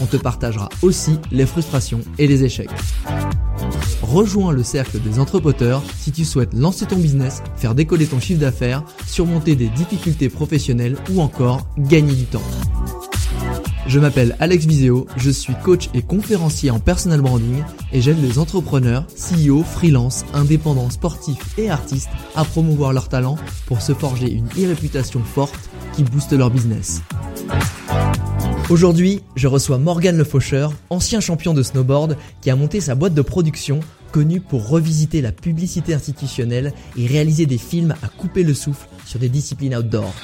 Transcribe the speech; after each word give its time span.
on 0.00 0.06
te 0.06 0.16
partagera 0.16 0.68
aussi 0.82 1.18
les 1.30 1.46
frustrations 1.46 2.00
et 2.18 2.26
les 2.26 2.44
échecs. 2.44 2.70
Rejoins 4.02 4.52
le 4.52 4.62
cercle 4.62 4.98
des 5.00 5.18
entrepreneurs 5.18 5.82
si 5.96 6.10
tu 6.10 6.24
souhaites 6.24 6.54
lancer 6.54 6.86
ton 6.86 6.96
business, 6.96 7.42
faire 7.56 7.74
décoller 7.74 8.06
ton 8.06 8.18
chiffre 8.18 8.40
d'affaires, 8.40 8.82
surmonter 9.06 9.54
des 9.54 9.68
difficultés 9.68 10.28
professionnelles 10.28 10.96
ou 11.12 11.20
encore 11.20 11.66
gagner 11.78 12.14
du 12.14 12.24
temps. 12.24 12.42
Je 13.90 13.98
m'appelle 13.98 14.36
Alex 14.38 14.66
Viseo, 14.66 15.08
je 15.16 15.30
suis 15.30 15.54
coach 15.64 15.88
et 15.94 16.02
conférencier 16.02 16.70
en 16.70 16.78
personal 16.78 17.20
branding 17.20 17.64
et 17.92 18.00
j'aide 18.00 18.22
les 18.22 18.38
entrepreneurs, 18.38 19.04
CEO, 19.16 19.64
freelance, 19.64 20.24
indépendants, 20.32 20.90
sportifs 20.90 21.58
et 21.58 21.70
artistes 21.70 22.08
à 22.36 22.44
promouvoir 22.44 22.92
leurs 22.92 23.08
talents 23.08 23.36
pour 23.66 23.82
se 23.82 23.92
forger 23.92 24.30
une 24.30 24.46
e-réputation 24.46 25.24
forte 25.24 25.68
qui 25.96 26.04
booste 26.04 26.32
leur 26.32 26.50
business. 26.50 27.02
Aujourd'hui, 28.68 29.22
je 29.34 29.48
reçois 29.48 29.78
Morgan 29.78 30.16
Le 30.16 30.22
Faucheur, 30.22 30.72
ancien 30.88 31.18
champion 31.18 31.52
de 31.52 31.64
snowboard 31.64 32.16
qui 32.42 32.50
a 32.50 32.54
monté 32.54 32.80
sa 32.80 32.94
boîte 32.94 33.14
de 33.14 33.22
production 33.22 33.80
connue 34.12 34.40
pour 34.40 34.68
revisiter 34.68 35.20
la 35.20 35.32
publicité 35.32 35.94
institutionnelle 35.94 36.74
et 36.96 37.08
réaliser 37.08 37.46
des 37.46 37.58
films 37.58 37.96
à 38.04 38.06
couper 38.06 38.44
le 38.44 38.54
souffle 38.54 38.86
sur 39.04 39.18
des 39.18 39.28
disciplines 39.28 39.74
outdoor. 39.74 40.14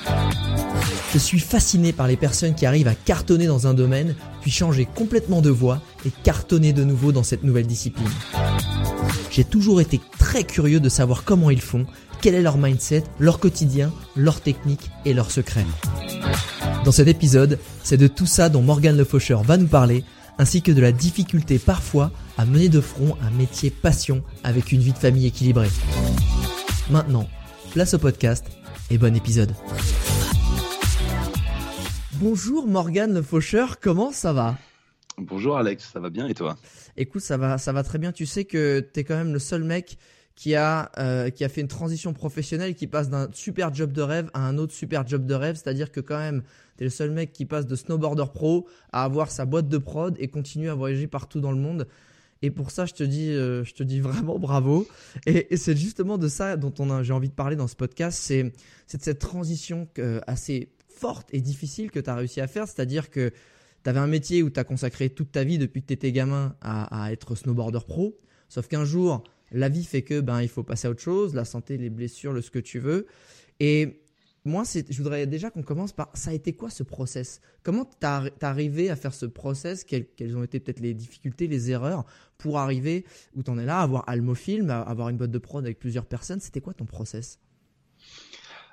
Je 1.12 1.18
suis 1.18 1.38
fasciné 1.38 1.92
par 1.92 2.08
les 2.08 2.16
personnes 2.16 2.54
qui 2.54 2.66
arrivent 2.66 2.88
à 2.88 2.94
cartonner 2.94 3.46
dans 3.46 3.66
un 3.66 3.74
domaine, 3.74 4.14
puis 4.42 4.50
changer 4.50 4.86
complètement 4.86 5.40
de 5.40 5.50
voie 5.50 5.80
et 6.04 6.10
cartonner 6.10 6.72
de 6.72 6.84
nouveau 6.84 7.12
dans 7.12 7.22
cette 7.22 7.44
nouvelle 7.44 7.66
discipline. 7.66 8.08
J'ai 9.30 9.44
toujours 9.44 9.80
été 9.80 10.00
très 10.18 10.44
curieux 10.44 10.80
de 10.80 10.88
savoir 10.88 11.24
comment 11.24 11.50
ils 11.50 11.60
font, 11.60 11.86
quel 12.20 12.34
est 12.34 12.42
leur 12.42 12.58
mindset, 12.58 13.04
leur 13.18 13.38
quotidien, 13.38 13.92
leur 14.16 14.41
technique 14.41 14.91
et 15.04 15.14
leurs 15.14 15.31
secrets. 15.31 15.66
Dans 16.84 16.92
cet 16.92 17.08
épisode, 17.08 17.58
c'est 17.82 17.97
de 17.97 18.08
tout 18.08 18.26
ça 18.26 18.48
dont 18.48 18.62
Morgan 18.62 18.97
Le 18.97 19.04
Faucheur 19.04 19.42
va 19.42 19.56
nous 19.56 19.66
parler, 19.66 20.04
ainsi 20.38 20.62
que 20.62 20.72
de 20.72 20.81
la 20.81 20.92
difficulté 20.92 21.58
parfois 21.58 22.10
à 22.38 22.44
mener 22.44 22.69
de 22.69 22.81
front 22.81 23.16
un 23.22 23.31
métier 23.31 23.70
passion 23.70 24.22
avec 24.44 24.72
une 24.72 24.81
vie 24.81 24.92
de 24.92 24.98
famille 24.98 25.26
équilibrée. 25.26 25.70
Maintenant, 26.91 27.28
place 27.72 27.94
au 27.94 27.98
podcast 27.98 28.44
et 28.91 28.98
bon 28.98 29.16
épisode. 29.16 29.52
Bonjour 32.19 32.66
Morgan 32.66 33.12
Le 33.12 33.21
Faucheur, 33.21 33.78
comment 33.78 34.10
ça 34.10 34.32
va? 34.32 34.56
Bonjour 35.19 35.59
Alex, 35.59 35.91
ça 35.93 36.00
va 36.00 36.09
bien 36.09 36.27
et 36.27 36.32
toi? 36.32 36.56
Écoute, 36.97 37.21
ça 37.21 37.37
va, 37.37 37.59
ça 37.59 37.75
va 37.75 37.82
très 37.82 37.99
bien. 37.99 38.10
Tu 38.10 38.25
sais 38.25 38.47
que 38.47 38.81
tu 38.81 39.00
es 39.00 39.04
quand 39.04 39.16
même 39.16 39.34
le 39.34 39.38
seul 39.38 39.65
mec 39.65 39.99
qui 40.34 40.55
a, 40.55 40.91
euh, 40.97 41.28
qui 41.28 41.44
a 41.44 41.50
fait 41.50 41.60
une 41.60 41.69
transition 41.69 42.15
professionnelle, 42.15 42.75
qui 42.75 42.87
passe 42.87 43.10
d'un 43.10 43.28
super 43.32 43.75
job 43.75 43.93
de 43.93 44.00
rêve 44.00 44.31
à 44.32 44.47
un 44.47 44.56
autre 44.56 44.72
super 44.72 45.06
job 45.06 45.26
de 45.26 45.34
rêve. 45.34 45.56
C'est-à-dire 45.56 45.93
que 45.93 46.00
quand 46.00 46.16
même, 46.16 46.43
tu 46.78 46.84
es 46.84 46.87
le 46.87 46.91
seul 46.91 47.10
mec 47.10 47.32
qui 47.32 47.44
passe 47.44 47.66
de 47.66 47.76
snowboarder 47.76 48.32
pro 48.32 48.66
à 48.93 49.05
avoir 49.05 49.31
sa 49.31 49.44
boîte 49.44 49.69
de 49.69 49.78
prod 49.78 50.16
et 50.19 50.28
continue 50.28 50.71
à 50.71 50.75
voyager 50.75 51.09
partout 51.09 51.41
dans 51.41 51.53
le 51.53 51.60
monde. 51.60 51.87
Et 52.41 52.50
pour 52.50 52.71
ça, 52.71 52.87
je 52.87 52.94
te 52.94 53.03
dis, 53.03 53.31
euh, 53.31 53.62
je 53.65 53.75
te 53.75 53.82
dis 53.82 54.00
vraiment 54.00 54.38
bravo. 54.38 54.87
Et, 55.26 55.55
c'est 55.59 55.76
justement 55.76 56.16
de 56.16 56.28
ça 56.28 56.56
dont 56.56 56.72
on 56.78 57.03
j'ai 57.03 57.12
envie 57.12 57.28
de 57.28 57.34
parler 57.34 57.56
dans 57.56 57.69
ce 57.69 57.76
podcast. 57.76 58.19
C'est, 58.22 58.43
de 58.44 58.53
cette 58.87 59.19
transition 59.19 59.88
euh, 59.99 60.21
assez 60.26 60.71
forte 60.96 61.28
et 61.32 61.40
difficile 61.40 61.90
que 61.90 62.00
tu 62.00 62.10
as 62.10 62.14
réussi 62.14 62.40
à 62.40 62.46
faire. 62.46 62.66
C'est-à-dire 62.66 63.10
que 63.10 63.30
tu 63.84 63.90
avais 63.90 64.00
un 64.00 64.06
métier 64.06 64.42
où 64.42 64.50
tu 64.50 64.58
as 64.58 64.64
consacré 64.64 65.10
toute 65.10 65.32
ta 65.32 65.44
vie 65.44 65.58
depuis 65.58 65.82
que 65.82 65.86
tu 65.88 65.92
étais 65.92 66.12
gamin 66.12 66.56
à, 66.60 67.12
être 67.12 67.34
snowboarder 67.34 67.80
pro. 67.86 68.18
Sauf 68.48 68.68
qu'un 68.68 68.84
jour, 68.84 69.22
la 69.52 69.68
vie 69.68 69.84
fait 69.84 70.02
que 70.02 70.20
ben 70.20 70.42
il 70.42 70.48
faut 70.48 70.62
passer 70.62 70.88
à 70.88 70.90
autre 70.90 71.02
chose, 71.02 71.34
la 71.34 71.44
santé, 71.44 71.76
les 71.78 71.90
blessures, 71.90 72.32
le 72.32 72.42
ce 72.42 72.50
que 72.50 72.58
tu 72.58 72.78
veux. 72.78 73.06
Et 73.60 74.02
moi, 74.44 74.62
je 74.64 74.96
voudrais 74.98 75.26
déjà 75.26 75.50
qu'on 75.50 75.62
commence 75.62 75.92
par 75.92 76.10
ça 76.14 76.30
a 76.30 76.32
été 76.32 76.52
quoi 76.52 76.70
ce 76.70 76.82
process? 76.82 77.40
Comment 77.62 77.84
tu 77.84 78.06
es 78.06 78.44
arrivé 78.44 78.90
à 78.90 78.96
faire 78.96 79.12
ce 79.12 79.26
process? 79.26 79.84
Quelles, 79.84 80.36
ont 80.36 80.44
été 80.44 80.60
peut-être 80.60 80.80
les 80.80 80.94
difficultés, 80.94 81.48
les 81.48 81.70
erreurs 81.70 82.04
pour 82.38 82.58
arriver 82.58 83.04
où 83.34 83.42
tu 83.42 83.50
en 83.50 83.58
es 83.58 83.64
là, 83.64 83.80
avoir 83.80 84.08
Almofilm, 84.08 84.70
avoir 84.70 85.08
une 85.08 85.16
boîte 85.16 85.32
de 85.32 85.38
prod 85.38 85.64
avec 85.64 85.78
plusieurs 85.78 86.06
personnes? 86.06 86.40
C'était 86.40 86.60
quoi 86.60 86.74
ton 86.74 86.86
process? 86.86 87.40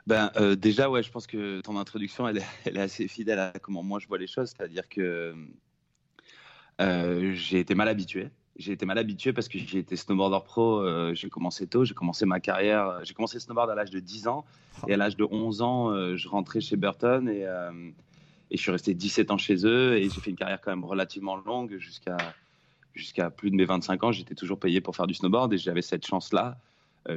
Ben, 0.05 0.31
euh, 0.35 0.55
déjà, 0.55 0.89
ouais, 0.89 1.01
je 1.01 1.11
pense 1.11 1.27
que 1.27 1.61
ton 1.61 1.77
introduction, 1.77 2.27
elle, 2.27 2.37
est 2.65 2.77
assez 2.77 3.07
fidèle 3.07 3.39
à 3.39 3.53
comment 3.61 3.83
moi 3.83 3.99
je 3.99 4.07
vois 4.07 4.17
les 4.17 4.27
choses. 4.27 4.53
C'est-à-dire 4.55 4.89
que 4.89 5.35
euh, 6.81 7.33
j'ai 7.33 7.59
été 7.59 7.75
mal 7.75 7.87
habitué 7.87 8.29
j'ai 8.55 8.71
été 8.71 8.85
mal 8.85 8.99
habitué 8.99 9.33
parce 9.33 9.47
que 9.47 9.57
j'ai 9.57 9.79
été 9.79 9.95
snowboarder 9.95 10.45
pro. 10.45 10.79
Euh, 10.79 11.15
j'ai 11.15 11.27
commencé 11.27 11.65
tôt, 11.65 11.85
j'ai 11.85 11.95
commencé 11.95 12.27
ma 12.27 12.39
carrière. 12.39 12.99
J'ai 13.03 13.15
commencé 13.15 13.39
snowboard 13.39 13.71
à 13.71 13.73
l'âge 13.73 13.89
de 13.89 13.99
10 13.99 14.27
ans. 14.27 14.45
Et 14.87 14.93
à 14.93 14.97
l'âge 14.97 15.17
de 15.17 15.23
11 15.23 15.63
ans, 15.63 16.15
je 16.15 16.27
rentrais 16.27 16.61
chez 16.61 16.75
Burton 16.75 17.27
et, 17.27 17.47
et, 18.51 18.55
je 18.55 18.61
suis 18.61 18.69
resté 18.69 18.93
17 18.93 19.31
ans 19.31 19.39
chez 19.39 19.65
eux. 19.65 19.97
Et 19.97 20.07
j'ai 20.07 20.21
fait 20.21 20.29
une 20.29 20.35
carrière 20.35 20.61
quand 20.61 20.69
même 20.69 20.85
relativement 20.85 21.35
longue 21.35 21.77
jusqu'à 21.79 22.17
jusqu'à 22.93 23.31
plus 23.31 23.49
de 23.49 23.55
mes 23.55 23.65
25 23.65 24.03
ans. 24.03 24.11
J'étais 24.11 24.35
toujours 24.35 24.59
payé 24.59 24.81
pour 24.81 24.95
faire 24.95 25.07
du 25.07 25.15
snowboard 25.15 25.51
et 25.51 25.57
j'avais 25.57 25.81
cette 25.81 26.05
chance-là. 26.05 26.59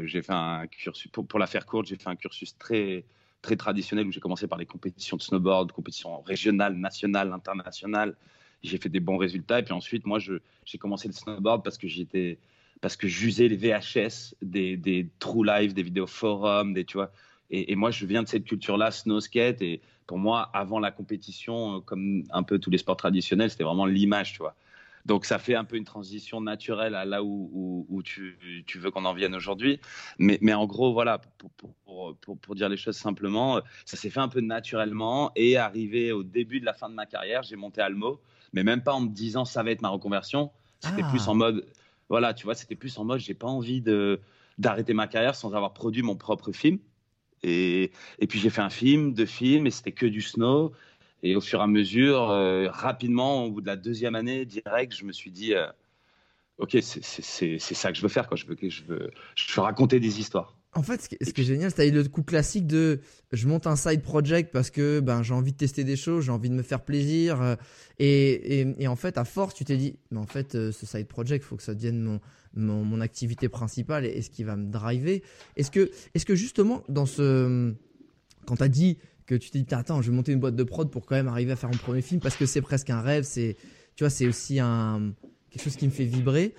J'ai 0.05 0.23
fait 0.23 0.33
un 0.33 0.67
cursus, 0.67 1.11
pour, 1.11 1.27
pour 1.27 1.39
la 1.39 1.47
faire 1.47 1.67
courte, 1.67 1.87
j'ai 1.87 1.97
fait 1.97 2.09
un 2.09 2.17
cursus 2.17 2.57
très 2.59 3.05
très 3.43 3.57
traditionnel 3.57 4.07
où 4.07 4.11
j'ai 4.11 4.19
commencé 4.19 4.49
par 4.49 4.59
les 4.59 4.67
compétitions 4.67 5.17
de 5.17 5.23
snowboard, 5.23 5.71
compétitions 5.71 6.21
régionales, 6.23 6.75
nationales, 6.75 7.33
internationales 7.33 8.17
j'ai 8.63 8.79
fait 8.79 8.89
des 8.89 9.01
bons 9.01 9.17
résultats. 9.17 9.61
Et 9.61 9.63
puis 9.63 9.73
ensuite, 9.73 10.07
moi, 10.07 10.19
j'ai 10.19 10.79
commencé 10.79 11.09
le 11.09 11.15
snowboard 11.15 11.65
parce 11.65 11.79
que 11.79 11.89
j'usais 11.89 13.49
les 13.49 13.57
VHS 13.57 14.35
des, 14.43 15.09
True 15.19 15.45
Life, 15.45 15.75
des 15.75 15.83
vidéos 15.83 16.07
forums, 16.07 16.75
des, 16.75 16.85
tu 16.85 16.97
vois. 16.97 17.13
Et, 17.51 17.77
moi, 17.77 17.91
je 17.91 18.05
viens 18.07 18.23
de 18.23 18.29
cette 18.29 18.45
culture-là, 18.45 18.91
snow 18.91 19.21
skate. 19.21 19.63
Et 19.63 19.81
pour 20.07 20.19
moi, 20.19 20.51
avant 20.53 20.81
la 20.81 20.91
compétition, 20.91 21.81
comme 21.81 22.25
un 22.31 22.43
peu 22.43 22.59
tous 22.59 22.71
les 22.71 22.79
sports 22.79 22.97
traditionnels, 22.97 23.51
c'était 23.51 23.65
vraiment 23.65 23.87
l'image, 23.87 24.33
tu 24.33 24.39
vois. 24.39 24.57
Donc 25.07 25.25
ça 25.25 25.39
fait 25.39 25.55
un 25.55 25.65
peu 25.65 25.77
une 25.77 25.85
transition 25.85 26.41
naturelle 26.41 26.95
à 26.95 27.05
là 27.05 27.23
où, 27.23 27.87
où, 27.89 28.03
tu, 28.03 28.39
tu, 28.67 28.79
veux 28.79 28.91
qu'on 28.91 29.05
en 29.05 29.15
vienne 29.15 29.35
aujourd'hui. 29.35 29.81
Mais, 30.19 30.39
mais, 30.43 30.53
en 30.53 30.67
gros, 30.67 30.93
voilà, 30.93 31.19
pour, 31.39 31.51
pour, 31.53 32.17
pour, 32.21 32.39
pour, 32.39 32.55
dire 32.55 32.69
les 32.69 32.77
choses 32.77 32.97
simplement, 32.97 33.61
ça 33.85 33.97
s'est 33.97 34.11
fait 34.11 34.21
un 34.21 34.29
peu 34.29 34.41
naturellement. 34.41 35.33
Et 35.37 35.57
arrivé 35.57 36.13
au 36.13 36.25
début 36.25 36.61
de 36.61 36.65
la 36.67 36.75
fin 36.75 36.89
de 36.89 36.95
ma 36.95 37.07
carrière, 37.07 37.43
j'ai 37.43 37.57
monté 37.57 37.81
Almo 37.81 38.21
mais 38.57 38.65
même 38.65 38.83
pas 38.83 38.95
en 38.95 39.01
me 39.01 39.09
disant 39.09 39.45
ça 39.45 39.63
va 39.63 39.71
être 39.71 39.83
ma 39.83 39.91
reconversion. 39.91 40.51
C'était 40.81 41.03
plus 41.03 41.23
ah. 41.27 41.31
en 41.31 41.35
mode, 41.35 41.67
voilà, 42.09 42.35
tu 42.35 42.45
vois, 42.45 42.55
c'était 42.55 42.75
plus 42.75 42.97
en 42.99 43.05
mode, 43.05 43.21
j'ai 43.21 43.35
pas 43.35 43.47
envie 43.47 43.81
de 43.81 44.21
d'arrêter 44.59 44.95
ma 44.95 45.07
carrière 45.07 45.35
sans 45.35 45.55
avoir 45.55 45.75
produit 45.75 46.03
mon 46.03 46.17
propre 46.17 46.51
film. 46.51 46.79
Et, 47.43 47.93
et 48.19 48.27
puis 48.27 48.39
j'ai 48.39 48.49
fait 48.49 48.63
un 48.63 48.71
film, 48.71 49.13
deux 49.13 49.27
films, 49.27 49.67
et 49.67 49.71
c'était 49.71 49.93
que 49.93 50.07
du 50.07 50.23
snow. 50.23 50.73
Et 51.23 51.37
au 51.37 51.41
fur 51.41 51.61
et 51.61 51.63
à 51.63 51.67
mesure, 51.67 52.31
euh, 52.31 52.69
rapidement, 52.71 53.45
au 53.45 53.51
bout 53.51 53.61
de 53.61 53.67
la 53.67 53.77
deuxième 53.77 54.15
année, 54.15 54.45
direct, 54.45 54.95
je 54.95 55.05
me 55.05 55.13
suis 55.13 55.31
dit, 55.31 55.55
euh, 55.55 55.67
ok, 56.59 56.77
c'est 56.81 57.59
ça 57.59 57.91
que 57.91 57.97
je 57.97 58.03
veux 58.03 58.09
faire, 58.09 58.29
quoi. 58.29 58.37
Je 58.37 58.47
veux, 58.47 58.57
je 58.63 58.85
veux, 58.85 59.11
je 59.35 59.55
veux 59.55 59.63
raconter 59.63 60.01
des 60.01 60.21
histoires. 60.21 60.57
En 60.77 60.83
fait, 60.83 61.01
ce 61.01 61.09
qui, 61.09 61.17
est 61.19 61.43
génial, 61.45 61.73
c'est 61.75 61.91
le 61.91 62.05
coup 62.05 62.23
classique 62.23 62.67
de 62.67 63.01
je 63.33 63.49
monte 63.49 63.67
un 63.67 63.77
side 63.77 64.03
project 64.03 64.53
parce 64.53 64.71
que 64.71 65.01
ben 65.01 65.23
j'ai 65.23 65.33
envie 65.33 65.53
de 65.53 65.57
tester 65.57 65.85
des 65.85 65.97
choses, 65.97 66.27
j'ai 66.27 66.33
envie 66.33 66.51
de 66.51 66.55
me 66.55 66.63
faire 66.63 66.85
plaisir. 66.85 67.41
Euh, 67.41 67.57
et, 67.99 68.61
et, 68.61 68.75
et, 68.79 68.87
en 68.87 68.95
fait, 68.95 69.17
à 69.17 69.25
force, 69.25 69.55
tu 69.55 69.65
t'es 69.65 69.79
dit, 69.79 69.97
mais 70.11 70.19
en 70.19 70.27
fait, 70.27 70.55
euh, 70.55 70.73
ce 70.73 70.85
side 70.85 71.09
project, 71.09 71.47
il 71.47 71.49
faut 71.49 71.57
que 71.57 71.63
ça 71.63 71.75
devienne 71.75 72.03
mon, 72.03 72.21
mon, 72.55 72.85
mon, 72.85 73.01
activité 73.01 73.49
principale 73.49 74.05
et, 74.05 74.21
ce 74.21 74.29
qui 74.29 74.45
va 74.45 74.55
me 74.55 74.71
driver. 74.71 75.23
Est-ce 75.57 75.71
que, 75.71 75.91
est-ce 76.15 76.27
que 76.27 76.35
justement, 76.35 76.83
dans 76.91 77.07
ce. 77.07 77.73
Quand 78.45 78.57
tu 78.57 78.63
as 78.63 78.69
dit 78.69 78.99
que 79.27 79.35
tu 79.35 79.51
t'es 79.51 79.61
dit, 79.61 79.75
attends, 79.75 80.03
je 80.03 80.11
vais 80.11 80.17
monter 80.17 80.33
une 80.33 80.41
boîte 80.41 80.57
de 80.57 80.65
prod 80.65 80.91
pour 80.91 81.07
quand 81.07 81.17
même 81.17 81.29
arriver 81.29 81.53
à 81.53 81.57
faire 81.57 81.71
mon 81.71 81.79
premier 81.79 82.03
film 82.03 82.21
parce 82.21 82.37
que 82.37 82.47
c'est 82.47 82.63
presque 82.63 82.91
un 82.91 83.01
rêve, 83.01 83.25
c'est, 83.25 83.57
tu 83.97 84.05
vois, 84.05 84.11
c'est 84.11 84.27
aussi 84.27 84.61
un, 84.61 85.13
quelque 85.51 85.65
chose 85.65 85.77
qui 85.77 85.87
me 85.87 85.91
fait 85.91 86.05
vibrer. 86.05 86.55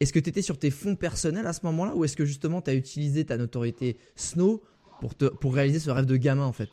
Est-ce 0.00 0.12
que 0.12 0.18
tu 0.18 0.28
étais 0.28 0.42
sur 0.42 0.58
tes 0.58 0.70
fonds 0.70 0.96
personnels 0.96 1.46
à 1.46 1.52
ce 1.52 1.60
moment-là 1.66 1.94
ou 1.94 2.04
est-ce 2.04 2.16
que 2.16 2.24
justement 2.24 2.62
tu 2.62 2.70
as 2.70 2.74
utilisé 2.74 3.24
ta 3.24 3.36
notoriété 3.36 3.96
Snow 4.16 4.62
pour, 5.00 5.14
te, 5.14 5.26
pour 5.26 5.54
réaliser 5.54 5.80
ce 5.80 5.90
rêve 5.90 6.06
de 6.06 6.16
gamin 6.16 6.44
en 6.44 6.52
fait? 6.52 6.70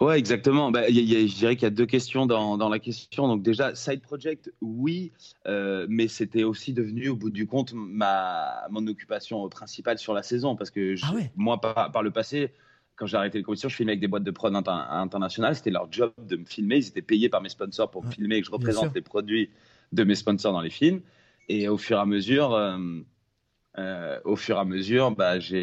Ouais, 0.00 0.18
exactement. 0.18 0.70
Bah, 0.70 0.88
je 0.88 1.36
dirais 1.36 1.56
qu'il 1.56 1.64
y 1.64 1.66
a 1.66 1.70
deux 1.70 1.86
questions 1.86 2.24
dans, 2.24 2.56
dans, 2.56 2.68
la 2.68 2.78
question. 2.78 3.28
Donc 3.28 3.42
déjà, 3.42 3.74
side 3.74 4.00
project, 4.00 4.50
oui, 4.62 5.12
euh, 5.46 5.86
mais 5.90 6.08
c'était 6.08 6.42
aussi 6.42 6.72
devenu 6.72 7.08
au 7.08 7.16
bout 7.16 7.30
du 7.30 7.46
compte 7.46 7.74
ma 7.74 8.66
mon 8.70 8.86
occupation 8.86 9.46
principale 9.48 9.98
sur 9.98 10.14
la 10.14 10.22
saison 10.22 10.56
parce 10.56 10.70
que 10.70 10.94
ah 11.02 11.12
moi 11.36 11.60
par, 11.60 11.92
par, 11.92 12.02
le 12.02 12.10
passé, 12.10 12.52
quand 13.00 13.06
j'ai 13.06 13.16
arrêté 13.16 13.38
les 13.38 13.44
compétitions, 13.44 13.70
je 13.70 13.76
filmais 13.76 13.92
avec 13.92 14.00
des 14.00 14.08
boîtes 14.08 14.24
de 14.24 14.30
prod 14.30 14.54
internationales. 14.54 15.56
C'était 15.56 15.70
leur 15.70 15.90
job 15.90 16.12
de 16.18 16.36
me 16.36 16.44
filmer. 16.44 16.76
Ils 16.76 16.88
étaient 16.88 17.00
payés 17.00 17.30
par 17.30 17.40
mes 17.40 17.48
sponsors 17.48 17.90
pour 17.90 18.04
me 18.04 18.10
filmer 18.10 18.36
et 18.36 18.40
que 18.42 18.46
je 18.46 18.52
représente 18.52 18.94
les 18.94 19.00
produits 19.00 19.48
de 19.92 20.04
mes 20.04 20.14
sponsors 20.14 20.52
dans 20.52 20.60
les 20.60 20.68
films. 20.68 21.00
Et 21.48 21.66
au 21.68 21.78
fur 21.78 21.96
et 21.96 22.00
à 22.00 22.04
mesure, 22.04 22.52
euh, 22.52 22.76
euh, 23.78 24.20
au 24.24 24.36
fur 24.36 24.56
et 24.56 24.60
à 24.60 24.66
mesure, 24.66 25.12
bah, 25.12 25.40
je 25.40 25.56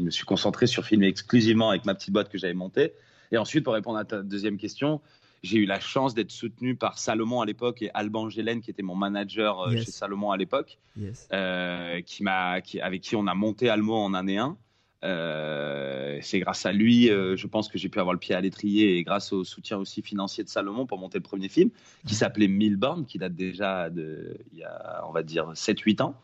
me 0.00 0.10
suis 0.10 0.24
concentré 0.24 0.68
sur 0.68 0.84
filmer 0.84 1.08
exclusivement 1.08 1.70
avec 1.70 1.84
ma 1.84 1.96
petite 1.96 2.12
boîte 2.12 2.28
que 2.28 2.38
j'avais 2.38 2.54
montée. 2.54 2.92
Et 3.32 3.36
ensuite, 3.36 3.64
pour 3.64 3.74
répondre 3.74 3.98
à 3.98 4.04
ta 4.04 4.22
deuxième 4.22 4.56
question, 4.56 5.00
j'ai 5.42 5.58
eu 5.58 5.66
la 5.66 5.80
chance 5.80 6.14
d'être 6.14 6.30
soutenu 6.30 6.76
par 6.76 7.00
Salomon 7.00 7.40
à 7.40 7.46
l'époque 7.46 7.82
et 7.82 7.90
Alban 7.92 8.28
Gélène, 8.28 8.60
qui 8.60 8.70
était 8.70 8.82
mon 8.84 8.94
manager 8.94 9.62
euh, 9.62 9.72
chez 9.72 9.90
Salomon 9.90 10.30
à 10.30 10.36
l'époque, 10.36 10.78
qui 10.94 12.22
m'a, 12.22 12.60
qui, 12.60 12.80
avec 12.80 13.00
qui 13.00 13.16
on 13.16 13.26
a 13.26 13.34
monté 13.34 13.68
Almo 13.68 13.96
en 13.96 14.14
année 14.14 14.38
1. 14.38 14.56
Euh, 15.02 16.18
c'est 16.20 16.40
grâce 16.40 16.66
à 16.66 16.72
lui, 16.72 17.10
euh, 17.10 17.34
je 17.36 17.46
pense 17.46 17.68
que 17.68 17.78
j'ai 17.78 17.88
pu 17.88 18.00
avoir 18.00 18.12
le 18.12 18.18
pied 18.18 18.34
à 18.34 18.40
l'étrier 18.40 18.98
et 18.98 19.02
grâce 19.02 19.32
au 19.32 19.44
soutien 19.44 19.78
aussi 19.78 20.02
financier 20.02 20.44
de 20.44 20.48
Salomon 20.48 20.84
pour 20.86 20.98
monter 20.98 21.18
le 21.18 21.22
premier 21.22 21.48
film 21.48 21.70
qui 22.06 22.14
s'appelait 22.14 22.48
Milborn, 22.48 23.06
qui 23.06 23.18
date 23.18 23.34
déjà 23.34 23.88
de, 23.88 24.36
il 24.52 24.58
y 24.58 24.64
a, 24.64 25.02
on 25.08 25.12
va 25.12 25.22
dire, 25.22 25.52
7-8 25.52 26.02
ans. 26.02 26.14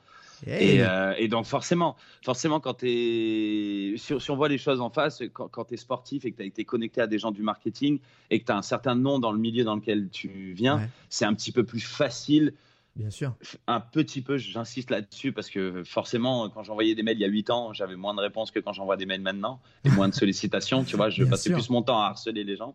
Euh, 0.47 1.15
et, 1.17 1.29
donc 1.29 1.47
forcément, 1.47 1.97
forcément 2.23 2.61
quand 2.61 2.83
es, 2.83 3.95
si, 3.97 4.13
on 4.31 4.37
voit 4.37 4.49
les 4.51 4.59
choses 4.59 4.83
en 4.83 4.91
face, 4.91 5.23
quand, 5.33 5.49
quand 5.49 5.65
tu 5.65 5.75
es 5.75 5.77
sportif 5.79 6.27
et 6.27 6.33
que 6.33 6.37
tu 6.37 6.43
as 6.43 6.47
été 6.47 6.65
connecté 6.65 7.01
à 7.01 7.07
des 7.07 7.19
gens 7.19 7.31
du 7.31 7.43
marketing 7.43 7.99
et 8.31 8.41
que 8.41 8.45
tu 8.45 8.53
as 8.53 8.57
un 8.57 8.63
certain 8.63 8.95
nom 8.95 9.19
dans 9.19 9.33
le 9.33 9.39
milieu 9.39 9.65
dans 9.65 9.77
lequel 9.77 10.11
tu 10.11 10.53
viens, 10.53 10.89
c'est 11.09 11.25
un 11.25 11.33
petit 11.33 11.53
peu 11.53 11.65
plus 11.65 11.81
facile 11.81 12.53
Bien 12.97 13.11
sûr. 13.11 13.35
Un 13.67 13.81
petit 13.81 14.23
peu, 14.23 14.39
j'insiste 14.39 14.91
là-dessus 14.91 15.31
parce 15.33 15.51
que 15.51 15.85
forcément, 15.85 16.49
quand 16.49 16.63
j'envoyais 16.63 16.95
des 16.95 17.03
mails 17.03 17.19
il 17.19 17.21
y 17.21 17.25
a 17.27 17.29
8 17.29 17.51
ans, 17.51 17.73
j'avais 17.75 17.95
moins 17.95 18.15
de 18.15 18.21
réponses 18.21 18.51
que 18.51 18.59
quand 18.59 18.73
j'envoie 18.73 18.97
des 18.97 19.05
mails 19.05 19.21
maintenant 19.21 19.61
et 19.85 19.91
moins 19.91 20.09
de 20.09 20.15
sollicitations. 20.15 20.83
tu 20.83 20.97
vois, 20.97 21.11
je 21.11 21.25
passais 21.25 21.53
plus 21.53 21.69
mon 21.69 21.83
temps 21.83 22.01
à 22.01 22.07
harceler 22.07 22.43
les 22.43 22.57
gens. 22.57 22.75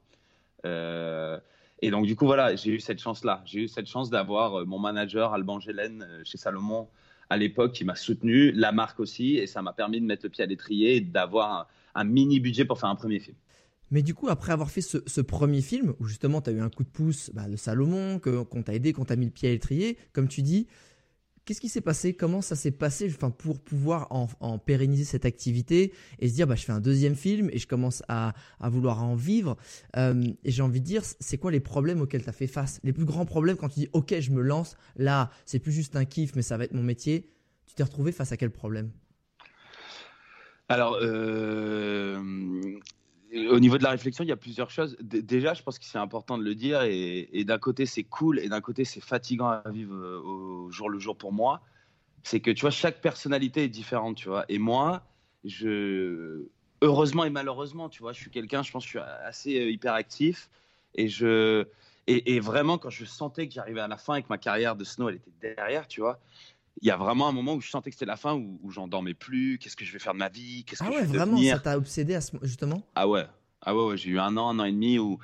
Euh, 0.65 1.39
et 1.81 1.89
donc, 1.89 2.05
du 2.05 2.15
coup, 2.15 2.27
voilà, 2.27 2.55
j'ai 2.55 2.71
eu 2.71 2.79
cette 2.79 2.99
chance-là. 2.99 3.41
J'ai 3.45 3.61
eu 3.61 3.67
cette 3.67 3.87
chance 3.87 4.11
d'avoir 4.11 4.59
euh, 4.59 4.65
mon 4.65 4.77
manager, 4.77 5.33
Alban 5.33 5.59
Gélène, 5.59 6.05
euh, 6.07 6.21
chez 6.23 6.37
Salomon, 6.37 6.87
à 7.31 7.37
l'époque, 7.37 7.71
qui 7.73 7.83
m'a 7.83 7.95
soutenu, 7.95 8.51
la 8.51 8.71
marque 8.71 8.99
aussi, 8.99 9.37
et 9.37 9.47
ça 9.47 9.63
m'a 9.63 9.73
permis 9.73 9.99
de 9.99 10.05
mettre 10.05 10.23
le 10.23 10.29
pied 10.29 10.43
à 10.43 10.47
l'étrier 10.47 10.97
et 10.97 11.01
d'avoir 11.01 11.67
un 11.95 12.03
mini 12.03 12.39
budget 12.39 12.65
pour 12.65 12.79
faire 12.79 12.89
un 12.89 12.95
premier 12.95 13.19
film. 13.19 13.37
Mais 13.91 14.01
du 14.01 14.13
coup, 14.13 14.29
après 14.29 14.53
avoir 14.53 14.71
fait 14.71 14.81
ce, 14.81 15.21
premier 15.21 15.61
film, 15.61 15.93
où 15.99 16.05
justement 16.05 16.41
tu 16.41 16.49
as 16.49 16.53
eu 16.53 16.61
un 16.61 16.69
coup 16.69 16.83
de 16.83 16.89
pouce 16.89 17.29
bah, 17.33 17.47
de 17.47 17.57
Salomon, 17.57 18.19
qu'on 18.19 18.63
t'a 18.63 18.73
aidé, 18.73 18.93
qu'on 18.93 19.05
t'a 19.05 19.17
mis 19.17 19.25
le 19.25 19.31
pied 19.31 19.49
à 19.49 19.51
l'étrier, 19.51 19.97
comme 20.13 20.29
tu 20.29 20.41
dis, 20.41 20.67
qu'est-ce 21.45 21.59
qui 21.59 21.69
s'est 21.69 21.81
passé? 21.81 22.13
Comment 22.13 22.41
ça 22.41 22.55
s'est 22.55 22.71
passé 22.71 23.11
enfin, 23.13 23.29
pour 23.29 23.59
pouvoir 23.59 24.07
en, 24.09 24.57
pérenniser 24.57 25.03
cette 25.03 25.25
activité 25.25 25.91
et 26.19 26.29
se 26.29 26.33
dire, 26.33 26.47
bah, 26.47 26.55
je 26.55 26.63
fais 26.63 26.71
un 26.71 26.79
deuxième 26.79 27.15
film 27.15 27.49
et 27.51 27.57
je 27.57 27.67
commence 27.67 28.01
à, 28.07 28.33
vouloir 28.61 29.03
en 29.03 29.15
vivre 29.15 29.57
euh, 29.97 30.23
Et 30.45 30.51
j'ai 30.51 30.61
envie 30.61 30.79
de 30.79 30.85
dire, 30.85 31.03
c'est 31.19 31.37
quoi 31.37 31.51
les 31.51 31.59
problèmes 31.59 31.99
auxquels 32.01 32.23
tu 32.23 32.29
as 32.29 32.33
fait 32.33 32.47
face? 32.47 32.79
Les 32.83 32.93
plus 32.93 33.05
grands 33.05 33.25
problèmes 33.25 33.57
quand 33.57 33.69
tu 33.69 33.81
dis, 33.81 33.89
ok, 33.91 34.19
je 34.19 34.31
me 34.31 34.41
lance, 34.41 34.77
là, 34.95 35.29
c'est 35.45 35.59
plus 35.59 35.73
juste 35.73 35.97
un 35.97 36.05
kiff, 36.05 36.35
mais 36.35 36.41
ça 36.41 36.57
va 36.57 36.63
être 36.63 36.73
mon 36.73 36.83
métier. 36.83 37.29
Tu 37.67 37.75
t'es 37.75 37.83
retrouvé 37.83 38.13
face 38.13 38.31
à 38.31 38.37
quel 38.37 38.51
problème? 38.51 38.91
Alors, 40.69 40.97
euh, 41.01 42.21
au 43.33 43.59
niveau 43.59 43.77
de 43.77 43.83
la 43.83 43.91
réflexion, 43.91 44.23
il 44.23 44.27
y 44.27 44.33
a 44.33 44.37
plusieurs 44.37 44.69
choses. 44.69 44.97
déjà, 44.99 45.53
je 45.53 45.63
pense 45.63 45.79
que 45.79 45.85
c'est 45.85 45.97
important 45.97 46.37
de 46.37 46.43
le 46.43 46.55
dire. 46.55 46.81
Et, 46.83 47.43
d'un 47.45 47.57
côté, 47.57 47.85
c'est 47.85 48.03
cool. 48.03 48.39
Et 48.39 48.49
d'un 48.49 48.61
côté, 48.61 48.83
c'est 48.83 49.01
fatigant 49.01 49.47
à 49.47 49.69
vivre 49.69 49.95
euh, 49.95 50.21
au 50.21 50.71
jour 50.71 50.89
le 50.89 50.99
jour 50.99 51.17
pour 51.17 51.31
moi. 51.31 51.61
C'est 52.23 52.39
que, 52.39 52.51
tu 52.51 52.61
vois, 52.61 52.71
chaque 52.71 53.01
personnalité 53.01 53.63
est 53.63 53.69
différente, 53.69 54.17
tu 54.17 54.27
vois. 54.27 54.45
Et 54.49 54.59
moi, 54.59 55.03
je, 55.43 56.45
heureusement 56.81 57.23
et 57.23 57.29
malheureusement, 57.29 57.89
tu 57.89 58.01
vois, 58.01 58.13
je 58.13 58.19
suis 58.19 58.31
quelqu'un, 58.31 58.63
je 58.63 58.71
pense, 58.71 58.83
je 58.83 58.89
suis 58.89 58.99
assez 58.99 59.59
euh, 59.59 59.71
hyperactif. 59.71 60.49
Et 60.93 61.07
je, 61.07 61.65
et, 62.07 62.39
vraiment, 62.41 62.77
quand 62.77 62.89
je 62.89 63.05
sentais 63.05 63.47
que 63.47 63.53
j'arrivais 63.53 63.79
à 63.79 63.87
la 63.87 63.97
fin 63.97 64.15
et 64.15 64.23
que 64.23 64.27
ma 64.29 64.37
carrière 64.37 64.75
de 64.75 64.83
snow, 64.83 65.07
elle 65.07 65.15
était 65.15 65.55
derrière, 65.55 65.87
tu 65.87 66.01
vois, 66.01 66.19
il 66.81 66.87
y 66.87 66.91
a 66.91 66.97
vraiment 66.97 67.27
un 67.27 67.31
moment 67.31 67.55
où 67.55 67.61
je 67.61 67.69
sentais 67.69 67.89
que 67.89 67.95
c'était 67.95 68.05
la 68.05 68.15
fin, 68.15 68.33
où, 68.33 68.59
où 68.63 68.71
j'en 68.71 68.87
dormais 68.87 69.13
plus. 69.13 69.57
Qu'est-ce 69.57 69.75
que 69.75 69.85
je 69.85 69.91
vais 69.91 69.99
faire 69.99 70.13
de 70.13 70.19
ma 70.19 70.29
vie 70.29 70.63
Qu'est-ce 70.63 70.81
que 70.81 70.87
ah 70.87 70.91
ouais, 70.91 71.05
je 71.05 71.11
vais 71.11 71.17
vraiment, 71.17 71.41
ça 71.43 71.59
t'a 71.59 71.77
obsédé 71.77 72.15
à 72.15 72.21
ce, 72.21 72.35
justement? 72.41 72.81
Ah 72.95 73.07
ouais. 73.07 73.25
Ah 73.63 73.75
ouais, 73.75 73.83
ouais 73.83 73.97
j'ai 73.97 74.09
eu 74.09 74.19
un 74.19 74.37
an, 74.37 74.49
un 74.49 74.59
an 74.59 74.63
et 74.63 74.71
demi 74.71 74.97
où, 74.97 75.19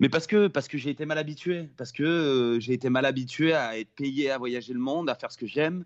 mais 0.00 0.08
parce 0.08 0.26
que 0.26 0.46
parce 0.46 0.66
que 0.66 0.78
j'ai 0.78 0.88
été 0.88 1.04
mal 1.04 1.18
habitué, 1.18 1.68
parce 1.76 1.92
que 1.92 2.02
euh, 2.02 2.58
j'ai 2.58 2.72
été 2.72 2.88
mal 2.88 3.04
habitué 3.04 3.52
à 3.52 3.78
être 3.78 3.90
payé 3.90 4.30
à 4.30 4.38
voyager 4.38 4.72
le 4.72 4.78
monde, 4.78 5.10
à 5.10 5.14
faire 5.14 5.30
ce 5.30 5.36
que 5.36 5.46
j'aime, 5.46 5.84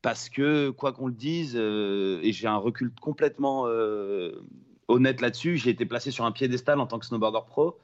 parce 0.00 0.28
que 0.28 0.70
quoi 0.70 0.92
qu'on 0.92 1.08
le 1.08 1.14
dise, 1.14 1.54
euh, 1.56 2.20
et 2.22 2.32
j'ai 2.32 2.46
un 2.46 2.58
recul 2.58 2.92
complètement 3.00 3.64
euh, 3.66 4.40
honnête 4.86 5.20
là-dessus, 5.20 5.56
j'ai 5.56 5.70
été 5.70 5.84
placé 5.84 6.12
sur 6.12 6.24
un 6.24 6.30
piédestal 6.30 6.78
en 6.78 6.86
tant 6.86 7.00
que 7.00 7.06
snowboarder 7.06 7.44
pro, 7.48 7.80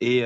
et 0.00 0.22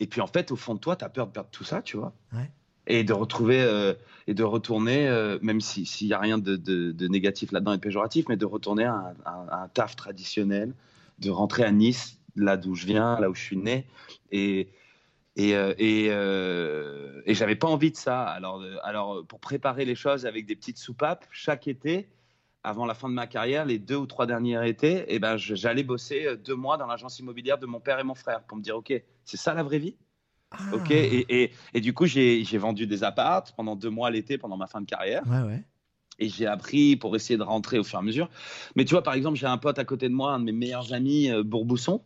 et 0.00 0.06
puis 0.08 0.20
en 0.20 0.26
fait 0.26 0.50
au 0.50 0.56
fond 0.56 0.74
de 0.74 0.80
toi, 0.80 0.96
tu 0.96 1.04
as 1.04 1.08
peur 1.08 1.28
de 1.28 1.32
perdre 1.32 1.50
tout 1.50 1.62
ça, 1.62 1.82
tu 1.82 1.96
vois? 1.96 2.14
Ouais 2.32 2.50
et 2.88 3.04
de 3.04 3.12
retrouver 3.12 3.60
euh, 3.60 3.94
et 4.26 4.34
de 4.34 4.42
retourner, 4.42 5.08
euh, 5.08 5.38
même 5.40 5.60
s'il 5.60 6.06
n'y 6.06 6.12
a 6.12 6.18
rien 6.18 6.38
de, 6.38 7.06
négatif 7.06 7.52
là-dedans 7.52 7.74
et 7.74 7.76
de 7.76 7.82
péjoratif, 7.82 8.26
mais 8.28 8.36
de 8.36 8.44
retourner 8.44 8.84
à 8.84 9.14
un, 9.24 9.68
taf 9.68 9.94
traditionnel, 9.94 10.74
de 11.18 11.30
rentrer 11.30 11.62
à 11.62 11.70
Nice, 11.70 12.18
là 12.34 12.56
d'où 12.56 12.74
je 12.74 12.86
viens, 12.86 13.18
là 13.20 13.30
où 13.30 13.34
je 13.34 13.42
suis 13.42 13.56
né, 13.56 13.86
et 14.32 14.68
et 15.36 15.54
euh, 15.54 15.72
et, 15.78 16.06
et 17.30 17.34
j'avais 17.34 17.56
pas 17.56 17.68
envie 17.68 17.92
de 17.92 17.96
ça. 17.96 18.24
Alors 18.24 18.62
alors 18.82 19.24
pour 19.26 19.38
préparer 19.38 19.84
les 19.84 19.94
choses 19.94 20.26
avec 20.26 20.46
des 20.46 20.56
petites 20.56 20.78
soupapes 20.78 21.26
chaque 21.30 21.68
été. 21.68 22.08
Avant 22.64 22.86
la 22.86 22.94
fin 22.94 23.08
de 23.08 23.14
ma 23.14 23.28
carrière, 23.28 23.64
les 23.64 23.78
deux 23.78 23.94
ou 23.94 24.06
trois 24.06 24.26
derniers 24.26 24.68
étés, 24.68 24.96
et 24.96 25.04
eh 25.14 25.18
ben, 25.20 25.36
j'allais 25.36 25.84
bosser 25.84 26.36
deux 26.44 26.56
mois 26.56 26.76
dans 26.76 26.88
l'agence 26.88 27.18
immobilière 27.20 27.56
de 27.56 27.66
mon 27.66 27.78
père 27.78 28.00
et 28.00 28.02
mon 28.02 28.16
frère 28.16 28.42
pour 28.42 28.58
me 28.58 28.62
dire, 28.62 28.76
OK, 28.76 28.92
c'est 29.24 29.36
ça 29.36 29.54
la 29.54 29.62
vraie 29.62 29.78
vie? 29.78 29.94
Ok, 30.72 30.90
ah. 30.90 30.94
et, 30.94 31.50
et, 31.74 31.80
du 31.80 31.92
coup, 31.92 32.06
j'ai 32.06 32.58
vendu 32.58 32.86
des 32.86 33.04
appartes 33.04 33.52
pendant 33.56 33.76
deux 33.76 33.90
mois 33.90 34.10
l'été, 34.10 34.38
pendant 34.38 34.56
ma 34.56 34.66
fin 34.66 34.80
de 34.80 34.86
carrière. 34.86 35.22
Ouais, 35.26 35.42
ouais. 35.42 35.62
Et 36.18 36.28
j'ai 36.28 36.46
appris 36.46 36.96
pour 36.96 37.14
essayer 37.14 37.36
de 37.36 37.42
rentrer 37.42 37.78
au 37.78 37.84
fur 37.84 37.98
et 37.98 38.02
à 38.02 38.04
mesure. 38.04 38.28
Mais 38.74 38.84
tu 38.84 38.92
vois, 38.92 39.02
par 39.02 39.14
exemple, 39.14 39.38
j'ai 39.38 39.46
un 39.46 39.58
pote 39.58 39.78
à 39.78 39.84
côté 39.84 40.08
de 40.08 40.14
moi, 40.14 40.32
un 40.32 40.40
de 40.40 40.44
mes 40.44 40.52
meilleurs 40.52 40.92
amis, 40.92 41.30
euh, 41.30 41.42
Bourbousson. 41.42 42.02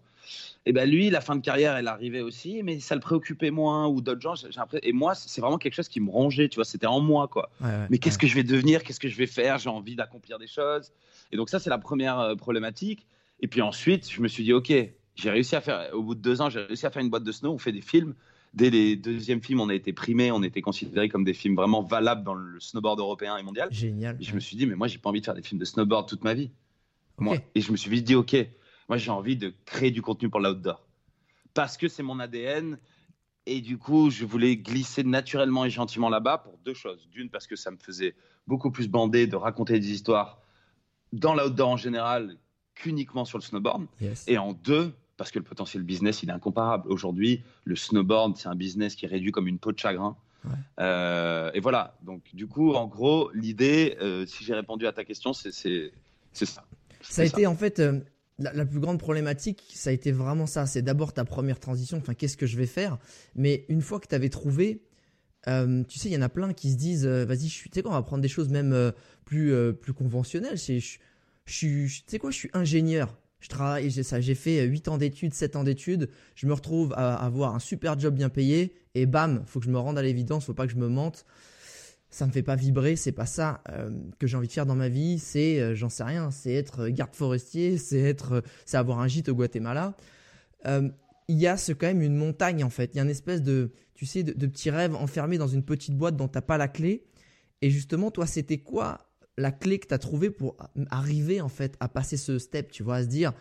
Et 0.65 0.73
ben 0.73 0.89
lui, 0.89 1.11
la 1.11 1.21
fin 1.21 1.35
de 1.35 1.41
carrière, 1.41 1.77
elle 1.77 1.89
arrivait 1.89 2.21
aussi, 2.21 2.63
mais 2.63 2.79
ça 2.79 2.95
le 2.95 3.01
préoccupait 3.01 3.51
moins 3.51 3.89
ou 3.89 4.01
d'autres 4.01 4.21
gens. 4.21 4.35
Et 4.83 4.93
moi, 4.93 5.15
c'est 5.17 5.41
vraiment 5.41 5.59
quelque 5.59 5.75
chose 5.75 5.89
qui 5.89 5.99
me 5.99 6.09
rongeait, 6.09 6.49
tu 6.49 6.57
vois, 6.57 6.65
c'était 6.65 6.87
en 6.87 7.01
moi, 7.01 7.27
quoi. 7.27 7.51
mais 7.91 7.99
qu'est-ce 7.99 8.19
que 8.19 8.29
je 8.29 8.35
vais 8.35 8.45
devenir? 8.45 8.85
Qu'est-ce 8.85 9.01
que 9.01 9.09
je 9.09 9.17
vais 9.17 9.27
faire? 9.27 9.59
J'ai 9.59 9.71
envie 9.71 9.97
d'accomplir 9.97 10.39
des 10.39 10.47
choses. 10.47 10.93
Et 11.33 11.37
donc 11.37 11.49
ça, 11.49 11.59
c'est 11.59 11.71
la 11.71 11.79
première 11.79 12.21
euh, 12.21 12.35
problématique. 12.37 13.07
Et 13.41 13.49
puis 13.49 13.61
ensuite, 13.61 14.09
je 14.09 14.21
me 14.21 14.29
suis 14.29 14.45
dit, 14.45 14.53
ok, 14.53 14.73
j'ai 15.17 15.31
réussi 15.31 15.57
à 15.57 15.61
faire, 15.61 15.91
au 15.95 16.03
bout 16.03 16.15
de 16.15 16.21
deux 16.21 16.41
ans, 16.41 16.49
j'ai 16.49 16.61
réussi 16.61 16.87
à 16.87 16.91
faire 16.91 17.03
une 17.03 17.11
boîte 17.11 17.25
de 17.25 17.33
snow. 17.33 17.53
On 17.53 17.59
fait 17.59 17.73
des 17.73 17.81
films 17.81 18.15
dès 18.55 18.71
les 18.71 18.97
deuxièmes 18.97 19.43
films, 19.43 19.61
on 19.61 19.69
a 19.69 19.75
été 19.75 19.93
primés, 19.93 20.31
on 20.31 20.43
était 20.43 20.61
considérés 20.61 21.09
comme 21.09 21.25
des 21.25 21.35
films 21.35 21.57
vraiment 21.57 21.83
valables 21.83 22.25
dans 22.25 22.35
le 22.35 22.61
snowboard 22.61 23.01
européen 23.01 23.37
et 23.37 23.43
mondial. 23.43 23.69
Génial. 23.73 24.17
Et 24.21 24.25
je 24.25 24.35
me 24.35 24.41
suis 24.41 24.57
dit, 24.57 24.67
mais 24.67 24.75
moi, 24.75 24.89
j'ai 24.89 24.99
pas 24.99 25.11
envie 25.11 25.21
de 25.21 25.25
faire 25.25 25.35
des 25.35 25.43
films 25.43 25.61
de 25.61 25.65
snowboard 25.65 26.09
toute 26.09 26.25
ma 26.25 26.35
vie. 26.35 26.51
Moi. 27.19 27.37
Et 27.55 27.61
je 27.61 27.73
me 27.73 27.77
suis 27.77 28.03
dit, 28.03 28.15
ok, 28.15 28.37
moi, 28.89 28.99
j'ai 28.99 29.11
envie 29.11 29.37
de 29.37 29.55
créer 29.65 29.91
du 29.91 30.03
contenu 30.03 30.29
pour 30.29 30.41
l'outdoor. 30.41 30.87
Parce 31.55 31.77
que 31.77 31.89
c'est 31.89 32.03
mon 32.03 32.19
ADN. 32.19 32.79
Et 33.47 33.61
du 33.61 33.77
coup, 33.77 34.11
je 34.11 34.25
voulais 34.25 34.57
glisser 34.57 35.03
naturellement 35.03 35.65
et 35.65 35.71
gentiment 35.71 36.09
là-bas 36.09 36.39
pour 36.39 36.59
deux 36.59 36.75
choses. 36.75 37.09
D'une, 37.11 37.29
parce 37.29 37.47
que 37.47 37.57
ça 37.57 37.71
me 37.71 37.77
faisait 37.77 38.15
beaucoup 38.47 38.71
plus 38.71 38.89
bander 38.89 39.27
de 39.27 39.37
raconter 39.37 39.79
des 39.79 39.91
histoires 39.91 40.41
dans 41.13 41.35
l'outdoor 41.35 41.71
en 41.71 41.77
général 41.77 42.39
qu'uniquement 42.75 43.25
sur 43.25 43.39
le 43.39 43.43
snowboard. 43.43 43.87
Et 44.27 44.39
en 44.39 44.53
deux, 44.53 44.95
parce 45.23 45.31
que 45.31 45.39
le 45.39 45.45
potentiel 45.45 45.85
business, 45.85 46.25
il 46.25 46.31
est 46.31 46.33
incomparable. 46.33 46.91
Aujourd'hui, 46.91 47.45
le 47.65 47.77
snowboard, 47.77 48.37
c'est 48.37 48.49
un 48.49 48.57
business 48.57 48.97
qui 48.97 49.05
est 49.05 49.09
réduit 49.09 49.31
comme 49.31 49.47
une 49.47 49.59
peau 49.59 49.71
de 49.71 49.79
chagrin. 49.79 50.17
et 50.79 51.61
voilà. 51.61 51.97
Donc, 52.03 52.23
du 52.35 52.49
coup, 52.49 52.73
en 52.75 52.89
gros, 52.89 53.31
l'idée, 53.33 53.97
si 54.27 54.43
j'ai 54.45 54.55
répondu 54.55 54.87
à 54.89 54.93
ta 54.93 55.05
question, 55.05 55.33
c'est 55.33 55.93
ça. 56.33 56.65
Ça 57.03 57.23
a 57.23 57.25
été 57.25 57.47
en 57.47 57.55
fait 57.55 57.81
la, 58.39 58.65
plus 58.65 58.81
grande 58.81 58.99
problématique, 58.99 59.63
ça 59.73 59.91
a 59.91 59.93
été 59.93 60.11
vraiment 60.13 60.47
ça. 60.47 60.67
C'est 60.67 60.83
d'abord 60.83 61.13
ta 61.13 61.25
première 61.25 61.61
transition. 61.61 61.99
Enfin, 61.99 62.15
qu'est-ce 62.15 62.37
que 62.37 62.47
je 62.47 62.57
vais 62.57 62.67
faire? 62.67 62.99
Mais 63.37 63.65
une 63.69 63.83
fois 63.83 64.01
que 64.01 64.09
tu 64.09 64.15
avais 64.17 64.29
trouvé, 64.29 64.83
euh, 65.49 65.85
tu 65.85 65.99
sais, 65.99 66.09
il 66.09 66.13
y 66.13 66.17
en 66.17 66.23
a 66.23 66.29
plein 66.29 66.53
qui 66.53 66.73
se 66.73 66.77
disent, 66.77 67.07
euh, 67.07 67.25
vas-y, 67.25 67.49
tu 67.49 67.69
sais 67.73 67.83
quoi, 67.83 67.93
on 67.93 67.95
va 67.95 68.03
prendre 68.03 68.23
des 68.23 68.29
choses 68.29 68.49
même 68.49 68.73
euh, 68.73 68.91
plus 69.25 69.55
plus 69.75 69.93
conventionnelles. 69.93 70.59
Je, 70.59 70.79
je, 70.79 70.97
tu 71.45 71.89
sais 72.07 72.19
quoi, 72.19 72.31
je 72.31 72.37
suis 72.37 72.51
ingénieur. 72.53 73.17
Je 73.43 73.49
travaille, 73.49 73.91
j'ai 73.91 74.03
ça, 74.03 74.23
j'ai 74.23 74.35
fait 74.35 74.65
8 74.65 74.89
ans 74.89 74.97
d'études, 74.97 75.35
7 75.35 75.57
ans 75.57 75.65
d'études. 75.65 76.09
Je 76.35 76.47
me 76.47 76.55
retrouve 76.55 76.95
à 76.95 77.15
avoir 77.17 77.55
un 77.55 77.59
super 77.59 78.01
job 78.01 78.15
bien 78.15 78.31
payé 78.31 78.73
et 78.95 79.05
bam, 79.05 79.43
faut 79.45 79.61
que 79.61 79.67
je 79.67 79.71
me 79.71 79.79
rende 79.79 79.99
à 79.99 80.03
l'évidence, 80.03 80.47
faut 80.47 80.55
pas 80.55 80.67
que 80.67 80.73
je 80.73 80.79
me 80.79 80.89
mente 80.89 81.27
ça 82.13 82.27
me 82.27 82.31
fait 82.31 82.43
pas 82.43 82.57
vibrer, 82.57 82.95
c'est 82.95 83.11
pas 83.11 83.25
ça 83.27 83.63
euh, 83.71 83.91
que 84.19 84.27
j'ai 84.27 84.37
envie 84.37 84.47
de 84.47 84.53
faire 84.53 84.67
dans 84.67 84.75
ma 84.75 84.91
vie, 84.91 85.19
c'est 85.19 85.59
euh, 85.59 85.75
j'en 85.75 85.89
sais 85.89 86.05
rien, 86.05 86.31
c'est 86.31 86.53
être 86.53 86.89
garde 86.89 87.15
forestier, 87.15 87.79
c'est 87.79 87.99
être 87.99 88.33
euh, 88.33 88.41
c'est 88.67 88.77
avoir 88.77 89.01
un 89.01 89.09
gîte 89.09 89.31
au 89.31 89.35
Guatemala. 89.35 89.97
il 90.67 91.39
y 91.39 91.47
a 91.47 91.57
ce 91.57 91.73
quand 91.73 91.87
même 91.87 92.03
une 92.03 92.15
montagne 92.15 92.63
en 92.65 92.71
fait, 92.71 92.91
il 92.93 92.99
y 92.99 93.01
a 93.01 93.03
une 93.03 93.11
espèce 93.11 93.43
de 93.43 93.73
tu 93.95 94.05
sais 94.05 94.23
de, 94.23 94.47
petits 94.47 94.69
rêves 94.69 94.95
enfermés 94.95 95.39
dans 95.39 95.49
une 95.49 95.63
petite 95.63 95.97
boîte 95.97 96.17
dont 96.17 96.29
t'as 96.29 96.43
pas 96.43 96.59
la 96.59 96.69
clé. 96.69 97.05
Et 97.63 97.71
justement, 97.71 98.11
toi, 98.11 98.27
c'était 98.27 98.59
quoi 98.59 98.99
la 99.39 99.53
clé 99.53 99.79
que 99.79 99.89
tu 99.89 99.95
as 99.95 99.99
trouvée 99.99 100.31
pour 100.31 100.57
arriver 100.91 101.41
en 101.41 101.49
fait 101.49 101.77
à 101.81 101.89
passer 101.89 102.17
ce 102.17 102.39
step, 102.39 102.71
tu 102.71 102.83
vois, 102.83 102.97
à 102.97 103.03
se 103.03 103.09
dire 103.09 103.33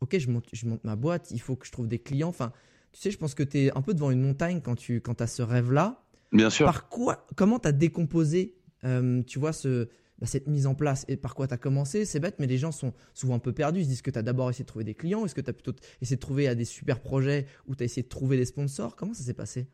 OK, 0.00 0.18
je 0.18 0.28
monte 0.30 0.46
je 0.52 0.66
monte 0.66 0.84
ma 0.84 0.96
boîte, 0.96 1.30
il 1.30 1.40
faut 1.40 1.56
que 1.56 1.66
je 1.66 1.72
trouve 1.72 1.88
des 1.88 1.98
clients, 1.98 2.28
enfin 2.28 2.52
tu 2.92 3.00
sais, 3.00 3.10
je 3.10 3.18
pense 3.18 3.34
que 3.34 3.42
tu 3.42 3.58
es 3.58 3.76
un 3.76 3.80
peu 3.80 3.94
devant 3.94 4.10
une 4.10 4.22
montagne 4.22 4.60
quand 4.60 4.74
tu 4.74 5.00
quand 5.00 5.20
as 5.20 5.26
ce 5.26 5.42
rêve 5.42 5.72
là 5.72 6.02
Bien 6.32 6.50
sûr. 6.50 6.66
Par 6.66 6.88
quoi, 6.88 7.26
comment 7.36 7.58
tu 7.58 7.68
as 7.68 7.72
décomposé, 7.72 8.56
euh, 8.84 9.22
tu 9.22 9.38
vois, 9.38 9.52
ce, 9.52 9.88
bah, 10.18 10.26
cette 10.26 10.48
mise 10.48 10.66
en 10.66 10.74
place 10.74 11.04
et 11.08 11.16
par 11.16 11.34
quoi 11.34 11.46
tu 11.46 11.54
as 11.54 11.58
commencé? 11.58 12.04
C'est 12.04 12.20
bête, 12.20 12.36
mais 12.38 12.46
les 12.46 12.58
gens 12.58 12.72
sont 12.72 12.94
souvent 13.12 13.34
un 13.34 13.38
peu 13.38 13.52
perdus. 13.52 13.80
Ils 13.80 13.84
se 13.84 13.88
disent 13.90 14.02
que 14.02 14.10
tu 14.10 14.18
as 14.18 14.22
d'abord 14.22 14.48
essayé 14.48 14.64
de 14.64 14.68
trouver 14.68 14.84
des 14.84 14.94
clients 14.94 15.24
Est-ce 15.24 15.34
que 15.34 15.40
tu 15.40 15.50
as 15.50 15.52
plutôt 15.52 15.74
essayé 16.00 16.16
de 16.16 16.20
trouver 16.20 16.48
à 16.48 16.54
des 16.54 16.64
super 16.64 17.00
projets 17.00 17.46
ou 17.66 17.74
tu 17.74 17.82
as 17.82 17.84
essayé 17.84 18.02
de 18.02 18.08
trouver 18.08 18.36
des 18.36 18.46
sponsors? 18.46 18.96
Comment 18.96 19.14
ça 19.14 19.22
s'est 19.22 19.34
passé? 19.34 19.68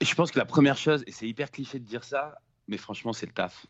Je 0.00 0.14
pense 0.14 0.30
que 0.30 0.38
la 0.38 0.44
première 0.44 0.76
chose, 0.76 1.02
et 1.08 1.12
c'est 1.12 1.26
hyper 1.26 1.50
cliché 1.50 1.80
de 1.80 1.84
dire 1.84 2.04
ça, 2.04 2.40
mais 2.68 2.76
franchement, 2.76 3.12
c'est 3.12 3.26
le 3.26 3.32
taf. 3.32 3.66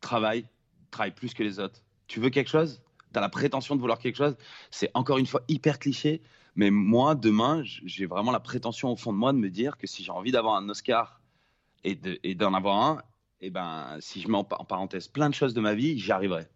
Travaille, 0.00 0.46
travaille 0.90 1.14
plus 1.14 1.34
que 1.34 1.42
les 1.42 1.60
autres. 1.60 1.82
Tu 2.06 2.20
veux 2.20 2.30
quelque 2.30 2.50
chose? 2.50 2.82
Tu 3.12 3.18
as 3.18 3.20
la 3.20 3.28
prétention 3.28 3.76
de 3.76 3.80
vouloir 3.80 3.98
quelque 3.98 4.16
chose? 4.16 4.36
C'est 4.70 4.90
encore 4.94 5.18
une 5.18 5.26
fois 5.26 5.42
hyper 5.48 5.78
cliché, 5.78 6.22
mais 6.56 6.70
moi, 6.70 7.14
demain, 7.14 7.62
j'ai 7.64 8.06
vraiment 8.06 8.32
la 8.32 8.40
prétention 8.40 8.90
au 8.90 8.96
fond 8.96 9.12
de 9.12 9.18
moi 9.18 9.32
de 9.32 9.38
me 9.38 9.50
dire 9.50 9.76
que 9.76 9.86
si 9.86 10.02
j'ai 10.02 10.10
envie 10.10 10.32
d'avoir 10.32 10.56
un 10.56 10.68
Oscar 10.68 11.20
et 11.84 11.94
d'en 12.34 12.54
avoir 12.54 12.82
un, 12.82 13.02
et 13.40 13.46
eh 13.46 13.50
ben, 13.50 13.98
si 14.00 14.22
je 14.22 14.28
mets 14.28 14.38
en, 14.38 14.44
parenthèse 14.44 15.08
plein 15.08 15.28
de 15.28 15.34
choses 15.34 15.52
de 15.52 15.60
ma 15.60 15.74
vie, 15.74 15.98
j'y 15.98 16.10
arriverai. 16.10 16.48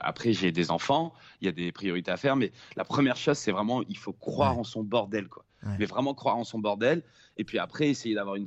après, 0.00 0.32
j'ai 0.32 0.52
des 0.52 0.70
enfants, 0.70 1.12
il 1.40 1.46
y 1.46 1.48
a 1.48 1.52
des 1.52 1.72
priorités 1.72 2.12
à 2.12 2.16
faire, 2.16 2.36
mais 2.36 2.52
la 2.76 2.84
première 2.84 3.16
chose, 3.16 3.36
c'est 3.36 3.50
vraiment, 3.50 3.82
il 3.88 3.98
faut 3.98 4.12
croire 4.12 4.56
en 4.56 4.64
son 4.64 4.84
bordel, 4.84 5.28
quoi. 5.28 5.44
Mais 5.78 5.86
vraiment 5.86 6.14
croire 6.14 6.36
en 6.36 6.44
son 6.44 6.58
bordel. 6.58 7.02
Et 7.36 7.44
puis 7.44 7.58
après, 7.58 7.88
essayer 7.88 8.14
d'avoir 8.14 8.36
une, 8.36 8.46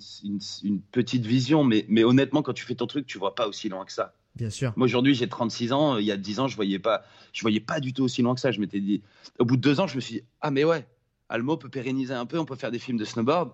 une, 0.63 0.81
petite 0.81 1.25
vision. 1.25 1.63
Mais, 1.63 1.85
mais 1.89 2.03
honnêtement, 2.03 2.41
quand 2.41 2.53
tu 2.53 2.65
fais 2.65 2.75
ton 2.75 2.87
truc, 2.87 3.05
tu 3.07 3.17
vois 3.17 3.35
pas 3.35 3.47
aussi 3.47 3.69
loin 3.69 3.85
que 3.85 3.91
ça. 3.91 4.13
Bien 4.37 4.51
sûr. 4.51 4.71
Moi 4.75 4.85
aujourd'hui 4.85 5.15
j'ai 5.15 5.27
36 5.27 5.73
ans, 5.73 5.97
il 5.97 6.05
y 6.05 6.11
a 6.11 6.17
10 6.17 6.39
ans 6.41 6.47
je 6.47 6.55
voyais 6.55 6.77
pas, 6.77 7.03
je 7.33 7.41
voyais 7.41 7.59
pas 7.59 7.79
du 7.79 7.91
tout 7.91 8.03
aussi 8.03 8.21
loin 8.21 8.35
que 8.35 8.39
ça. 8.39 8.51
Je 8.51 8.59
m'étais 8.59 8.79
dit, 8.79 9.01
au 9.39 9.45
bout 9.45 9.57
de 9.57 9.61
deux 9.61 9.79
ans 9.79 9.87
je 9.87 9.95
me 9.95 9.99
suis 9.99 10.15
dit 10.15 10.23
ah 10.41 10.51
mais 10.51 10.63
ouais, 10.63 10.85
Almo 11.27 11.57
peut 11.57 11.69
pérenniser 11.69 12.13
un 12.13 12.27
peu, 12.27 12.37
on 12.37 12.45
peut 12.45 12.55
faire 12.55 12.69
des 12.69 12.77
films 12.77 12.99
de 12.99 13.05
snowboard. 13.05 13.51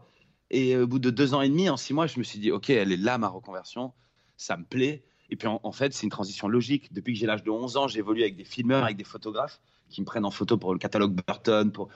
Et 0.51 0.75
au 0.75 0.85
bout 0.85 0.99
de 0.99 1.09
deux 1.09 1.33
ans 1.33 1.41
et 1.41 1.47
demi, 1.47 1.69
en 1.69 1.77
six 1.77 1.93
mois, 1.93 2.05
je 2.05 2.19
me 2.19 2.23
suis 2.23 2.37
dit 2.37 2.51
ok 2.51 2.69
elle 2.69 2.91
est 2.91 2.97
là 2.97 3.17
ma 3.17 3.29
reconversion, 3.29 3.93
ça 4.35 4.57
me 4.57 4.65
plaît. 4.65 5.03
Et 5.29 5.37
puis 5.37 5.47
en, 5.47 5.71
fait 5.71 5.93
c'est 5.93 6.03
une 6.03 6.11
transition 6.11 6.49
logique. 6.49 6.93
Depuis 6.93 7.13
que 7.13 7.19
j'ai 7.19 7.27
l'âge 7.27 7.43
de 7.43 7.49
11 7.49 7.77
ans, 7.77 7.87
j'évolue 7.87 8.21
avec 8.21 8.35
des 8.35 8.43
filmeurs, 8.43 8.83
avec 8.83 8.97
des 8.97 9.05
photographes 9.05 9.61
qui 9.89 10.01
me 10.01 10.05
prennent 10.05 10.25
en 10.25 10.31
photo 10.31 10.57
pour 10.57 10.73
le 10.73 10.79
catalogue 10.79 11.17
Burton, 11.25 11.71
pour 11.71 11.87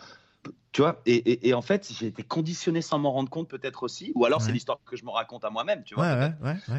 tu 0.72 0.82
vois, 0.82 1.01
et, 1.08 1.53
en 1.53 1.63
fait, 1.63 1.91
j'ai 1.91 2.08
été 2.08 2.22
conditionné 2.22 2.82
sans 2.82 3.00
m'en 3.00 3.12
rendre 3.12 3.29
compte, 3.29 3.50
peut-être 3.50 3.82
aussi, 3.82 4.12
ou 4.13 4.25
alors 4.25 4.41
c'est 4.41 4.51
l'histoire 4.51 4.79
que 4.86 4.96
je 4.96 5.06
me 5.06 5.10
raconte 5.10 5.44
à 5.44 5.50
moi-même, 5.50 5.84
tu 5.84 5.96
vois. 5.96 6.29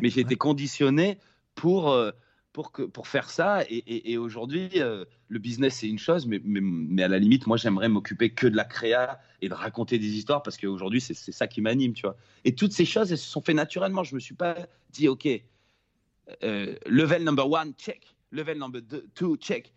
mais 0.01 0.09
j'ai 0.09 0.21
été 0.21 0.37
conditionné 0.37 1.19
pour, 1.57 1.91
euh, 1.91 2.13
pour, 2.53 2.71
que, 2.71 2.83
pour 2.83 3.09
faire 3.09 3.29
ça. 3.29 3.63
Et, 3.69 4.17
aujourd'hui, 4.17 4.71
euh, 4.77 5.05
le 5.29 5.39
business, 5.41 5.79
c'est 5.79 5.89
une 5.89 5.99
chose, 5.99 6.27
mais, 6.27 6.41
mais, 6.45 7.03
à 7.03 7.09
la 7.09 7.19
limite, 7.19 7.47
moi, 7.49 7.57
j'aimerais 7.57 7.89
m'occuper 7.89 8.31
que 8.31 8.47
de 8.47 8.57
la 8.57 8.65
créa 8.65 9.19
et 9.43 9.49
de 9.49 9.55
raconter 9.55 9.99
des 9.99 10.17
histoires 10.17 10.43
parce 10.43 10.57
qu'aujourd'hui, 10.57 11.01
c'est 11.01 11.15
ça 11.15 11.49
qui 11.49 11.61
m'anime, 11.61 11.93
tu 11.93 12.03
vois. 12.03 12.17
Et 12.45 12.55
toutes 12.55 12.73
ces 12.73 12.85
choses, 12.85 13.11
elles 13.11 13.19
se 13.19 13.29
sont 13.29 13.43
faites 13.43 13.57
naturellement. 13.57 14.05
Je 14.05 14.15
me 14.15 14.21
suis 14.21 14.35
pas 14.35 14.55
dit, 14.91 15.09
OK, 15.09 15.29
euh, 16.45 16.77
level 16.87 17.25
number 17.25 17.51
one, 17.51 17.73
check. 17.77 18.15
Level 18.31 18.59
number 18.59 18.81
two, 19.15 19.37
check. 19.39 19.73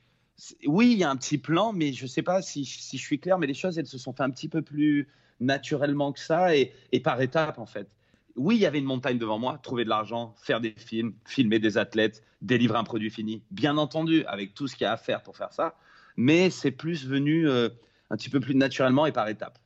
Oui, 0.66 0.92
il 0.94 0.98
y 0.98 1.04
a 1.04 1.10
un 1.10 1.16
petit 1.16 1.38
plan, 1.38 1.74
mais 1.74 1.94
je 1.94 2.08
sais 2.08 2.24
pas 2.24 2.42
si, 2.42 2.64
je 2.66 2.98
suis 2.98 3.20
clair, 3.20 3.38
mais 3.38 3.48
les 3.48 3.54
choses, 3.54 3.78
elles 3.78 3.88
se 3.88 3.98
sont 3.98 4.14
fait 4.14 4.24
un 4.24 4.30
petit 4.30 4.50
peu 4.50 4.62
plus 4.62 5.08
naturellement 5.40 6.12
que 6.12 6.20
ça 6.20 6.56
et, 6.56 6.74
et 6.92 7.00
par 7.00 7.22
étapes, 7.22 7.60
en 7.60 7.66
fait 7.66 7.88
oui, 8.36 8.56
il 8.56 8.62
y 8.62 8.66
avait 8.66 8.80
une 8.80 8.86
montagne 8.86 9.18
devant 9.18 9.40
moi, 9.40 9.60
trouver 9.62 9.84
de 9.84 9.90
l'argent, 9.90 10.36
faire 10.42 10.62
des 10.62 10.74
films, 10.78 11.14
filmer 11.26 11.60
des 11.60 11.78
athlètes, 11.78 12.24
délivrer 12.42 12.78
un 12.78 12.84
produit 12.84 13.10
fini. 13.10 13.44
Bien 13.52 13.78
entendu, 13.78 14.26
avec 14.26 14.54
tout 14.54 14.68
ce 14.68 14.76
qu'il 14.76 14.86
y 14.86 14.88
a 14.88 14.94
à 14.94 14.98
faire 14.98 15.22
pour 15.22 15.38
faire 15.38 15.54
ça, 15.54 15.76
mais 16.18 16.50
c'est 16.50 16.72
plus 16.72 17.06
venu 17.06 17.48
euh, 17.48 17.70
un 18.10 18.18
petit 18.18 18.30
peu 18.30 18.40
plus 18.40 18.56
naturellement 18.56 19.06
et 19.06 19.12
par 19.12 19.28
étapes. 19.28 19.60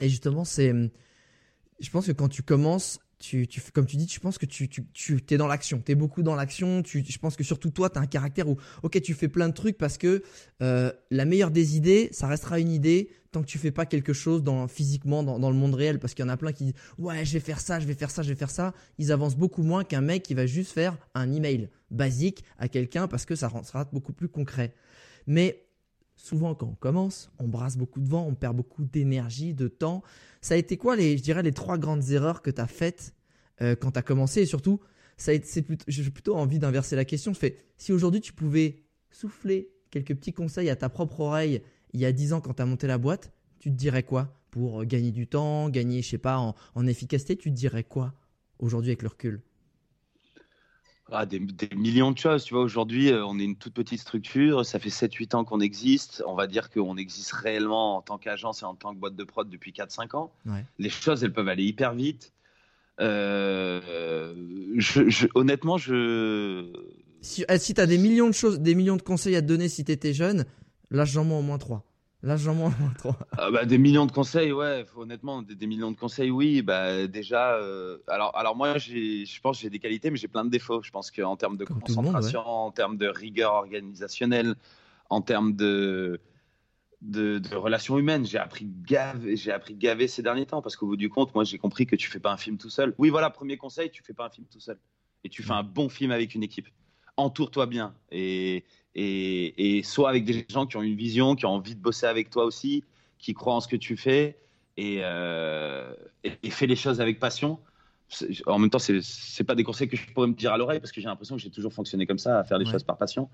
Et 0.00 0.08
justement, 0.08 0.44
c'est, 0.44 0.72
je 1.80 1.90
pense 1.90 2.06
que 2.06 2.12
quand 2.12 2.28
tu 2.28 2.42
commences, 2.42 2.98
tu, 3.22 3.46
tu, 3.46 3.62
comme 3.72 3.86
tu 3.86 3.96
dis, 3.96 4.06
tu 4.06 4.18
penses 4.18 4.36
que 4.36 4.46
tu, 4.46 4.68
tu, 4.68 4.84
tu 4.92 5.22
es 5.30 5.36
dans 5.36 5.46
l'action, 5.46 5.80
tu 5.84 5.92
es 5.92 5.94
beaucoup 5.94 6.22
dans 6.22 6.34
l'action. 6.34 6.82
Je 6.84 7.18
pense 7.18 7.36
que 7.36 7.44
surtout 7.44 7.70
toi, 7.70 7.88
tu 7.88 7.98
as 7.98 8.02
un 8.02 8.06
caractère 8.06 8.48
où, 8.48 8.56
ok, 8.82 9.00
tu 9.00 9.14
fais 9.14 9.28
plein 9.28 9.48
de 9.48 9.54
trucs 9.54 9.78
parce 9.78 9.96
que 9.96 10.22
euh, 10.60 10.92
la 11.10 11.24
meilleure 11.24 11.52
des 11.52 11.76
idées, 11.76 12.08
ça 12.12 12.26
restera 12.26 12.58
une 12.58 12.70
idée 12.70 13.10
tant 13.30 13.40
que 13.40 13.46
tu 13.46 13.58
fais 13.58 13.70
pas 13.70 13.86
quelque 13.86 14.12
chose 14.12 14.42
dans, 14.42 14.66
physiquement 14.66 15.22
dans, 15.22 15.38
dans 15.38 15.50
le 15.50 15.56
monde 15.56 15.74
réel. 15.74 16.00
Parce 16.00 16.14
qu'il 16.14 16.24
y 16.24 16.28
en 16.28 16.30
a 16.30 16.36
plein 16.36 16.52
qui 16.52 16.64
disent, 16.64 16.74
ouais, 16.98 17.24
je 17.24 17.32
vais 17.32 17.40
faire 17.40 17.60
ça, 17.60 17.78
je 17.78 17.86
vais 17.86 17.94
faire 17.94 18.10
ça, 18.10 18.22
je 18.22 18.28
vais 18.28 18.34
faire 18.34 18.50
ça. 18.50 18.74
Ils 18.98 19.12
avancent 19.12 19.36
beaucoup 19.36 19.62
moins 19.62 19.84
qu'un 19.84 20.02
mec 20.02 20.24
qui 20.24 20.34
va 20.34 20.44
juste 20.44 20.72
faire 20.72 20.98
un 21.14 21.32
email 21.32 21.70
basique 21.90 22.44
à 22.58 22.68
quelqu'un 22.68 23.06
parce 23.06 23.24
que 23.24 23.36
ça 23.36 23.50
sera 23.62 23.84
beaucoup 23.84 24.12
plus 24.12 24.28
concret. 24.28 24.74
Mais 25.28 25.64
souvent 26.22 26.54
quand 26.54 26.68
on 26.68 26.74
commence, 26.74 27.32
on 27.38 27.48
brasse 27.48 27.76
beaucoup 27.76 28.00
de 28.00 28.08
vent, 28.08 28.24
on 28.26 28.34
perd 28.34 28.56
beaucoup 28.56 28.84
d'énergie, 28.84 29.54
de 29.54 29.66
temps. 29.66 30.02
Ça 30.40 30.54
a 30.54 30.56
été 30.56 30.76
quoi 30.76 30.94
les, 30.94 31.18
je 31.18 31.22
dirais, 31.22 31.42
les 31.42 31.52
trois 31.52 31.78
grandes 31.78 32.10
erreurs 32.10 32.42
que 32.42 32.50
tu 32.50 32.60
as 32.60 32.68
faites 32.68 33.14
euh, 33.60 33.74
quand 33.74 33.92
tu 33.92 33.98
as 33.98 34.02
commencé? 34.02 34.42
Et 34.42 34.46
surtout, 34.46 34.80
ça 35.16 35.32
plutôt, 35.66 35.84
j'ai 35.88 36.10
plutôt 36.10 36.36
envie 36.36 36.60
d'inverser 36.60 36.94
la 36.94 37.04
question. 37.04 37.34
Je 37.34 37.48
si 37.76 37.92
aujourd'hui 37.92 38.20
tu 38.20 38.32
pouvais 38.32 38.84
souffler 39.10 39.72
quelques 39.90 40.14
petits 40.14 40.32
conseils 40.32 40.70
à 40.70 40.76
ta 40.76 40.88
propre 40.88 41.20
oreille 41.20 41.62
il 41.92 42.00
y 42.00 42.06
a 42.06 42.12
dix 42.12 42.32
ans 42.32 42.40
quand 42.40 42.54
tu 42.54 42.62
as 42.62 42.66
monté 42.66 42.86
la 42.86 42.98
boîte, 42.98 43.32
tu 43.58 43.70
te 43.70 43.76
dirais 43.76 44.04
quoi? 44.04 44.40
Pour 44.50 44.84
gagner 44.84 45.10
du 45.10 45.26
temps, 45.26 45.68
gagner, 45.70 46.02
je 46.02 46.08
sais 46.08 46.18
pas, 46.18 46.38
en, 46.38 46.54
en 46.74 46.86
efficacité, 46.86 47.36
tu 47.36 47.50
te 47.50 47.56
dirais 47.56 47.84
quoi 47.84 48.14
aujourd'hui 48.58 48.90
avec 48.90 49.02
le 49.02 49.08
recul? 49.08 49.42
Ah, 51.10 51.26
des, 51.26 51.40
millions 51.74 52.10
de 52.10 52.18
choses. 52.18 52.44
Tu 52.44 52.54
vois, 52.54 52.62
aujourd'hui, 52.62 53.10
euh, 53.10 53.24
on 53.26 53.38
est 53.38 53.44
une 53.44 53.56
toute 53.56 53.74
petite 53.74 54.00
structure. 54.00 54.64
Ça 54.64 54.78
fait 54.78 54.88
7-8 54.88 55.36
ans 55.36 55.44
qu'on 55.44 55.60
existe. 55.60 56.22
On 56.26 56.34
va 56.34 56.46
dire 56.46 56.70
qu'on 56.70 56.96
existe 56.96 57.32
réellement 57.32 57.96
en 57.96 58.02
tant 58.02 58.18
qu'agence 58.18 58.62
et 58.62 58.64
en 58.64 58.74
tant 58.74 58.94
que 58.94 58.98
boîte 58.98 59.16
de 59.16 59.24
prod 59.24 59.48
depuis 59.48 59.72
4-5 59.72 60.16
ans. 60.16 60.32
Les 60.78 60.90
choses, 60.90 61.24
elles 61.24 61.32
peuvent 61.32 61.48
aller 61.48 61.64
hyper 61.64 61.94
vite. 61.94 62.32
Euh, 63.00 64.34
je, 64.76 65.26
honnêtement, 65.34 65.76
je. 65.76 66.72
Si, 67.20 67.44
eh, 67.48 67.58
si 67.58 67.74
tu 67.74 67.80
as 67.80 67.86
des 67.86 67.98
millions 67.98 68.28
de 68.28 68.34
choses, 68.34 68.60
des 68.60 68.74
millions 68.74 68.96
de 68.96 69.02
conseils 69.02 69.36
à 69.36 69.42
te 69.42 69.46
donner 69.46 69.68
si 69.68 69.84
tu 69.84 69.92
étais 69.92 70.12
jeune, 70.12 70.44
lâche-en-moi 70.90 71.38
au 71.38 71.42
moins 71.42 71.58
3. 71.58 71.84
Largement 72.22 72.72
ah 73.38 73.50
bah, 73.50 73.64
Des 73.64 73.78
millions 73.78 74.06
de 74.06 74.12
conseils, 74.12 74.52
ouais, 74.52 74.86
honnêtement, 74.96 75.42
des, 75.42 75.66
millions 75.66 75.90
de 75.90 75.96
conseils, 75.96 76.30
oui. 76.30 76.62
Bah, 76.62 77.06
déjà, 77.08 77.54
euh, 77.54 77.98
alors, 78.06 78.36
alors 78.36 78.54
moi, 78.54 78.78
je 78.78 79.40
pense 79.40 79.58
que 79.58 79.62
j'ai 79.62 79.70
des 79.70 79.80
qualités, 79.80 80.10
mais 80.10 80.16
j'ai 80.16 80.28
plein 80.28 80.44
de 80.44 80.50
défauts. 80.50 80.82
Je 80.82 80.90
pense 80.90 81.10
qu'en 81.10 81.36
termes 81.36 81.56
de 81.56 81.64
concentration, 81.64 82.46
en 82.46 82.70
termes 82.70 82.96
de 82.96 83.08
rigueur 83.08 83.54
organisationnelle, 83.54 84.54
en 85.10 85.20
termes 85.20 85.54
de, 85.54 86.20
de, 87.00 87.54
relations 87.56 87.98
humaines, 87.98 88.24
j'ai 88.24 88.38
appris, 88.38 88.70
gave, 88.86 89.26
j'ai 89.34 89.50
appris 89.50 89.74
gaver 89.74 90.06
ces 90.06 90.22
derniers 90.22 90.46
temps, 90.46 90.62
parce 90.62 90.76
qu'au 90.76 90.86
bout 90.86 90.96
du 90.96 91.10
compte, 91.10 91.34
moi, 91.34 91.42
j'ai 91.42 91.58
compris 91.58 91.86
que 91.86 91.96
tu 91.96 92.08
fais 92.08 92.20
pas 92.20 92.32
un 92.32 92.36
film 92.36 92.56
tout 92.56 92.70
seul. 92.70 92.94
Oui, 92.98 93.10
voilà, 93.10 93.30
premier 93.30 93.56
conseil, 93.56 93.90
tu 93.90 94.04
fais 94.04 94.14
pas 94.14 94.26
un 94.26 94.30
film 94.30 94.46
tout 94.50 94.60
seul. 94.60 94.78
Et 95.24 95.28
tu 95.28 95.42
fais 95.42 95.52
un 95.52 95.64
bon 95.64 95.88
film 95.88 96.12
avec 96.12 96.36
une 96.36 96.44
équipe. 96.44 96.68
Entoure-toi 97.16 97.66
bien. 97.66 97.94
Et, 98.12 98.64
et, 98.94 99.82
soit 99.84 100.08
avec 100.08 100.24
des 100.24 100.44
gens 100.48 100.66
qui 100.66 100.76
ont 100.76 100.82
une 100.82 100.96
vision, 100.96 101.34
qui 101.34 101.46
ont 101.46 101.50
envie 101.50 101.74
de 101.74 101.80
bosser 101.80 102.06
avec 102.06 102.30
toi 102.30 102.44
aussi, 102.44 102.84
qui 103.18 103.34
croient 103.34 103.54
en 103.54 103.60
ce 103.60 103.68
que 103.68 103.76
tu 103.76 103.96
fais 103.96 104.38
et, 104.76 104.98
euh, 105.02 105.94
fais 106.50 106.66
les 106.66 106.76
choses 106.76 107.00
avec 107.00 107.18
passion. 107.18 107.58
En 108.46 108.58
même 108.58 108.68
temps, 108.68 108.78
c'est 108.78 108.98
n'est 108.98 109.46
pas 109.46 109.54
des 109.54 109.64
conseils 109.64 109.88
que 109.88 109.96
je 109.96 110.12
pourrais 110.12 110.26
me 110.26 110.34
dire 110.34 110.52
à 110.52 110.58
l'oreille 110.58 110.80
parce 110.80 110.92
que 110.92 111.00
j'ai 111.00 111.06
l'impression 111.08 111.36
que 111.36 111.42
j'ai 111.42 111.50
toujours 111.50 111.72
fonctionné 111.72 112.06
comme 112.06 112.18
ça, 112.18 112.40
à 112.40 112.44
faire 112.44 112.58
les 112.58 112.66
choses 112.66 112.82
par 112.82 112.98
passion. 112.98 113.30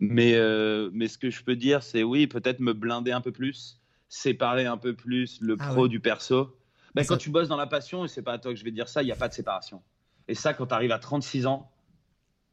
Mais, 0.00 0.34
euh, 0.34 0.90
mais 0.92 1.08
ce 1.08 1.18
que 1.18 1.30
je 1.30 1.44
peux 1.44 1.56
dire, 1.56 1.82
c'est 1.82 2.02
oui, 2.02 2.26
peut-être 2.26 2.60
me 2.60 2.72
blinder 2.72 3.12
un 3.12 3.20
peu 3.20 3.32
plus 3.32 3.80
séparer 4.08 4.66
un 4.66 4.76
peu 4.76 4.94
plus 4.94 5.40
le 5.40 5.56
Ah 5.58 5.68
pro 5.70 5.82
ouais. 5.82 5.88
du 5.88 6.00
perso. 6.00 6.56
Ben, 6.94 7.02
Ça- 7.02 7.14
Quand 7.14 7.18
tu 7.18 7.30
bosses 7.30 7.48
dans 7.48 7.56
la 7.56 7.66
passion, 7.66 8.04
et 8.04 8.08
c'est 8.08 8.22
pas 8.22 8.32
à 8.32 8.38
toi 8.38 8.52
que 8.52 8.58
je 8.58 8.64
vais 8.64 8.70
dire 8.70 8.88
ça, 8.88 9.02
il 9.02 9.06
n'y 9.06 9.12
a 9.12 9.16
pas 9.16 9.28
de 9.28 9.34
séparation. 9.34 9.82
Et 10.28 10.34
ça, 10.34 10.54
quand 10.54 10.66
tu 10.66 10.74
arrives 10.74 10.92
à 10.92 10.98
36 10.98 11.46
ans, 11.46 11.70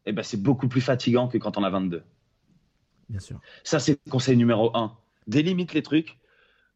eh 0.06 0.12
ben, 0.12 0.24
c'est 0.24 0.42
beaucoup 0.42 0.68
plus 0.68 0.82
fatigant 0.82 1.28
que 1.28 1.38
quand 1.38 1.58
on 1.58 1.64
a 1.64 1.70
22. 1.70 2.04
Bien 3.12 3.20
sûr. 3.20 3.40
Ça, 3.64 3.80
c'est 3.80 4.00
le 4.06 4.10
conseil 4.10 4.38
numéro 4.38 4.76
un. 4.76 4.98
Délimite 5.28 5.74
les 5.74 5.84
trucs. 5.84 6.18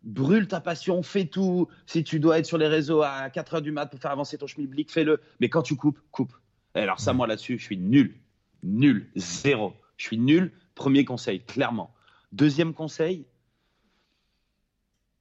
Brûle 0.04 0.48
ta 0.48 0.60
passion, 0.60 1.02
fais 1.02 1.26
tout. 1.26 1.68
Si 1.86 2.04
tu 2.04 2.20
dois 2.20 2.38
être 2.40 2.46
sur 2.46 2.58
les 2.58 2.68
réseaux 2.68 3.02
à 3.02 3.30
4 3.30 3.56
heures 3.56 3.62
du 3.62 3.72
mat 3.72 3.88
pour 3.88 4.00
faire 4.00 4.12
avancer 4.12 4.38
ton 4.38 4.46
schmilblick, 4.46 4.92
fais-le. 4.92 5.22
Mais 5.40 5.50
quand 5.50 5.62
tu 5.64 5.76
coupes, 5.76 6.00
coupe. 6.12 6.34
Et 6.76 6.80
alors 6.80 7.00
ça, 7.00 7.12
Ouais. 7.12 7.18
moi 7.18 7.26
là-dessus, 7.28 7.58
je 7.58 7.64
suis 7.64 7.78
nul. 7.78 8.20
Nul. 8.62 9.10
Zéro. 9.16 9.74
Je 9.98 10.06
suis 10.06 10.18
nul. 10.18 10.52
Premier 10.76 11.06
conseil, 11.06 11.42
clairement. 11.44 11.96
Deuxième 12.34 12.74
conseil, 12.74 13.26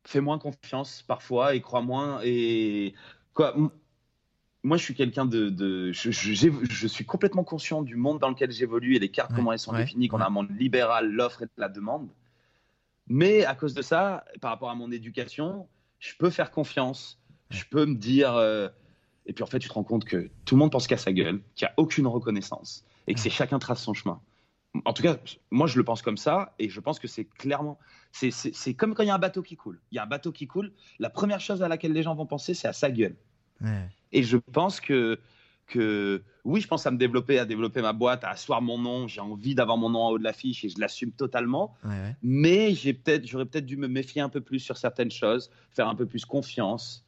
fais 0.05 0.21
moins 0.21 0.39
confiance 0.39 1.03
parfois 1.03 1.55
et 1.55 1.61
crois 1.61 1.81
moins. 1.81 2.21
Et 2.25 2.95
quoi, 3.35 3.55
moi, 4.65 4.77
je 4.79 4.83
suis 4.83 4.95
quelqu'un 4.95 5.27
de, 5.27 5.51
de 5.51 5.93
je, 5.93 6.11
je- 6.11 6.33
j'évo- 6.33 6.65
je 6.69 6.87
suis 6.89 7.05
complètement 7.05 7.45
conscient 7.45 7.83
du 7.83 7.95
monde 7.97 8.19
dans 8.19 8.31
lequel 8.31 8.51
j'évolue 8.51 8.97
et 8.97 8.99
les 8.99 9.11
cartes 9.11 9.31
Ouais, 9.31 9.37
comment 9.37 9.53
elles 9.53 9.59
sont 9.61 9.73
ouais, 9.73 9.85
définies, 9.85 10.09
qu'on 10.09 10.17
ouais. 10.17 10.23
a 10.25 10.27
un 10.27 10.31
monde 10.31 10.49
libéral, 10.59 11.11
l'offre 11.13 11.43
et 11.43 11.47
la 11.57 11.69
demande. 11.69 12.09
Mais 13.07 13.45
à 13.45 13.55
cause 13.55 13.75
de 13.75 13.83
ça, 13.83 14.25
par 14.41 14.51
rapport 14.51 14.71
à 14.71 14.75
mon 14.75 14.91
éducation, 14.91 15.69
je 15.99 16.15
peux 16.19 16.31
faire 16.31 16.51
confiance. 16.51 17.21
Je 17.51 17.65
peux 17.71 17.85
me 17.85 17.95
dire. 17.95 18.35
euh, 18.35 18.69
et 19.27 19.33
puis 19.33 19.43
en 19.43 19.47
fait, 19.47 19.59
tu 19.59 19.69
te 19.69 19.75
rends 19.75 19.85
compte 19.85 20.05
que 20.05 20.31
tout 20.45 20.55
le 20.55 20.59
monde 20.59 20.73
pense 20.73 20.87
qu'à 20.87 20.97
sa 20.99 21.13
gueule, 21.13 21.41
qu'il 21.55 21.67
n'y 21.67 21.71
a 21.71 21.75
aucune 21.77 22.07
reconnaissance 22.07 22.85
et 23.07 23.15
que 23.15 23.21
c'est 23.21 23.31
chacun 23.31 23.59
trace 23.59 23.83
son 23.83 23.95
chemin. 23.95 24.21
En 24.85 24.93
tout 24.93 25.03
cas, 25.03 25.17
moi, 25.51 25.67
je 25.67 25.77
le 25.79 25.85
pense 25.85 26.03
comme 26.03 26.17
ça 26.17 26.55
et 26.59 26.69
je 26.69 26.81
pense 26.81 26.99
que 26.99 27.07
c'est 27.07 27.25
clairement. 27.27 27.79
C'est 28.13 28.75
comme 28.75 28.95
quand 28.95 29.03
il 29.03 29.07
y 29.07 29.11
a 29.11 29.15
un 29.15 29.19
bateau 29.19 29.43
qui 29.43 29.57
coule. 29.57 29.81
Il 29.93 29.97
y 29.97 29.99
a 29.99 30.03
un 30.03 30.07
bateau 30.07 30.33
qui 30.33 30.47
coule. 30.47 30.73
La 30.99 31.11
première 31.11 31.41
chose 31.41 31.63
à 31.63 31.69
laquelle 31.69 31.93
les 31.93 32.03
gens 32.03 32.15
vont 32.15 32.27
penser, 32.27 32.55
c'est 32.55 32.69
à 32.69 32.73
sa 32.73 32.91
gueule. 32.91 33.17
Et 34.15 34.23
je 34.23 34.37
pense 34.39 34.81
que, 34.81 35.19
que 35.67 36.23
oui, 36.45 36.61
je 36.63 36.69
pense 36.69 36.87
à 36.87 36.91
me 36.91 36.97
développer, 36.97 37.39
à 37.39 37.45
développer 37.45 37.83
ma 37.83 37.93
boîte, 37.93 38.25
à 38.25 38.31
asseoir 38.31 38.63
mon 38.63 38.79
nom. 38.79 39.09
J'ai 39.09 39.21
envie 39.21 39.55
d'avoir 39.55 39.77
mon 39.77 39.91
nom 39.91 40.01
en 40.05 40.11
haut 40.11 40.19
de 40.19 40.25
l'affiche 40.25 40.65
et 40.65 40.69
je 40.71 40.79
l'assume 40.79 41.11
totalement. 41.13 41.75
Ouais, 41.85 41.91
ouais. 41.91 42.17
Mais 42.23 42.75
j'ai 42.75 42.95
peut-être, 42.95 43.27
j'aurais 43.27 43.45
peut-être 43.45 43.67
dû 43.67 43.77
me 43.77 43.89
méfier 43.89 44.23
un 44.23 44.29
peu 44.29 44.41
plus 44.41 44.61
sur 44.61 44.77
certaines 44.77 45.11
choses, 45.11 45.51
faire 45.73 45.89
un 45.89 45.95
peu 45.95 46.07
plus 46.07 46.25
confiance. 46.25 47.05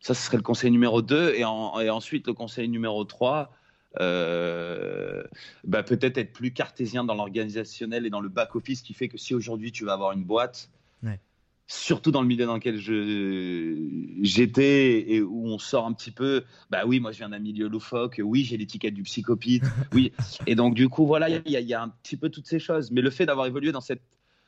Ça, 0.00 0.14
ce 0.14 0.22
serait 0.26 0.36
le 0.36 0.42
conseil 0.42 0.70
numéro 0.70 1.00
2. 1.00 1.32
Et, 1.34 1.44
en- 1.44 1.80
et 1.80 1.88
ensuite, 1.90 2.26
le 2.26 2.34
conseil 2.34 2.68
numéro 2.68 3.04
3, 3.04 3.52
euh, 4.00 5.22
bah, 5.64 5.82
peut-être 5.82 6.18
être 6.18 6.32
plus 6.32 6.52
cartésien 6.52 7.04
dans 7.04 7.14
l'organisationnel 7.14 8.04
et 8.06 8.10
dans 8.10 8.20
le 8.20 8.28
back-office, 8.28 8.82
qui 8.82 8.94
fait 8.94 9.08
que 9.08 9.16
si 9.18 9.34
aujourd'hui 9.34 9.72
tu 9.72 9.84
vas 9.84 9.94
avoir 9.94 10.12
une 10.12 10.24
boîte, 10.24 10.70
Ouais. 11.04 11.18
Surtout 11.72 12.10
dans 12.10 12.20
le 12.20 12.28
milieu 12.28 12.44
dans 12.44 12.54
lequel 12.54 12.76
j'étais 14.22 15.10
et 15.10 15.22
où 15.22 15.46
on 15.46 15.58
sort 15.58 15.86
un 15.86 15.92
petit 15.92 16.10
peu, 16.10 16.44
bah 16.70 16.82
oui, 16.86 17.00
moi 17.00 17.12
je 17.12 17.18
viens 17.18 17.30
d'un 17.30 17.38
milieu 17.38 17.66
loufoque, 17.66 18.20
oui, 18.22 18.44
j'ai 18.44 18.58
l'étiquette 18.58 18.94
du 18.94 19.02
psychopite, 19.02 19.64
oui. 19.92 20.12
Et 20.46 20.54
donc, 20.54 20.74
du 20.74 20.88
coup, 20.88 21.06
voilà, 21.06 21.30
il 21.30 21.42
y, 21.46 21.74
a- 21.74 21.82
un 21.82 21.88
petit 21.88 22.16
peu 22.16 22.28
toutes 22.28 22.46
ces 22.46 22.58
choses. 22.58 22.90
Mais 22.90 23.00
le 23.00 23.10
fait 23.10 23.24
d'avoir 23.24 23.46
évolué 23.46 23.72
dans 23.72 23.80
cette, 23.80 24.02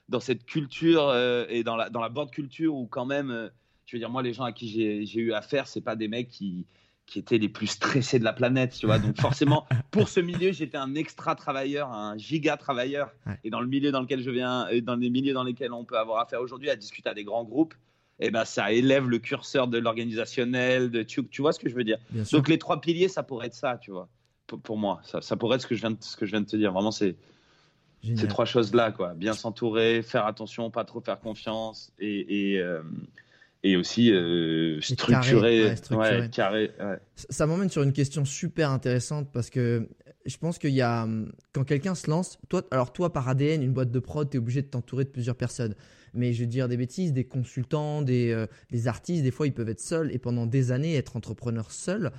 dans 0.09 0.21
cette 0.21 0.45
culture 0.45 1.09
euh, 1.09 1.47
et 1.49 1.64
dans 1.64 1.76
la, 1.76 1.88
dans 1.88 2.00
la 2.00 2.11
culture 2.31 2.75
où, 2.75 2.87
quand 2.87 3.07
même, 3.07 3.31
euh, 3.31 3.49
je 3.87 3.97
veux 3.97 4.00
dire, 4.00 4.11
moi, 4.11 4.23
les 4.23 4.35
gens 4.35 4.45
à 4.45 4.52
qui 4.52 4.69
j'ai 4.69 5.07
j'ai 5.07 5.21
eu 5.21 5.33
affaire, 5.33 5.66
c'est 5.66 5.81
pas 5.81 5.97
des 5.97 6.09
mecs 6.09 6.28
qui, 6.28 6.66
qui 7.07 7.19
étaient 7.19 7.39
les 7.39 7.49
plus 7.49 7.67
stressés 7.67 8.19
de 8.19 8.25
la 8.25 8.33
planète, 8.33 8.77
tu 8.79 8.87
vois. 8.87 8.99
Donc, 8.99 9.21
forcément, 9.21 9.67
pour 9.91 10.09
ce 10.09 10.21
milieu, 10.21 10.53
j'étais 10.53 10.79
un 10.79 10.95
extra 10.95 11.35
travailleur, 11.35 11.93
un 11.93 12.17
giga 12.17 12.57
travailleur. 12.57 13.13
Ouais. 13.27 13.39
Et 13.45 13.51
dans 13.51 13.61
le 13.61 13.67
milieu 13.67 13.93
dans 13.93 14.01
lequel 14.01 14.23
je 14.23 14.31
viens, 14.31 14.67
et 14.69 14.81
dans 14.81 14.97
les 14.97 15.11
milieux 15.11 15.35
dans 15.35 15.45
lesquels 15.45 15.73
on 15.73 15.85
peut 15.85 15.99
avoir 15.99 16.21
affaire 16.21 16.41
aujourd'hui, 16.41 16.71
à 16.71 16.77
discuter 16.77 17.09
à 17.11 17.15
des 17.15 17.25
grands 17.25 17.45
groupes, 17.45 17.75
et 18.21 18.31
ben, 18.31 18.45
ça 18.45 18.73
élève 18.73 19.09
le 19.09 19.19
curseur 19.19 19.69
de 19.69 19.77
l'organisationnel, 19.79 20.91
de, 20.91 21.03
tu, 21.03 21.27
tu 21.27 21.43
vois 21.43 21.53
ce 21.53 21.59
que 21.59 21.69
je 21.69 21.75
veux 21.75 21.85
dire? 21.85 21.99
Bien 22.11 22.25
sûr. 22.25 22.39
Donc 22.39 22.49
les 22.49 22.59
trois 22.59 22.81
piliers, 22.81 23.09
ça 23.09 23.23
pourrait 23.23 23.49
être 23.49 23.55
ça, 23.55 23.77
tu 23.77 23.91
vois. 23.91 24.09
Pour, 24.47 24.61
pour 24.61 24.79
moi, 24.79 25.01
ça, 25.05 25.21
ça 25.21 25.37
pourrait 25.37 25.57
être 25.57 25.63
ce 25.63 25.67
que 25.67 25.75
je 25.75 25.81
viens 25.81 25.91
de, 25.91 25.99
ce 26.01 26.17
que 26.17 26.25
je 26.25 26.31
viens 26.31 26.41
de 26.41 26.47
te 26.47 26.57
dire. 26.57 26.73
Vraiment, 26.73 26.93
c'est 26.93 27.17
ces 28.17 28.29
trois 28.29 28.45
choses-là, 28.45 28.93
quoi. 28.93 29.15
Bien 29.15 29.33
s'entourer, 29.33 30.03
faire 30.03 30.27
attention, 30.27 30.71
pas 30.71 30.85
trop 30.85 31.01
faire 31.01 31.19
confiance, 31.21 31.93
et 31.99 32.53
et, 32.53 32.59
euh, 32.61 32.83
et 33.64 33.76
aussi 33.76 34.12
euh, 34.12 34.78
carré, 35.11 35.30
ouais, 35.40 35.75
ouais, 35.97 36.28
carré, 36.30 36.71
ouais. 36.78 36.99
Ça- 37.16 37.26
Ça 37.30 37.47
m'emmène 37.47 37.71
sur 37.71 37.83
une 37.83 37.92
question 37.92 38.25
super 38.25 38.71
intéressante 38.71 39.31
parce 39.33 39.50
que 39.50 39.88
je 40.27 40.37
pense 40.37 40.59
qu'il 40.59 40.70
y 40.74 40.81
a 40.83 41.05
hum, 41.05 41.33
quand 41.53 41.64
quelqu'un 41.64 41.94
se 41.94 42.09
lance, 42.09 42.38
toi, 42.48 42.62
alors 42.70 42.92
toi 42.92 43.12
par 43.12 43.29
ADN, 43.29 43.62
une 43.62 43.72
boîte 43.72 43.90
de 43.90 43.98
prod, 43.98 44.29
tu 44.31 44.37
es 44.37 44.38
obligé 44.38 44.62
de 44.62 44.68
t'entourer 44.68 45.05
de 45.05 45.09
plusieurs 45.11 45.37
personnes. 45.37 45.74
Mais 46.12 46.33
je 46.33 46.40
vais 46.40 46.46
dire 46.46 46.68
des 46.68 46.77
bêtises, 46.77 47.12
des 47.12 47.24
consultants, 47.24 48.00
des, 48.03 48.31
euh, 48.31 48.46
des 48.70 48.87
artistes, 48.87 49.24
des 49.24 49.31
fois 49.33 49.46
ils 49.48 49.53
peuvent 49.55 49.68
être 49.68 49.81
seuls 49.81 50.12
et 50.12 50.18
pendant 50.18 50.46
des 50.46 50.70
années 50.70 50.94
être 50.94 51.16
entrepreneurs 51.16 51.72
seuls 51.72 52.12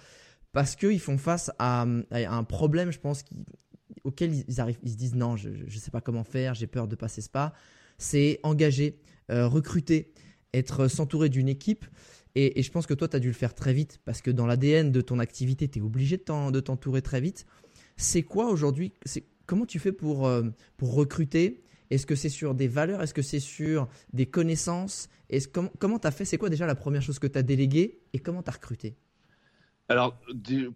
parce 0.51 0.75
qu'ils 0.75 0.99
font 0.99 1.17
face 1.17 1.51
à, 1.59 1.83
hum, 1.83 2.03
à 2.11 2.35
un 2.35 2.43
problème, 2.43 2.91
je 2.91 2.99
pense, 2.99 3.23
qui, 3.23 3.35
auquel 4.03 4.33
ils, 4.33 4.45
ils 4.47 4.59
arrivent, 4.59 4.79
ils 4.83 4.91
se 4.91 4.97
disent 4.97 5.15
non, 5.15 5.37
je 5.37 5.49
ne 5.49 5.69
sais 5.69 5.91
pas 5.91 6.01
comment 6.01 6.23
faire, 6.23 6.53
j'ai 6.55 6.67
peur 6.67 6.87
de 6.87 6.95
passer 6.95 7.21
ce 7.21 7.29
pas. 7.29 7.53
C'est 7.97 8.39
engager, 8.43 8.99
euh, 9.31 9.47
recruter, 9.47 10.11
être 10.57 10.87
s'entourer 10.87 11.29
d'une 11.29 11.47
équipe. 11.47 11.85
Et, 12.35 12.61
je 12.61 12.69
pense 12.71 12.85
que 12.85 12.93
toi, 12.93 13.07
tu 13.07 13.15
as 13.15 13.19
dû 13.19 13.27
le 13.27 13.33
faire 13.33 13.53
très 13.53 13.73
vite 13.73 13.99
parce 14.03 14.21
que 14.21 14.29
dans 14.31 14.45
l'ADN 14.45 14.91
de 14.91 15.01
ton 15.01 15.19
activité, 15.19 15.67
tu 15.69 15.79
es 15.79 15.81
obligé 15.81 16.17
de 16.17 16.23
t'en- 16.23 16.51
de 16.51 16.59
t'entourer 16.59 17.01
très 17.01 17.21
vite. 17.21 17.45
C'est 17.97 18.23
quoi 18.23 18.49
aujourd'hui 18.49 18.91
Comment 19.45 19.65
tu 19.65 19.79
fais 19.79 19.91
pour, 19.91 20.27
euh, 20.27 20.43
pour 20.75 20.95
recruter? 20.95 21.61
Est-ce 21.91 22.05
que 22.05 22.15
c'est 22.15 22.29
sur 22.29 22.55
des 22.55 22.67
valeurs? 22.67 23.01
Est-ce 23.03 23.13
que 23.13 23.21
c'est 23.21 23.39
sur 23.39 23.87
des 24.11 24.25
connaissances? 24.25 25.07
Est-ce, 25.29 25.47
comment 25.47 25.71
comment 25.79 25.99
tu 25.99 26.07
as 26.07 26.11
fait? 26.11 26.25
C'est 26.25 26.37
quoi 26.39 26.49
déjà 26.49 26.65
la 26.65 26.75
première 26.75 27.03
chose 27.03 27.19
que 27.19 27.27
tu 27.27 27.37
as 27.37 27.43
déléguée? 27.43 27.99
Et 28.13 28.19
comment 28.19 28.41
tu 28.41 28.49
as 28.49 28.53
recruté? 28.53 28.95
Alors, 29.87 30.17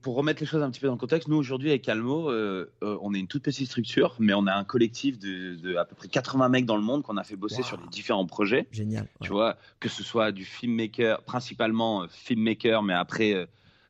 pour 0.04 0.16
remettre 0.16 0.40
les 0.42 0.46
choses 0.46 0.62
un 0.62 0.70
petit 0.70 0.80
peu 0.80 0.86
dans 0.86 0.94
le 0.94 1.00
contexte, 1.00 1.28
nous 1.30 1.36
aujourd'hui 1.38 1.70
avec 1.70 1.82
Calmo, 1.82 2.30
euh, 2.30 2.72
euh, 2.84 2.96
on 3.02 3.14
est 3.16 3.20
une 3.20 3.28
toute 3.28 3.42
petite 3.42 3.66
structure, 3.68 4.16
mais 4.20 4.34
on 4.36 4.46
a 4.46 4.54
un 4.54 4.64
collectif 4.64 5.18
de, 5.18 5.56
de 5.56 5.76
à 5.78 5.86
peu 5.86 5.96
près 5.96 6.08
80 6.08 6.48
mecs 6.50 6.68
dans 6.68 6.76
le 6.76 6.84
monde 6.84 7.02
qu'on 7.02 7.18
a 7.18 7.24
fait 7.24 7.36
bosser 7.36 7.58
Wow. 7.62 7.64
sur 7.64 7.78
les 7.82 7.88
différents 7.88 8.28
projets. 8.28 8.68
Génial. 8.72 9.08
Tu 9.22 9.30
vois, 9.32 9.58
que 9.80 9.90
ce 9.90 10.04
soit 10.04 10.32
du 10.32 10.46
filmmaker, 10.46 11.24
principalement 11.24 12.04
euh, 12.04 12.08
filmmaker, 12.08 12.84
mais 12.84 12.94
après 12.94 13.34
euh, 13.34 13.48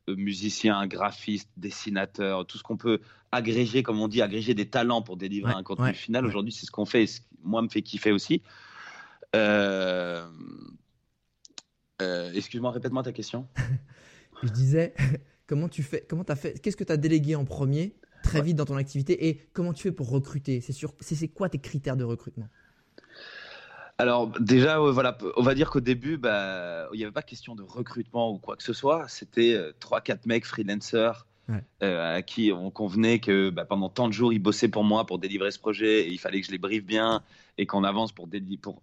musicien, 0.08 0.86
graphiste, 0.86 1.50
dessinateur, 1.58 2.46
tout 2.46 2.56
ce 2.56 2.62
qu'on 2.62 2.78
peut 2.78 3.00
agréger, 3.30 3.82
comme 3.82 4.00
on 4.00 4.08
dit, 4.08 4.22
agréger 4.22 4.54
des 4.54 4.70
talents 4.70 5.02
pour 5.02 5.18
délivrer 5.18 5.52
Ouais, 5.52 5.58
un 5.58 5.62
contenu 5.62 5.84
ouais, 5.84 5.92
final. 5.92 6.24
Aujourd'hui, 6.24 6.52
c'est 6.52 6.64
ce 6.64 6.70
qu'on 6.70 6.86
fait 6.86 7.02
et 7.02 7.06
ce 7.06 7.20
qui, 7.20 7.26
moi, 7.42 7.60
me 7.60 7.68
fait 7.68 7.82
kiffer 7.82 8.10
aussi. 8.12 8.40
Excuse-moi, 12.34 12.70
répète-moi 12.70 13.02
ta 13.02 13.12
question. 13.12 13.46
Je 14.42 14.48
disais, 14.48 14.94
comment 15.46 15.68
tu 15.68 15.82
fais 15.82 16.04
Comment 16.08 16.24
as 16.24 16.36
fait 16.36 16.60
Qu'est-ce 16.60 16.76
que 16.76 16.84
tu 16.84 16.92
as 16.92 16.96
délégué 16.96 17.34
en 17.36 17.44
premier 17.44 17.94
très 18.22 18.38
Ouais. 18.38 18.46
vite 18.46 18.56
dans 18.56 18.66
ton 18.66 18.76
activité 18.76 19.28
et 19.28 19.40
comment 19.52 19.72
tu 19.72 19.82
fais 19.84 19.92
pour 19.92 20.10
recruter? 20.10 20.60
C'est 20.60 20.72
sur 20.72 20.94
c'est 21.00 21.28
quoi 21.28 21.48
tes 21.48 21.58
critères 21.58 21.96
de 21.96 22.04
recrutement? 22.04 22.48
Alors 23.98 24.28
déjà, 24.40 24.78
voilà, 24.78 25.16
on 25.36 25.42
va 25.42 25.54
dire 25.54 25.68
qu'au 25.70 25.80
début, 25.80 26.16
bah, 26.16 26.88
il 26.94 26.96
n'y 26.96 27.04
avait 27.04 27.12
pas 27.12 27.22
question 27.22 27.54
de 27.54 27.62
recrutement 27.62 28.32
ou 28.32 28.38
quoi 28.38 28.56
que 28.56 28.62
ce 28.62 28.72
soit. 28.72 29.06
C'était 29.08 29.52
euh, 29.54 29.72
trois, 29.78 30.00
quatre 30.00 30.26
mecs 30.26 30.46
freelancers 30.46 31.26
Ouais. 31.48 31.64
euh, 31.82 32.18
à 32.18 32.22
qui 32.22 32.52
on 32.52 32.70
convenait 32.70 33.18
que 33.18 33.50
bah, 33.50 33.64
pendant 33.64 33.88
tant 33.88 34.06
de 34.06 34.12
jours, 34.12 34.32
ils 34.32 34.38
bossaient 34.38 34.68
pour 34.68 34.84
moi 34.84 35.04
pour 35.04 35.18
délivrer 35.18 35.50
ce 35.50 35.58
projet 35.58 36.02
et 36.02 36.08
il 36.08 36.18
fallait 36.18 36.40
que 36.40 36.46
je 36.46 36.52
les 36.52 36.58
brief 36.58 36.84
bien 36.84 37.24
et 37.58 37.66
qu'on 37.66 37.82
avance 37.82 38.12
pour, 38.12 38.28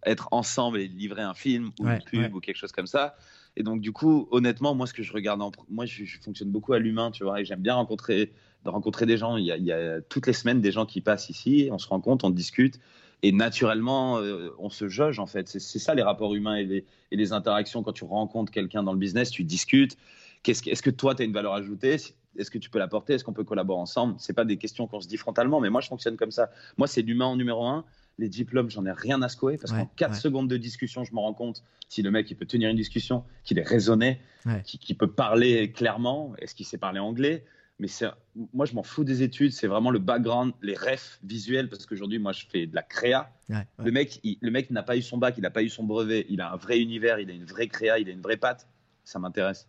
être 0.05 0.27
ensemble 0.31 0.79
et 0.81 0.87
livrer 0.89 1.21
un 1.21 1.33
film 1.33 1.71
ou 1.79 1.85
Ouais, 1.85 1.95
une 1.95 2.03
pub 2.03 2.35
ou 2.35 2.41
quelque 2.41 2.57
chose 2.57 2.73
comme 2.73 2.85
ça. 2.87 3.15
Et 3.57 3.63
donc 3.63 3.81
du 3.81 3.91
coup, 3.91 4.27
honnêtement, 4.29 4.75
moi, 4.75 4.85
ce 4.85 4.93
que 4.93 5.01
je 5.01 5.11
regarde, 5.11 5.41
moi, 5.67 5.85
je, 5.87 6.05
fonctionne 6.23 6.51
beaucoup 6.51 6.73
à 6.73 6.79
l'humain, 6.79 7.09
tu 7.09 7.23
vois, 7.23 7.41
et 7.41 7.45
j'aime 7.45 7.59
bien 7.59 7.73
rencontrer, 7.73 8.31
rencontrer 8.63 9.07
des 9.07 9.17
gens. 9.17 9.35
Il 9.35 9.45
y, 9.45 9.71
a, 9.71 9.99
toutes 9.99 10.27
les 10.27 10.33
semaines 10.33 10.61
des 10.61 10.71
gens 10.71 10.85
qui 10.85 11.01
passent 11.01 11.31
ici, 11.31 11.67
on 11.71 11.79
se 11.79 11.87
rencontre, 11.87 12.23
on 12.23 12.29
discute. 12.29 12.79
Et 13.23 13.31
naturellement, 13.31 14.19
euh, 14.19 14.49
on 14.59 14.69
se 14.69 14.87
jauge 14.87 15.17
en 15.17 15.25
fait. 15.25 15.49
C'est 15.49 15.79
ça 15.79 15.95
les 15.95 16.03
rapports 16.03 16.35
humains 16.35 16.57
et 16.57 16.85
les, 17.11 17.33
interactions. 17.33 17.81
Quand 17.81 17.93
tu 17.93 18.03
rencontres 18.03 18.51
quelqu'un 18.51 18.83
dans 18.83 18.93
le 18.93 18.99
business, 18.99 19.31
tu 19.31 19.43
discutes. 19.43 19.97
Est-ce 20.45 20.83
que 20.83 20.91
toi, 20.91 21.15
tu 21.15 21.23
as 21.23 21.25
une 21.25 21.33
valeur 21.33 21.53
ajoutée? 21.53 21.97
Est-ce 22.37 22.51
que 22.51 22.59
tu 22.59 22.69
peux 22.69 22.77
l'apporter? 22.77 23.13
Est-ce 23.13 23.23
qu'on 23.23 23.33
peut 23.33 23.43
collaborer 23.43 23.79
ensemble? 23.79 24.13
C'est 24.19 24.33
pas 24.33 24.45
des 24.45 24.57
questions 24.57 24.85
qu'on 24.85 25.01
se 25.01 25.07
dit 25.07 25.17
frontalement, 25.17 25.59
mais 25.59 25.71
moi, 25.71 25.81
je 25.81 25.87
fonctionne 25.87 26.15
comme 26.15 26.29
ça. 26.29 26.51
Moi, 26.77 26.85
c'est 26.85 27.01
l'humain 27.01 27.25
en 27.25 27.35
numéro 27.35 27.65
un. 27.65 27.85
Les 28.19 28.29
diplômes, 28.29 28.69
j'en 28.69 28.85
ai 28.85 28.91
rien 28.91 29.21
à 29.21 29.29
secouer 29.29 29.57
parce 29.57 29.71
Ouais, 29.71 29.79
qu'en 29.79 29.91
4 29.95 30.13
ouais. 30.13 30.19
secondes 30.19 30.49
de 30.49 30.57
discussion, 30.57 31.03
je 31.03 31.13
me 31.13 31.19
rends 31.19 31.33
compte 31.35 31.63
si 31.87 32.01
le 32.01 32.09
mec 32.09 32.29
il 32.31 32.35
peut 32.35 32.47
tenir 32.47 32.69
une 32.69 32.75
discussion, 32.75 33.23
qu'il 33.43 33.59
est 33.59 33.67
raisonné, 33.67 34.19
Ouais. 34.45 34.61
qu'il 34.63 34.97
peut 34.97 35.11
parler 35.11 35.71
clairement. 35.71 36.33
Est-ce 36.39 36.55
qu'il 36.55 36.65
sait 36.65 36.77
parler 36.79 36.99
anglais? 36.99 37.45
Mais 37.79 37.87
c'est 37.87 38.07
moi 38.53 38.65
je 38.65 38.73
m'en 38.73 38.81
fous 38.81 39.03
des 39.03 39.21
études, 39.21 39.51
c'est 39.53 39.67
vraiment 39.67 39.91
le 39.91 39.99
background, 39.99 40.53
les 40.63 40.73
refs 40.73 41.19
visuels 41.23 41.69
parce 41.69 41.85
qu'aujourd'hui 41.85 42.17
moi 42.17 42.31
je 42.31 42.45
fais 42.49 42.65
de 42.65 42.73
la 42.73 42.81
créa. 42.81 43.31
Ouais, 43.49 43.57
ouais. 43.57 43.65
Le 43.85 43.91
mec, 43.91 44.19
il- 44.23 44.39
le 44.41 44.49
mec 44.49 44.71
n'a 44.71 44.81
pas 44.81 44.97
eu 44.97 45.03
son 45.03 45.19
bac, 45.19 45.35
il 45.37 45.41
n'a 45.41 45.51
pas 45.51 45.61
eu 45.61 45.69
son 45.69 45.83
brevet, 45.83 46.25
il 46.29 46.41
a 46.41 46.51
un 46.51 46.55
vrai 46.55 46.79
univers, 46.79 47.19
il 47.19 47.29
a 47.29 47.33
une 47.33 47.45
vraie 47.45 47.67
créa, 47.67 47.99
il 47.99 48.09
a 48.09 48.11
une 48.11 48.21
vraie 48.21 48.37
patte. 48.37 48.67
Ça 49.03 49.19
m'intéresse. 49.19 49.67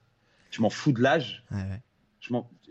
Je 0.50 0.62
m'en 0.62 0.70
fous 0.70 0.92
de 0.92 1.02
l'âge. 1.02 1.44
Ouais. 1.50 1.82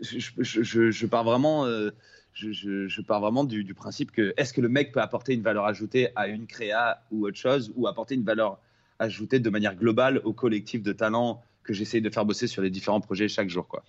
Je, 0.00 0.18
je, 0.18 0.30
je- 0.38 0.62
je- 0.62 0.90
je 0.90 1.06
pars 1.06 1.24
vraiment, 1.24 1.66
euh, 1.66 1.90
je, 2.34 3.00
pars 3.02 3.20
vraiment 3.20 3.44
du, 3.44 3.64
du 3.64 3.74
principe 3.74 4.12
que 4.12 4.32
est-ce 4.36 4.52
que 4.52 4.60
le 4.60 4.68
mec 4.68 4.92
peut 4.92 5.00
apporter 5.00 5.34
une 5.34 5.42
valeur 5.42 5.64
ajoutée 5.64 6.08
à 6.16 6.28
une 6.28 6.46
créa 6.46 7.02
ou 7.10 7.26
autre 7.26 7.36
chose, 7.36 7.72
ou 7.76 7.86
apporter 7.86 8.14
une 8.14 8.24
valeur 8.24 8.60
ajouter 8.98 9.38
de 9.38 9.50
manière 9.50 9.76
globale 9.76 10.20
au 10.24 10.32
collectif 10.32 10.82
de 10.82 10.92
talents 10.92 11.42
que 11.62 11.72
j'essaye 11.72 12.00
de 12.00 12.10
faire 12.10 12.24
bosser 12.24 12.46
sur 12.46 12.62
les 12.62 12.70
différents 12.70 13.00
projets 13.00 13.28
chaque 13.28 13.48
jour. 13.48 13.68
Quoi. 13.68 13.84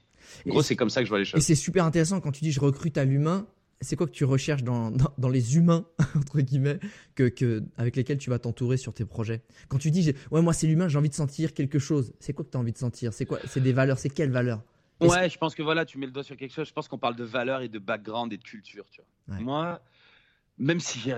En 0.46 0.50
gros, 0.50 0.62
c'est 0.62 0.76
comme 0.76 0.90
ça 0.90 1.02
que 1.02 1.06
je 1.06 1.10
vois 1.10 1.20
les 1.20 1.26
choses. 1.26 1.40
Et 1.40 1.42
c'est 1.42 1.56
super 1.56 1.86
intéressant 1.86 2.20
quand 2.20 2.32
tu 2.32 2.44
dis 2.44 2.52
je 2.52 2.60
recrute 2.60 2.98
à 2.98 3.06
l'humain. 3.06 3.48
C'est 3.82 3.96
quoi 3.96 4.08
que 4.08 4.12
tu 4.12 4.26
recherches 4.26 4.64
dans, 4.64 4.92
dans, 5.18 5.30
les 5.30 5.56
humains, 5.56 5.86
entre 6.18 6.42
guillemets, 6.42 6.80
que, 7.16 7.30
que, 7.30 7.64
avec 7.78 7.96
lesquels 7.96 8.18
tu 8.18 8.30
vas 8.30 8.38
t'entourer 8.38 8.76
sur 8.76 8.94
tes 8.94 9.06
projets? 9.06 9.42
Quand 9.70 9.78
tu 9.78 9.90
dis, 9.90 10.14
ouais, 10.32 10.42
moi 10.42 10.52
c'est 10.52 10.68
l'humain, 10.68 10.90
j'ai 10.90 10.98
envie 10.98 11.08
de 11.08 11.14
sentir 11.14 11.54
quelque 11.54 11.80
chose, 11.80 12.12
c'est 12.20 12.34
quoi 12.34 12.44
que 12.44 12.52
tu 12.52 12.58
as 12.58 12.60
envie 12.60 12.74
de 12.74 12.78
sentir? 12.78 13.14
C'est 13.14 13.26
quoi? 13.26 13.40
C'est 13.46 13.62
des 13.62 13.72
valeurs, 13.72 13.98
c'est 13.98 14.10
quelles 14.10 14.32
valeurs? 14.32 14.62
Ouais, 15.02 15.30
je 15.30 15.38
pense 15.38 15.56
que 15.56 15.64
voilà, 15.64 15.86
tu 15.86 15.98
mets 15.98 16.06
le 16.06 16.12
doigt 16.12 16.24
sur 16.24 16.36
quelque 16.36 16.54
chose. 16.54 16.68
Je 16.68 16.74
pense 16.74 16.88
qu'on 16.88 16.98
parle 16.98 17.16
de 17.16 17.24
valeurs 17.24 17.62
et 17.62 17.70
de 17.70 17.80
background 17.80 18.34
et 18.34 18.38
de 18.38 18.44
culture. 18.44 18.86
Tu 18.92 19.02
vois. 19.28 19.40
Moi, 19.40 19.82
même 20.58 20.80
si 20.80 21.12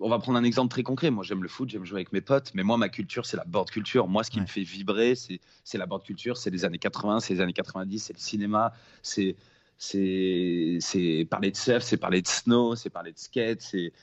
on 0.00 0.08
va 0.08 0.18
prendre 0.18 0.38
un 0.38 0.44
exemple 0.44 0.70
très 0.70 0.82
concret. 0.82 1.10
Moi, 1.10 1.24
j'aime 1.24 1.42
le 1.42 1.48
foot, 1.48 1.68
j'aime 1.68 1.84
jouer 1.84 1.98
avec 1.98 2.12
mes 2.12 2.22
potes, 2.22 2.52
mais 2.54 2.62
moi, 2.62 2.76
ma 2.76 2.88
culture, 2.88 3.26
c'est 3.26 3.36
la 3.36 3.44
board 3.44 3.70
culture. 3.70 4.08
Moi, 4.08 4.24
ce 4.24 4.30
qui 4.30 4.40
me 4.40 4.46
fait 4.46 4.62
vibrer, 4.62 5.14
c'est 5.14 5.78
la 5.78 5.86
board 5.86 6.02
culture, 6.02 6.36
c'est 6.36 6.50
les 6.50 6.64
années 6.64 6.78
80, 6.78 7.20
c'est 7.20 7.34
les 7.34 7.40
années 7.40 7.52
90, 7.52 7.98
c'est 7.98 8.12
le 8.12 8.18
cinéma, 8.18 8.72
c'est 9.02 9.36
c'est 9.82 11.26
parler 11.30 11.50
de 11.50 11.56
surf, 11.56 11.82
c'est 11.82 11.96
parler 11.96 12.20
de 12.20 12.26
snow, 12.26 12.76
c'est 12.76 12.90
parler 12.90 13.12
de 13.12 13.18
skate, 13.18 13.62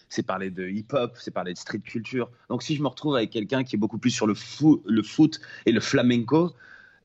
c'est 0.09 0.23
parler 0.23 0.49
de 0.49 0.67
hip-hop, 0.67 1.15
c'est 1.19 1.29
parler 1.29 1.53
de 1.53 1.57
street 1.59 1.81
culture. 1.81 2.31
Donc, 2.49 2.63
si 2.63 2.75
je 2.75 2.81
me 2.81 2.87
retrouve 2.87 3.15
avec 3.15 3.29
quelqu'un 3.29 3.63
qui 3.63 3.75
est 3.75 3.79
beaucoup 3.79 3.99
plus 3.99 4.09
sur 4.09 4.25
le, 4.25 4.33
le 4.85 5.03
foot 5.03 5.39
et 5.67 5.71
le 5.71 5.79
flamenco, 5.79 6.55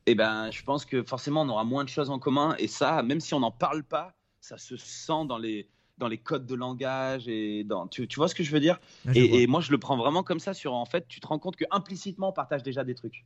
eh 0.07 0.15
ben, 0.15 0.51
je 0.51 0.62
pense 0.62 0.85
que 0.85 1.03
forcément, 1.03 1.43
on 1.43 1.49
aura 1.49 1.65
moins 1.65 1.85
de 1.85 1.88
choses 1.88 2.11
en 2.11 2.19
commun. 2.19 2.55
Et 2.59 2.69
ça, 2.69 3.03
même 3.03 3.21
si 3.21 3.35
on 3.35 3.41
n'en 3.41 3.51
parle 3.51 3.85
pas, 3.85 4.15
ça 4.41 4.59
se 4.59 4.77
sent 4.77 5.27
dans 5.29 5.38
les, 5.38 5.69
dans 5.99 6.09
les 6.09 6.19
codes 6.19 6.47
de 6.47 6.55
langage 6.55 7.29
et 7.29 7.65
dans 7.65 7.87
tu, 7.87 8.09
tu 8.09 8.17
vois 8.17 8.29
ce 8.29 8.35
que 8.35 8.43
je 8.43 8.51
veux 8.51 8.61
dire? 8.61 8.81
Et, 9.15 9.47
moi 9.47 9.61
je 9.61 9.71
le 9.71 9.79
prends 9.79 9.97
vraiment 9.97 10.23
comme 10.23 10.41
ça 10.41 10.55
sur 10.55 10.75
en 10.75 10.85
fait 10.85 11.07
tu 11.07 11.21
te 11.21 11.27
rends 11.27 11.38
compte 11.38 11.57
que 11.57 11.65
implicitement 11.71 12.31
on 12.31 12.33
partage 12.33 12.62
déjà 12.62 12.83
des 12.85 12.95
trucs. 12.95 13.25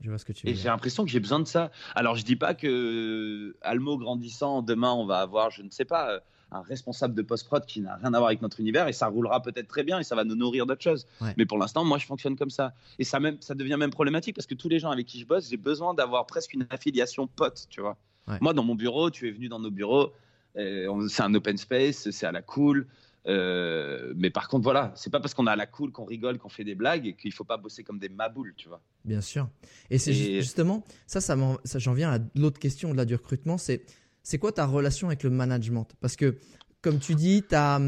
Je 0.00 0.10
vois 0.10 0.18
ce 0.18 0.24
que 0.24 0.32
tu 0.32 0.46
veux 0.46 0.52
et 0.52 0.56
j'ai 0.56 0.68
l'impression 0.68 1.04
que 1.04 1.10
j'ai 1.10 1.20
besoin 1.20 1.38
de 1.38 1.46
ça. 1.46 1.70
Alors 1.94 2.16
je 2.16 2.24
dis 2.24 2.36
pas 2.36 2.54
que 2.54 3.56
Almo 3.62 3.96
grandissant 3.96 4.60
demain 4.62 4.92
on 4.92 5.06
va 5.06 5.20
avoir 5.20 5.50
je 5.50 5.62
ne 5.62 5.70
sais 5.70 5.84
pas 5.84 6.20
un 6.54 6.62
responsable 6.62 7.14
de 7.14 7.22
post-prod 7.22 7.66
qui 7.66 7.80
n'a 7.80 7.96
rien 7.96 8.14
à 8.14 8.18
voir 8.18 8.26
avec 8.26 8.42
notre 8.42 8.60
univers 8.60 8.88
et 8.88 8.92
ça 8.92 9.06
roulera 9.06 9.42
peut-être 9.42 9.68
très 9.68 9.82
bien 9.82 9.98
et 9.98 10.04
ça 10.04 10.14
va 10.14 10.24
nous 10.24 10.36
nourrir 10.36 10.66
d'autres 10.66 10.82
choses. 10.82 11.06
Mais 11.36 11.46
pour 11.46 11.58
l'instant, 11.58 11.84
moi, 11.84 11.98
je 11.98 12.06
fonctionne 12.06 12.36
comme 12.36 12.50
ça. 12.50 12.74
Et 12.98 13.04
ça, 13.04 13.20
même, 13.20 13.36
ça 13.40 13.54
devient 13.54 13.76
même 13.78 13.90
problématique 13.90 14.36
parce 14.36 14.46
que 14.46 14.54
tous 14.54 14.68
les 14.68 14.78
gens 14.78 14.90
avec 14.90 15.06
qui 15.06 15.20
je 15.20 15.26
bosse, 15.26 15.50
j'ai 15.50 15.56
besoin 15.56 15.94
d'avoir 15.94 16.26
presque 16.26 16.54
une 16.54 16.66
affiliation 16.70 17.26
pote, 17.26 17.66
tu 17.68 17.80
vois. 17.80 17.96
Moi, 18.40 18.54
dans 18.54 18.64
mon 18.64 18.74
bureau, 18.74 19.10
tu 19.10 19.28
es 19.28 19.30
venu 19.30 19.48
dans 19.48 19.60
nos 19.60 19.70
bureaux, 19.70 20.12
euh, 20.56 21.08
c'est 21.08 21.22
un 21.22 21.34
open 21.34 21.58
space, 21.58 22.10
c'est 22.10 22.26
à 22.26 22.32
la 22.32 22.40
cool. 22.40 22.86
Euh, 23.26 24.12
mais 24.16 24.30
par 24.30 24.48
contre, 24.48 24.64
voilà, 24.64 24.92
c'est 24.96 25.10
pas 25.10 25.20
parce 25.20 25.34
qu'on 25.34 25.46
a 25.46 25.52
à 25.52 25.56
la 25.56 25.66
cool 25.66 25.92
qu'on 25.92 26.04
rigole, 26.04 26.38
qu'on 26.38 26.48
fait 26.48 26.64
des 26.64 26.74
blagues 26.74 27.06
et 27.06 27.14
qu'il 27.14 27.32
faut 27.32 27.44
pas 27.44 27.56
bosser 27.56 27.82
comme 27.82 27.98
des 27.98 28.08
maboules, 28.08 28.54
tu 28.56 28.68
vois. 28.68 28.80
Bien 29.04 29.20
sûr. 29.20 29.48
Et 29.90 29.98
c'est 29.98 30.12
justement 30.12 30.84
ça, 31.06 31.20
ça, 31.20 31.36
j'en 31.78 31.94
viens 31.94 32.12
à 32.12 32.18
l'autre 32.34 32.58
question 32.58 32.92
là 32.92 33.04
du 33.04 33.14
recrutement, 33.14 33.56
c'est 33.56 33.86
c'est 34.24 34.38
quoi 34.38 34.50
ta 34.50 34.66
relation 34.66 35.06
avec 35.06 35.22
le 35.22 35.30
management? 35.30 35.86
Parce 36.00 36.16
que, 36.16 36.36
comme 36.82 36.98
tu 36.98 37.14
dis, 37.14 37.44
as 37.52 37.78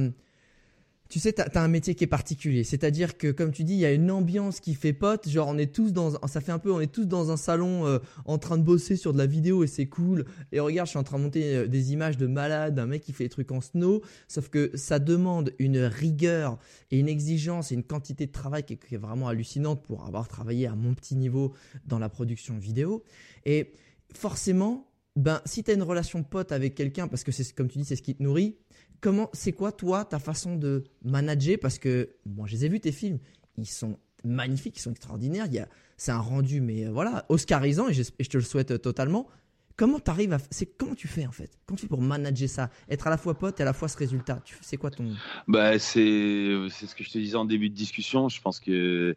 tu 1.08 1.20
sais, 1.20 1.32
tu 1.32 1.40
as, 1.40 1.62
un 1.62 1.68
métier 1.68 1.94
qui 1.94 2.04
est 2.04 2.08
particulier. 2.08 2.64
C'est-à-dire 2.64 3.16
que, 3.16 3.30
comme 3.30 3.52
tu 3.52 3.62
dis, 3.62 3.74
il 3.74 3.78
y 3.78 3.84
a 3.84 3.92
une 3.92 4.10
ambiance 4.10 4.60
qui 4.60 4.74
fait 4.74 4.92
pote. 4.92 5.28
Genre, 5.28 5.46
on 5.48 5.56
est 5.56 5.72
tous 5.72 5.92
dans, 5.92 6.12
ça 6.26 6.40
fait 6.40 6.52
un 6.52 6.58
peu, 6.58 6.72
on 6.72 6.80
est 6.80 6.92
tous 6.92 7.04
dans 7.04 7.30
un 7.30 7.36
salon 7.36 7.86
euh, 7.86 7.98
en 8.24 8.38
train 8.38 8.58
de 8.58 8.62
bosser 8.62 8.96
sur 8.96 9.12
de 9.12 9.18
la 9.18 9.26
vidéo 9.26 9.62
et 9.62 9.66
c'est 9.68 9.86
cool. 9.86 10.24
Et 10.50 10.58
regarde, 10.58 10.88
je 10.88 10.90
suis 10.90 10.98
en 10.98 11.04
train 11.04 11.18
de 11.18 11.22
monter 11.22 11.54
euh, 11.54 11.66
des 11.68 11.92
images 11.92 12.16
de 12.16 12.26
malade, 12.26 12.74
d'un 12.74 12.86
mec 12.86 13.02
qui 13.02 13.12
fait 13.12 13.24
des 13.24 13.30
trucs 13.30 13.52
en 13.52 13.60
snow. 13.60 14.02
Sauf 14.26 14.48
que 14.48 14.70
ça 14.74 14.98
demande 14.98 15.52
une 15.58 15.78
rigueur 15.78 16.58
et 16.90 16.98
une 16.98 17.08
exigence 17.08 17.70
et 17.70 17.76
une 17.76 17.84
quantité 17.84 18.26
de 18.26 18.32
travail 18.32 18.64
qui 18.64 18.74
est, 18.74 18.96
vraiment 18.96 19.28
hallucinante 19.28 19.82
pour 19.84 20.06
avoir 20.06 20.26
travaillé 20.26 20.66
à 20.66 20.74
mon 20.74 20.94
petit 20.94 21.14
niveau 21.14 21.52
dans 21.86 21.98
la 21.98 22.08
production 22.08 22.58
vidéo. 22.58 23.04
Et 23.44 23.72
forcément, 24.12 24.85
ben, 25.16 25.40
si 25.46 25.64
tu 25.64 25.70
as 25.70 25.74
une 25.74 25.82
relation 25.82 26.22
pote 26.22 26.52
avec 26.52 26.74
quelqu'un, 26.74 27.08
parce 27.08 27.24
que 27.24 27.32
c'est 27.32 27.50
comme 27.54 27.68
tu 27.68 27.78
dis, 27.78 27.84
c'est 27.84 27.96
ce 27.96 28.02
qui 28.02 28.14
te 28.14 28.22
nourrit, 28.22 28.56
comment, 29.00 29.30
c'est 29.32 29.52
quoi 29.52 29.72
toi 29.72 30.04
ta 30.04 30.18
façon 30.18 30.56
de 30.56 30.84
manager? 31.04 31.58
Parce 31.60 31.78
que 31.78 32.10
moi, 32.26 32.46
je 32.46 32.52
les 32.52 32.66
ai 32.66 32.68
vus 32.68 32.80
tes 32.80 32.92
films, 32.92 33.18
ils 33.56 33.66
sont 33.66 33.98
magnifiques, 34.24 34.76
ils 34.76 34.82
sont 34.82 34.90
extraordinaires. 34.90 35.46
Il 35.50 35.66
c'est 35.96 36.12
un 36.12 36.18
rendu, 36.18 36.60
mais 36.60 36.86
euh, 36.86 36.90
voilà, 36.90 37.24
oscarisant 37.30 37.88
et 37.88 37.94
je, 37.94 38.02
te 38.02 38.36
le 38.36 38.42
souhaite 38.42 38.72
euh, 38.72 38.78
totalement. 38.78 39.28
Comment 39.76 39.98
t'arrives 39.98 40.32
à, 40.32 40.38
c'est 40.50 40.66
comment 40.66 40.94
tu 40.94 41.08
fais 41.08 41.26
en 41.26 41.32
fait? 41.32 41.50
Comment 41.64 41.76
tu 41.76 41.82
fais 41.82 41.88
pour 41.88 42.02
manager 42.02 42.48
ça, 42.48 42.70
être 42.88 43.06
à 43.06 43.10
la 43.10 43.16
fois 43.16 43.34
pote 43.38 43.58
et 43.60 43.62
à 43.62 43.66
la 43.66 43.72
fois 43.72 43.88
ce 43.88 43.96
résultat? 43.96 44.42
C'est 44.60 44.76
quoi 44.76 44.90
ton 44.90 45.14
Bah 45.48 45.78
c'est 45.78 46.68
c'est 46.70 46.86
ce 46.86 46.94
que 46.94 47.04
je 47.04 47.10
te 47.10 47.18
disais 47.18 47.36
en 47.36 47.44
début 47.44 47.68
de 47.68 47.74
discussion. 47.74 48.28
Je 48.28 48.40
pense 48.40 48.58
que 48.58 49.14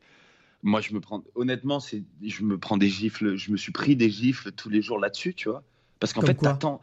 moi 0.62 0.82
je 0.82 0.94
me 0.94 1.00
prends 1.00 1.24
honnêtement 1.36 1.80
c'est 1.80 2.04
je 2.22 2.44
me 2.44 2.58
prends 2.58 2.76
des 2.76 2.90
gifles. 2.90 3.38
Je 3.38 3.52
me 3.52 3.58
suis 3.58 3.72
pris 3.72 3.96
des 3.96 4.10
gifles 4.10 4.52
tous 4.52 4.70
les 4.70 4.82
jours 4.82 5.00
là-dessus, 5.00 5.34
tu 5.34 5.48
vois. 5.48 5.64
Parce 6.00 6.14
qu'en 6.14 6.22
fait 6.22 6.36
t'attends. 6.36 6.82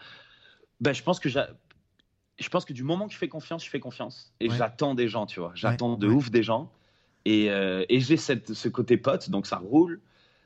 Bah 0.80 0.92
je 0.92 1.02
pense 1.02 1.20
que 1.20 1.28
je 1.28 2.48
pense 2.50 2.64
que 2.64 2.72
du 2.72 2.82
moment 2.82 3.06
que 3.06 3.14
je 3.14 3.18
fais 3.18 3.28
confiance, 3.28 3.64
je 3.64 3.70
fais 3.70 3.80
confiance. 3.80 4.32
Et 4.40 4.50
j'attends 4.50 4.94
des 4.94 5.08
gens, 5.08 5.26
tu 5.26 5.40
vois. 5.40 5.52
J'attends 5.54 5.96
de 5.96 6.06
ouf 6.06 6.30
des 6.30 6.42
gens. 6.42 6.70
Et, 7.24 7.50
euh, 7.50 7.84
et 7.88 7.98
j'ai 7.98 8.16
ce 8.16 8.68
côté 8.68 8.96
pote, 8.96 9.30
donc 9.30 9.46
ça 9.46 9.56
roule. 9.56 10.00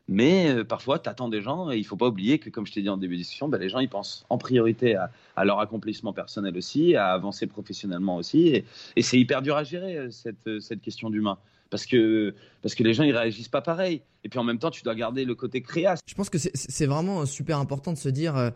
Mais 0.09 0.51
euh, 0.51 0.65
parfois, 0.65 0.99
tu 0.99 1.09
attends 1.09 1.29
des 1.29 1.43
gens 1.43 1.71
et 1.71 1.79
il 1.79 1.85
faut 1.85 1.97
pas 1.97 2.09
oublier 2.09 2.39
que, 2.39 2.49
comme 2.49 2.67
je 2.67 2.73
t'ai 2.73 2.83
dit 2.83 2.89
en 2.89 2.97
début 2.97 3.15
de 3.15 3.21
discussion, 3.21 3.49
bah, 3.49 3.59
les 3.59 3.69
gens 3.69 3.79
ils 3.79 3.89
pensent 3.89 4.25
en 4.29 4.39
priorité 4.39 4.97
à, 4.97 5.45
leur 5.45 5.61
accomplissement 5.61 6.13
personnel 6.13 6.57
aussi, 6.57 6.97
à 6.97 7.13
avancer 7.13 7.47
professionnellement 7.47 8.17
aussi. 8.17 8.49
Et, 8.49 8.65
et 8.97 9.03
c'est 9.03 9.21
hyper 9.21 9.43
dur 9.43 9.57
à 9.57 9.63
gérer 9.63 9.97
euh, 9.97 10.11
cette, 10.11 10.61
cette 10.61 10.81
question 10.81 11.11
d'humain 11.11 11.39
parce 11.71 11.87
que, 11.87 12.35
parce 12.63 12.75
que 12.75 12.83
les 12.83 12.95
gens 12.95 13.05
ils 13.05 13.17
réagissent 13.17 13.49
pas 13.49 13.63
pareil. 13.63 14.03
Et 14.25 14.29
puis 14.29 14.39
en 14.39 14.45
même 14.45 14.59
temps, 14.59 14.71
tu 14.71 14.83
dois 14.83 14.95
garder 14.95 15.25
le 15.25 15.35
côté 15.35 15.63
créatif. 15.63 16.05
Je 16.07 16.15
pense 16.15 16.29
que 16.29 16.37
c'est 16.39 16.87
vraiment 16.87 17.25
super 17.25 17.59
important 17.59 17.93
de 17.93 17.99
se 17.99 18.09
dire, 18.09 18.37
euh, 18.37 18.51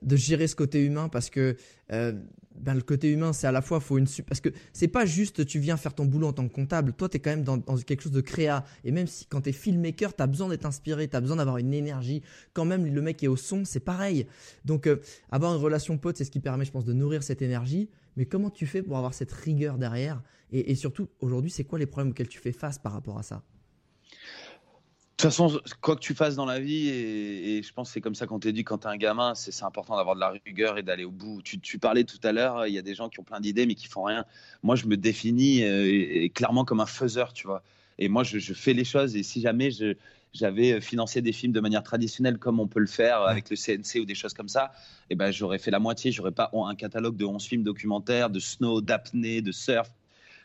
de 0.00 0.16
gérer 0.16 0.46
ce 0.46 0.56
côté 0.56 0.82
humain 0.82 1.08
parce 1.08 1.28
que 1.28 1.56
euh, 1.92 2.12
ben, 2.54 2.74
le 2.74 2.82
côté 2.82 3.10
humain, 3.10 3.32
c'est 3.32 3.46
à 3.46 3.52
la 3.52 3.62
fois, 3.62 3.80
faut 3.80 3.98
une. 3.98 4.06
Parce 4.26 4.40
que 4.40 4.50
c'est 4.72 4.88
pas 4.88 5.04
juste 5.04 5.44
tu 5.46 5.58
viens 5.58 5.76
faire 5.76 5.94
ton 5.94 6.04
boulot 6.04 6.28
en 6.28 6.32
tant 6.32 6.46
que 6.46 6.52
comptable. 6.52 6.92
Toi, 6.92 7.08
tu 7.08 7.16
es 7.16 7.20
quand 7.20 7.30
même 7.30 7.44
dans, 7.44 7.58
quelque 7.78 8.02
chose 8.02 8.12
de 8.12 8.20
créa. 8.20 8.64
Et 8.84 8.92
même 8.92 9.06
si 9.06 9.26
quand 9.26 9.42
tu 9.42 9.50
es 9.50 9.52
filmmaker, 9.52 10.14
tu 10.14 10.22
as 10.22 10.26
besoin 10.26 10.48
d'être 10.48 10.66
inspiré, 10.66 11.08
tu 11.08 11.16
as 11.16 11.20
besoin 11.20 11.36
d'avoir 11.36 11.58
une 11.58 11.74
énergie. 11.74 12.22
Quand 12.52 12.64
même, 12.64 12.86
le 12.86 13.02
mec 13.02 13.22
est 13.22 13.28
au 13.28 13.36
son, 13.36 13.64
c'est 13.64 13.80
pareil. 13.80 14.26
Donc, 14.64 14.86
euh, 14.86 15.00
avoir 15.30 15.54
une 15.54 15.60
relation 15.60 15.98
pote, 15.98 16.16
c'est 16.16 16.24
ce 16.24 16.30
qui 16.30 16.40
permet, 16.40 16.64
je 16.64 16.70
pense, 16.70 16.84
de 16.84 16.92
nourrir 16.92 17.22
cette 17.22 17.42
énergie. 17.42 17.88
Mais 18.16 18.26
comment 18.26 18.50
tu 18.50 18.66
fais 18.66 18.82
pour 18.82 18.96
avoir 18.96 19.14
cette 19.14 19.32
rigueur 19.32 19.78
derrière 19.78 20.22
et, 20.54 20.74
surtout, 20.74 21.08
aujourd'hui, 21.20 21.50
c'est 21.50 21.64
quoi 21.64 21.78
les 21.78 21.86
problèmes 21.86 22.10
auxquels 22.10 22.28
tu 22.28 22.38
fais 22.38 22.52
face 22.52 22.78
par 22.78 22.92
rapport 22.92 23.18
à 23.18 23.22
ça? 23.22 23.36
De 23.36 25.28
toute 25.28 25.30
façon, 25.30 25.58
quoi 25.80 25.96
que 25.96 26.00
tu 26.00 26.14
fasses 26.14 26.36
dans 26.36 26.44
la 26.44 26.60
vie, 26.60 26.88
et, 26.88 27.62
je 27.62 27.72
pense 27.72 27.88
que 27.88 27.94
c'est 27.94 28.02
comme 28.02 28.14
ça 28.14 28.26
qu'on 28.26 28.38
t'a 28.38 28.52
dit 28.52 28.62
quand 28.62 28.78
t'es 28.78 28.88
un 28.88 28.98
gamin, 28.98 29.34
c'est 29.34 29.64
important 29.64 29.96
d'avoir 29.96 30.14
de 30.14 30.20
la 30.20 30.28
rigueur 30.44 30.76
et 30.76 30.82
d'aller 30.82 31.04
au 31.04 31.10
bout. 31.10 31.40
Tu, 31.40 31.78
parlais 31.78 32.04
tout 32.04 32.18
à 32.22 32.32
l'heure, 32.32 32.66
il 32.66 32.74
y 32.74 32.78
a 32.78 32.82
des 32.82 32.94
gens 32.94 33.08
qui 33.08 33.18
ont 33.18 33.22
plein 33.22 33.40
d'idées 33.40 33.64
mais 33.64 33.74
qui 33.74 33.86
font 33.86 34.02
rien. 34.02 34.26
Moi, 34.62 34.76
je 34.76 34.84
me 34.84 34.98
définis 34.98 35.64
euh, 35.64 36.28
clairement 36.34 36.66
comme 36.66 36.80
un 36.80 36.86
faiseur, 36.86 37.32
tu 37.32 37.46
vois. 37.46 37.62
Et 37.98 38.10
moi, 38.10 38.22
je, 38.22 38.38
fais 38.52 38.74
les 38.74 38.84
choses. 38.84 39.16
Et 39.16 39.22
si 39.22 39.40
jamais 39.40 39.70
je, 39.70 39.96
j'avais 40.32 40.80
financé 40.80 41.20
des 41.20 41.32
films 41.32 41.52
de 41.52 41.60
manière 41.60 41.82
traditionnelle 41.82 42.38
comme 42.38 42.60
on 42.60 42.66
peut 42.66 42.80
le 42.80 42.86
faire 42.86 43.22
avec 43.22 43.50
le 43.50 43.56
CNC 43.56 44.00
ou 44.00 44.04
des 44.04 44.14
choses 44.14 44.34
comme 44.34 44.48
ça, 44.48 44.72
et 45.10 45.12
eh 45.12 45.14
ben 45.14 45.30
j'aurais 45.30 45.58
fait 45.58 45.70
la 45.70 45.78
moitié. 45.78 46.12
J'aurais 46.12 46.32
pas 46.32 46.50
un 46.52 46.74
catalogue 46.74 47.16
de 47.16 47.24
11 47.24 47.44
films 47.44 47.62
documentaires, 47.62 48.30
de 48.30 48.40
snow, 48.40 48.80
d'apnée, 48.80 49.42
de 49.42 49.52
surf, 49.52 49.90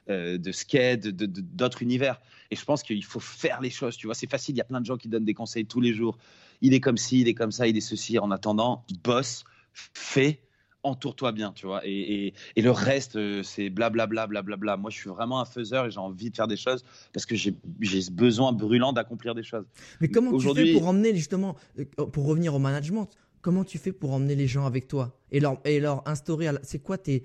euh, 0.09 0.37
de 0.37 0.51
skate, 0.51 1.07
d'autres 1.07 1.81
univers. 1.81 2.19
Et 2.51 2.55
je 2.55 2.63
pense 2.63 2.83
qu'il 2.83 3.03
faut 3.03 3.19
faire 3.19 3.61
les 3.61 3.69
choses. 3.69 3.97
Tu 3.97 4.07
vois, 4.07 4.15
c'est 4.15 4.29
facile. 4.29 4.55
Il 4.55 4.57
y 4.57 4.61
a 4.61 4.65
plein 4.65 4.79
de 4.79 4.85
gens 4.85 4.97
qui 4.97 5.09
donnent 5.09 5.25
des 5.25 5.33
conseils 5.33 5.65
tous 5.65 5.81
les 5.81 5.93
jours. 5.93 6.17
Il 6.61 6.73
est 6.73 6.79
comme 6.79 6.97
ci, 6.97 7.21
il 7.21 7.27
est 7.27 7.33
comme 7.33 7.51
ça, 7.51 7.67
il 7.67 7.75
est 7.75 7.81
ceci. 7.81 8.17
En 8.19 8.31
attendant, 8.31 8.85
bosse, 9.03 9.43
fais 9.73 10.39
entoure-toi 10.83 11.31
bien, 11.31 11.51
tu 11.53 11.65
vois. 11.65 11.81
Et, 11.85 12.33
le 12.55 12.71
reste, 12.71 13.15
euh, 13.15 13.43
c'est 13.43 13.69
blablabla, 13.69 14.27
blablabla. 14.27 14.77
Moi, 14.77 14.89
je 14.89 14.97
suis 14.97 15.09
vraiment 15.09 15.39
un 15.39 15.45
faiseur 15.45 15.85
et 15.85 15.91
j'ai 15.91 15.99
envie 15.99 16.29
de 16.29 16.35
faire 16.35 16.47
des 16.47 16.57
choses 16.57 16.83
parce 17.13 17.25
que 17.25 17.35
j'ai 17.35 17.55
ce 18.01 18.11
besoin 18.11 18.51
brûlant 18.51 18.93
d'accomplir 18.93 19.35
des 19.35 19.43
choses. 19.43 19.65
Mais 20.01 20.09
comment 20.09 20.37
tu 20.37 20.53
fais 20.53 20.73
pour 20.73 20.87
emmener, 20.87 21.15
justement, 21.15 21.55
euh, 21.79 21.85
pour 21.85 22.25
revenir 22.25 22.53
au 22.55 22.59
management, 22.59 23.09
comment 23.41 23.63
tu 23.63 23.77
fais 23.77 23.91
pour 23.91 24.13
emmener 24.13 24.35
les 24.35 24.47
gens 24.47 24.65
avec 24.65 24.87
toi 24.87 25.17
et 25.31 25.39
leur, 25.39 25.59
et 25.65 25.79
leur 25.79 26.07
instaurer, 26.07 26.49
c'est 26.63 26.79
quoi 26.79 26.97
tes, 26.97 27.23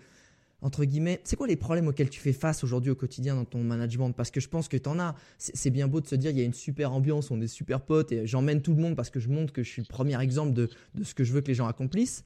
entre 0.60 0.84
guillemets, 0.84 1.20
c'est 1.24 1.36
quoi 1.36 1.46
les 1.46 1.56
problèmes 1.56 1.88
auxquels 1.88 2.10
tu 2.10 2.20
fais 2.20 2.32
face 2.32 2.62
aujourd'hui 2.64 2.90
au 2.90 2.94
quotidien 2.94 3.34
dans 3.34 3.44
ton 3.44 3.62
management? 3.62 4.12
Parce 4.12 4.30
que 4.30 4.40
je 4.40 4.48
pense 4.48 4.68
que 4.68 4.76
tu 4.76 4.88
en 4.88 4.98
as. 4.98 5.14
C'est 5.38 5.70
bien 5.70 5.88
beau 5.88 6.00
de 6.00 6.06
se 6.06 6.14
dire, 6.14 6.30
il 6.30 6.38
y 6.38 6.40
a 6.40 6.44
une 6.44 6.54
super 6.54 6.92
ambiance, 6.92 7.30
on 7.30 7.40
est 7.40 7.48
super 7.48 7.80
potes 7.80 8.12
et 8.12 8.26
j'emmène 8.26 8.62
tout 8.62 8.74
le 8.74 8.80
monde 8.80 8.96
parce 8.96 9.10
que 9.10 9.20
je 9.20 9.28
montre 9.28 9.52
que 9.52 9.62
je 9.62 9.70
suis 9.70 9.82
le 9.82 9.88
premier 9.88 10.20
exemple 10.20 10.52
de, 10.52 10.68
de 10.94 11.04
ce 11.04 11.14
que 11.14 11.24
je 11.24 11.32
veux 11.32 11.40
que 11.40 11.48
les 11.48 11.54
gens 11.54 11.66
accomplissent 11.66 12.24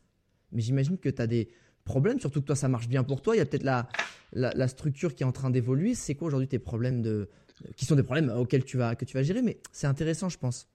mais 0.52 0.62
j'imagine 0.62 0.98
que 0.98 1.08
tu 1.08 1.20
as 1.20 1.26
des 1.26 1.48
problèmes, 1.84 2.20
surtout 2.20 2.40
que 2.40 2.46
toi, 2.46 2.56
ça 2.56 2.68
marche 2.68 2.88
bien 2.88 3.04
pour 3.04 3.22
toi. 3.22 3.34
Il 3.34 3.38
y 3.38 3.42
a 3.42 3.46
peut-être 3.46 3.62
la, 3.62 3.88
la, 4.32 4.68
structure 4.68 5.14
qui 5.14 5.22
est 5.22 5.26
en 5.26 5.32
train 5.32 5.50
d'évoluer. 5.50 5.94
C'est 5.94 6.14
quoi 6.14 6.28
aujourd'hui 6.28 6.48
tes 6.48 6.58
problèmes 6.58 7.00
de, 7.02 7.28
qui 7.76 7.84
sont 7.84 7.94
des 7.94 8.02
problèmes 8.02 8.28
auxquels 8.30 8.64
tu 8.64 8.76
vas, 8.76 8.94
que 8.94 9.04
tu 9.04 9.16
vas 9.16 9.22
gérer? 9.22 9.42
Mais 9.42 9.58
c'est 9.72 9.86
intéressant, 9.86 10.28
je 10.28 10.38
pense. 10.38 10.68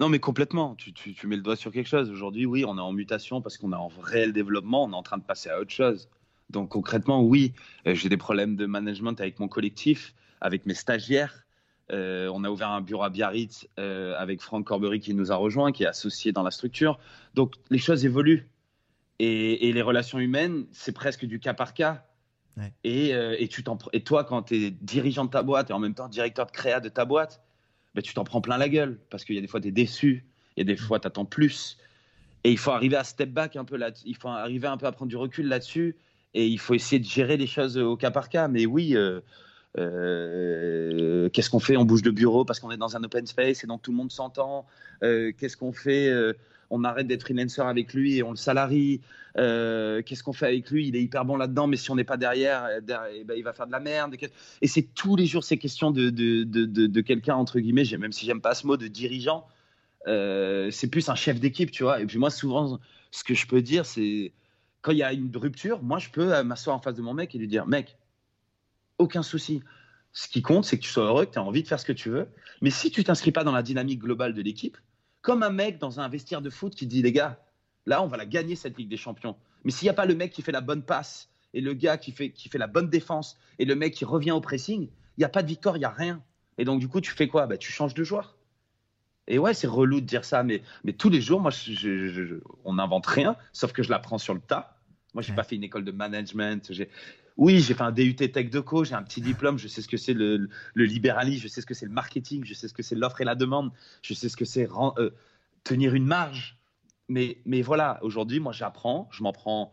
Non, 0.00 0.08
mais 0.08 0.18
complètement. 0.18 0.74
Tu, 0.74 0.92
tu, 0.92 1.26
mets 1.26 1.36
le 1.36 1.42
doigt 1.42 1.56
sur 1.56 1.72
quelque 1.72 1.88
chose. 1.88 2.10
Aujourd'hui, 2.10 2.44
oui, 2.44 2.64
on 2.66 2.76
est 2.76 2.82
en 2.82 2.92
mutation 2.92 3.40
parce 3.40 3.56
qu'on 3.56 3.72
est 3.72 3.76
en 3.76 3.88
réel 3.88 4.32
développement. 4.32 4.84
On 4.84 4.92
est 4.92 4.96
en 4.96 5.02
train 5.02 5.18
de 5.18 5.22
passer 5.22 5.48
à 5.48 5.60
autre 5.60 5.70
chose. 5.70 6.08
Donc, 6.50 6.68
concrètement, 6.70 7.22
oui, 7.22 7.54
euh, 7.86 7.94
j'ai 7.94 8.10
des 8.10 8.18
problèmes 8.18 8.56
de 8.56 8.66
management 8.66 9.18
avec 9.20 9.40
mon 9.40 9.48
collectif, 9.48 10.14
avec 10.40 10.66
mes 10.66 10.74
stagiaires. 10.74 11.46
Euh, 11.90 12.30
on 12.32 12.44
a 12.44 12.50
ouvert 12.50 12.70
un 12.70 12.80
bureau 12.80 13.02
à 13.02 13.10
Biarritz 13.10 13.68
euh, 13.78 14.14
avec 14.16 14.40
Franck 14.40 14.66
Corbery 14.66 15.00
qui 15.00 15.14
nous 15.14 15.32
a 15.32 15.36
rejoint, 15.36 15.72
qui 15.72 15.82
est 15.84 15.86
associé 15.86 16.32
dans 16.32 16.42
la 16.42 16.50
structure. 16.50 16.98
Donc 17.34 17.54
les 17.70 17.78
choses 17.78 18.04
évoluent. 18.04 18.48
Et, 19.24 19.72
les 19.72 19.82
relations 19.82 20.18
humaines, 20.18 20.66
c'est 20.72 20.90
presque 20.90 21.24
du 21.26 21.38
cas 21.38 21.54
par 21.54 21.74
cas. 21.74 22.04
Et, 22.82 23.14
tu 23.48 23.62
et 23.92 24.00
toi, 24.02 24.24
quand 24.24 24.42
tu 24.42 24.56
es 24.56 24.70
dirigeant 24.72 25.24
de 25.24 25.30
ta 25.30 25.44
boîte 25.44 25.70
et 25.70 25.72
en 25.72 25.78
même 25.78 25.94
temps 25.94 26.08
directeur 26.08 26.46
de 26.46 26.50
créa 26.50 26.80
de 26.80 26.88
ta 26.88 27.04
boîte, 27.04 27.40
ben, 27.94 28.02
tu 28.02 28.14
t'en 28.14 28.24
prends 28.24 28.40
plein 28.40 28.58
la 28.58 28.68
gueule 28.68 28.98
parce 29.10 29.24
qu'il 29.24 29.36
y 29.36 29.38
a 29.38 29.40
des 29.40 29.46
fois, 29.46 29.60
tu 29.60 29.68
es 29.68 29.70
déçu, 29.70 30.24
il 30.56 30.60
y 30.60 30.62
a 30.62 30.64
des 30.64 30.76
fois, 30.76 30.98
tu 30.98 31.06
attends 31.06 31.24
plus. 31.24 31.78
Et 32.42 32.50
il 32.50 32.58
faut 32.58 32.72
arriver 32.72 32.96
à 32.96 33.04
step 33.04 33.30
back 33.30 33.54
un 33.54 33.64
peu 33.64 33.76
là 33.76 33.92
il 34.04 34.16
faut 34.16 34.26
arriver 34.26 34.66
un 34.66 34.76
peu 34.76 34.86
à 34.86 34.92
prendre 34.92 35.08
du 35.08 35.16
recul 35.16 35.46
là-dessus 35.46 35.96
et 36.34 36.48
il 36.48 36.58
faut 36.58 36.74
essayer 36.74 36.98
de 36.98 37.04
gérer 37.04 37.36
les 37.36 37.46
choses 37.46 37.78
au 37.78 37.96
cas 37.96 38.10
par 38.10 38.28
cas. 38.28 38.48
Mais 38.48 38.66
oui, 38.66 38.96
euh, 38.96 39.20
euh, 39.78 41.28
qu'est-ce 41.28 41.48
qu'on 41.50 41.60
fait? 41.60 41.76
On 41.76 41.84
bouge 41.84 42.02
de 42.02 42.10
bureau 42.10 42.44
parce 42.44 42.58
qu'on 42.58 42.72
est 42.72 42.76
dans 42.76 42.96
un 42.96 43.04
open 43.04 43.24
space 43.26 43.62
et 43.62 43.68
donc 43.68 43.82
tout 43.82 43.92
le 43.92 43.96
monde 43.96 44.10
s'entend. 44.10 44.66
Euh, 45.04 45.30
qu'est-ce 45.38 45.56
qu'on 45.56 45.72
fait 45.72 46.10
On 46.74 46.84
arrête 46.84 47.06
d'être 47.06 47.22
freelancer 47.22 47.60
avec 47.60 47.92
lui 47.92 48.16
et 48.16 48.22
on 48.22 48.30
le 48.30 48.36
salarie. 48.36 49.00
qu'est-ce 49.36 50.22
qu'on 50.22 50.32
fait 50.32 50.46
avec 50.46 50.70
lui? 50.70 50.88
Il 50.88 50.96
est 50.96 51.02
hyper 51.02 51.24
bon 51.24 51.36
là-dedans, 51.36 51.66
mais 51.66 51.76
si 51.76 51.90
on 51.90 51.96
n'est 51.96 52.04
pas 52.04 52.16
derrière, 52.16 52.66
eh 52.76 52.80
ben, 52.80 53.34
il 53.36 53.44
va 53.44 53.52
faire 53.52 53.66
de 53.66 53.72
la 53.72 53.80
merde. 53.80 54.16
Et 54.60 54.66
c'est 54.66 54.94
tous 54.94 55.16
les 55.16 55.26
jours 55.26 55.44
ces 55.44 55.58
questions 55.58 55.90
de, 55.90 56.10
de, 56.10 56.44
de, 56.44 56.64
de 56.86 57.00
quelqu'un, 57.00 57.36
entre 57.36 57.60
guillemets, 57.60 57.84
même 57.98 58.12
si 58.12 58.26
j'aime 58.26 58.40
pas 58.40 58.54
ce 58.54 58.66
mot, 58.66 58.76
de 58.76 58.88
dirigeant. 58.88 59.46
c'est 60.06 60.90
plus 60.90 61.08
un 61.08 61.14
chef 61.14 61.40
d'équipe, 61.40 61.70
tu 61.70 61.82
vois. 61.82 62.00
Et 62.00 62.06
puis 62.06 62.18
moi, 62.18 62.30
souvent, 62.30 62.80
ce 63.10 63.22
que 63.22 63.34
je 63.34 63.46
peux 63.46 63.62
dire, 63.62 63.86
c'est 63.86 64.32
quand 64.82 64.90
il 64.90 64.98
y 64.98 65.02
a 65.02 65.12
une 65.12 65.34
rupture, 65.34 65.82
moi, 65.82 65.98
je 65.98 66.10
peux 66.10 66.34
euh, 66.34 66.42
m'asseoir 66.42 66.76
en 66.76 66.80
face 66.80 66.96
de 66.96 67.02
mon 67.02 67.14
mec 67.14 67.34
et 67.34 67.38
lui 67.38 67.46
dire, 67.46 67.66
mec, 67.66 67.96
aucun 68.98 69.22
souci. 69.22 69.62
Ce 70.12 70.28
qui 70.28 70.42
compte, 70.42 70.64
c'est 70.64 70.76
que 70.76 70.82
tu 70.82 70.90
sois 70.90 71.04
heureux, 71.04 71.24
que 71.24 71.32
tu 71.32 71.38
as 71.38 71.42
envie 71.42 71.62
de 71.62 71.68
faire 71.68 71.80
ce 71.80 71.86
que 71.86 71.92
tu 71.92 72.10
veux. 72.10 72.28
Mais 72.60 72.70
si 72.70 72.90
tu 72.90 73.02
t'inscris 73.02 73.32
pas 73.32 73.44
dans 73.44 73.52
la 73.52 73.62
dynamique 73.62 74.00
globale 74.00 74.34
de 74.34 74.42
l'équipe, 74.42 74.76
comme 75.22 75.42
un 75.42 75.50
mec 75.50 75.78
dans 75.78 76.00
un 76.00 76.08
vestiaire 76.08 76.42
de 76.42 76.50
foot 76.50 76.74
qui 76.74 76.86
dit, 76.86 77.00
les 77.00 77.12
gars, 77.12 77.40
là, 77.86 78.02
on 78.02 78.08
va 78.08 78.16
la 78.16 78.26
gagner 78.26 78.56
cette 78.56 78.76
Ligue 78.76 78.88
des 78.88 78.96
Champions. 78.96 79.36
Mais 79.64 79.70
s'il 79.70 79.86
n'y 79.86 79.90
a 79.90 79.94
pas 79.94 80.06
le 80.06 80.14
mec 80.14 80.32
qui 80.32 80.42
fait 80.42 80.52
la 80.52 80.60
bonne 80.60 80.82
passe 80.82 81.30
et 81.54 81.60
le 81.60 81.74
gars 81.74 81.96
qui 81.96 82.12
fait, 82.12 82.30
qui 82.30 82.48
fait 82.48 82.58
la 82.58 82.66
bonne 82.66 82.90
défense 82.90 83.38
et 83.58 83.64
le 83.64 83.74
mec 83.74 83.94
qui 83.94 84.04
revient 84.04 84.32
au 84.32 84.40
pressing, 84.40 84.88
il 85.16 85.20
n'y 85.20 85.24
a 85.24 85.28
pas 85.28 85.42
de 85.42 85.48
victoire, 85.48 85.76
il 85.76 85.80
n'y 85.80 85.84
a 85.84 85.90
rien. 85.90 86.22
Et 86.58 86.64
donc, 86.64 86.80
du 86.80 86.88
coup, 86.88 87.00
tu 87.00 87.12
fais 87.12 87.28
quoi? 87.28 87.46
Bah, 87.46 87.56
Tu 87.56 87.72
changes 87.72 87.94
de 87.94 88.04
joueur. 88.04 88.36
Et 89.28 89.38
ouais, 89.38 89.54
c'est 89.54 89.68
relou 89.68 90.00
de 90.00 90.06
dire 90.06 90.24
ça, 90.24 90.42
mais, 90.42 90.62
mais 90.82 90.92
tous 90.92 91.08
les 91.08 91.20
jours, 91.20 91.40
moi, 91.40 91.52
on 92.64 92.74
n'invente 92.74 93.06
rien, 93.06 93.36
sauf 93.52 93.72
que 93.72 93.82
je 93.82 93.90
l'apprends 93.90 94.18
sur 94.18 94.34
le 94.34 94.40
tas. 94.40 94.76
Moi, 95.14 95.22
j'ai 95.22 95.30
n'ai 95.30 95.36
pas 95.36 95.44
fait 95.44 95.56
une 95.56 95.64
école 95.64 95.84
de 95.84 95.92
management. 95.92 96.72
Oui, 97.36 97.60
j'ai 97.60 97.74
fait 97.74 97.82
un 97.82 97.92
DUT 97.92 98.14
Tech 98.14 98.50
de 98.50 98.60
Co, 98.60 98.84
j'ai 98.84 98.94
un 98.94 99.02
petit 99.02 99.20
diplôme, 99.20 99.58
je 99.58 99.68
sais 99.68 99.82
ce 99.82 99.88
que 99.88 99.96
c'est 99.96 100.14
le, 100.14 100.48
libéralisme, 100.74 101.42
je 101.42 101.48
sais 101.48 101.60
ce 101.60 101.66
que 101.66 101.74
c'est 101.74 101.86
le 101.86 101.92
marketing, 101.92 102.44
je 102.44 102.54
sais 102.54 102.68
ce 102.68 102.74
que 102.74 102.82
c'est 102.82 102.94
l'offre 102.94 103.20
et 103.20 103.24
la 103.24 103.34
demande, 103.34 103.72
je 104.02 104.14
sais 104.14 104.28
ce 104.28 104.36
que 104.36 104.44
c'est 104.44 104.68
euh, 104.70 105.10
tenir 105.64 105.94
une 105.94 106.06
marge. 106.06 106.58
Mais, 107.08 107.38
mais 107.44 107.62
voilà, 107.62 107.98
aujourd'hui, 108.02 108.40
moi, 108.40 108.52
j'apprends, 108.52 109.08
je 109.12 109.22
m'en 109.22 109.32
prends. 109.32 109.72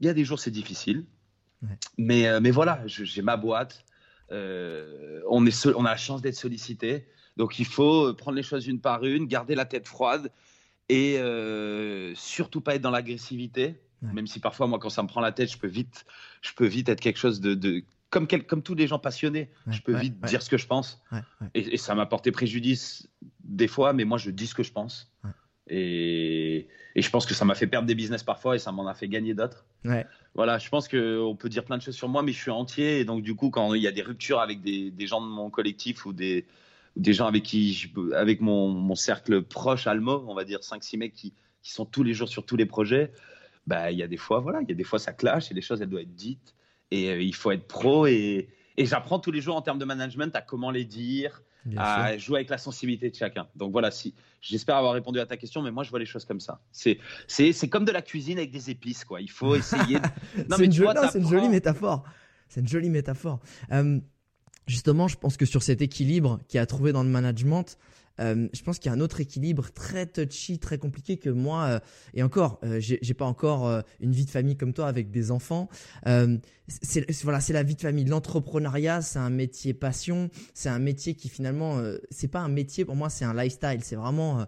Il 0.00 0.06
y 0.06 0.08
a 0.08 0.14
des 0.14 0.24
jours, 0.24 0.38
c'est 0.38 0.50
difficile. 0.50 1.04
Mais, 1.96 2.26
euh, 2.26 2.40
mais 2.40 2.50
voilà, 2.50 2.82
j'ai 2.86 3.22
ma 3.22 3.36
boîte. 3.36 3.84
Euh, 4.32 5.20
on, 5.28 5.46
est 5.46 5.66
on 5.66 5.84
a 5.84 5.90
la 5.90 5.96
chance 5.96 6.22
d'être 6.22 6.34
sollicité. 6.34 7.06
Donc 7.36 7.58
il 7.58 7.66
faut 7.66 8.12
prendre 8.14 8.36
les 8.36 8.42
choses 8.42 8.66
une 8.66 8.80
par 8.80 9.04
une, 9.04 9.26
garder 9.26 9.54
la 9.54 9.64
tête 9.64 9.86
froide 9.86 10.32
et 10.88 11.18
surtout 12.14 12.60
pas 12.60 12.74
être 12.74 12.82
dans 12.82 12.90
l'agressivité. 12.90 13.80
Même 14.02 14.26
si 14.26 14.40
parfois, 14.40 14.66
moi, 14.66 14.78
quand 14.78 14.90
ça 14.90 15.02
me 15.02 15.08
prend 15.08 15.20
la 15.20 15.32
tête, 15.32 15.50
je 15.50 15.58
peux 15.58 15.68
vite, 15.68 16.04
je 16.40 16.52
peux 16.54 16.66
vite 16.66 16.88
être 16.88 17.00
quelque 17.00 17.18
chose 17.18 17.40
de, 17.40 17.84
comme, 18.10 18.26
comme 18.26 18.62
tous 18.62 18.74
les 18.74 18.86
gens 18.86 18.98
passionnés. 18.98 19.50
je 19.68 19.80
peux 19.80 19.96
vite 19.96 20.20
dire 20.22 20.42
ce 20.42 20.50
que 20.50 20.58
je 20.58 20.66
pense. 20.66 21.02
Et, 21.54 21.76
ça 21.78 21.94
m'a 21.94 22.06
porté 22.06 22.30
préjudice 22.32 23.08
des 23.44 23.68
fois, 23.68 23.92
mais 23.92 24.04
moi, 24.04 24.18
je 24.18 24.30
dis 24.30 24.46
ce 24.46 24.54
que 24.54 24.62
je 24.62 24.72
pense. 24.72 25.12
Et, 25.68 26.68
et, 26.94 27.02
je 27.02 27.10
pense 27.10 27.26
que 27.26 27.34
ça 27.34 27.44
m'a 27.44 27.54
fait 27.54 27.66
perdre 27.66 27.86
des 27.86 27.94
business 27.94 28.22
parfois 28.22 28.56
et 28.56 28.58
ça 28.58 28.72
m'en 28.72 28.86
a 28.86 28.94
fait 28.94 29.08
gagner 29.08 29.34
d'autres. 29.34 29.64
Voilà, 30.34 30.58
je 30.58 30.68
pense 30.68 30.88
qu'on 30.88 31.36
peut 31.38 31.48
dire 31.48 31.64
plein 31.64 31.78
de 31.78 31.82
choses 31.82 31.94
sur 31.94 32.08
moi, 32.08 32.22
mais 32.22 32.32
je 32.32 32.40
suis 32.40 32.50
entier. 32.50 33.00
Et 33.00 33.04
donc, 33.04 33.22
du 33.22 33.34
coup, 33.34 33.50
quand 33.50 33.74
il 33.74 33.82
y 33.82 33.86
a 33.86 33.92
des 33.92 34.02
ruptures 34.02 34.40
avec 34.40 34.60
des, 34.60 34.90
des 34.90 35.06
gens 35.06 35.20
de 35.20 35.26
mon 35.26 35.48
collectif 35.48 36.04
ou 36.04 36.12
des, 36.12 36.46
des 36.96 37.12
gens 37.12 37.26
avec 37.26 37.42
qui, 37.42 37.72
je, 37.72 38.12
avec 38.14 38.40
mon, 38.40 38.68
mon, 38.68 38.94
cercle 38.94 39.42
proche 39.42 39.86
Almo, 39.86 40.24
on 40.28 40.34
va 40.34 40.44
dire 40.44 40.60
5-6 40.60 40.98
mecs 40.98 41.12
qui, 41.12 41.32
qui, 41.62 41.72
sont 41.72 41.84
tous 41.84 42.02
les 42.02 42.12
jours 42.12 42.28
sur 42.28 42.44
tous 42.44 42.56
les 42.56 42.66
projets, 42.66 43.12
bah, 43.66 43.90
il 43.90 43.98
y 43.98 44.02
a 44.02 44.08
des 44.08 44.16
fois, 44.16 44.40
voilà, 44.40 44.60
il 44.62 44.68
y 44.68 44.72
a 44.72 44.74
des 44.74 44.84
fois 44.84 44.98
ça 44.98 45.12
clash 45.12 45.50
et 45.50 45.54
les 45.54 45.62
choses, 45.62 45.80
elles 45.82 45.88
doivent 45.88 46.02
être 46.02 46.14
dites 46.14 46.54
et 46.90 47.10
euh, 47.10 47.22
il 47.22 47.34
faut 47.34 47.50
être 47.50 47.66
pro 47.66 48.06
et, 48.06 48.48
et 48.76 48.86
j'apprends 48.86 49.18
tous 49.18 49.30
les 49.30 49.40
jours 49.40 49.56
en 49.56 49.62
termes 49.62 49.78
de 49.78 49.84
management 49.84 50.34
à 50.34 50.42
comment 50.42 50.70
les 50.70 50.84
dire, 50.84 51.42
à 51.76 52.16
jouer 52.18 52.38
avec 52.38 52.50
la 52.50 52.58
sensibilité 52.58 53.10
de 53.10 53.14
chacun. 53.14 53.46
Donc 53.54 53.72
voilà, 53.72 53.90
si 53.90 54.14
j'espère 54.40 54.76
avoir 54.76 54.94
répondu 54.94 55.20
à 55.20 55.26
ta 55.26 55.36
question, 55.36 55.62
mais 55.62 55.70
moi 55.70 55.84
je 55.84 55.90
vois 55.90 56.00
les 56.00 56.06
choses 56.06 56.24
comme 56.24 56.40
ça. 56.40 56.60
C'est 56.72 56.98
c'est 57.28 57.68
comme 57.68 57.84
de 57.84 57.92
la 57.92 58.02
cuisine 58.02 58.38
avec 58.38 58.50
des 58.50 58.70
épices, 58.70 59.04
quoi. 59.04 59.20
Il 59.20 59.30
faut 59.30 59.54
essayer. 59.54 59.98
c'est 60.34 60.64
une, 60.64 60.64
une, 60.64 61.28
jolie 61.28 61.48
métaphore. 61.48 62.04
C'est 62.48 62.60
une 62.60 62.68
jolie 62.68 62.90
métaphore. 62.90 63.40
Euh, 63.70 64.00
justement, 64.66 65.08
je 65.08 65.16
pense 65.16 65.36
que 65.36 65.46
sur 65.46 65.62
cet 65.62 65.82
équilibre 65.82 66.40
qui 66.48 66.58
a 66.58 66.66
trouvé 66.66 66.92
dans 66.92 67.02
le 67.02 67.08
management, 67.08 67.78
euh, 68.22 68.48
je 68.52 68.62
pense 68.62 68.78
qu'il 68.78 68.90
y 68.90 68.94
a 68.94 68.96
un 68.96 69.00
autre 69.00 69.20
équilibre 69.20 69.70
très 69.72 70.06
touchy, 70.06 70.58
très 70.58 70.78
compliqué 70.78 71.16
que 71.16 71.30
moi. 71.30 71.64
Euh, 71.64 71.80
et 72.14 72.22
encore, 72.22 72.60
euh, 72.64 72.78
j'ai 72.80 73.14
pas 73.14 73.24
encore 73.24 73.66
euh, 73.66 73.82
une 74.00 74.12
vie 74.12 74.24
de 74.24 74.30
famille 74.30 74.56
comme 74.56 74.72
toi 74.72 74.86
avec 74.86 75.10
des 75.10 75.30
enfants. 75.30 75.68
c'est 76.68 77.22
voilà, 77.22 77.40
la 77.48 77.62
vie 77.62 77.74
de 77.74 77.80
famille. 77.80 78.04
L'entrepreneuriat, 78.04 79.02
c'est 79.02 79.18
un 79.18 79.30
métier 79.30 79.74
passion. 79.74 80.30
C'est 80.54 80.68
un 80.68 80.78
métier 80.78 81.14
qui 81.14 81.28
finalement, 81.28 81.82
c'est 82.10 82.28
pas 82.28 82.40
un 82.40 82.48
métier 82.48 82.84
pour 82.84 82.96
moi, 82.96 83.10
c'est 83.10 83.24
un 83.24 83.34
lifestyle. 83.34 83.80
C'est 83.82 83.96
vraiment, 83.96 84.46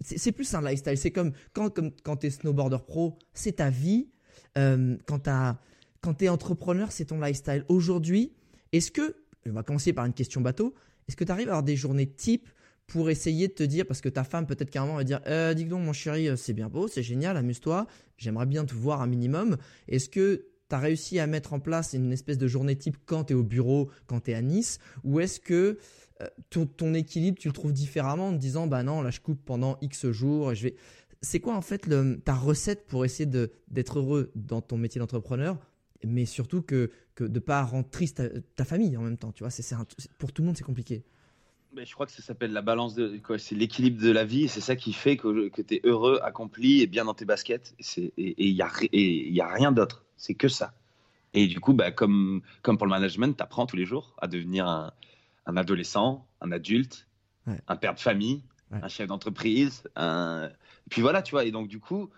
c'est 0.00 0.32
plus 0.32 0.54
un 0.54 0.62
lifestyle. 0.62 0.96
C'est 0.96 1.10
comme 1.10 1.32
quand, 1.52 1.70
comme 1.70 1.90
quand 2.02 2.16
t'es 2.16 2.30
snowboarder 2.30 2.78
pro, 2.86 3.18
c'est 3.34 3.56
ta 3.56 3.70
vie. 3.70 4.08
quand 4.54 5.18
t'as, 5.22 5.58
quand 6.00 6.14
t'es 6.14 6.28
entrepreneur, 6.28 6.92
c'est 6.92 7.06
ton 7.06 7.20
lifestyle. 7.20 7.64
Aujourd'hui, 7.68 8.32
est-ce 8.72 8.90
que 8.90 9.16
on 9.46 9.52
va 9.52 9.62
commencer 9.62 9.92
par 9.92 10.04
une 10.04 10.12
question 10.12 10.40
bateau. 10.40 10.74
Est-ce 11.08 11.16
que 11.16 11.24
tu 11.24 11.32
arrives 11.32 11.48
à 11.48 11.52
avoir 11.52 11.62
des 11.62 11.76
journées 11.76 12.06
type 12.06 12.48
pour 12.90 13.08
essayer 13.08 13.46
de 13.46 13.52
te 13.52 13.62
dire, 13.62 13.86
parce 13.86 14.00
que 14.00 14.08
ta 14.08 14.24
femme 14.24 14.46
peut-être 14.46 14.68
qu'à 14.68 14.82
un 14.82 14.84
moment 14.84 14.98
va 14.98 15.04
dire, 15.04 15.20
euh, 15.28 15.54
dis 15.54 15.64
donc 15.64 15.84
mon 15.84 15.92
chéri, 15.92 16.28
euh, 16.28 16.34
c'est 16.34 16.52
bien 16.52 16.68
beau, 16.68 16.88
c'est 16.88 17.04
génial, 17.04 17.36
amuse-toi, 17.36 17.86
j'aimerais 18.18 18.46
bien 18.46 18.64
te 18.64 18.74
voir 18.74 19.00
un 19.00 19.06
minimum. 19.06 19.56
Est-ce 19.86 20.08
que 20.08 20.46
tu 20.68 20.74
as 20.74 20.78
réussi 20.80 21.20
à 21.20 21.28
mettre 21.28 21.52
en 21.52 21.60
place 21.60 21.92
une 21.92 22.12
espèce 22.12 22.36
de 22.36 22.48
journée 22.48 22.74
type 22.74 22.96
quand 23.06 23.24
tu 23.24 23.32
es 23.32 23.36
au 23.36 23.44
bureau, 23.44 23.90
quand 24.08 24.24
tu 24.24 24.32
es 24.32 24.34
à 24.34 24.42
Nice, 24.42 24.80
ou 25.04 25.20
est-ce 25.20 25.38
que 25.38 25.78
euh, 26.20 26.26
ton, 26.50 26.92
équilibre, 26.94 27.38
tu 27.38 27.46
le 27.46 27.54
trouves 27.54 27.72
différemment 27.72 28.28
en 28.28 28.32
te 28.32 28.38
disant, 28.38 28.66
bah 28.66 28.82
non, 28.82 29.02
là 29.02 29.10
je 29.10 29.20
coupe 29.20 29.40
pendant 29.44 29.78
X 29.80 30.10
jours, 30.10 30.52
je 30.54 30.64
vais... 30.64 30.74
C'est 31.22 31.38
quoi 31.38 31.54
en 31.54 31.60
fait 31.60 31.88
ta 32.24 32.34
recette 32.34 32.86
pour 32.88 33.04
essayer 33.04 33.30
d'être 33.68 33.98
heureux 33.98 34.32
dans 34.34 34.62
ton 34.62 34.78
métier 34.78 34.98
d'entrepreneur 34.98 35.58
mais 36.06 36.24
surtout 36.24 36.62
que, 36.62 36.90
que 37.14 37.24
de 37.24 37.34
ne 37.34 37.38
pas 37.40 37.62
rendre 37.62 37.88
triste 37.90 38.22
ta, 38.56 38.64
famille 38.64 38.96
en 38.96 39.02
même 39.02 39.18
temps. 39.18 39.32
Tu 39.32 39.44
vois, 39.44 39.52
pour 40.16 40.32
tout 40.32 40.40
le 40.40 40.46
monde, 40.46 40.56
c'est 40.56 40.64
compliqué. 40.64 41.04
Mais 41.72 41.86
je 41.86 41.94
crois 41.94 42.06
que 42.06 42.12
ça 42.12 42.22
s'appelle 42.22 42.52
la 42.52 42.62
balance 42.62 42.94
de 42.94 43.18
quoi, 43.18 43.38
c'est 43.38 43.54
l'équilibre 43.54 44.02
de 44.02 44.10
la 44.10 44.24
vie. 44.24 44.48
C'est 44.48 44.60
ça 44.60 44.74
qui 44.74 44.92
fait 44.92 45.16
que, 45.16 45.48
que 45.48 45.62
tu 45.62 45.76
es 45.76 45.80
heureux, 45.84 46.18
accompli 46.22 46.80
et 46.82 46.86
bien 46.86 47.04
dans 47.04 47.14
tes 47.14 47.24
baskets. 47.24 47.74
Et 47.96 48.12
il 48.16 48.54
n'y 48.54 48.62
a, 48.62 48.70
y 48.92 49.40
a 49.40 49.48
rien 49.48 49.70
d'autre. 49.70 50.04
C'est 50.16 50.34
que 50.34 50.48
ça. 50.48 50.74
Et 51.32 51.46
du 51.46 51.60
coup, 51.60 51.72
bah, 51.72 51.92
comme, 51.92 52.42
comme 52.62 52.76
pour 52.76 52.86
le 52.86 52.90
management, 52.90 53.36
tu 53.36 53.42
apprends 53.42 53.66
tous 53.66 53.76
les 53.76 53.86
jours 53.86 54.16
à 54.18 54.26
devenir 54.26 54.66
un, 54.66 54.92
un 55.46 55.56
adolescent, 55.56 56.26
un 56.40 56.50
adulte, 56.50 57.06
un 57.68 57.76
père 57.76 57.94
de 57.94 58.00
famille, 58.00 58.42
un 58.72 58.88
chef 58.88 59.06
d'entreprise. 59.06 59.84
Un... 59.94 60.48
Et 60.48 60.90
puis 60.90 61.02
voilà, 61.02 61.22
tu 61.22 61.32
vois. 61.32 61.44
Et 61.44 61.52
donc, 61.52 61.68
du 61.68 61.78
coup, 61.78 62.10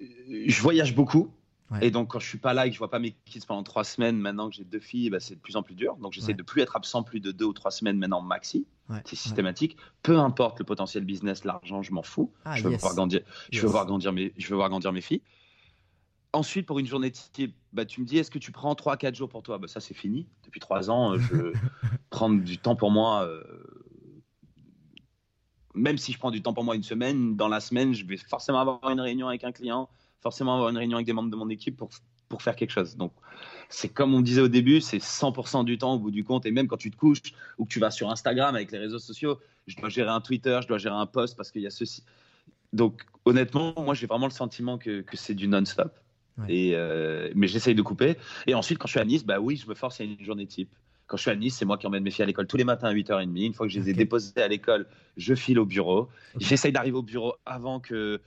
je 0.00 0.60
voyage 0.60 0.94
beaucoup. 0.94 1.32
Et 1.80 1.90
donc, 1.90 2.08
quand 2.08 2.20
je 2.20 2.26
suis 2.26 2.38
pas 2.38 2.54
là 2.54 2.66
et 2.66 2.68
que 2.68 2.74
je 2.74 2.78
vois 2.78 2.90
pas 2.90 2.98
mes 2.98 3.12
kids 3.24 3.40
pendant 3.46 3.62
trois 3.62 3.84
semaines, 3.84 4.18
maintenant 4.18 4.48
que 4.48 4.54
j'ai 4.54 4.64
deux 4.64 4.80
filles, 4.80 5.10
bah, 5.10 5.18
c'est 5.18 5.34
de 5.34 5.40
plus 5.40 5.56
en 5.56 5.62
plus 5.62 5.74
dur. 5.74 5.96
Donc, 5.96 6.12
j'essaie 6.12 6.34
de 6.34 6.42
plus 6.42 6.62
être 6.62 6.76
absent 6.76 7.02
plus 7.02 7.20
de 7.20 7.32
deux 7.32 7.46
ou 7.46 7.52
trois 7.52 7.70
semaines 7.70 7.98
maintenant 7.98 8.20
maxi. 8.20 8.66
c'est 9.04 9.16
systématique. 9.16 9.76
Peu 10.02 10.18
importe 10.18 10.58
le 10.58 10.64
potentiel 10.64 11.04
business, 11.04 11.44
l'argent, 11.44 11.82
je 11.82 11.92
m'en 11.92 12.02
fous. 12.02 12.32
Ah, 12.44 12.56
je, 12.56 12.68
veux 12.68 12.76
voir 12.76 12.94
grandir, 12.94 13.20
je, 13.50 13.60
veux 13.60 13.68
voir 13.68 13.86
grandir 13.86 14.12
mes, 14.12 14.32
je 14.36 14.48
veux 14.48 14.56
voir 14.56 14.68
grandir 14.68 14.92
mes 14.92 15.00
filles. 15.00 15.22
Ensuite, 16.32 16.66
pour 16.66 16.78
une 16.80 16.86
journée 16.86 17.10
type, 17.10 17.54
bah, 17.72 17.84
tu 17.84 18.00
me 18.00 18.06
dis, 18.06 18.18
est-ce 18.18 18.30
que 18.30 18.38
tu 18.38 18.52
prends 18.52 18.74
3-4 18.74 19.14
jours 19.14 19.28
pour 19.28 19.42
toi? 19.42 19.58
Bah, 19.58 19.68
Ça, 19.68 19.80
c'est 19.80 19.94
fini. 19.94 20.26
Depuis 20.44 20.60
trois 20.60 20.90
ans, 20.90 21.16
je 21.16 21.52
prends 22.10 22.30
du 22.30 22.58
temps 22.58 22.76
pour 22.76 22.90
moi. 22.90 23.24
Euh, 23.24 23.42
même 25.74 25.98
si 25.98 26.12
je 26.12 26.18
prends 26.18 26.30
du 26.30 26.42
temps 26.42 26.54
pour 26.54 26.62
moi 26.62 26.76
une 26.76 26.82
semaine, 26.82 27.36
dans 27.36 27.48
la 27.48 27.60
semaine, 27.60 27.94
je 27.94 28.04
vais 28.06 28.16
forcément 28.16 28.60
avoir 28.60 28.88
une 28.90 29.00
réunion 29.00 29.28
avec 29.28 29.42
un 29.42 29.50
client 29.50 29.88
forcément 30.24 30.54
avoir 30.54 30.70
une 30.70 30.78
réunion 30.78 30.96
avec 30.96 31.06
des 31.06 31.12
membres 31.12 31.30
de 31.30 31.36
mon 31.36 31.50
équipe 31.50 31.76
pour, 31.76 31.90
pour 32.28 32.42
faire 32.42 32.56
quelque 32.56 32.70
chose. 32.70 32.96
Donc, 32.96 33.12
c'est 33.68 33.90
comme 33.90 34.14
on 34.14 34.22
disait 34.22 34.40
au 34.40 34.48
début, 34.48 34.80
c'est 34.80 34.98
100% 34.98 35.64
du 35.64 35.78
temps 35.78 35.94
au 35.94 35.98
bout 35.98 36.10
du 36.10 36.24
compte. 36.24 36.46
Et 36.46 36.50
même 36.50 36.66
quand 36.66 36.78
tu 36.78 36.90
te 36.90 36.96
couches 36.96 37.34
ou 37.58 37.66
que 37.66 37.70
tu 37.70 37.78
vas 37.78 37.90
sur 37.90 38.10
Instagram 38.10 38.54
avec 38.56 38.72
les 38.72 38.78
réseaux 38.78 38.98
sociaux, 38.98 39.38
je 39.66 39.76
dois 39.76 39.90
gérer 39.90 40.10
un 40.10 40.20
Twitter, 40.20 40.58
je 40.62 40.66
dois 40.66 40.78
gérer 40.78 40.96
un 40.96 41.06
post 41.06 41.36
parce 41.36 41.50
qu'il 41.50 41.62
y 41.62 41.66
a 41.66 41.70
ceci. 41.70 42.02
Donc, 42.72 43.02
honnêtement, 43.24 43.74
moi, 43.76 43.94
j'ai 43.94 44.06
vraiment 44.06 44.26
le 44.26 44.32
sentiment 44.32 44.78
que, 44.78 45.02
que 45.02 45.16
c'est 45.16 45.34
du 45.34 45.46
non-stop. 45.46 45.92
Et 46.48 46.72
euh, 46.74 47.30
mais 47.36 47.46
j'essaye 47.46 47.76
de 47.76 47.82
couper. 47.82 48.16
Et 48.48 48.54
ensuite, 48.54 48.78
quand 48.78 48.88
je 48.88 48.92
suis 48.92 49.00
à 49.00 49.04
Nice, 49.04 49.24
bah 49.24 49.38
oui, 49.38 49.56
je 49.56 49.68
me 49.68 49.74
force 49.74 50.00
à 50.00 50.04
une 50.04 50.20
journée 50.20 50.46
type. 50.46 50.68
Quand 51.06 51.16
je 51.16 51.22
suis 51.22 51.30
à 51.30 51.36
Nice, 51.36 51.54
c'est 51.56 51.64
moi 51.64 51.78
qui 51.78 51.86
emmène 51.86 52.02
mes 52.02 52.10
filles 52.10 52.24
à 52.24 52.26
l'école 52.26 52.46
tous 52.48 52.56
les 52.56 52.64
matins 52.64 52.88
à 52.88 52.92
8h30. 52.92 53.46
Une 53.46 53.54
fois 53.54 53.66
que 53.66 53.72
je 53.72 53.78
les 53.78 53.90
ai 53.90 53.92
déposées 53.92 54.32
à 54.42 54.48
l'école, 54.48 54.86
je 55.16 55.34
file 55.34 55.60
au 55.60 55.66
bureau. 55.66 56.08
J'essaye 56.40 56.72
d'arriver 56.72 56.96
au 56.96 57.02
bureau 57.02 57.34
avant 57.46 57.78
que. 57.78 58.20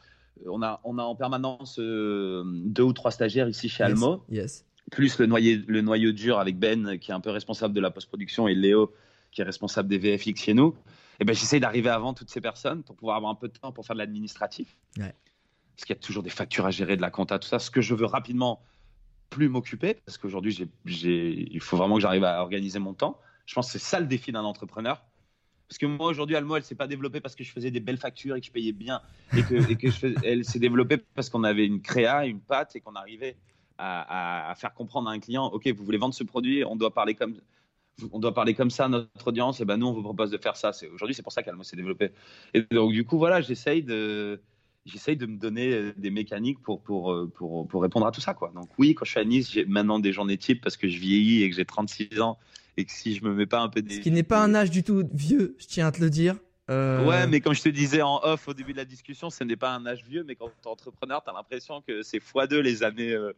Euh, 0.45 0.50
on 0.50 0.62
a, 0.62 0.80
on 0.84 0.97
a 0.97 1.04
en 1.04 1.15
permanence 1.15 1.80
euh, 1.80 2.43
deux 2.45 2.84
ou 2.84 2.93
trois 2.93 3.12
stagiaires 3.12 3.47
ici 3.50 3.69
chez 3.69 3.84
Almo. 3.84 4.23
Yes. 4.30 4.65
Plus 4.91 5.19
le, 5.19 5.26
noyau, 5.26 5.60
le 5.67 5.82
noyau 5.82 6.12
dur 6.12 6.39
avec 6.39 6.58
Ben, 6.58 6.97
qui 6.97 7.12
est 7.12 7.13
un 7.13 7.19
peu 7.19 7.30
responsable 7.30 7.73
de 7.73 7.82
la 7.82 7.91
post-production, 7.91 8.47
et 8.47 8.56
Léo, 8.56 8.93
qui 9.32 9.41
est 9.41 9.43
responsable 9.43 9.89
des 9.89 9.97
VFX 9.97 10.41
chez 10.41 10.54
nous. 10.54 10.76
Et 11.19 11.26
ben, 11.26 11.36
j'essaye 11.36 11.60
d'arriver 11.60 11.89
avant 11.89 12.13
toutes 12.13 12.30
ces 12.30 12.41
personnes 12.41 12.84
pour 12.84 12.95
pouvoir 12.95 13.17
avoir 13.17 13.32
un 13.32 13.36
peu 13.36 13.47
de 13.47 13.58
temps 13.58 13.71
pour 13.71 13.86
faire 13.86 13.95
de 13.95 14.00
l'administratif. 14.00 14.78
Ouais. 14.97 15.13
Parce 15.76 15.86
qu'il 15.86 15.95
y 15.95 16.00
a 16.00 16.02
toujours 16.02 16.23
des 16.23 16.30
factures 16.30 16.65
à 16.65 16.71
gérer, 16.71 16.95
de 16.95 17.02
la 17.02 17.12
compta, 17.12 17.38
tout 17.38 17.47
ça. 17.47 17.60
Ce 17.60 17.69
que 17.69 17.82
je 17.82 17.93
veux 17.93 18.06
rapidement 18.06 18.62
plus 19.30 19.50
m'occuper 19.50 19.95
parce 20.06 20.17
qu'aujourd'hui, 20.17 20.69
il 20.86 21.60
faut 21.60 21.78
vraiment 21.78 21.95
que 21.95 22.02
j'arrive 22.02 22.23
à 22.23 22.41
organiser 22.41 22.80
mon 22.80 22.93
temps. 22.93 23.19
Je 23.45 23.54
pense 23.54 23.67
que 23.67 23.73
c'est 23.73 23.86
ça 23.86 24.00
le 24.00 24.08
défi 24.08 24.32
d'un 24.32 24.43
entrepreneur. 24.43 25.04
Parce 25.67 25.77
que 25.77 25.86
moi, 25.86 26.08
aujourd'hui, 26.08 26.36
Almo, 26.36 26.56
elle 26.56 26.63
s'est 26.63 26.75
pas 26.75 26.88
développée 26.88 27.19
parce 27.19 27.36
que 27.36 27.43
je 27.43 27.51
faisais 27.51 27.71
des 27.71 27.82
belles 27.82 27.97
factures 27.97 28.36
et 28.36 28.39
que 28.39 28.45
je 28.45 28.51
payais 28.51 28.71
bien. 28.71 29.01
Et 29.36 29.43
que, 29.43 30.25
elle 30.25 30.45
s'est 30.45 30.60
développée 30.60 30.97
parce 30.97 31.30
qu'on 31.30 31.43
avait 31.43 31.65
une 31.65 31.82
créa, 31.82 32.25
une 32.25 32.39
pâte 32.39 32.75
et 32.75 32.80
qu'on 32.80 32.95
arrivait 32.95 33.36
à, 33.77 34.53
faire 34.58 34.73
comprendre 34.73 35.10
à 35.10 35.12
un 35.12 35.19
client 35.19 35.45
Ok, 35.47 35.67
vous 35.67 35.84
voulez 35.84 35.97
vendre 35.97 36.13
ce 36.13 36.23
produit, 36.23 36.63
on 36.63 36.75
doit 36.75 36.93
parler 36.93 37.15
comme. 37.15 37.36
On 38.12 38.19
doit 38.19 38.34
parler 38.34 38.53
comme 38.53 38.69
ça 38.69 38.86
à 38.86 38.89
notre 38.89 39.27
audience, 39.27 39.60
et 39.60 39.65
ben 39.65 39.77
nous 39.77 39.88
on 39.88 39.93
vous 39.93 40.03
propose 40.03 40.30
de 40.30 40.38
faire 40.38 40.56
ça. 40.56 40.69
Aujourd'hui, 40.93 41.15
c'est 41.15 41.23
pour 41.23 41.32
ça 41.32 41.41
qu'Almo 41.41 41.63
s'est 41.63 41.75
développé. 41.75 42.12
Et 42.53 42.62
donc, 42.69 42.91
du 42.91 43.03
coup, 43.03 43.17
voilà, 43.17 43.41
j'essaye 43.41 43.82
de, 43.82 44.39
j'essaye 44.86 45.17
de 45.17 45.25
me 45.25 45.38
donner 45.38 45.73
euh, 45.73 45.93
des 45.97 46.12
mécaniques 46.12 46.62
pour, 46.62 46.82
pour, 46.82 47.12
euh, 47.12 47.27
pour, 47.34 47.67
pour, 47.67 47.82
répondre 47.82 48.06
à 48.06 48.12
tout 48.12 48.21
ça. 48.21 48.36
Quoi. 48.36 48.51
Donc 48.53 48.69
oui, 48.77 48.93
quand 48.93 49.03
je 49.03 49.12
suis 49.12 49.19
à 49.19 49.25
Nice, 49.25 49.51
j'ai 49.51 49.65
maintenant 49.65 49.97
des 49.99 50.13
journées 50.13 50.38
types 50.38 50.62
parce 50.62 50.77
que 50.77 50.88
je 50.88 50.99
vieillis 50.99 51.43
et 51.43 51.49
que 51.49 51.56
j'ai 51.56 51.65
36 51.65 52.21
ans 52.21 52.38
et 52.77 52.85
que 52.85 52.91
si 52.91 53.15
je 53.15 53.23
me 53.23 53.33
mets 53.33 53.47
pas 53.47 53.59
un 53.59 53.69
peu 53.69 53.81
des... 53.81 53.95
Ce 53.95 53.99
qui 53.99 54.11
n'est 54.11 54.23
pas 54.23 54.41
un 54.41 54.53
âge 54.55 54.69
du 54.69 54.83
tout 54.83 55.03
vieux, 55.13 55.55
je 55.59 55.65
tiens 55.65 55.87
à 55.87 55.91
te 55.91 55.99
le 55.99 56.09
dire. 56.09 56.35
Euh, 56.69 57.05
ouais, 57.05 57.27
mais 57.27 57.39
comme 57.39 57.53
je 57.53 57.61
te 57.61 57.69
disais 57.69 58.01
en 58.01 58.19
off 58.23 58.49
au 58.49 58.53
début 58.53 58.73
de 58.73 58.77
la 58.77 58.85
discussion, 58.85 59.29
ce 59.29 59.43
n'est 59.45 59.55
pas 59.55 59.73
un 59.73 59.85
âge 59.85 60.03
vieux, 60.05 60.25
mais 60.27 60.35
quand 60.35 60.47
tu 60.47 60.67
es 60.67 60.67
entrepreneur, 60.67 61.23
tu 61.23 61.29
as 61.29 61.33
l'impression 61.33 61.81
que 61.81 62.03
c'est 62.03 62.17
x2 62.17 62.57
les 62.57 62.83
années, 62.83 63.13
euh, 63.13 63.31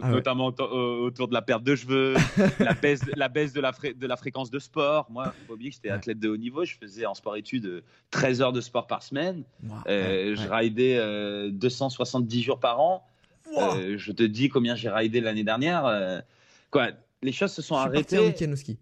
ah 0.00 0.08
notamment 0.08 0.46
autour 0.46 1.28
de 1.28 1.34
la 1.34 1.42
perte 1.42 1.62
de 1.62 1.76
cheveux, 1.76 2.14
la 2.58 2.72
baisse, 2.72 3.02
la 3.14 3.28
baisse 3.28 3.52
de, 3.52 3.60
la 3.60 3.72
de 3.72 4.06
la 4.06 4.16
fréquence 4.16 4.50
de 4.50 4.58
sport. 4.58 5.06
Moi, 5.10 5.34
faut 5.46 5.54
oublier 5.54 5.70
que 5.70 5.76
j'étais 5.76 5.90
athlète 5.90 6.20
de 6.20 6.30
haut 6.30 6.38
niveau, 6.38 6.64
je 6.64 6.74
faisais 6.74 7.04
en 7.04 7.12
sport-études 7.12 7.82
13 8.12 8.40
heures 8.40 8.52
de 8.54 8.62
sport 8.62 8.86
par 8.86 9.02
semaine, 9.02 9.42
euh, 9.86 10.34
je 10.34 10.48
raidais 10.48 11.50
270 11.50 12.42
jours 12.42 12.60
par 12.60 12.80
an. 12.80 13.06
je 13.54 14.12
te 14.12 14.22
dis 14.22 14.48
combien 14.48 14.74
j'ai 14.74 14.88
raidé 14.88 15.20
l'année 15.20 15.44
dernière. 15.44 16.22
quoi, 16.70 16.92
les 17.22 17.32
choses 17.32 17.52
se 17.52 17.62
sont 17.62 17.76
je 17.76 17.80
arrêtées. 17.80 18.18
Week-end 18.18 18.52
au 18.52 18.56
ski. 18.56 18.78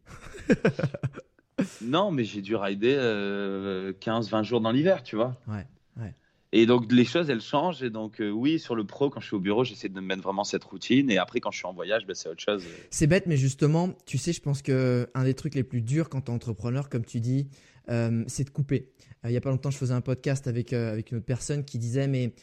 non, 1.82 2.10
mais 2.10 2.24
j'ai 2.24 2.42
dû 2.42 2.56
rider 2.56 2.94
15-20 2.94 2.98
euh, 2.98 4.42
jours 4.42 4.60
dans 4.60 4.70
l'hiver, 4.70 5.02
tu 5.02 5.16
vois. 5.16 5.36
Ouais, 5.48 5.66
ouais. 5.98 6.14
Et 6.52 6.66
donc 6.66 6.90
les 6.90 7.04
choses, 7.04 7.28
elles 7.30 7.40
changent. 7.40 7.82
Et 7.82 7.90
donc 7.90 8.20
euh, 8.20 8.30
oui, 8.30 8.58
sur 8.58 8.74
le 8.74 8.84
pro, 8.84 9.10
quand 9.10 9.20
je 9.20 9.26
suis 9.26 9.36
au 9.36 9.40
bureau, 9.40 9.64
j'essaie 9.64 9.88
de 9.88 9.94
me 9.94 10.00
mettre 10.00 10.22
vraiment 10.22 10.44
cette 10.44 10.64
routine. 10.64 11.10
Et 11.10 11.18
après, 11.18 11.40
quand 11.40 11.50
je 11.50 11.58
suis 11.58 11.66
en 11.66 11.74
voyage, 11.74 12.06
ben, 12.06 12.14
c'est 12.14 12.28
autre 12.28 12.42
chose. 12.42 12.64
C'est 12.90 13.06
bête, 13.06 13.26
mais 13.26 13.36
justement, 13.36 13.90
tu 14.06 14.18
sais, 14.18 14.32
je 14.32 14.40
pense 14.40 14.62
que 14.62 15.08
un 15.14 15.24
des 15.24 15.34
trucs 15.34 15.54
les 15.54 15.64
plus 15.64 15.82
durs 15.82 16.08
quand 16.08 16.22
tu 16.22 16.30
es 16.30 16.34
entrepreneur, 16.34 16.88
comme 16.88 17.04
tu 17.04 17.20
dis, 17.20 17.48
euh, 17.90 18.24
c'est 18.26 18.44
de 18.44 18.50
couper. 18.50 18.90
il 19.24 19.30
y 19.30 19.36
a 19.36 19.40
pas 19.40 19.50
longtemps, 19.50 19.70
je 19.70 19.78
faisais 19.78 19.94
un 19.94 20.00
podcast 20.00 20.46
avec, 20.46 20.72
avec 20.72 21.10
une 21.10 21.18
autre 21.18 21.26
personne 21.26 21.64
qui 21.64 21.78
disait, 21.78 22.06
mais 22.06 22.34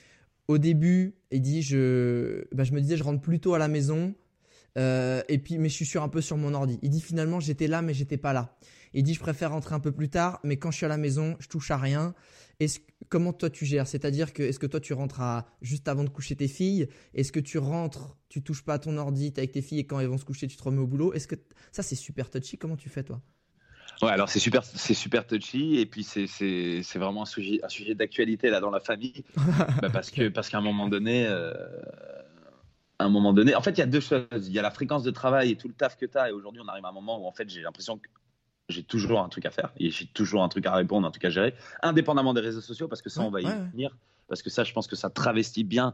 au 0.47 0.57
début, 0.57 1.15
il 1.31 1.41
dit, 1.41 1.61
je, 1.61 2.43
ben, 2.53 2.63
je 2.63 2.73
me 2.73 2.81
disais, 2.81 2.97
je 2.97 3.03
rentre 3.03 3.21
plus 3.21 3.39
tôt 3.39 3.53
à 3.53 3.59
la 3.59 3.67
maison. 3.67 4.13
Et 4.75 5.37
puis, 5.43 5.57
mais 5.57 5.69
je 5.69 5.73
suis 5.73 5.85
sur 5.85 6.03
un 6.03 6.09
peu 6.09 6.21
sur 6.21 6.37
mon 6.37 6.53
ordi. 6.53 6.79
Il 6.81 6.89
dit 6.89 7.01
finalement, 7.01 7.39
j'étais 7.39 7.67
là, 7.67 7.81
mais 7.81 7.93
j'étais 7.93 8.17
pas 8.17 8.33
là. 8.33 8.57
Il 8.95 9.03
dit 9.03 9.13
je 9.13 9.19
préfère 9.19 9.51
rentrer 9.51 9.75
un 9.75 9.81
peu 9.81 9.91
plus 9.91 10.09
tard, 10.09 10.39
mais 10.43 10.55
quand 10.55 10.71
je 10.71 10.77
suis 10.77 10.85
à 10.85 10.89
la 10.89 10.97
maison, 10.97 11.35
je 11.39 11.49
touche 11.49 11.69
à 11.69 11.77
rien. 11.77 12.15
Est-ce, 12.61 12.79
comment 13.09 13.33
toi 13.33 13.49
tu 13.49 13.65
gères? 13.65 13.87
C'est-à-dire 13.87 14.31
que 14.31 14.41
est-ce 14.41 14.57
que 14.57 14.67
toi 14.67 14.79
tu 14.79 14.93
rentres 14.93 15.19
à, 15.19 15.45
juste 15.61 15.89
avant 15.89 16.05
de 16.05 16.09
coucher 16.09 16.37
tes 16.37 16.47
filles? 16.47 16.87
Est-ce 17.13 17.33
que 17.33 17.41
tu 17.41 17.57
rentres, 17.57 18.15
tu 18.29 18.41
touches 18.41 18.63
pas 18.63 18.75
à 18.75 18.79
ton 18.79 18.97
ordi, 18.97 19.27
es 19.27 19.37
avec 19.37 19.51
tes 19.51 19.61
filles 19.61 19.79
et 19.79 19.85
quand 19.85 19.99
elles 19.99 20.07
vont 20.07 20.17
se 20.17 20.23
coucher, 20.23 20.47
tu 20.47 20.55
te 20.55 20.63
remets 20.63 20.79
au 20.79 20.87
boulot? 20.87 21.13
Est-ce 21.13 21.27
que 21.27 21.35
ça 21.73 21.83
c'est 21.83 21.95
super 21.95 22.29
touchy? 22.29 22.57
Comment 22.57 22.77
tu 22.77 22.87
fais 22.87 23.03
toi? 23.03 23.21
Ouais, 24.01 24.11
alors 24.11 24.29
c'est 24.29 24.39
super, 24.39 24.63
c'est 24.63 24.93
super 24.93 25.27
touchy 25.27 25.77
et 25.79 25.85
puis 25.85 26.03
c'est, 26.03 26.27
c'est, 26.27 26.81
c'est 26.81 26.99
vraiment 26.99 27.23
un 27.23 27.25
sujet, 27.25 27.59
un 27.63 27.69
sujet 27.69 27.95
d'actualité 27.95 28.49
là 28.49 28.61
dans 28.61 28.71
la 28.71 28.79
famille, 28.79 29.23
bah, 29.81 29.89
parce 29.91 30.09
que 30.09 30.29
parce 30.29 30.49
qu'à 30.49 30.57
un 30.57 30.61
moment 30.61 30.87
donné, 30.87 31.25
euh, 31.27 31.53
à 32.99 33.05
un 33.05 33.09
moment 33.09 33.33
donné, 33.33 33.55
en 33.55 33.61
fait 33.61 33.71
il 33.71 33.79
y 33.79 33.83
a 33.83 33.87
deux 33.87 33.99
choses, 33.99 34.27
il 34.33 34.51
y 34.51 34.59
a 34.59 34.61
la 34.61 34.71
fréquence 34.71 35.03
de 35.03 35.11
travail 35.11 35.51
et 35.51 35.57
tout 35.57 35.67
le 35.67 35.73
taf 35.73 35.97
que 35.97 36.05
tu 36.05 36.17
as 36.17 36.29
et 36.29 36.31
aujourd'hui 36.31 36.61
on 36.63 36.67
arrive 36.67 36.85
à 36.85 36.89
un 36.89 36.93
moment 36.93 37.21
où 37.21 37.25
en 37.25 37.31
fait 37.31 37.49
j'ai 37.49 37.61
l'impression 37.61 37.97
que 37.97 38.07
j'ai 38.69 38.83
toujours 38.83 39.21
un 39.21 39.29
truc 39.29 39.45
à 39.45 39.51
faire. 39.51 39.71
Et 39.77 39.91
j'ai 39.91 40.07
toujours 40.07 40.43
un 40.43 40.49
truc 40.49 40.65
à 40.65 40.73
répondre, 40.73 41.07
un 41.07 41.11
truc 41.11 41.25
à 41.25 41.29
gérer, 41.29 41.53
indépendamment 41.81 42.33
des 42.33 42.41
réseaux 42.41 42.61
sociaux, 42.61 42.87
parce 42.87 43.01
que 43.01 43.09
ça, 43.09 43.21
on 43.21 43.29
va 43.29 43.41
y 43.41 43.45
venir. 43.45 43.95
Parce 44.27 44.41
que 44.41 44.49
ça, 44.49 44.63
je 44.63 44.73
pense 44.73 44.87
que 44.87 44.95
ça 44.95 45.09
travestit 45.09 45.63
bien 45.63 45.93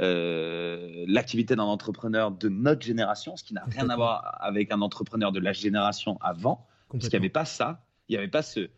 euh, 0.00 1.04
l'activité 1.08 1.56
d'un 1.56 1.64
entrepreneur 1.64 2.30
de 2.30 2.48
notre 2.48 2.82
génération, 2.82 3.36
ce 3.36 3.44
qui 3.44 3.54
n'a 3.54 3.64
rien 3.64 3.88
à 3.90 3.96
voir 3.96 4.36
avec 4.40 4.72
un 4.72 4.80
entrepreneur 4.80 5.32
de 5.32 5.40
la 5.40 5.52
génération 5.52 6.18
avant, 6.20 6.66
parce 6.90 7.08
qu'il 7.08 7.18
n'y 7.18 7.24
avait 7.24 7.28
pas 7.28 7.44
ça, 7.44 7.84
il 8.08 8.12
n'y 8.12 8.18
avait 8.18 8.28
pas 8.28 8.42
ce. 8.42 8.68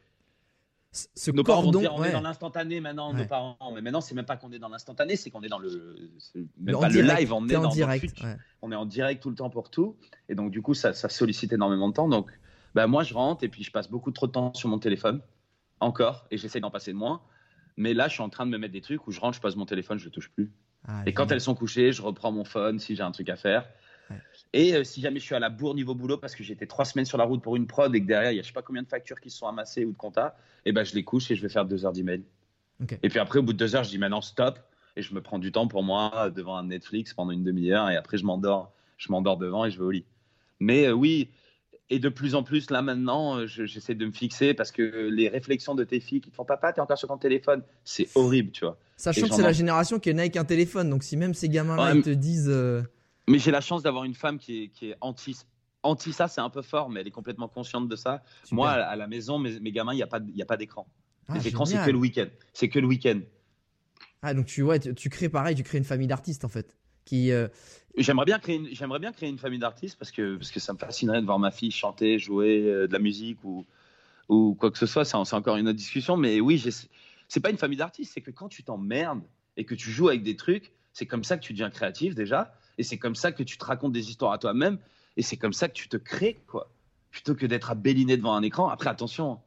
Ce 1.15 1.31
nos 1.31 1.43
cordon, 1.43 1.83
on 1.97 2.05
est 2.05 2.13
dans 2.13 2.21
l'instantané 2.21 2.81
maintenant, 2.81 3.13
nos 3.13 3.27
parents, 3.27 3.57
mais 3.75 3.81
maintenant 3.81 4.01
c'est 4.01 4.15
même 4.15 4.25
pas 4.25 4.37
qu'on 4.37 4.53
est 4.53 4.59
dans 4.59 4.69
l'instantané, 4.69 5.17
c'est 5.17 5.31
qu'on 5.31 5.43
est 5.43 5.49
dans 5.49 5.59
le, 5.59 6.11
même 6.59 6.79
pas 6.79 6.89
le 6.89 7.03
live, 7.03 7.33
on 7.33 7.49
est 7.49 7.57
en 7.57 7.63
dans 7.63 7.69
direct, 7.69 8.23
on 8.63 8.73
est 8.73 8.77
en 8.77 8.87
direct 8.87 9.23
tout 9.23 9.31
le 9.31 9.37
temps 9.37 9.51
pour 9.51 9.71
tout, 9.71 9.97
et 10.29 10.35
donc 10.35 10.51
du 10.51 10.63
coup 10.63 10.75
ça, 10.75 10.93
ça 10.93 11.09
sollicite 11.09 11.53
énormément 11.53 11.89
de 11.89 11.95
temps, 11.95 12.09
donc 12.09 12.31
bah, 12.75 12.87
moi, 12.87 13.03
je 13.03 13.15
rentre 13.15 13.45
et 13.45 13.49
puis 13.49 13.65
je 13.65 13.71
passe 13.71 13.91
beaucoup 13.91 14.11
trop 14.11 14.27
de 14.27 14.33
temps 14.33 14.53
sur 14.55 14.69
mon 14.69 14.79
téléphone, 14.79 15.21
encore, 15.81 16.27
et 16.31 16.39
j'essaie 16.39 16.61
d'en 16.61 16.71
passer 16.71 16.93
de 16.93 16.97
moins. 16.97 17.23
Mais 17.77 17.95
là, 17.95 18.09
je 18.09 18.15
suis 18.15 18.23
en 18.23 18.29
train 18.29 18.47
de 18.47 18.51
me 18.51 18.59
mettre 18.59 18.73
des 18.73 18.81
trucs 18.81 19.07
où 19.07 19.11
je 19.11 19.21
rentre, 19.21 19.37
je 19.37 19.41
pose 19.41 19.57
mon 19.57 19.67
téléphone, 19.67 19.99
je 19.99 20.07
ne 20.07 20.11
touche 20.11 20.31
plus. 20.31 20.53
Ah, 20.87 21.03
et 21.07 21.13
quand 21.13 21.31
elles 21.33 21.41
sont 21.41 21.55
couchées, 21.55 21.93
je 21.93 22.03
reprends 22.03 22.33
mon 22.33 22.45
phone 22.45 22.79
si 22.79 22.97
j'ai 22.97 23.03
un 23.03 23.11
truc 23.11 23.29
à 23.29 23.37
faire. 23.37 23.69
Et 24.53 24.75
euh, 24.75 24.85
si 24.85 25.01
jamais 25.01 25.21
je 25.21 25.25
suis 25.25 25.35
à 25.35 25.39
la 25.39 25.51
bourre 25.51 25.75
niveau 25.75 25.95
boulot 25.95 26.17
parce 26.17 26.35
que 26.35 26.43
j'étais 26.43 26.67
trois 26.67 26.85
semaines 26.85 27.05
sur 27.05 27.19
la 27.19 27.25
route 27.25 27.43
pour 27.43 27.57
une 27.57 27.67
prod 27.67 27.95
et 27.95 28.01
que 28.01 28.07
derrière, 28.07 28.33
il 28.33 28.37
y 28.37 28.39
a 28.39 28.43
je 28.43 28.47
sais 28.47 28.53
pas 28.53 28.63
combien 28.63 28.83
de 28.83 28.89
factures 28.89 29.21
qui 29.21 29.31
se 29.31 29.39
sont 29.39 29.47
amassées 29.47 29.85
ou 29.85 29.93
de 29.93 29.97
compta, 29.97 30.37
et 30.65 30.73
ben 30.73 30.85
je 30.85 30.95
les 30.95 31.05
couche 31.05 31.31
et 31.31 31.37
je 31.37 31.43
vais 31.43 31.51
faire 31.51 31.67
deux 31.67 31.85
heures 31.85 31.93
d'email. 31.93 32.23
Et 33.03 33.09
puis 33.09 33.19
après, 33.19 33.41
au 33.41 33.43
bout 33.43 33.53
de 33.53 33.59
deux 33.59 33.75
heures, 33.75 33.85
je 33.85 33.91
dis 33.91 33.99
maintenant 33.99 34.21
stop 34.21 34.59
et 34.97 35.03
je 35.03 35.13
me 35.13 35.21
prends 35.21 35.39
du 35.39 35.53
temps 35.53 35.67
pour 35.67 35.83
moi 35.83 36.31
devant 36.35 36.57
un 36.57 36.65
Netflix 36.65 37.13
pendant 37.13 37.33
une 37.33 37.45
demi-heure 37.45 37.91
et 37.91 37.97
après 37.97 38.19
je 38.19 38.25
m'endors, 38.25 38.73
je 38.97 39.11
m'endors 39.11 39.37
devant 39.37 39.65
et 39.65 39.71
je 39.71 39.79
vais 39.79 39.85
au 39.85 39.91
lit. 39.91 40.05
Mais 40.61 40.87
euh, 40.87 40.93
oui, 40.93 41.29
et 41.91 41.99
de 41.99 42.09
plus 42.09 42.35
en 42.35 42.43
plus, 42.43 42.71
là 42.71 42.83
maintenant, 42.83 43.37
euh, 43.37 43.47
j'essaie 43.47 43.95
de 43.95 44.07
me 44.07 44.13
fixer 44.13 44.55
parce 44.55 44.71
que 44.71 45.09
les 45.11 45.29
réflexions 45.29 45.75
de 45.75 45.85
tes 45.85 46.01
filles 46.01 46.21
qui 46.21 46.31
te 46.31 46.37
font 46.37 46.45
papa, 46.45 46.73
t'es 46.73 46.81
encore 46.81 46.99
sur 46.99 47.09
ton 47.09 47.19
téléphone, 47.19 47.63
c'est 47.85 48.09
horrible, 48.15 48.51
tu 48.53 48.65
vois. 48.65 48.79
Sachant 48.97 49.29
que 49.29 49.35
c'est 49.35 49.43
la 49.43 49.53
génération 49.53 49.99
qui 49.99 50.11
est 50.11 50.15
née 50.15 50.23
avec 50.23 50.37
un 50.37 50.45
téléphone, 50.45 50.91
donc 50.91 51.03
si 51.03 51.17
même 51.17 51.35
ces 51.35 51.49
gamins-là 51.49 51.95
ils 51.95 52.03
te 52.03 52.11
disent. 52.11 52.49
Euh, 52.49 52.83
mais 53.29 53.39
j'ai 53.39 53.51
la 53.51 53.61
chance 53.61 53.83
d'avoir 53.83 54.05
une 54.05 54.15
femme 54.15 54.39
qui 54.39 54.65
est, 54.65 54.69
qui 54.69 54.91
est 54.91 54.97
anti. 55.01 55.37
Anti 55.83 56.13
ça, 56.13 56.29
c'est 56.29 56.41
un 56.41 56.51
peu 56.51 56.63
fort, 56.63 56.91
mais 56.91 57.01
elle 57.01 57.07
est 57.07 57.13
complètement 57.13 57.49
consciente 57.49 57.89
de 57.89 57.97
ça. 57.97 58.23
Moi, 58.51 58.71
à 58.71 58.97
la 58.97 59.07
maison, 59.07 59.39
mes, 59.39 59.61
mes 59.61 59.71
gamins, 59.71 59.93
il 59.93 59.97
n'y 59.97 60.03
a 60.03 60.07
pas, 60.07 60.19
a 60.19 60.45
pas 60.45 60.57
d'écran. 60.57 60.87
Ah, 61.29 61.39
L'écran, 61.39 61.65
c'est 61.65 61.85
que 61.85 61.91
le 61.91 61.99
week-end. 61.99 62.27
C'est 62.53 62.69
que 62.69 62.79
le 62.79 62.87
week-end. 62.87 63.21
Ah, 64.23 64.35
donc 64.35 64.47
tu, 64.47 64.63
ouais, 64.63 64.81
tu 64.81 65.11
crées 65.11 65.29
pareil, 65.29 65.55
tu 65.55 65.63
crées 65.63 65.79
une 65.79 65.85
famille 65.85 66.09
d'artistes 66.09 66.45
en 66.45 66.49
fait. 66.49 66.77
Qui, 67.05 67.31
euh, 67.31 67.49
J'aimerais 67.97 68.25
bien 68.25 68.39
créer 68.39 68.57
une, 68.57 68.69
j'aimerais 68.75 68.99
bien 68.99 69.13
créer 69.13 69.29
une 69.29 69.39
famille 69.39 69.59
d'artistes 69.59 69.99
parce 69.99 70.11
que 70.11 70.37
parce 70.37 70.51
que 70.51 70.61
ça 70.61 70.73
me 70.73 70.79
fascinerait 70.79 71.21
de 71.21 71.27
voir 71.27 71.39
ma 71.39 71.51
fille 71.51 71.71
chanter, 71.71 72.19
jouer 72.19 72.65
euh, 72.65 72.87
de 72.87 72.93
la 72.93 72.99
musique 72.99 73.43
ou 73.45 73.65
ou 74.29 74.55
quoi 74.59 74.71
que 74.71 74.79
ce 74.79 74.87
soit. 74.87 75.05
C'est, 75.05 75.17
encore 75.17 75.57
une 75.57 75.69
autre 75.69 75.77
discussion, 75.77 76.17
mais 76.17 76.41
oui, 76.41 76.63
c'est 77.29 77.41
pas 77.41 77.51
une 77.51 77.57
famille 77.57 77.79
d'artistes. 77.79 78.13
C'est 78.15 78.21
que 78.21 78.31
quand 78.31 78.49
tu 78.49 78.63
t'emmerdes 78.63 79.23
et 79.57 79.65
que 79.65 79.75
tu 79.75 79.91
joues 79.91 80.09
avec 80.09 80.23
des 80.23 80.37
trucs, 80.37 80.73
c'est 80.93 81.07
comme 81.07 81.25
ça 81.25 81.39
que 81.39 81.43
tu 81.43 81.53
deviens 81.53 81.71
créatif 81.71 82.15
déjà, 82.15 82.55
et 82.79 82.83
c'est 82.83 82.99
comme 82.99 83.15
ça 83.15 83.33
que 83.33 83.43
tu 83.43 83.59
te 83.59 83.65
racontes 83.65 83.93
des 83.93 84.11
histoires 84.11 84.33
à 84.33 84.39
toi-même, 84.39 84.79
et 85.17 85.23
c'est 85.23 85.37
comme 85.37 85.53
ça 85.53 85.69
que 85.69 85.75
tu 85.75 85.89
te 85.89 85.97
crées 85.97 86.39
quoi. 86.47 86.71
Plutôt 87.11 87.35
que 87.35 87.47
d'être 87.47 87.71
à 87.71 87.75
béliner 87.75 88.17
devant 88.17 88.35
un 88.35 88.43
écran. 88.43 88.69
Après, 88.69 88.91
attention. 88.91 89.41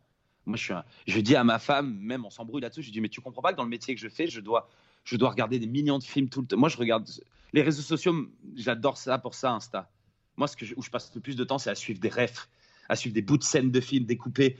Moi, 0.46 0.58
je 0.58 0.74
je 1.06 1.20
dis 1.20 1.36
à 1.36 1.44
ma 1.44 1.60
femme, 1.60 1.98
même 2.00 2.26
on 2.26 2.32
s'embrouille 2.32 2.62
là-dessus, 2.62 2.82
je 2.82 2.92
dis 2.92 3.02
mais 3.02 3.10
tu 3.10 3.22
comprends 3.22 3.44
pas 3.44 3.52
que 3.52 3.58
dans 3.58 3.64
le 3.64 3.70
métier 3.70 3.94
que 3.94 4.02
je 4.02 4.10
fais, 4.10 4.28
je 4.28 4.42
dois 4.42 4.70
je 5.04 5.16
dois 5.16 5.30
regarder 5.30 5.60
des 5.60 5.68
millions 5.68 6.00
de 6.00 6.04
films 6.04 6.30
tout 6.30 6.42
le 6.42 6.48
temps. 6.48 6.58
Moi, 6.58 6.70
je 6.70 6.78
regarde 6.78 7.08
les 7.54 7.62
réseaux 7.62 7.82
sociaux, 7.82 8.16
j'adore 8.56 8.98
ça 8.98 9.18
pour 9.18 9.36
ça, 9.36 9.52
Insta. 9.52 9.90
Moi, 10.38 10.48
ce 10.48 10.56
où 10.76 10.82
je 10.82 10.90
passe 10.90 11.12
le 11.14 11.22
plus 11.22 11.36
de 11.36 11.44
temps, 11.44 11.58
c'est 11.58 11.70
à 11.70 11.76
suivre 11.76 12.00
des 12.00 12.10
refs, 12.10 12.50
à 12.90 12.96
suivre 12.96 13.14
des 13.14 13.22
bouts 13.22 13.38
de 13.38 13.44
scènes 13.44 13.72
de 13.72 13.82
films 13.82 14.06
découpés. 14.06 14.58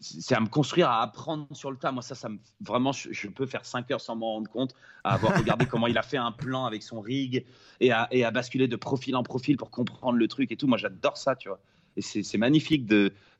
C'est 0.00 0.34
à 0.34 0.40
me 0.40 0.48
construire, 0.48 0.88
à 0.88 1.02
apprendre 1.02 1.46
sur 1.52 1.70
le 1.70 1.76
tas. 1.76 1.92
Moi, 1.92 2.02
ça, 2.02 2.14
ça 2.14 2.28
me, 2.28 2.38
vraiment, 2.60 2.92
je, 2.92 3.28
peux 3.28 3.46
faire 3.46 3.64
5 3.64 3.90
heures 3.92 4.00
sans 4.00 4.16
m'en 4.16 4.32
rendre 4.34 4.50
compte, 4.50 4.74
à 5.04 5.14
avoir 5.14 5.36
regardé 5.38 5.66
comment 5.66 5.86
il 5.86 5.96
a 5.96 6.02
fait 6.02 6.16
un 6.16 6.32
plan 6.32 6.64
avec 6.64 6.82
son 6.82 7.00
rig 7.00 7.44
et 7.80 7.92
à, 7.92 8.08
et 8.10 8.24
à 8.24 8.30
basculer 8.30 8.66
de 8.66 8.76
profil 8.76 9.14
en 9.16 9.22
profil 9.22 9.56
pour 9.56 9.70
comprendre 9.70 10.18
le 10.18 10.28
truc 10.28 10.50
et 10.50 10.56
tout. 10.56 10.66
Moi, 10.66 10.78
j'adore 10.78 11.16
ça, 11.16 11.36
tu 11.36 11.48
vois. 11.48 11.60
Et 11.96 12.02
c'est 12.02 12.38
magnifique 12.38 12.86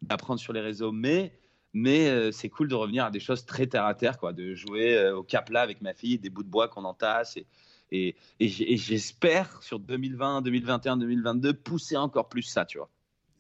d'apprendre 0.02 0.38
sur 0.38 0.52
les 0.52 0.61
réseaux. 0.61 0.92
Mais 0.92 1.32
mais 1.74 2.09
euh, 2.09 2.30
c'est 2.30 2.48
cool 2.48 2.68
de 2.68 2.74
revenir 2.76 3.05
à 3.05 3.11
des 3.11 3.18
choses 3.18 3.44
très 3.44 3.66
terre 3.66 3.84
à 3.84 3.94
terre, 3.94 4.16
quoi, 4.16 4.32
de 4.32 4.55
jouer 4.55 4.96
euh, 4.96 5.16
au 5.16 5.24
cap 5.24 5.50
là 5.50 5.61
avec 5.61 5.82
ma 5.82 5.92
fille, 5.92 6.18
des 6.18 6.30
bouts 6.30 6.44
de 6.44 6.48
bois 6.48 6.68
qu'on 6.68 6.84
entasse 6.84 7.36
et, 7.36 7.46
et, 7.90 8.14
et, 8.40 8.76
j'espère 8.76 9.62
sur 9.62 9.78
2020, 9.78 10.42
2021, 10.42 10.96
2022 10.96 11.52
pousser 11.52 11.96
encore 11.96 12.28
plus 12.28 12.42
ça, 12.42 12.64
tu 12.64 12.78
vois. 12.78 12.88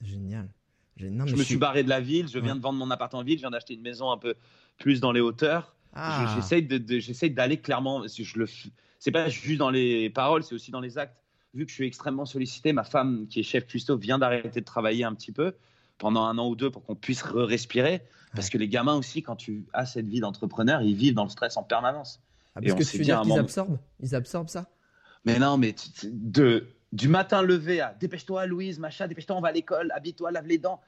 Génial. 0.02 0.48
Je 0.96 1.36
me 1.36 1.42
suis... 1.42 1.56
barré 1.56 1.82
de 1.82 1.88
la 1.88 2.00
ville, 2.00 2.28
je 2.28 2.38
viens 2.38 2.56
de 2.56 2.60
vendre 2.60 2.78
mon 2.78 2.90
appart 2.90 3.12
en 3.14 3.22
ville, 3.22 3.36
je 3.36 3.42
viens 3.42 3.50
d'acheter 3.50 3.74
une 3.74 3.82
maison 3.82 4.10
un 4.10 4.18
peu 4.18 4.34
plus 4.78 5.00
dans 5.00 5.12
les 5.12 5.20
hauteurs. 5.20 5.74
Ah. 5.92 6.34
J'essaye 6.36 6.62
de, 6.62 6.78
d'aller 7.28 7.58
clairement. 7.58 8.04
Je 8.06 8.38
le, 8.38 8.46
c'est 8.98 9.10
pas 9.10 9.28
juste 9.28 9.58
dans 9.58 9.70
les 9.70 10.10
paroles, 10.10 10.42
c'est 10.42 10.54
aussi 10.54 10.70
dans 10.70 10.80
les 10.80 10.98
actes. 10.98 11.16
Vu 11.54 11.64
que 11.64 11.70
je 11.70 11.74
suis 11.76 11.86
extrêmement 11.86 12.24
sollicité, 12.24 12.72
ma 12.72 12.82
femme 12.82 13.26
qui 13.28 13.40
est 13.40 13.44
chef 13.44 13.66
cuistot 13.66 13.96
vient 13.96 14.18
d'arrêter 14.18 14.60
de 14.60 14.64
travailler 14.64 15.04
un 15.04 15.14
petit 15.14 15.30
peu 15.30 15.54
pendant 15.98 16.24
un 16.24 16.36
an 16.38 16.48
ou 16.48 16.56
deux 16.56 16.70
pour 16.70 16.84
qu'on 16.84 16.96
puisse 16.96 17.22
respirer. 17.22 18.02
Parce 18.34 18.50
que 18.50 18.58
les 18.58 18.68
gamins 18.68 18.96
aussi, 18.96 19.22
quand 19.22 19.36
tu 19.36 19.64
as 19.72 19.86
cette 19.86 20.08
vie 20.08 20.18
d'entrepreneur, 20.18 20.82
ils 20.82 20.96
vivent 20.96 21.14
dans 21.14 21.22
le 21.22 21.30
stress 21.30 21.56
en 21.56 21.62
permanence. 21.62 22.20
Ah, 22.56 22.60
parce 22.60 22.74
que 22.74 22.82
tu 22.82 22.98
veux 22.98 23.04
dire 23.04 23.22
qu'ils 23.22 23.38
absorbent? 23.38 23.78
Ils 24.00 24.14
absorbent 24.16 24.48
ça? 24.48 24.68
Mais 25.24 25.38
non, 25.38 25.56
mais 25.56 25.74
de, 26.04 26.66
du 26.94 27.08
matin 27.08 27.42
levé 27.42 27.80
à 27.80 27.94
dépêche-toi, 27.98 28.46
Louise, 28.46 28.78
machin, 28.78 29.08
dépêche-toi, 29.08 29.36
on 29.36 29.40
va 29.40 29.48
à 29.48 29.52
l'école, 29.52 29.90
habille-toi, 29.94 30.30
lave 30.30 30.46
les 30.46 30.58
dents. 30.58 30.80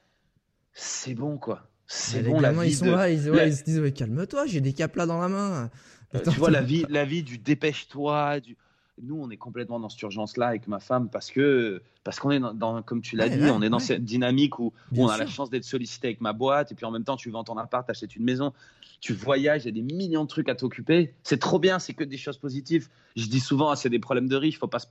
C'est 0.72 1.14
bon, 1.14 1.36
quoi. 1.36 1.68
C'est 1.88 2.22
bon, 2.22 2.40
la 2.40 2.52
vie 2.52 2.68
ils 2.68 2.74
sont 2.74 2.86
là, 2.86 3.10
ils, 3.10 3.22
se 3.22 3.64
disent 3.64 3.92
calme-toi, 3.94 4.46
j'ai 4.46 4.60
des 4.60 4.72
caplas 4.72 5.06
dans 5.06 5.20
la 5.20 5.28
main. 5.28 5.70
Euh, 6.14 6.20
tu 6.22 6.38
vois, 6.38 6.50
la 6.50 6.62
vie, 6.62 6.84
la 6.88 7.04
vie 7.04 7.22
du 7.22 7.38
dépêche-toi, 7.38 8.40
du 8.40 8.56
nous, 9.02 9.20
on 9.20 9.30
est 9.30 9.36
complètement 9.36 9.78
dans 9.78 9.88
cette 9.88 10.00
urgence-là 10.02 10.46
avec 10.46 10.68
ma 10.68 10.80
femme 10.80 11.10
parce 11.10 11.30
que, 11.30 11.82
parce 12.02 12.18
qu'on 12.18 12.30
est 12.30 12.40
dans, 12.40 12.82
comme 12.82 13.02
tu 13.02 13.16
l'as 13.16 13.28
dit, 13.28 13.50
on 13.50 13.60
est 13.60 13.68
dans 13.68 13.78
cette 13.78 14.04
dynamique 14.04 14.58
où, 14.58 14.72
on 14.96 15.08
a 15.08 15.18
la 15.18 15.26
chance 15.26 15.50
d'être 15.50 15.64
sollicité 15.64 16.08
avec 16.08 16.20
ma 16.20 16.32
boîte 16.32 16.72
et 16.72 16.74
puis 16.74 16.86
en 16.86 16.90
même 16.90 17.04
temps, 17.04 17.16
tu 17.16 17.30
vends 17.30 17.44
ton 17.44 17.58
appart, 17.58 17.88
achètes 17.90 18.16
une 18.16 18.24
maison, 18.24 18.52
tu 19.00 19.12
voyages, 19.12 19.64
il 19.64 19.66
y 19.66 19.68
a 19.68 19.72
des 19.72 19.94
millions 19.94 20.24
de 20.24 20.28
trucs 20.28 20.48
à 20.48 20.54
t'occuper. 20.54 21.14
C'est 21.24 21.38
trop 21.38 21.58
bien, 21.58 21.78
c'est 21.78 21.92
que 21.92 22.04
des 22.04 22.16
choses 22.16 22.38
positives. 22.38 22.88
Je 23.16 23.26
dis 23.26 23.40
souvent, 23.40 23.70
ah, 23.70 23.76
c'est 23.76 23.90
des 23.90 23.98
problèmes 23.98 24.28
de 24.28 24.36
riches, 24.36 24.54
il 24.54 24.58
faut 24.58 24.66
pas 24.66 24.78
se 24.78 24.86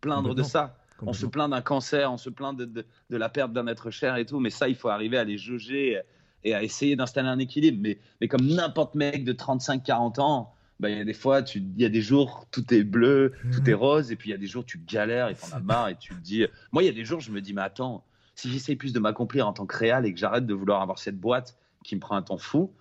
plaindre 0.00 0.34
de 0.34 0.42
ça. 0.42 0.76
On 1.02 1.12
se 1.12 1.26
plaint 1.26 1.50
d'un 1.50 1.60
cancer, 1.60 2.12
on 2.12 2.16
se 2.16 2.28
plaint 2.28 2.56
de, 2.56 2.64
de, 2.64 3.16
la 3.16 3.28
perte 3.28 3.52
d'un 3.52 3.68
être 3.68 3.90
cher 3.90 4.16
et 4.16 4.26
tout, 4.26 4.40
mais 4.40 4.50
ça, 4.50 4.68
il 4.68 4.74
faut 4.74 4.88
arriver 4.88 5.16
à 5.16 5.24
les 5.24 5.38
jauger 5.38 6.00
et 6.42 6.54
à 6.54 6.62
essayer 6.62 6.96
d'installer 6.96 7.28
un 7.28 7.38
équilibre. 7.38 7.78
Mais, 7.80 7.98
mais 8.20 8.26
comme 8.26 8.46
n'importe 8.46 8.96
mec 8.96 9.24
de 9.24 9.32
35-40 9.32 10.20
ans, 10.20 10.54
bah, 10.80 10.90
il 10.90 10.98
y 10.98 11.00
a 11.00 11.04
des 11.04 11.14
fois, 11.14 11.42
il 11.54 11.80
y 11.80 11.84
a 11.84 11.88
des 11.88 12.02
jours, 12.02 12.46
tout 12.50 12.72
est 12.72 12.84
bleu, 12.84 13.32
tout 13.52 13.68
est 13.68 13.74
rose, 13.74 14.12
et 14.12 14.16
puis 14.16 14.30
il 14.30 14.32
y 14.32 14.34
a 14.34 14.38
des 14.38 14.46
jours, 14.46 14.64
tu 14.64 14.78
galères 14.78 15.28
et 15.28 15.34
t'en 15.34 15.56
as 15.56 15.60
marre, 15.60 15.88
et 15.88 15.96
tu 15.96 16.14
te 16.14 16.20
dis. 16.20 16.46
Moi, 16.72 16.82
il 16.82 16.86
y 16.86 16.88
a 16.88 16.92
des 16.92 17.04
jours, 17.04 17.20
je 17.20 17.32
me 17.32 17.40
dis, 17.40 17.52
mais 17.52 17.62
attends, 17.62 18.04
si 18.34 18.50
j'essaye 18.50 18.76
plus 18.76 18.92
de 18.92 19.00
m'accomplir 19.00 19.48
en 19.48 19.52
tant 19.52 19.66
que 19.66 19.76
réal 19.76 20.06
et 20.06 20.14
que 20.14 20.20
j'arrête 20.20 20.46
de 20.46 20.54
vouloir 20.54 20.80
avoir 20.80 20.98
cette 20.98 21.18
boîte 21.18 21.56
qui 21.84 21.96
me 21.96 22.00
prend 22.00 22.14
un 22.14 22.22
temps 22.22 22.38
fou, 22.38 22.72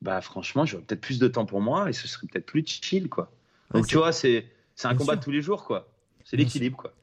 bah 0.00 0.20
franchement, 0.20 0.64
j'aurais 0.64 0.82
peut-être 0.82 1.00
plus 1.00 1.18
de 1.18 1.28
temps 1.28 1.44
pour 1.44 1.60
moi 1.60 1.90
et 1.90 1.92
ce 1.92 2.08
serait 2.08 2.26
peut-être 2.26 2.46
plus 2.46 2.64
chill, 2.66 3.08
quoi. 3.08 3.30
Donc, 3.72 3.86
tu 3.86 3.96
vois, 3.96 4.12
c'est 4.12 4.46
un 4.84 4.94
combat 4.94 5.16
de 5.16 5.22
tous 5.22 5.30
les 5.30 5.42
jours, 5.42 5.64
quoi. 5.64 5.91
C'est 6.32 6.38
l'équilibre, 6.38 6.78
quoi. 6.78 6.94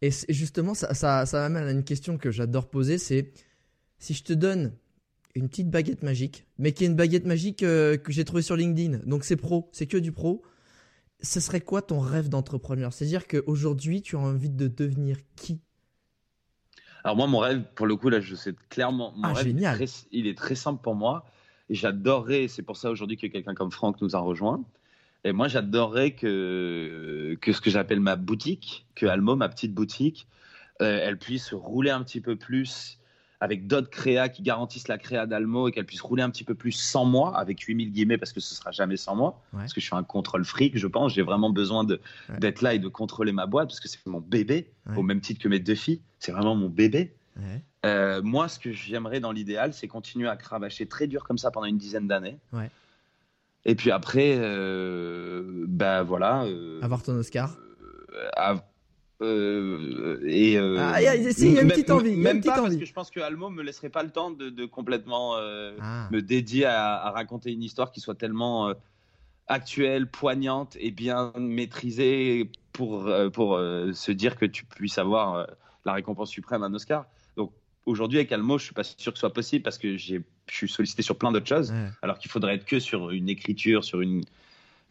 Et 0.00 0.10
justement, 0.28 0.74
ça, 0.74 0.92
ça, 0.94 1.24
ça 1.26 1.48
m'amène 1.48 1.68
à 1.68 1.70
une 1.70 1.84
question 1.84 2.18
que 2.18 2.32
j'adore 2.32 2.68
poser, 2.68 2.98
c'est 2.98 3.32
si 3.98 4.14
je 4.14 4.24
te 4.24 4.32
donne 4.32 4.72
une 5.36 5.48
petite 5.48 5.70
baguette 5.70 6.02
magique, 6.02 6.44
mais 6.58 6.72
qui 6.72 6.82
est 6.82 6.88
une 6.88 6.96
baguette 6.96 7.24
magique 7.24 7.62
euh, 7.62 7.96
que 7.96 8.10
j'ai 8.10 8.24
trouvée 8.24 8.42
sur 8.42 8.56
LinkedIn. 8.56 8.98
Donc 9.06 9.22
c'est 9.22 9.36
pro, 9.36 9.70
c'est 9.72 9.86
que 9.86 9.96
du 9.96 10.10
pro. 10.10 10.42
Ce 11.20 11.38
serait 11.38 11.60
quoi 11.60 11.82
ton 11.82 12.00
rêve 12.00 12.28
d'entrepreneur? 12.28 12.92
C'est-à-dire 12.92 13.28
qu'aujourd'hui, 13.28 14.02
tu 14.02 14.16
as 14.16 14.18
envie 14.18 14.50
de 14.50 14.66
devenir 14.66 15.18
qui? 15.36 15.60
Alors 17.04 17.16
moi, 17.16 17.28
mon 17.28 17.38
rêve, 17.38 17.62
pour 17.76 17.86
le 17.86 17.94
coup, 17.94 18.08
là, 18.08 18.20
je 18.20 18.34
sais 18.34 18.54
clairement, 18.68 19.12
mon 19.16 19.22
ah, 19.22 19.32
rêve, 19.32 19.46
génial. 19.46 19.78
Il, 20.10 20.26
est 20.26 20.36
très, 20.36 20.56
simple 20.56 20.82
pour 20.82 20.96
moi. 20.96 21.24
Et 21.68 21.76
j'adorerais, 21.76 22.48
c'est 22.48 22.62
pour 22.62 22.76
ça 22.76 22.90
aujourd'hui 22.90 23.16
que 23.16 23.28
quelqu'un 23.28 23.54
comme 23.54 23.70
Franck 23.70 24.00
nous 24.00 24.16
a 24.16 24.18
rejoint. 24.18 24.64
Et 25.24 25.32
moi, 25.32 25.48
j'adorerais 25.48 26.12
que, 26.12 27.36
que 27.40 27.52
ce 27.52 27.60
que 27.60 27.70
j'appelle 27.70 28.00
ma 28.00 28.16
boutique, 28.16 28.86
que 28.94 29.06
Almo, 29.06 29.36
ma 29.36 29.48
petite 29.48 29.72
boutique, 29.72 30.26
euh, 30.80 31.00
elle 31.02 31.18
puisse 31.18 31.52
rouler 31.52 31.90
un 31.90 32.02
petit 32.02 32.20
peu 32.20 32.36
plus 32.36 32.98
avec 33.40 33.66
d'autres 33.66 33.90
créas 33.90 34.28
qui 34.28 34.42
garantissent 34.42 34.86
la 34.86 34.98
créa 34.98 35.26
d'Almo 35.26 35.66
et 35.66 35.72
qu'elle 35.72 35.84
puisse 35.84 36.00
rouler 36.00 36.22
un 36.22 36.30
petit 36.30 36.44
peu 36.44 36.54
plus 36.54 36.70
sans 36.70 37.04
moi, 37.04 37.36
avec 37.36 37.60
8000 37.60 37.90
guillemets, 37.90 38.16
parce 38.16 38.32
que 38.32 38.38
ce 38.38 38.54
sera 38.54 38.70
jamais 38.70 38.96
sans 38.96 39.16
moi, 39.16 39.42
parce 39.52 39.72
que 39.72 39.80
je 39.80 39.86
suis 39.86 39.96
un 39.96 40.04
contrôle 40.04 40.44
fric, 40.44 40.78
je 40.78 40.86
pense. 40.86 41.12
J'ai 41.12 41.22
vraiment 41.22 41.50
besoin 41.50 41.84
d'être 42.38 42.62
là 42.62 42.74
et 42.74 42.78
de 42.78 42.86
contrôler 42.86 43.32
ma 43.32 43.46
boîte, 43.46 43.68
parce 43.68 43.80
que 43.80 43.88
c'est 43.88 44.04
mon 44.06 44.20
bébé, 44.20 44.70
au 44.96 45.02
même 45.02 45.20
titre 45.20 45.40
que 45.42 45.48
mes 45.48 45.58
deux 45.58 45.74
filles. 45.74 46.00
C'est 46.20 46.30
vraiment 46.30 46.54
mon 46.54 46.68
bébé. 46.68 47.16
Euh, 47.84 48.22
moi, 48.22 48.46
ce 48.46 48.60
que 48.60 48.70
j'aimerais 48.70 49.18
dans 49.18 49.32
l'idéal, 49.32 49.72
c'est 49.74 49.88
continuer 49.88 50.28
à 50.28 50.36
cravacher 50.36 50.86
très 50.86 51.08
dur 51.08 51.24
comme 51.24 51.38
ça 51.38 51.50
pendant 51.50 51.66
une 51.66 51.78
dizaine 51.78 52.06
d'années. 52.06 52.38
Et 53.64 53.74
puis 53.74 53.90
après, 53.90 54.36
euh, 54.38 55.64
ben 55.68 56.02
voilà. 56.02 56.44
Euh, 56.44 56.80
Avoir 56.82 57.02
ton 57.02 57.14
Oscar. 57.14 57.56
Euh, 59.20 60.18
et 60.26 60.58
euh, 60.58 60.78
ah, 60.80 61.00
il 61.00 61.04
y 61.04 61.08
a, 61.08 61.14
une 61.14 61.68
petite 61.68 61.90
envie. 61.90 62.16
Même 62.16 62.42
pas 62.42 62.60
parce 62.60 62.74
que 62.74 62.84
je 62.84 62.92
pense 62.92 63.10
que 63.10 63.20
Almo 63.20 63.50
me 63.50 63.62
laisserait 63.62 63.88
pas 63.88 64.02
le 64.02 64.10
temps 64.10 64.32
de, 64.32 64.66
complètement 64.66 65.36
ah. 65.36 66.08
me 66.10 66.20
dédier 66.20 66.64
à, 66.64 67.10
raconter 67.10 67.52
une 67.52 67.62
histoire 67.62 67.92
qui 67.92 68.00
soit 68.00 68.16
tellement 68.16 68.72
actuelle, 69.46 70.08
poignante 70.08 70.76
et 70.80 70.90
bien 70.90 71.32
maîtrisée 71.38 72.50
pour, 72.72 73.08
pour 73.32 73.58
se 73.58 74.10
dire 74.10 74.36
que 74.36 74.46
tu 74.46 74.64
puisses 74.64 74.98
avoir 74.98 75.46
la 75.84 75.92
récompense 75.92 76.30
suprême, 76.30 76.64
un 76.64 76.74
Oscar. 76.74 77.06
Aujourd'hui 77.84 78.18
avec 78.18 78.30
Almo, 78.32 78.58
je 78.58 78.64
suis 78.64 78.74
pas 78.74 78.84
sûr 78.84 79.12
que 79.12 79.18
ce 79.18 79.20
soit 79.20 79.32
possible 79.32 79.62
parce 79.62 79.78
que 79.78 79.96
je 79.96 80.20
suis 80.48 80.68
sollicité 80.68 81.02
sur 81.02 81.16
plein 81.16 81.32
d'autres 81.32 81.48
choses, 81.48 81.72
alors 82.02 82.18
qu'il 82.18 82.30
faudrait 82.30 82.54
être 82.54 82.64
que 82.64 82.78
sur 82.78 83.10
une 83.10 83.28
écriture, 83.28 83.84
sur 83.84 84.00
une 84.00 84.22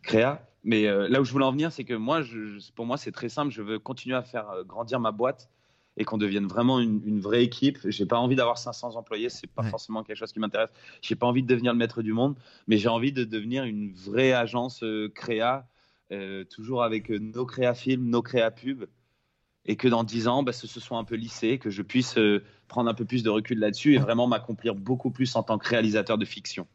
créa. 0.01 0.45
Mais 0.63 0.87
euh, 0.87 1.07
là 1.07 1.21
où 1.21 1.25
je 1.25 1.31
voulais 1.31 1.45
en 1.45 1.51
venir, 1.51 1.71
c'est 1.71 1.83
que 1.83 1.93
moi, 1.93 2.21
je, 2.21 2.59
pour 2.75 2.85
moi, 2.85 2.97
c'est 2.97 3.11
très 3.11 3.29
simple. 3.29 3.51
Je 3.51 3.61
veux 3.61 3.79
continuer 3.79 4.15
à 4.15 4.21
faire 4.21 4.49
euh, 4.49 4.63
grandir 4.63 4.99
ma 4.99 5.11
boîte 5.11 5.49
et 5.97 6.05
qu'on 6.05 6.17
devienne 6.17 6.47
vraiment 6.47 6.79
une, 6.79 7.19
vraie 7.19 7.43
équipe. 7.43 7.77
J'ai 7.85 8.05
pas 8.05 8.17
envie 8.17 8.35
d'avoir 8.35 8.57
500 8.57 8.95
employés, 8.95 9.29
c'est 9.29 9.47
pas 9.47 9.63
forcément 9.63 10.03
quelque 10.03 10.17
chose 10.17 10.31
qui 10.31 10.39
m'intéresse. 10.39 10.69
J'ai 11.01 11.15
pas 11.15 11.27
envie 11.27 11.43
de 11.43 11.47
devenir 11.47 11.73
le 11.73 11.77
maître 11.77 12.01
du 12.01 12.13
monde, 12.13 12.35
mais 12.67 12.77
j'ai 12.77 12.87
envie 12.87 13.11
de 13.11 13.25
devenir 13.25 13.65
une 13.65 13.91
vraie 13.91 14.31
agence 14.31 14.83
euh, 14.83 15.09
créa, 15.13 15.67
toujours 16.49 16.83
avec 16.83 17.09
nos 17.09 17.45
créa 17.45 17.73
films, 17.73 18.09
nos 18.09 18.21
créa 18.21 18.51
pubs, 18.51 18.85
et 19.65 19.75
que 19.75 19.87
dans 19.87 20.03
10 20.03 20.27
ans, 20.27 20.43
bah, 20.43 20.53
ce, 20.53 20.67
soit 20.67 20.97
un 20.97 21.03
peu 21.03 21.15
lissé, 21.15 21.57
que 21.59 21.69
je 21.69 21.81
puisse 21.81 22.15
prendre 22.67 22.89
un 22.89 22.93
peu 22.93 23.05
plus 23.05 23.23
de 23.23 23.29
recul 23.29 23.59
là-dessus 23.59 23.95
et 23.95 23.99
vraiment 23.99 24.27
m'accomplir 24.27 24.75
beaucoup 24.75 25.11
plus 25.11 25.35
en 25.35 25.43
tant 25.43 25.57
que 25.57 25.67
réalisateur 25.67 26.17
de 26.17 26.25
fiction. 26.25 26.67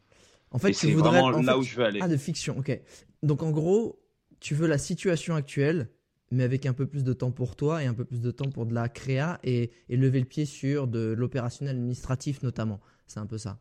En 0.50 0.58
fait, 0.58 0.72
c'est 0.72 0.92
vraiment 0.92 1.30
là 1.30 1.58
où 1.58 1.62
je 1.62 1.76
veux 1.76 1.84
aller. 1.84 2.00
Ah, 2.02 2.08
de 2.08 2.16
fiction, 2.16 2.58
ok. 2.58 2.80
Donc 3.22 3.42
en 3.42 3.50
gros, 3.50 3.98
tu 4.40 4.54
veux 4.54 4.66
la 4.66 4.78
situation 4.78 5.34
actuelle, 5.34 5.90
mais 6.30 6.44
avec 6.44 6.66
un 6.66 6.72
peu 6.72 6.86
plus 6.86 7.04
de 7.04 7.12
temps 7.12 7.30
pour 7.30 7.56
toi 7.56 7.82
et 7.82 7.86
un 7.86 7.94
peu 7.94 8.04
plus 8.04 8.20
de 8.20 8.30
temps 8.30 8.50
pour 8.50 8.66
de 8.66 8.74
la 8.74 8.88
créa 8.88 9.38
et, 9.42 9.70
lever 9.88 10.20
le 10.20 10.26
pied 10.26 10.44
sur 10.44 10.86
de 10.86 11.14
l'opérationnel 11.16 11.76
administratif 11.76 12.42
notamment. 12.42 12.80
C'est 13.06 13.20
un 13.20 13.26
peu 13.26 13.38
ça. 13.38 13.58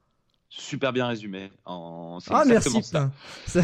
Super 0.49 0.93
bien 0.93 1.07
résumé. 1.07 1.51
En... 1.65 2.19
Ah 2.29 2.43
merci. 2.45 2.81
Ça. 2.83 3.11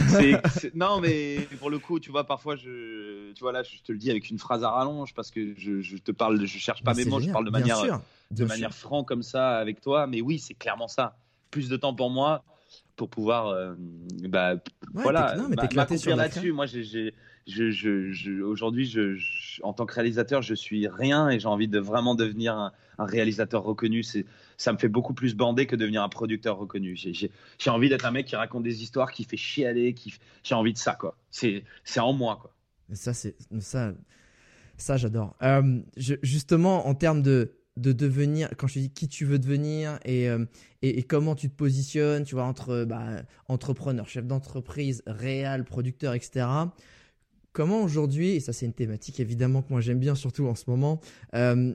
Non 0.73 0.99
mais 0.99 1.47
pour 1.59 1.69
le 1.69 1.79
coup, 1.79 1.99
tu 1.99 2.11
vois, 2.11 2.25
parfois 2.25 2.55
je, 2.55 3.31
tu 3.33 3.39
vois 3.41 3.51
là, 3.51 3.63
je 3.63 3.81
te 3.81 3.91
le 3.91 3.97
dis 3.97 4.09
avec 4.09 4.29
une 4.29 4.39
phrase 4.39 4.63
à 4.63 4.71
rallonge 4.71 5.13
parce 5.13 5.31
que 5.31 5.53
je, 5.57 5.97
te 5.97 6.11
parle, 6.11 6.43
je 6.45 6.57
cherche 6.57 6.83
pas 6.83 6.93
mes 6.93 7.05
mots, 7.05 7.19
je 7.19 7.29
parle 7.29 7.45
de 7.45 7.51
manière, 7.51 8.01
de 8.31 8.45
manière 8.45 8.73
franc 8.73 9.03
comme 9.03 9.23
ça 9.23 9.57
avec 9.57 9.79
toi. 9.81 10.07
Mais 10.07 10.21
oui, 10.21 10.39
c'est 10.39 10.53
clairement 10.53 10.87
ça. 10.87 11.17
Plus 11.49 11.69
de 11.69 11.77
temps 11.77 11.93
pour 11.93 12.09
moi, 12.09 12.43
pour 12.95 13.09
pouvoir 13.09 13.47
euh, 13.47 13.73
bah, 14.27 14.55
voilà 14.93 15.35
mais 15.49 15.55
là-dessus. 15.55 16.51
Moi, 16.51 16.65
j'ai, 16.65 17.13
aujourd'hui, 18.43 18.95
en 19.63 19.73
tant 19.73 19.85
que 19.85 19.93
réalisateur, 19.93 20.41
je 20.41 20.53
suis 20.53 20.87
rien 20.87 21.29
et 21.29 21.39
j'ai 21.39 21.47
envie 21.47 21.67
de 21.67 21.79
vraiment 21.79 22.15
devenir 22.15 22.55
un, 22.55 22.71
réalisateur 22.99 23.63
reconnu. 23.63 24.03
Ça 24.57 24.73
me 24.73 24.77
fait 24.77 24.89
beaucoup 24.89 25.13
plus 25.13 25.35
bander 25.35 25.65
que 25.65 25.75
devenir 25.75 26.03
un 26.03 26.09
producteur 26.09 26.57
reconnu. 26.57 26.95
J'ai, 26.95 27.31
envie 27.67 27.89
d'être 27.89 28.05
un 28.05 28.11
mec 28.11 28.27
qui 28.27 28.35
raconte 28.35 28.63
des 28.63 28.83
histoires, 28.83 29.11
qui 29.11 29.23
fait 29.23 29.37
chialer, 29.37 29.95
j'ai 30.43 30.55
envie 30.55 30.73
de 30.73 30.77
ça, 30.77 30.93
quoi. 30.93 31.17
C'est, 31.29 31.63
en 31.97 32.13
moi, 32.13 32.37
quoi. 32.39 32.53
Ça, 34.77 34.97
j'adore. 34.97 35.35
Euh, 35.41 35.79
justement, 35.95 36.87
en 36.87 36.95
termes 36.95 37.21
de 37.21 37.53
de 37.77 37.93
devenir, 37.93 38.49
quand 38.57 38.67
je 38.67 38.79
dis 38.79 38.89
qui 38.89 39.07
tu 39.07 39.25
veux 39.25 39.39
devenir 39.39 39.97
euh, 40.07 40.45
et, 40.81 40.99
et, 40.99 41.03
comment 41.03 41.35
tu 41.35 41.49
te 41.49 41.55
positionnes, 41.55 42.23
tu 42.23 42.35
vois, 42.35 42.43
entre 42.43 42.85
bah, 42.85 43.23
entrepreneur, 43.47 44.07
chef 44.07 44.25
d'entreprise, 44.25 45.03
réel, 45.07 45.63
producteur, 45.63 46.13
etc. 46.13 46.45
Comment 47.53 47.83
aujourd'hui, 47.83 48.29
et 48.29 48.39
ça 48.39 48.53
c'est 48.53 48.65
une 48.65 48.73
thématique 48.73 49.19
évidemment 49.19 49.61
que 49.61 49.69
moi 49.69 49.81
j'aime 49.81 49.99
bien, 49.99 50.15
surtout 50.15 50.45
en 50.45 50.55
ce 50.55 50.63
moment, 50.67 51.01
euh, 51.35 51.73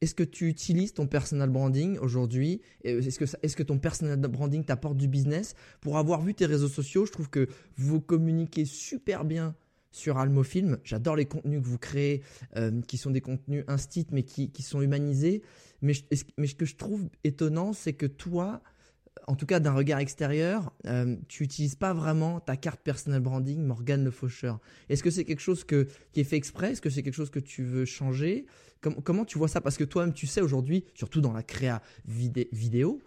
est-ce 0.00 0.14
que 0.14 0.22
tu 0.22 0.48
utilises 0.48 0.94
ton 0.94 1.06
personal 1.06 1.50
branding 1.50 1.98
aujourd'hui? 1.98 2.60
Est-ce 2.84 3.56
que, 3.56 3.62
ton 3.62 3.78
personal 3.78 4.18
branding 4.20 4.64
t'apporte 4.64 4.96
du 4.96 5.08
business? 5.08 5.54
Pour 5.80 5.98
avoir 5.98 6.22
vu 6.22 6.34
tes 6.34 6.46
réseaux 6.46 6.68
sociaux, 6.68 7.04
je 7.04 7.12
trouve 7.12 7.28
que 7.30 7.48
vous 7.76 8.00
communiquez 8.00 8.64
super 8.64 9.24
bien 9.24 9.56
sur 9.90 10.18
Almofilm. 10.18 10.78
J'adore 10.84 11.16
les 11.16 11.26
contenus 11.26 11.60
que 11.60 11.66
vous 11.66 11.78
créez, 11.78 12.22
euh, 12.56 12.80
qui 12.82 12.96
sont 12.96 13.10
des 13.10 13.20
contenus 13.20 13.64
instit, 13.66 14.06
mais 14.12 14.22
qui, 14.22 14.62
sont 14.62 14.80
humanisés. 14.80 15.42
Mais 15.82 15.94
ce 15.94 16.54
que 16.54 16.64
je 16.64 16.76
trouve 16.76 17.08
étonnant, 17.24 17.72
c'est 17.72 17.94
que 17.94 18.06
toi, 18.06 18.62
en 19.26 19.34
tout 19.34 19.46
cas 19.46 19.60
d'un 19.60 19.72
regard 19.72 19.98
extérieur, 19.98 20.72
euh, 20.86 21.16
tu 21.28 21.42
n'utilises 21.42 21.74
pas 21.74 21.92
vraiment 21.92 22.40
ta 22.40 22.56
carte 22.56 22.80
personal 22.80 23.20
branding 23.20 23.64
Morgan 23.64 24.04
Le 24.04 24.10
Faucheur. 24.10 24.60
Est-ce 24.88 25.02
que 25.02 25.10
c'est 25.10 25.24
quelque 25.24 25.40
chose 25.40 25.64
que, 25.64 25.88
qui 26.12 26.20
est 26.20 26.24
fait 26.24 26.36
exprès? 26.36 26.72
Est-ce 26.72 26.80
que 26.80 26.90
c'est 26.90 27.02
quelque 27.02 27.14
chose 27.14 27.30
que 27.30 27.38
tu 27.38 27.64
veux 27.64 27.84
changer? 27.84 28.46
Comment 28.80 29.24
tu 29.24 29.38
vois 29.38 29.48
ça? 29.48 29.60
Parce 29.60 29.76
que 29.76 29.84
toi-même, 29.84 30.14
tu 30.14 30.26
sais 30.26 30.40
aujourd'hui, 30.40 30.84
surtout 30.94 31.20
dans 31.20 31.32
la 31.32 31.42
créa 31.42 31.82
vidéo, 32.06 33.00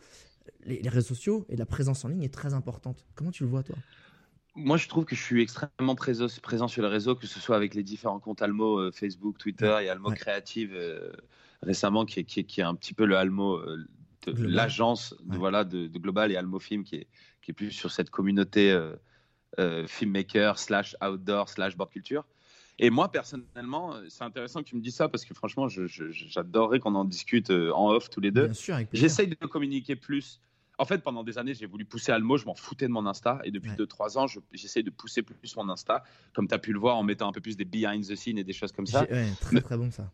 les, 0.65 0.81
réseaux 0.89 1.15
sociaux 1.15 1.45
et 1.47 1.55
la 1.55 1.65
présence 1.65 2.03
en 2.03 2.09
ligne 2.09 2.23
est 2.23 2.33
très 2.33 2.53
importante. 2.53 3.05
Comment 3.15 3.31
tu 3.31 3.43
le 3.43 3.49
vois, 3.49 3.63
toi? 3.63 3.77
Moi, 4.55 4.75
je 4.75 4.89
trouve 4.89 5.05
que 5.05 5.15
je 5.15 5.21
suis 5.21 5.41
extrêmement 5.41 5.95
présent, 5.95 6.27
sur 6.27 6.81
le 6.81 6.87
réseau, 6.89 7.15
que 7.15 7.25
ce 7.25 7.39
soit 7.39 7.55
avec 7.55 7.73
les 7.73 7.83
différents 7.83 8.19
comptes 8.19 8.41
Almo, 8.41 8.79
euh, 8.79 8.91
Facebook, 8.91 9.37
Twitter 9.37 9.77
et 9.81 9.89
Almo 9.89 10.11
Créative 10.11 10.73
euh, 10.73 11.13
récemment, 11.61 12.05
qui 12.05 12.19
est, 12.19 12.23
qui, 12.25 12.59
est, 12.59 12.63
un 12.63 12.75
petit 12.75 12.93
peu 12.93 13.05
le 13.05 13.15
Almo 13.15 13.61
l'agence 14.27 15.15
de, 15.23 15.37
voilà, 15.37 15.63
de, 15.63 15.87
Global 15.87 16.31
et 16.31 16.35
Almo 16.35 16.59
Film, 16.59 16.83
qui 16.83 16.95
est, 16.95 17.07
qui 17.41 17.51
est 17.51 17.53
plus 17.53 17.71
sur 17.71 17.91
cette 17.91 18.09
communauté 18.09 18.77
filmmaker, 19.87 20.59
slash 20.59 20.95
outdoor, 21.03 21.49
slash 21.49 21.75
board 21.75 21.89
culture. 21.89 22.25
Et 22.79 22.89
moi, 22.89 23.11
personnellement, 23.11 23.95
c'est 24.09 24.23
intéressant 24.23 24.61
que 24.61 24.69
tu 24.69 24.75
me 24.75 24.81
dises 24.81 24.95
ça 24.95 25.09
parce 25.09 25.25
que 25.25 25.33
franchement, 25.33 25.67
j'adorerais 25.67 26.79
qu'on 26.79 26.95
en 26.95 27.05
discute 27.05 27.49
en 27.51 27.89
off 27.89 28.09
tous 28.09 28.21
les 28.21 28.31
deux. 28.31 28.51
J'essaye 28.93 29.27
de 29.27 29.35
communiquer 29.35 29.95
plus 29.95 30.39
en 30.81 30.85
fait, 30.85 31.03
pendant 31.03 31.23
des 31.23 31.37
années, 31.37 31.53
j'ai 31.53 31.67
voulu 31.67 31.85
pousser 31.85 32.11
Almo, 32.11 32.37
je 32.37 32.45
m'en 32.45 32.55
foutais 32.55 32.87
de 32.87 32.91
mon 32.91 33.05
Insta. 33.05 33.39
Et 33.43 33.51
depuis 33.51 33.69
2-3 33.69 34.17
ans, 34.17 34.25
j'essaie 34.51 34.81
de 34.81 34.89
pousser 34.89 35.21
plus 35.21 35.55
mon 35.55 35.69
Insta, 35.69 36.03
comme 36.33 36.47
tu 36.47 36.55
as 36.55 36.57
pu 36.57 36.73
le 36.73 36.79
voir 36.79 36.97
en 36.97 37.03
mettant 37.03 37.29
un 37.29 37.31
peu 37.31 37.39
plus 37.39 37.55
des 37.55 37.65
behind 37.65 38.03
the 38.03 38.15
scenes 38.15 38.39
et 38.39 38.43
des 38.43 38.53
choses 38.53 38.71
comme 38.71 38.87
ça. 38.87 39.03
Ouais, 39.03 39.27
très 39.39 39.61
très 39.61 39.77
bon 39.77 39.91
ça. 39.91 40.11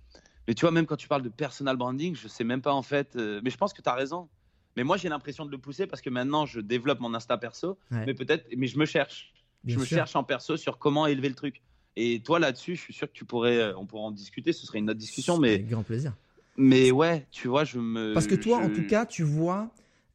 Mais 0.48 0.54
tu 0.54 0.62
vois, 0.62 0.72
même 0.72 0.86
quand 0.86 0.96
tu 0.96 1.08
parles 1.08 1.24
de 1.24 1.30
personal 1.30 1.76
branding, 1.78 2.16
je 2.16 2.28
sais 2.28 2.44
même 2.44 2.62
pas 2.62 2.74
en 2.74 2.82
fait. 2.82 3.16
Euh, 3.16 3.42
mais 3.44 3.50
je 3.50 3.58
pense 3.58 3.74
que 3.74 3.82
tu 3.82 3.90
as 3.90 3.94
raison. 3.94 4.30
Mais 4.76 4.84
moi, 4.84 4.98
j'ai 4.98 5.10
l'impression 5.10 5.46
de 5.46 5.52
le 5.52 5.58
pousser 5.58 5.88
parce 5.88 6.02
que 6.02 6.10
maintenant, 6.10 6.46
je 6.46 6.60
développe 6.60 7.00
mon 7.00 7.14
Insta 7.14 7.38
perso. 7.38 7.78
Mais 7.90 8.14
peut-être, 8.14 8.48
mais 8.56 8.68
je 8.68 8.78
me 8.78 8.86
cherche. 8.86 9.34
je 9.66 9.78
me 9.78 9.86
cherche 9.86 10.16
en 10.16 10.24
perso 10.24 10.56
sur 10.56 10.78
comment 10.78 11.08
élever 11.08 11.30
le 11.30 11.36
truc. 11.36 11.62
Et 11.96 12.22
toi, 12.22 12.38
là-dessus, 12.38 12.76
je 12.76 12.82
suis 12.82 12.94
sûr 12.94 13.08
que 13.08 13.14
tu 13.14 13.26
pourrais, 13.26 13.58
euh, 13.58 13.78
on 13.78 13.88
pourrait 13.88 14.04
en 14.04 14.12
discuter. 14.12 14.54
Ce 14.54 14.68
serait 14.68 14.78
une 14.78 14.90
autre 14.92 15.00
discussion. 15.00 15.40
Mais 15.40 15.56
avec 15.56 15.68
grand 15.68 15.82
plaisir. 15.82 16.14
Mais 16.56 16.92
ouais, 16.92 17.26
tu 17.32 17.48
vois, 17.48 17.64
je 17.64 17.80
me. 17.80 18.14
Parce 18.14 18.28
que 18.28 18.36
toi, 18.36 18.60
en 18.60 18.70
tout 18.70 18.86
cas, 18.86 19.08
tu 19.08 19.24
vois 19.24 19.72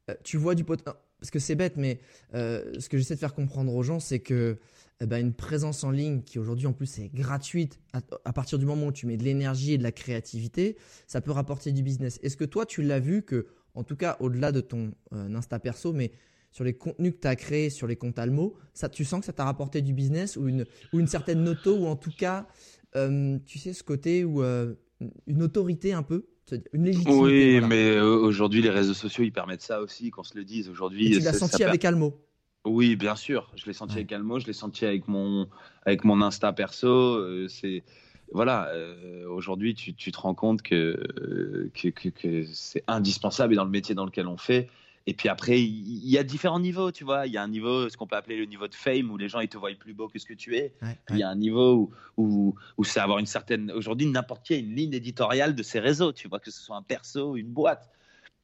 euh, 0.09 0.15
tu 0.23 0.37
vois 0.37 0.55
du 0.55 0.63
potentiel. 0.63 0.95
Parce 1.19 1.31
que 1.31 1.39
c'est 1.39 1.55
bête, 1.55 1.77
mais 1.77 1.99
euh, 2.33 2.73
ce 2.79 2.89
que 2.89 2.97
j'essaie 2.97 3.15
de 3.15 3.19
faire 3.19 3.33
comprendre 3.33 3.73
aux 3.73 3.83
gens, 3.83 4.01
c'est 4.01 4.19
que 4.19 4.57
eh 5.01 5.05
ben, 5.05 5.17
une 5.19 5.33
présence 5.33 5.83
en 5.83 5.91
ligne 5.91 6.21
qui 6.21 6.39
aujourd'hui 6.39 6.67
en 6.67 6.73
plus 6.73 6.99
est 6.99 7.13
gratuite, 7.13 7.79
à, 7.93 8.33
partir 8.33 8.59
du 8.59 8.65
moment 8.65 8.87
où 8.87 8.91
tu 8.91 9.05
mets 9.05 9.17
de 9.17 9.23
l'énergie 9.23 9.73
et 9.73 9.77
de 9.77 9.83
la 9.83 9.91
créativité, 9.91 10.77
ça 11.07 11.21
peut 11.21 11.31
rapporter 11.31 11.71
du 11.71 11.83
business. 11.83 12.19
Est-ce 12.23 12.37
que 12.37 12.45
toi, 12.45 12.65
tu 12.65 12.81
l'as 12.81 12.99
vu 12.99 13.23
que, 13.23 13.47
en 13.73 13.83
tout 13.83 13.95
cas, 13.95 14.17
au-delà 14.19 14.51
de 14.51 14.61
ton 14.61 14.93
euh, 15.13 15.35
Insta 15.35 15.59
perso, 15.59 15.93
mais 15.93 16.11
sur 16.51 16.63
les 16.63 16.73
contenus 16.73 17.13
que 17.13 17.19
tu 17.19 17.27
as 17.27 17.35
créés 17.35 17.69
sur 17.69 17.87
les 17.87 17.95
comptes 17.95 18.19
Almo, 18.19 18.55
ça, 18.73 18.87
tu 18.87 19.03
sens 19.05 19.21
que 19.21 19.25
ça 19.25 19.33
t'a 19.33 19.45
rapporté 19.45 19.81
du 19.81 19.93
business 19.93 20.37
ou 20.37 20.47
une, 20.47 20.65
ou 20.93 20.99
une 20.99 21.07
certaine 21.07 21.43
noto 21.43 21.75
ou 21.75 21.87
en 21.87 21.95
tout 21.95 22.13
cas, 22.15 22.47
tu 22.93 23.59
sais, 23.59 23.73
ce 23.73 23.83
côté 23.83 24.23
ou 24.23 24.43
une 24.43 25.41
autorité 25.41 25.93
un 25.93 26.03
peu 26.03 26.27
une 26.73 26.85
légitimité. 26.85 27.19
Oui, 27.19 27.61
mais 27.61 27.91
euh, 27.91 28.15
aujourd'hui, 28.15 28.61
les 28.61 28.69
réseaux 28.69 28.93
sociaux, 28.93 29.23
ils 29.23 29.31
permettent 29.31 29.61
ça 29.61 29.81
aussi, 29.81 30.11
qu'on 30.11 30.23
se 30.23 30.37
le 30.37 30.43
dise. 30.43 30.69
Aujourd'hui, 30.69 31.11
tu 31.11 31.19
l'as 31.19 31.33
senti 31.33 31.63
avec 31.63 31.85
Almo 31.85 32.19
Oui, 32.65 32.95
bien 32.95 33.15
sûr. 33.15 33.51
Je 33.55 33.65
l'ai 33.65 33.73
senti 33.73 33.95
avec 33.95 34.11
Almo, 34.11 34.39
je 34.39 34.47
l'ai 34.47 34.53
senti 34.53 34.85
avec 34.85 35.07
mon, 35.07 35.49
avec 35.85 36.03
mon 36.03 36.21
Insta 36.21 36.53
perso. 36.53 36.87
Euh, 36.87 37.47
c'est 37.47 37.83
voilà, 38.31 38.69
euh, 38.69 39.27
aujourd'hui, 39.27 39.75
tu, 39.75 39.93
tu, 39.93 40.11
te 40.11 40.19
rends 40.19 40.33
compte 40.33 40.63
que, 40.63 41.69
que, 41.75 42.09
que 42.09 42.45
c'est 42.51 42.83
indispensable 42.87 43.53
et 43.53 43.55
dans 43.57 43.65
le 43.65 43.69
métier 43.69 43.93
dans 43.93 44.05
lequel 44.05 44.27
on 44.27 44.37
fait, 44.37 44.69
et 45.05 45.13
puis 45.13 45.27
après, 45.27 45.61
il 45.61 46.09
y 46.09 46.17
a 46.17 46.23
différents 46.23 46.61
niveaux, 46.61 46.91
tu 46.91 47.03
vois. 47.03 47.27
Il 47.27 47.33
y 47.33 47.37
a 47.37 47.43
un 47.43 47.49
niveau, 47.49 47.89
ce 47.89 47.97
qu'on 47.97 48.07
peut 48.07 48.15
appeler 48.15 48.37
le 48.37 48.45
niveau 48.45 48.67
de 48.67 48.75
fame, 48.75 49.11
où 49.11 49.17
les 49.17 49.27
gens 49.27 49.41
ils 49.41 49.49
te 49.49 49.57
voient 49.57 49.71
plus 49.77 49.93
beau 49.93 50.07
que 50.07 50.17
ce 50.17 50.25
que 50.25 50.33
tu 50.33 50.55
es. 50.55 50.73
il 51.09 51.17
y 51.17 51.23
a 51.23 51.29
un 51.29 51.35
niveau 51.35 51.91
où, 52.15 52.55
où, 52.77 52.83
c'est 52.83 53.01
avoir 53.01 53.19
une 53.19 53.25
certaine. 53.25 53.69
Aujourd'hui, 53.71 54.07
n'importe 54.07 54.45
qui 54.45 54.53
a 54.53 54.57
une 54.57 54.73
ligne 54.73 54.93
éditoriale 54.93 55.55
de 55.55 55.63
ses 55.63 55.79
réseaux, 55.79 56.13
tu 56.13 56.29
vois, 56.29 56.39
que 56.39 56.51
ce 56.51 56.61
soit 56.61 56.77
un 56.77 56.81
perso 56.81 57.31
ou 57.31 57.37
une 57.37 57.51
boîte. 57.51 57.89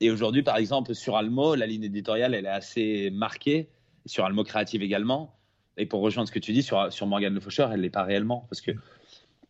Et 0.01 0.11
aujourd'hui, 0.11 0.43
par 0.43 0.57
exemple, 0.57 0.93
sur 0.95 1.15
Almo, 1.15 1.55
la 1.55 1.65
ligne 1.65 1.83
éditoriale, 1.83 2.33
elle 2.33 2.45
est 2.45 2.49
assez 2.49 3.09
marquée. 3.11 3.69
Sur 4.05 4.25
Almo 4.25 4.43
Créative 4.43 4.81
également. 4.83 5.35
Et 5.77 5.85
pour 5.85 6.01
rejoindre 6.01 6.27
ce 6.27 6.33
que 6.33 6.39
tu 6.39 6.51
dis, 6.51 6.63
sur, 6.63 6.91
sur 6.91 7.07
Morgan 7.07 7.33
Le 7.33 7.39
Faucheur, 7.39 7.71
elle 7.71 7.81
l'est 7.81 7.89
pas 7.89 8.03
réellement. 8.03 8.45
Parce 8.49 8.61
que 8.61 8.71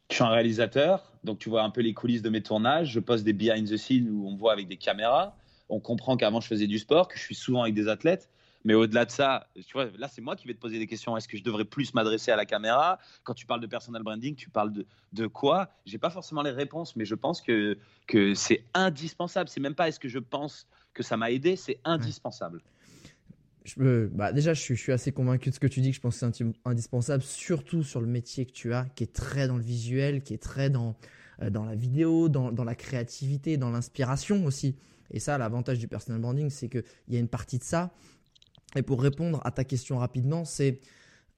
je 0.10 0.16
suis 0.16 0.24
un 0.24 0.30
réalisateur, 0.30 1.12
donc 1.24 1.40
tu 1.40 1.50
vois 1.50 1.64
un 1.64 1.70
peu 1.70 1.82
les 1.82 1.94
coulisses 1.94 2.22
de 2.22 2.30
mes 2.30 2.42
tournages. 2.42 2.92
Je 2.92 3.00
poste 3.00 3.24
des 3.24 3.34
behind 3.34 3.70
the 3.70 3.78
scenes 3.78 4.10
où 4.10 4.28
on 4.28 4.36
voit 4.36 4.54
avec 4.54 4.68
des 4.68 4.78
caméras 4.78 5.36
on 5.70 5.80
comprend 5.80 6.18
qu'avant 6.18 6.42
je 6.42 6.48
faisais 6.48 6.68
du 6.68 6.80
sport, 6.80 7.08
que 7.08 7.18
je 7.18 7.24
suis 7.24 7.36
souvent 7.36 7.62
avec 7.62 7.76
des 7.76 7.88
athlètes. 7.88 8.30
Mais 8.66 8.74
au-delà 8.74 9.06
de 9.06 9.12
ça, 9.12 9.48
tu 9.56 9.72
vois, 9.72 9.86
là, 9.98 10.10
c'est 10.10 10.22
moi 10.22 10.36
qui 10.36 10.46
vais 10.46 10.54
te 10.54 10.60
poser 10.60 10.80
des 10.80 10.88
questions. 10.88 11.16
Est-ce 11.16 11.30
que 11.30 11.38
je 11.38 11.44
devrais 11.44 11.64
plus 11.64 11.94
m'adresser 11.94 12.32
à 12.32 12.36
la 12.36 12.46
caméra? 12.46 13.00
Quand 13.24 13.34
tu 13.34 13.46
parles 13.46 13.62
de 13.62 13.68
personal 13.68 14.04
branding, 14.04 14.36
tu 14.36 14.50
parles 14.50 14.74
de, 14.74 14.86
de 15.14 15.28
quoi? 15.28 15.70
J'ai 15.86 15.98
pas 15.98 16.10
forcément 16.10 16.42
les 16.42 16.52
réponses, 16.52 16.98
mais 16.98 17.06
je 17.06 17.16
pense 17.16 17.42
que, 17.42 17.78
que 18.06 18.34
c'est 18.34 18.66
indispensable. 18.74 19.48
C'est 19.48 19.62
même 19.62 19.76
pas 19.76 19.88
est-ce 19.88 20.00
que 20.00 20.10
je 20.10 20.20
pense 20.20 20.68
que 20.94 21.04
ça 21.04 21.16
m'a 21.16 21.32
aidé, 21.32 21.56
c'est 21.56 21.80
indispensable. 21.86 22.62
Bah 23.78 24.34
déjà, 24.34 24.54
je 24.54 24.74
suis, 24.74 24.92
assez 24.92 25.12
convaincu 25.12 25.50
de 25.50 25.56
ce 25.56 25.60
que 25.60 25.68
tu 25.68 25.82
dis, 25.82 25.90
que 25.90 25.96
je 25.96 26.02
pense 26.02 26.20
que 26.20 26.32
c'est 26.34 26.46
indispensable, 26.66 27.24
surtout 27.24 27.84
sur 27.84 28.02
le 28.02 28.08
métier 28.08 28.46
que 28.46 28.52
tu 28.52 28.74
as, 28.74 28.86
qui 28.96 29.04
est 29.04 29.14
très 29.14 29.48
dans 29.48 29.58
le 29.58 29.64
visuel, 29.64 30.22
qui 30.22 30.34
est 30.34 30.42
très 30.42 30.70
dans, 30.70 30.96
euh, 31.42 31.50
la 31.50 31.76
vidéo, 31.76 32.30
dans, 32.30 32.52
dans 32.52 32.64
la 32.64 32.76
créativité, 32.76 33.58
dans 33.58 33.70
l'inspiration 33.70 34.46
aussi. 34.46 34.76
Et 35.12 35.20
ça, 35.20 35.38
l'avantage 35.38 35.80
du 35.80 35.88
personal 35.88 36.22
branding, 36.22 36.50
c'est 36.50 36.70
qu'il 36.70 36.84
y 37.10 37.16
a 37.16 37.20
une 37.20 37.28
partie 37.28 37.58
de 37.58 37.64
ça. 37.64 37.92
Et 38.76 38.82
pour 38.82 39.02
répondre 39.02 39.42
à 39.44 39.52
ta 39.52 39.64
question 39.64 39.98
rapidement, 39.98 40.46
c'est 40.46 40.80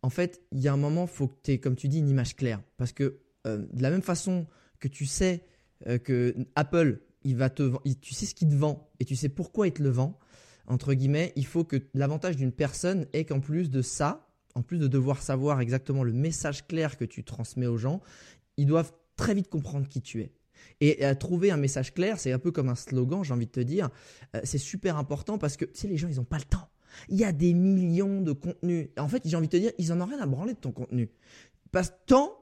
en 0.04 0.10
fait, 0.10 0.42
il 0.52 0.60
y 0.60 0.68
a 0.68 0.74
un 0.74 0.78
moment, 0.78 1.04
il 1.04 1.16
faut 1.16 1.28
que 1.28 1.38
tu 1.44 1.52
aies, 1.52 1.60
comme 1.60 1.76
tu 1.76 1.88
dis, 1.88 2.00
une 2.00 2.10
image 2.10 2.36
claire. 2.36 2.62
Parce 2.78 2.92
que 2.92 3.20
euh, 3.48 3.66
de 3.72 3.82
la 3.82 3.90
même 3.90 4.02
façon 4.02 4.48
que 4.80 4.88
tu 4.88 5.06
sais 5.06 5.46
euh, 5.88 5.98
que 5.98 6.36
Apple, 6.56 7.02
il 7.24 7.36
va 7.36 7.50
te, 7.50 7.72
tu 8.02 8.14
sais 8.14 8.26
ce 8.26 8.36
qu'il 8.36 8.50
te 8.50 8.56
vend 8.56 8.90
et 9.00 9.06
tu 9.06 9.16
sais 9.16 9.30
pourquoi 9.30 9.68
il 9.68 9.74
te 9.74 9.84
le 9.84 9.90
vend, 9.90 10.18
entre 10.68 10.94
guillemets, 10.94 11.34
il 11.36 11.46
faut 11.46 11.64
que 11.64 11.78
l'avantage 11.94 12.38
d'une 12.38 12.52
personne 12.52 13.08
est 13.14 13.26
qu'en 13.26 13.40
plus 13.40 13.70
de 13.70 13.82
ça, 13.82 14.28
en 14.56 14.62
plus 14.62 14.80
de 14.80 14.88
devoir 14.88 15.22
savoir 15.22 15.62
exactement 15.62 16.04
le 16.04 16.14
message 16.14 16.68
clair 16.68 16.98
que 16.98 17.06
tu 17.06 17.24
transmets 17.24 17.68
aux 17.68 17.78
gens, 17.78 18.02
ils 18.58 18.66
doivent 18.66 18.92
très 19.16 19.34
vite 19.34 19.50
comprendre 19.50 19.88
qui 19.88 20.02
tu 20.02 20.22
es. 20.22 20.34
Et 20.80 21.06
euh, 21.06 21.16
trouver 21.16 21.52
un 21.52 21.58
message 21.58 21.94
clair, 21.94 22.20
c'est 22.20 22.32
un 22.32 22.40
peu 22.40 22.52
comme 22.52 22.70
un 22.70 22.76
slogan, 22.76 23.24
j'ai 23.24 23.34
envie 23.34 23.46
de 23.46 23.52
te 23.52 23.60
dire. 23.60 23.90
Euh, 24.36 24.42
c'est 24.44 24.58
super 24.58 24.98
important 24.98 25.38
parce 25.38 25.58
que, 25.58 25.66
tu 25.66 25.72
sais, 25.74 25.88
les 25.88 25.98
gens, 25.98 26.08
ils 26.08 26.18
n'ont 26.18 26.24
pas 26.24 26.38
le 26.38 26.44
temps. 26.44 26.70
Il 27.10 27.18
y 27.18 27.24
a 27.24 27.32
des 27.32 27.54
millions 27.54 28.22
de 28.22 28.32
contenus. 28.34 28.90
En 28.98 29.08
fait, 29.08 29.22
j'ai 29.26 29.38
envie 29.38 29.48
de 29.48 29.52
te 29.52 29.58
dire, 29.58 29.72
ils 29.78 29.90
n'en 29.90 30.02
ont 30.02 30.06
rien 30.06 30.20
à 30.20 30.26
branler 30.26 30.54
de 30.54 30.60
ton 30.60 30.72
contenu. 30.72 31.10
Parce 31.72 31.94
tant 32.06 32.41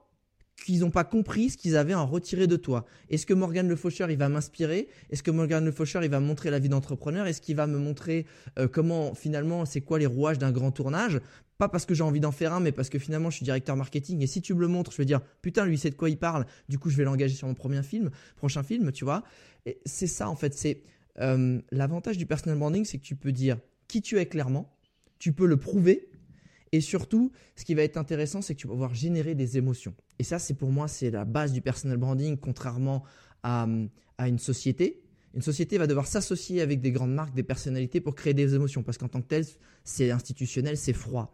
qu'ils 0.64 0.80
n'ont 0.80 0.91
pas 0.91 1.03
compris 1.03 1.51
ce 1.51 1.57
qu'ils 1.57 1.76
avaient 1.76 1.93
à 1.93 1.99
en 1.99 2.05
retirer 2.05 2.47
de 2.47 2.55
toi. 2.55 2.86
Est-ce 3.10 3.26
que 3.26 3.34
Morgan 3.34 3.68
Le 3.68 3.76
Faucheur, 3.76 4.10
il 4.12 4.18
va 4.18 4.30
m'inspirer? 4.30 4.88
Est-ce 5.10 5.24
que 5.24 5.32
Morgan 5.32 5.64
Le 5.64 5.72
Faucheur, 5.72 6.01
va 6.07 6.20
montrer 6.20 6.49
la 6.49 6.60
vie 6.60 6.70
d'entrepreneur? 6.70 7.28
Est-ce 7.28 7.41
qu'il 7.41 7.55
va 7.55 7.68
me 7.68 7.78
montrer 7.78 8.26
euh, 8.57 8.68
comment, 8.68 9.14
finalement, 9.14 9.66
c'est 9.66 9.82
quoi 9.82 9.99
les 9.99 10.05
rouages 10.05 10.39
d'un 10.39 10.51
grand 10.51 10.72
tournage? 10.72 11.20
Pas 11.57 11.68
parce 11.68 11.86
que 11.86 11.93
j'ai 11.93 12.03
envie 12.03 12.22
d'en 12.22 12.32
faire 12.32 12.53
un, 12.53 12.62
mais 12.62 12.72
parce 12.72 12.89
que 12.89 12.97
finalement 12.99 13.30
je 13.30 13.36
suis 13.36 13.43
directeur 13.43 13.76
marketing 13.76 14.22
et 14.24 14.28
si 14.28 14.41
tu 14.41 14.53
me 14.53 14.62
le 14.62 14.70
montres, 14.70 14.93
je 14.93 14.97
vais 14.97 15.05
dire 15.05 15.20
putain 15.41 15.66
lui 15.66 15.78
c'est 15.78 15.89
de 15.89 15.95
quoi 15.95 16.10
il 16.10 16.18
parle. 16.18 16.45
Du 16.70 16.80
coup 16.80 16.89
je 16.89 16.95
vais 16.95 17.03
l'engager 17.03 17.36
sur 17.36 17.49
mon 17.49 17.53
premier 17.53 17.84
film, 17.84 18.12
prochain 18.38 18.64
film, 18.64 18.93
tu 18.93 19.03
vois. 19.03 19.26
Et 19.66 19.82
c'est 19.86 20.07
ça 20.07 20.30
en 20.30 20.38
fait, 20.38 20.53
c'est 20.53 20.84
euh, 21.20 21.60
l'avantage 21.72 22.18
du 22.18 22.26
personal 22.26 22.57
branding, 22.57 22.86
c'est 22.86 22.97
que 22.97 23.03
tu 23.03 23.18
peux 23.18 23.34
dire 23.34 23.57
qui 23.89 24.01
tu 24.01 24.20
es 24.20 24.26
clairement, 24.26 24.74
tu 25.20 25.34
peux 25.34 25.45
le 25.45 25.57
prouver 25.57 26.10
et 26.72 26.80
surtout 26.80 27.34
ce 27.57 27.66
qui 27.66 27.76
va 27.76 27.84
être 27.84 27.97
intéressant, 27.97 28.41
c'est 28.41 28.55
que 28.55 28.62
tu 28.62 28.68
vas 28.68 28.74
pouvoir 28.74 28.93
générer 28.93 29.36
des 29.36 29.57
émotions. 29.57 29.93
Et 30.20 30.24
ça 30.24 30.38
c'est 30.39 30.53
pour 30.53 30.72
moi 30.72 30.88
c'est 30.88 31.09
la 31.11 31.26
base 31.26 31.53
du 31.53 31.61
personal 31.61 31.97
branding, 31.97 32.38
contrairement 32.38 33.03
à, 33.43 33.67
à 34.17 34.28
une 34.28 34.39
société 34.39 35.01
une 35.36 35.41
société 35.41 35.78
va 35.78 35.88
devoir 35.88 36.07
s'associer 36.07 36.61
avec 36.61 36.82
des 36.82 36.91
grandes 36.91 37.13
marques, 37.13 37.36
des 37.36 37.43
personnalités 37.43 38.01
pour 38.01 38.15
créer 38.15 38.34
des 38.34 38.55
émotions, 38.55 38.84
parce 38.84 38.97
qu'en 38.97 39.07
tant 39.07 39.22
que 39.22 39.28
tel, 39.28 39.45
c'est 39.84 40.11
institutionnel, 40.11 40.78
c'est 40.78 40.93
froid. 40.93 41.34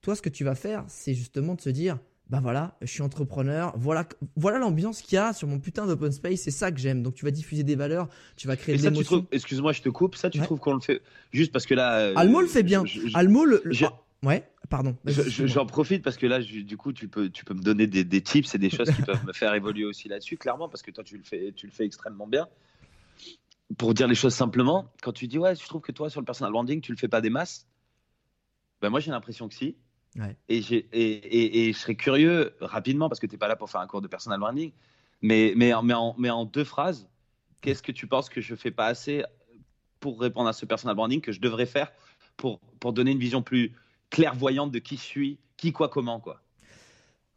Toi, 0.00 0.14
ce 0.14 0.22
que 0.22 0.28
tu 0.28 0.44
vas 0.44 0.54
faire, 0.54 0.84
c'est 0.86 1.14
justement 1.14 1.54
de 1.54 1.60
se 1.60 1.70
dire, 1.70 1.98
ben 2.30 2.40
voilà, 2.40 2.76
je 2.82 2.86
suis 2.86 3.02
entrepreneur, 3.02 3.72
voilà, 3.76 4.08
voilà 4.36 4.58
l'ambiance 4.58 5.02
qu'il 5.02 5.16
y 5.16 5.18
a 5.18 5.32
sur 5.32 5.48
mon 5.48 5.58
putain 5.58 5.86
d'open 5.86 6.12
space, 6.12 6.40
c'est 6.40 6.50
ça 6.50 6.70
que 6.70 6.78
j'aime. 6.78 7.02
Donc 7.02 7.14
tu 7.14 7.24
vas 7.24 7.30
diffuser 7.30 7.64
des 7.64 7.76
valeurs, 7.76 8.08
tu 8.36 8.46
vas 8.46 8.56
créer 8.56 8.76
des 8.76 8.86
émotions. 8.86 9.26
Excuse-moi, 9.32 9.72
je 9.72 9.82
te 9.82 9.88
coupe. 9.88 10.14
Ça, 10.16 10.30
tu 10.30 10.38
trouves 10.40 10.58
qu'on 10.58 10.74
le 10.74 10.80
fait 10.80 11.02
juste 11.32 11.52
parce 11.52 11.66
que 11.66 11.74
là. 11.74 11.98
Euh, 11.98 12.14
Almo 12.16 12.40
le 12.40 12.48
fait 12.48 12.62
bien. 12.62 12.84
Almo 13.14 13.44
le. 13.44 13.62
Ouais, 14.22 14.48
pardon. 14.68 14.96
J'en 15.06 15.66
profite 15.66 16.02
parce 16.02 16.16
que 16.16 16.26
là, 16.26 16.40
du 16.40 16.76
coup, 16.76 16.92
tu 16.92 17.08
peux, 17.08 17.30
tu 17.30 17.44
peux 17.44 17.54
me 17.54 17.62
donner 17.62 17.86
des, 17.86 18.04
des 18.04 18.20
tips 18.20 18.54
et 18.54 18.58
des 18.58 18.70
choses 18.70 18.90
qui 18.90 19.02
peuvent 19.02 19.24
me 19.24 19.32
faire 19.32 19.54
évoluer 19.54 19.84
aussi 19.84 20.08
là-dessus, 20.08 20.36
clairement, 20.36 20.68
parce 20.68 20.82
que 20.82 20.90
toi, 20.90 21.04
tu 21.04 21.16
le 21.16 21.24
fais, 21.24 21.52
tu 21.54 21.66
le 21.66 21.72
fais 21.72 21.84
extrêmement 21.84 22.26
bien 22.26 22.46
pour 23.78 23.94
dire 23.94 24.06
les 24.06 24.14
choses 24.14 24.34
simplement, 24.34 24.92
quand 25.02 25.12
tu 25.12 25.26
dis 25.26 25.38
ouais, 25.38 25.54
je 25.54 25.64
trouve 25.66 25.82
que 25.82 25.92
toi 25.92 26.08
sur 26.10 26.20
le 26.20 26.24
personal 26.24 26.52
branding, 26.52 26.80
tu 26.80 26.92
le 26.92 26.98
fais 26.98 27.08
pas 27.08 27.20
des 27.20 27.30
masses, 27.30 27.66
ben 28.80 28.90
moi 28.90 29.00
j'ai 29.00 29.10
l'impression 29.10 29.48
que 29.48 29.54
si. 29.54 29.76
Et, 30.48 30.58
et, 30.58 31.68
et, 31.68 31.72
je 31.74 31.78
serais 31.78 31.94
curieux 31.94 32.56
rapidement 32.60 33.10
parce 33.10 33.20
que 33.20 33.26
tu 33.26 33.32
n'es 33.32 33.38
pas 33.38 33.48
là 33.48 33.56
pour 33.56 33.68
faire 33.68 33.82
un 33.82 33.86
cours 33.86 34.00
de 34.00 34.08
personal 34.08 34.40
branding, 34.40 34.72
mais, 35.20 35.52
mais, 35.56 35.72
mais, 35.82 35.94
en, 35.94 36.14
mais 36.16 36.30
en 36.30 36.46
deux 36.46 36.64
phrases, 36.64 37.06
qu'est-ce 37.60 37.82
que 37.82 37.92
tu 37.92 38.06
penses 38.06 38.30
que 38.30 38.40
je 38.40 38.54
fais 38.54 38.70
pas 38.70 38.86
assez 38.86 39.24
pour 40.00 40.18
répondre 40.18 40.48
à 40.48 40.54
ce 40.54 40.64
personal 40.64 40.96
branding 40.96 41.20
que 41.20 41.32
je 41.32 41.40
devrais 41.40 41.66
faire 41.66 41.92
pour, 42.38 42.60
pour 42.80 42.94
donner 42.94 43.10
une 43.10 43.18
vision 43.18 43.42
plus 43.42 43.74
clairvoyante 44.16 44.72
de 44.72 44.78
qui 44.78 44.96
je 44.96 45.02
suis, 45.02 45.38
qui, 45.58 45.72
quoi, 45.72 45.90
comment, 45.90 46.20
quoi. 46.20 46.40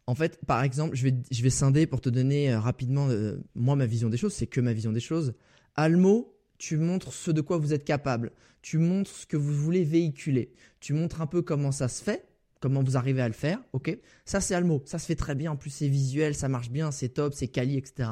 En 0.06 0.14
fait, 0.14 0.40
par 0.46 0.64
exemple, 0.64 0.96
je 0.96 1.04
vais, 1.04 1.14
je 1.30 1.42
vais 1.42 1.50
scinder 1.50 1.86
pour 1.86 2.00
te 2.00 2.08
donner 2.08 2.50
euh, 2.50 2.58
rapidement, 2.58 3.08
euh, 3.08 3.36
moi, 3.54 3.76
ma 3.76 3.84
vision 3.84 4.08
des 4.08 4.16
choses, 4.16 4.32
c'est 4.32 4.46
que 4.46 4.62
ma 4.62 4.72
vision 4.72 4.90
des 4.90 5.00
choses. 5.00 5.34
Almo, 5.76 6.34
tu 6.56 6.78
montres 6.78 7.12
ce 7.12 7.30
de 7.30 7.42
quoi 7.42 7.58
vous 7.58 7.74
êtes 7.74 7.84
capable. 7.84 8.32
Tu 8.62 8.78
montres 8.78 9.10
ce 9.10 9.26
que 9.26 9.36
vous 9.36 9.52
voulez 9.54 9.84
véhiculer. 9.84 10.52
Tu 10.80 10.94
montres 10.94 11.20
un 11.20 11.26
peu 11.26 11.42
comment 11.42 11.70
ça 11.70 11.86
se 11.88 12.02
fait, 12.02 12.26
comment 12.60 12.82
vous 12.82 12.96
arrivez 12.96 13.20
à 13.20 13.28
le 13.28 13.34
faire, 13.34 13.60
ok? 13.74 13.96
Ça, 14.24 14.40
c'est 14.40 14.54
Almo. 14.54 14.82
Ça 14.86 14.98
se 14.98 15.04
fait 15.04 15.16
très 15.16 15.34
bien. 15.34 15.52
En 15.52 15.56
plus, 15.56 15.70
c'est 15.70 15.88
visuel, 15.88 16.34
ça 16.34 16.48
marche 16.48 16.70
bien, 16.70 16.90
c'est 16.90 17.10
top, 17.10 17.34
c'est 17.34 17.48
quali, 17.48 17.76
etc. 17.76 18.08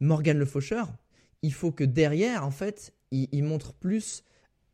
Morgan 0.00 0.36
Le 0.36 0.46
Faucheur, 0.46 0.92
il 1.42 1.52
faut 1.52 1.70
que 1.70 1.84
derrière, 1.84 2.44
en 2.44 2.50
fait, 2.50 2.92
il, 3.12 3.44
montre 3.44 3.72
plus 3.72 4.24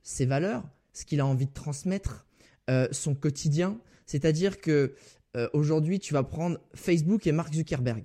ses 0.03 0.25
valeurs, 0.25 0.65
ce 0.95 1.05
qu'il 1.05 1.21
a 1.21 1.27
envie 1.27 1.47
de 1.47 1.53
transmettre, 1.53 2.27
euh, 2.71 2.89
son 2.93 3.15
quotidien. 3.15 3.79
C'est-à-dire 4.07 4.61
que 4.61 4.95
euh, 5.37 5.49
aujourd'hui, 5.53 5.99
tu 5.99 6.15
vas 6.15 6.23
prendre 6.23 6.59
Facebook 6.75 7.27
et 7.27 7.33
Mark 7.33 7.53
Zuckerberg. 7.53 8.05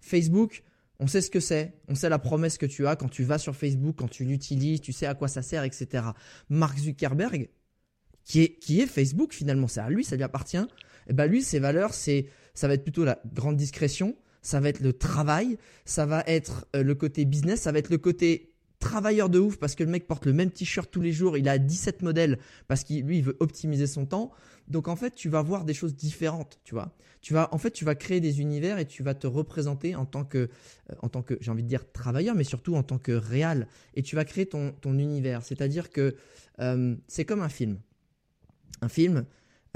Facebook, 0.00 0.62
on 0.98 1.06
sait 1.06 1.20
ce 1.20 1.30
que 1.30 1.40
c'est, 1.40 1.74
on 1.88 1.94
sait 1.94 2.08
la 2.08 2.18
promesse 2.18 2.58
que 2.58 2.66
tu 2.66 2.86
as 2.86 2.96
quand 2.96 3.08
tu 3.08 3.24
vas 3.24 3.38
sur 3.38 3.56
Facebook, 3.56 3.96
quand 3.98 4.08
tu 4.08 4.24
l'utilises, 4.24 4.80
tu 4.80 4.92
sais 4.92 5.06
à 5.06 5.14
quoi 5.14 5.28
ça 5.28 5.42
sert, 5.42 5.64
etc. 5.64 6.04
Mark 6.48 6.78
Zuckerberg, 6.78 7.48
qui 8.24 8.42
est, 8.42 8.58
qui 8.58 8.80
est 8.80 8.86
Facebook 8.86 9.32
finalement, 9.32 9.68
c'est 9.68 9.80
à 9.80 9.88
lui, 9.88 10.04
ça 10.04 10.16
lui 10.16 10.22
appartient. 10.22 10.56
Et 10.56 11.10
eh 11.10 11.12
ben 11.12 11.26
lui, 11.26 11.42
ses 11.42 11.60
valeurs, 11.60 11.94
c'est, 11.94 12.26
ça 12.54 12.66
va 12.66 12.74
être 12.74 12.82
plutôt 12.82 13.04
la 13.04 13.20
grande 13.32 13.56
discrétion, 13.56 14.16
ça 14.42 14.60
va 14.60 14.68
être 14.68 14.80
le 14.80 14.92
travail, 14.92 15.58
ça 15.84 16.06
va 16.06 16.24
être 16.26 16.66
euh, 16.74 16.82
le 16.82 16.94
côté 16.94 17.24
business, 17.24 17.62
ça 17.62 17.72
va 17.72 17.78
être 17.78 17.90
le 17.90 17.98
côté 17.98 18.55
travailleur 18.78 19.28
de 19.28 19.38
ouf 19.38 19.56
parce 19.56 19.74
que 19.74 19.84
le 19.84 19.90
mec 19.90 20.06
porte 20.06 20.26
le 20.26 20.32
même 20.32 20.50
t-shirt 20.50 20.90
tous 20.90 21.00
les 21.00 21.12
jours, 21.12 21.36
il 21.36 21.48
a 21.48 21.58
17 21.58 22.02
modèles 22.02 22.38
parce 22.68 22.84
qu'il 22.84 23.04
lui 23.04 23.18
il 23.18 23.24
veut 23.24 23.36
optimiser 23.40 23.86
son 23.86 24.06
temps. 24.06 24.32
Donc 24.68 24.88
en 24.88 24.96
fait, 24.96 25.14
tu 25.14 25.28
vas 25.28 25.42
voir 25.42 25.64
des 25.64 25.74
choses 25.74 25.94
différentes, 25.94 26.60
tu 26.64 26.74
vois. 26.74 26.96
Tu 27.20 27.32
vas 27.32 27.48
en 27.52 27.58
fait, 27.58 27.70
tu 27.70 27.84
vas 27.84 27.94
créer 27.94 28.20
des 28.20 28.40
univers 28.40 28.78
et 28.78 28.86
tu 28.86 29.02
vas 29.02 29.14
te 29.14 29.26
représenter 29.26 29.94
en 29.94 30.06
tant 30.06 30.24
que 30.24 30.38
euh, 30.38 30.94
en 31.00 31.08
tant 31.08 31.22
que 31.22 31.38
j'ai 31.40 31.50
envie 31.50 31.62
de 31.62 31.68
dire 31.68 31.90
travailleur 31.92 32.34
mais 32.34 32.44
surtout 32.44 32.74
en 32.76 32.82
tant 32.82 32.98
que 32.98 33.12
réel 33.12 33.66
et 33.94 34.02
tu 34.02 34.16
vas 34.16 34.24
créer 34.24 34.46
ton 34.46 34.72
ton 34.72 34.98
univers, 34.98 35.42
c'est-à-dire 35.42 35.90
que 35.90 36.16
euh, 36.60 36.96
c'est 37.08 37.24
comme 37.24 37.42
un 37.42 37.48
film. 37.48 37.78
Un 38.82 38.88
film, 38.88 39.24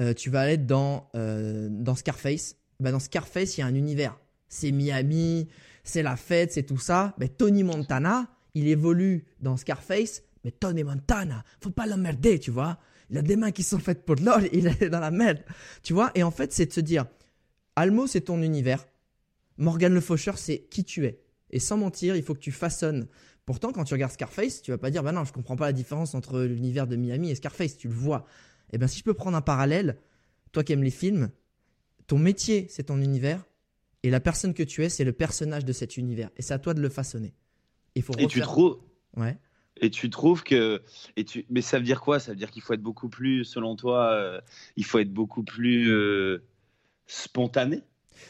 euh, 0.00 0.12
tu 0.12 0.28
vas 0.30 0.40
aller 0.40 0.58
dans 0.58 1.10
dans 1.14 1.94
Scarface, 1.94 2.56
bah 2.80 2.92
dans 2.92 3.00
Scarface, 3.00 3.56
il 3.56 3.60
y 3.60 3.62
a 3.62 3.66
un 3.66 3.74
univers. 3.74 4.18
C'est 4.48 4.72
Miami, 4.72 5.48
c'est 5.84 6.02
la 6.02 6.16
fête, 6.16 6.52
c'est 6.52 6.64
tout 6.64 6.78
ça. 6.78 7.14
Mais 7.18 7.28
Tony 7.28 7.62
Montana, 7.62 8.28
il 8.54 8.68
évolue 8.68 9.24
dans 9.40 9.56
Scarface, 9.56 10.22
mais 10.44 10.50
Tony 10.50 10.84
Montana, 10.84 11.44
faut 11.60 11.70
pas 11.70 11.86
l'emmerder, 11.86 12.38
tu 12.38 12.50
vois. 12.50 12.78
Il 13.10 13.18
a 13.18 13.22
des 13.22 13.36
mains 13.36 13.50
qui 13.50 13.62
sont 13.62 13.78
faites 13.78 14.04
pour 14.04 14.16
de 14.16 14.24
l'or, 14.24 14.40
il 14.52 14.66
est 14.66 14.88
dans 14.88 15.00
la 15.00 15.10
merde, 15.10 15.40
tu 15.82 15.92
vois. 15.92 16.10
Et 16.14 16.22
en 16.22 16.30
fait, 16.30 16.52
c'est 16.52 16.66
de 16.66 16.72
se 16.72 16.80
dire, 16.80 17.06
Almo, 17.76 18.06
c'est 18.06 18.22
ton 18.22 18.42
univers. 18.42 18.86
Morgan 19.58 19.92
Le 19.92 20.00
Faucheur, 20.00 20.38
c'est 20.38 20.60
qui 20.70 20.84
tu 20.84 21.04
es. 21.06 21.20
Et 21.50 21.58
sans 21.58 21.76
mentir, 21.76 22.16
il 22.16 22.22
faut 22.22 22.34
que 22.34 22.40
tu 22.40 22.52
façonnes. 22.52 23.06
Pourtant, 23.44 23.72
quand 23.72 23.84
tu 23.84 23.94
regardes 23.94 24.12
Scarface, 24.12 24.62
tu 24.62 24.70
vas 24.70 24.78
pas 24.78 24.90
dire, 24.90 25.02
bah 25.02 25.12
non, 25.12 25.24
je 25.24 25.32
comprends 25.32 25.56
pas 25.56 25.66
la 25.66 25.72
différence 25.72 26.14
entre 26.14 26.40
l'univers 26.42 26.86
de 26.86 26.96
Miami 26.96 27.30
et 27.30 27.34
Scarface, 27.34 27.76
tu 27.76 27.88
le 27.88 27.94
vois. 27.94 28.26
Eh 28.72 28.78
bien, 28.78 28.86
si 28.86 28.98
je 28.98 29.04
peux 29.04 29.14
prendre 29.14 29.36
un 29.36 29.42
parallèle, 29.42 29.98
toi 30.52 30.62
qui 30.62 30.72
aimes 30.72 30.84
les 30.84 30.90
films, 30.90 31.30
ton 32.06 32.18
métier, 32.18 32.66
c'est 32.70 32.84
ton 32.84 33.00
univers, 33.00 33.44
et 34.02 34.10
la 34.10 34.20
personne 34.20 34.54
que 34.54 34.62
tu 34.62 34.84
es, 34.84 34.88
c'est 34.88 35.04
le 35.04 35.12
personnage 35.12 35.64
de 35.64 35.72
cet 35.72 35.96
univers. 35.96 36.30
Et 36.36 36.42
c'est 36.42 36.54
à 36.54 36.58
toi 36.58 36.74
de 36.74 36.80
le 36.80 36.88
façonner. 36.88 37.34
Faut 38.02 38.14
et 38.18 38.26
tu 38.26 38.40
trouves. 38.40 38.78
Ouais. 39.16 39.36
Et 39.80 39.90
tu 39.90 40.10
trouves 40.10 40.42
que. 40.42 40.82
Et 41.16 41.24
tu... 41.24 41.46
Mais 41.48 41.62
ça 41.62 41.78
veut 41.78 41.84
dire 41.84 42.00
quoi? 42.00 42.20
Ça 42.20 42.32
veut 42.32 42.36
dire 42.36 42.50
qu'il 42.50 42.62
faut 42.62 42.74
être 42.74 42.82
beaucoup 42.82 43.08
plus, 43.08 43.44
selon 43.44 43.76
toi, 43.76 44.12
euh, 44.12 44.40
il 44.76 44.84
faut 44.84 44.98
être 44.98 45.12
beaucoup 45.12 45.42
plus 45.42 45.90
euh, 45.90 46.44
spontané? 47.06 47.82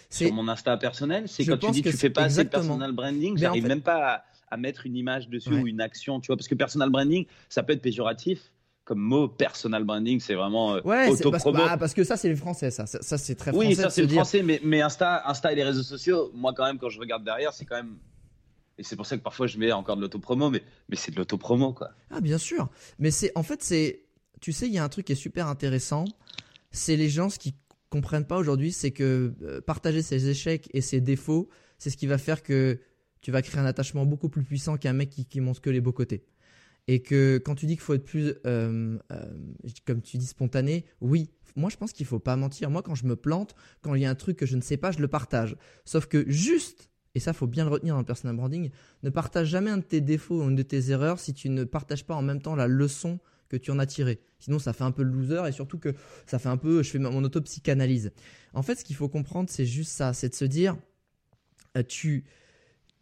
Sur 0.09 0.33
mon 0.33 0.47
Insta 0.49 0.77
personnel. 0.77 1.29
C'est 1.29 1.45
quand 1.45 1.59
tu 1.59 1.71
dis 1.73 1.83
que 1.83 1.91
tu 1.91 1.97
fais 1.97 2.11
pas 2.11 2.25
assez 2.25 2.45
de 2.45 2.49
personal 2.49 2.93
branding, 2.93 3.37
j'arrive 3.37 3.67
même 3.67 3.83
pas 3.83 4.25
à, 4.49 4.57
mettre 4.57 4.87
une 4.87 4.97
image 4.97 5.29
dessus 5.29 5.55
ou 5.55 5.67
une 5.67 5.81
action, 5.81 6.21
tu 6.21 6.29
vois, 6.29 6.37
parce 6.37 6.49
que 6.49 6.55
personal 6.55 6.91
branding, 6.91 7.27
ça 7.49 7.63
peut 7.63 7.73
être 7.73 7.83
péjoratif 7.83 8.53
comme 8.85 8.99
mot 8.99 9.29
personal 9.29 9.85
branding, 9.85 10.19
c'est 10.19 10.35
vraiment 10.35 10.75
euh, 10.75 10.81
ouais, 10.83 11.07
parce, 11.31 11.45
bah, 11.45 11.77
parce, 11.79 11.95
que 11.95 12.03
ça 12.03 12.17
c'est 12.17 12.29
les 12.29 12.35
français, 12.35 12.73
ça, 12.73 12.87
ça, 12.87 13.19
c'est 13.19 13.37
très 13.37 13.53
français. 13.53 13.69
Oui, 13.69 13.75
ça 13.77 13.89
c'est 13.89 14.03
le 14.03 14.09
français, 14.09 14.43
mais, 14.43 14.61
mais 14.65 14.81
Insta, 14.81 15.23
Insta 15.29 15.53
et 15.53 15.55
les 15.55 15.63
réseaux 15.63 15.85
sociaux, 15.85 16.33
moi 16.35 16.53
quand 16.57 16.65
même 16.65 16.79
quand 16.79 16.89
je 16.89 16.99
regarde 16.99 17.23
derrière, 17.23 17.53
c'est 17.53 17.65
quand 17.65 17.77
même 17.77 17.99
et 18.81 18.83
c'est 18.83 18.97
pour 18.97 19.05
ça 19.05 19.19
que 19.19 19.23
parfois 19.23 19.47
je 19.47 19.59
mets 19.59 19.71
encore 19.73 19.97
de 19.97 20.01
l'autopromo, 20.01 20.49
mais, 20.49 20.63
mais 20.89 20.97
c'est 20.97 21.11
de 21.11 21.17
l'autopromo, 21.17 21.75
quoi. 21.75 21.91
Ah, 22.09 22.23
bien 22.23 22.39
sûr. 22.39 22.71
Mais 22.99 23.11
c'est, 23.11 23.31
en 23.35 23.43
fait, 23.43 23.63
c'est, 23.63 24.07
tu 24.41 24.53
sais, 24.53 24.67
il 24.67 24.73
y 24.73 24.79
a 24.79 24.85
un 24.85 24.89
truc 24.89 25.05
qui 25.05 25.13
est 25.13 25.17
super 25.17 25.49
intéressant. 25.49 26.07
C'est 26.71 26.97
les 26.97 27.11
gens, 27.11 27.29
ce 27.29 27.39
qui 27.39 27.55
comprennent 27.91 28.27
pas 28.27 28.39
aujourd'hui, 28.39 28.73
c'est 28.73 28.91
que 28.91 29.35
euh, 29.43 29.61
partager 29.61 30.01
ses 30.01 30.31
échecs 30.31 30.71
et 30.73 30.81
ses 30.81 31.03
défauts, 31.03 31.51
c'est 31.77 31.91
ce 31.91 31.99
qui 31.99 32.07
va 32.07 32.17
faire 32.17 32.43
que 32.43 32.81
tu 33.21 33.31
vas 33.31 33.43
créer 33.43 33.61
un 33.61 33.67
attachement 33.67 34.07
beaucoup 34.07 34.31
plus 34.31 34.45
puissant 34.45 34.79
qu'un 34.79 34.95
mec 34.95 35.11
qui, 35.11 35.27
qui 35.27 35.43
montre 35.43 35.61
que 35.61 35.69
les 35.69 35.83
beaux 35.83 35.93
côtés. 35.93 36.25
Et 36.89 37.03
que 37.03 37.37
quand 37.37 37.57
tu 37.57 37.67
dis 37.67 37.75
qu'il 37.75 37.83
faut 37.83 37.93
être 37.93 38.07
plus, 38.07 38.33
euh, 38.47 38.99
euh, 39.13 39.35
comme 39.87 40.01
tu 40.01 40.17
dis, 40.17 40.27
spontané, 40.27 40.87
oui, 41.03 41.29
moi 41.55 41.69
je 41.69 41.77
pense 41.77 41.93
qu'il 41.93 42.07
faut 42.07 42.19
pas 42.19 42.35
mentir. 42.37 42.71
Moi, 42.71 42.83
quand 42.83 42.95
je 42.95 43.05
me 43.05 43.15
plante, 43.15 43.55
quand 43.83 43.95
il 43.95 44.01
y 44.01 44.07
a 44.07 44.11
un 44.11 44.15
truc 44.15 44.39
que 44.39 44.47
je 44.47 44.57
ne 44.57 44.63
sais 44.63 44.79
pas, 44.79 44.91
je 44.91 45.01
le 45.01 45.09
partage. 45.09 45.55
Sauf 45.85 46.07
que 46.07 46.25
juste 46.31 46.90
et 47.15 47.21
ça 47.21 47.33
faut 47.33 47.47
bien 47.47 47.65
le 47.65 47.71
retenir 47.71 47.95
dans 47.95 48.01
le 48.01 48.07
personal 48.07 48.37
branding, 48.37 48.71
ne 49.03 49.11
partage 49.11 49.49
jamais 49.49 49.71
un 49.71 49.79
de 49.79 49.83
tes 49.83 50.01
défauts 50.01 50.43
ou 50.43 50.49
une 50.49 50.57
de 50.57 50.63
tes 50.63 50.91
erreurs 50.91 51.19
si 51.19 51.35
tu 51.35 51.49
ne 51.49 51.65
partages 51.65 52.05
pas 52.05 52.15
en 52.15 52.23
même 52.23 52.41
temps 52.41 52.55
la 52.55 52.69
leçon 52.69 53.19
que 53.49 53.57
tu 53.57 53.71
en 53.71 53.79
as 53.79 53.87
tirée. 53.87 54.21
Sinon 54.39 54.59
ça 54.59 54.73
fait 54.73 54.85
un 54.85 54.93
peu 54.93 55.03
le 55.03 55.11
loser 55.11 55.43
et 55.49 55.53
surtout 55.53 55.79
que 55.79 55.95
ça 56.27 56.39
fait 56.39 56.49
un 56.49 56.57
peu 56.57 56.83
je 56.83 56.91
fais 56.91 56.99
mon 56.99 57.25
auto-psychanalyse. 57.25 58.13
En 58.55 58.63
fait 58.63 58.77
ce 58.77 58.85
qu'il 58.85 58.97
faut 58.97 59.09
comprendre 59.09 59.51
c'est 59.51 59.67
juste 59.67 59.93
ça, 59.93 60.13
c'est 60.13 60.29
de 60.29 60.35
se 60.35 60.45
dire 60.45 60.77
euh, 61.77 61.83
tu 61.83 62.25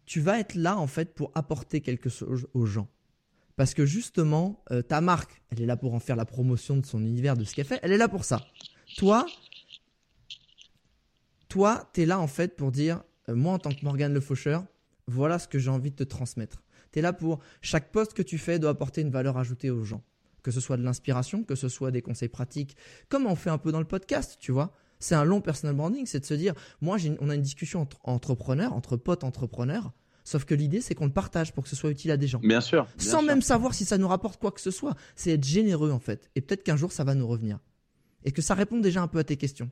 tu 0.05 0.21
vas 0.21 0.39
être 0.39 0.55
là 0.55 0.75
en 0.77 0.87
fait 0.87 1.13
pour 1.13 1.31
apporter 1.35 1.81
quelque 1.81 2.09
chose 2.09 2.47
aux 2.55 2.65
gens. 2.65 2.87
Parce 3.55 3.73
que 3.73 3.85
justement, 3.85 4.63
euh, 4.71 4.81
ta 4.81 5.01
marque, 5.01 5.43
elle 5.49 5.61
est 5.61 5.65
là 5.65 5.75
pour 5.75 5.93
en 5.93 5.99
faire 5.99 6.15
la 6.15 6.25
promotion 6.25 6.77
de 6.77 6.85
son 6.85 7.01
univers, 7.01 7.35
de 7.35 7.43
ce 7.43 7.53
qu'elle 7.53 7.65
fait. 7.65 7.79
Elle 7.83 7.91
est 7.91 7.97
là 7.97 8.07
pour 8.07 8.23
ça. 8.23 8.47
Toi, 8.97 9.27
toi, 11.49 11.89
tu 11.93 12.01
es 12.01 12.05
là 12.05 12.19
en 12.19 12.27
fait 12.27 12.55
pour 12.55 12.71
dire 12.71 13.03
moi 13.35 13.53
en 13.53 13.59
tant 13.59 13.71
que 13.71 13.83
Morgan 13.83 14.13
le 14.13 14.19
faucheur, 14.19 14.65
voilà 15.07 15.39
ce 15.39 15.47
que 15.47 15.59
j'ai 15.59 15.69
envie 15.69 15.91
de 15.91 15.95
te 15.95 16.03
transmettre. 16.03 16.63
Tu 16.91 16.99
es 16.99 17.01
là 17.01 17.13
pour 17.13 17.39
chaque 17.61 17.91
poste 17.91 18.13
que 18.13 18.21
tu 18.21 18.37
fais 18.37 18.59
doit 18.59 18.71
apporter 18.71 19.01
une 19.01 19.11
valeur 19.11 19.37
ajoutée 19.37 19.69
aux 19.69 19.83
gens. 19.83 20.03
Que 20.43 20.51
ce 20.51 20.61
soit 20.61 20.77
de 20.77 20.83
l'inspiration, 20.83 21.43
que 21.43 21.55
ce 21.55 21.67
soit 21.67 21.91
des 21.91 22.01
conseils 22.01 22.29
pratiques, 22.29 22.77
comme 23.09 23.25
on 23.25 23.35
fait 23.35 23.49
un 23.49 23.57
peu 23.57 23.71
dans 23.71 23.79
le 23.79 23.85
podcast, 23.85 24.37
tu 24.39 24.51
vois. 24.51 24.73
C'est 24.99 25.15
un 25.15 25.23
long 25.23 25.41
personal 25.41 25.75
branding, 25.75 26.05
c'est 26.05 26.19
de 26.19 26.25
se 26.25 26.33
dire, 26.33 26.53
moi, 26.81 26.97
on 27.19 27.29
a 27.29 27.35
une 27.35 27.41
discussion 27.41 27.81
entre 27.81 27.97
entrepreneurs, 28.03 28.73
entre 28.73 28.97
potes 28.97 29.23
entrepreneurs, 29.23 29.93
Sauf 30.29 30.45
que 30.45 30.53
l'idée, 30.53 30.79
c'est 30.79 30.93
qu'on 30.93 31.07
le 31.07 31.11
partage 31.11 31.53
pour 31.53 31.63
que 31.63 31.69
ce 31.71 31.75
soit 31.75 31.89
utile 31.89 32.11
à 32.11 32.17
des 32.17 32.27
gens. 32.27 32.37
Bien 32.37 32.61
sûr. 32.61 32.87
sans 32.99 33.23
même 33.23 33.41
savoir 33.41 33.73
si 33.73 33.83
ça 33.83 33.97
nous 33.97 34.07
rapporte 34.07 34.39
quoi 34.39 34.51
que 34.51 34.61
ce 34.61 34.69
soit. 34.69 34.93
C'est 35.15 35.31
être 35.31 35.43
généreux, 35.43 35.89
en 35.89 35.97
fait. 35.97 36.29
Et 36.35 36.41
peut-être 36.41 36.61
qu'un 36.61 36.77
jour, 36.77 36.91
ça 36.91 37.03
va 37.03 37.15
nous 37.15 37.27
revenir. 37.27 37.57
Et 38.25 38.31
que 38.31 38.43
ça 38.43 38.53
répond 38.53 38.77
déjà 38.77 39.01
un 39.01 39.07
peu 39.07 39.17
à 39.17 39.23
tes 39.23 39.37
questions. 39.37 39.71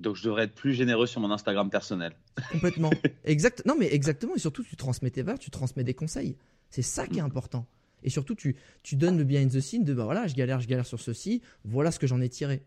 Donc 0.00 0.16
je 0.16 0.24
devrais 0.24 0.44
être 0.44 0.54
plus 0.54 0.74
généreux 0.74 1.06
sur 1.06 1.20
mon 1.20 1.30
Instagram 1.30 1.70
personnel. 1.70 2.12
Complètement. 2.52 2.90
exact. 3.24 3.62
Non 3.66 3.76
mais 3.78 3.92
exactement. 3.92 4.34
Et 4.34 4.38
surtout, 4.38 4.62
tu 4.62 4.76
transmets 4.76 5.10
tes 5.10 5.22
valeurs, 5.22 5.38
tu 5.38 5.50
transmets 5.50 5.84
des 5.84 5.94
conseils. 5.94 6.36
C'est 6.70 6.82
ça 6.82 7.06
qui 7.06 7.18
est 7.18 7.22
important. 7.22 7.66
Et 8.02 8.10
surtout, 8.10 8.34
tu, 8.34 8.56
tu 8.82 8.96
donnes 8.96 9.18
le 9.18 9.24
behind 9.24 9.50
the 9.50 9.60
scene 9.60 9.84
de 9.84 9.94
bah 9.94 10.04
voilà, 10.04 10.26
je 10.26 10.34
galère, 10.34 10.60
je 10.60 10.68
galère 10.68 10.86
sur 10.86 11.00
ceci. 11.00 11.42
Voilà 11.64 11.90
ce 11.90 11.98
que 11.98 12.06
j'en 12.06 12.20
ai 12.20 12.28
tiré. 12.28 12.62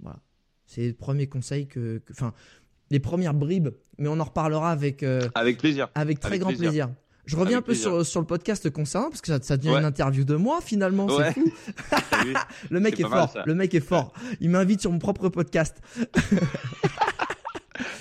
Voilà. 0.00 0.20
C'est 0.66 0.88
le 0.88 0.94
premier 0.94 1.26
conseil 1.26 1.66
que, 1.66 2.02
enfin, 2.10 2.34
les 2.90 3.00
premières 3.00 3.34
bribes. 3.34 3.70
Mais 3.96 4.08
on 4.08 4.20
en 4.20 4.24
reparlera 4.24 4.70
avec. 4.70 5.02
Euh, 5.02 5.28
avec 5.34 5.58
plaisir. 5.58 5.88
Avec 5.94 6.20
très 6.20 6.38
grand 6.38 6.54
plaisir. 6.54 6.90
Je 7.28 7.36
reviens 7.36 7.58
un 7.58 7.62
peu 7.62 7.74
sur, 7.74 8.06
sur, 8.06 8.20
le 8.20 8.26
podcast 8.26 8.70
concernant 8.70 9.10
parce 9.10 9.20
que 9.20 9.26
ça, 9.26 9.38
ça 9.42 9.58
devient 9.58 9.76
une 9.76 9.84
interview 9.84 10.24
de 10.24 10.34
moi 10.34 10.60
finalement, 10.62 11.06
c'est 11.10 11.34
fou. 11.34 11.44
le 12.70 12.80
mec 12.80 12.98
est, 12.98 13.02
fort, 13.02 13.36
le 13.44 13.54
mec 13.54 13.74
est 13.74 13.80
fort. 13.80 14.14
Il 14.40 14.48
m'invite 14.48 14.80
sur 14.80 14.90
mon 14.90 14.98
propre 14.98 15.28
podcast. 15.28 15.76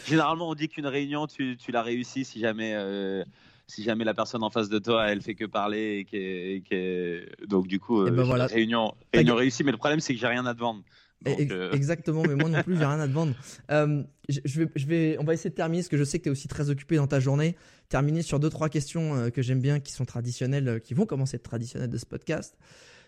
Généralement, 0.07 0.49
on 0.49 0.55
dit 0.55 0.69
qu'une 0.69 0.87
réunion, 0.87 1.27
tu, 1.27 1.57
tu 1.57 1.73
l'as 1.73 1.83
réussi 1.83 2.23
si 2.23 2.39
jamais, 2.39 2.71
euh, 2.75 3.25
si 3.67 3.83
jamais 3.83 4.05
la 4.05 4.13
personne 4.13 4.43
en 4.43 4.49
face 4.49 4.69
de 4.69 4.79
toi, 4.79 5.11
elle 5.11 5.21
fait 5.21 5.35
que 5.35 5.43
parler 5.43 6.07
et 6.13 6.61
que, 6.61 7.25
donc 7.45 7.67
du 7.67 7.81
coup, 7.81 8.07
eh 8.07 8.11
ben 8.11 8.31
euh, 8.31 8.45
réunion, 8.45 8.93
réunion 9.13 9.35
réussie. 9.35 9.65
Mais 9.65 9.71
le 9.71 9.77
problème, 9.77 9.99
c'est 9.99 10.13
que 10.13 10.21
j'ai 10.21 10.27
rien 10.27 10.45
à 10.45 10.53
te 10.53 10.59
vendre. 10.59 10.83
Euh, 11.27 11.71
exactement, 11.71 12.23
mais 12.23 12.35
moi 12.35 12.49
non 12.49 12.61
plus, 12.63 12.77
j'ai 12.77 12.85
rien 12.85 12.99
à 12.99 13.07
te 13.07 13.13
vendre. 13.13 13.33
Euh, 13.71 14.03
je, 14.29 14.61
vais, 14.61 14.69
je 14.75 14.85
vais, 14.85 15.17
on 15.19 15.23
va 15.23 15.33
essayer 15.33 15.49
de 15.49 15.55
terminer, 15.55 15.81
parce 15.81 15.89
que 15.89 15.97
je 15.97 16.03
sais 16.03 16.19
que 16.19 16.23
tu 16.23 16.29
es 16.29 16.31
aussi 16.31 16.47
très 16.47 16.69
occupé 16.69 16.97
dans 16.97 17.07
ta 17.07 17.19
journée. 17.19 17.55
Terminer 17.89 18.21
sur 18.21 18.39
deux, 18.39 18.49
trois 18.49 18.69
questions 18.69 19.15
euh, 19.15 19.29
que 19.29 19.41
j'aime 19.41 19.61
bien, 19.61 19.79
qui 19.79 19.93
sont 19.93 20.05
traditionnelles, 20.05 20.81
qui 20.81 20.93
vont 20.93 21.05
commencer 21.05 21.37
être 21.37 21.43
traditionnelles 21.43 21.89
de 21.89 21.97
ce 21.97 22.05
podcast. 22.05 22.57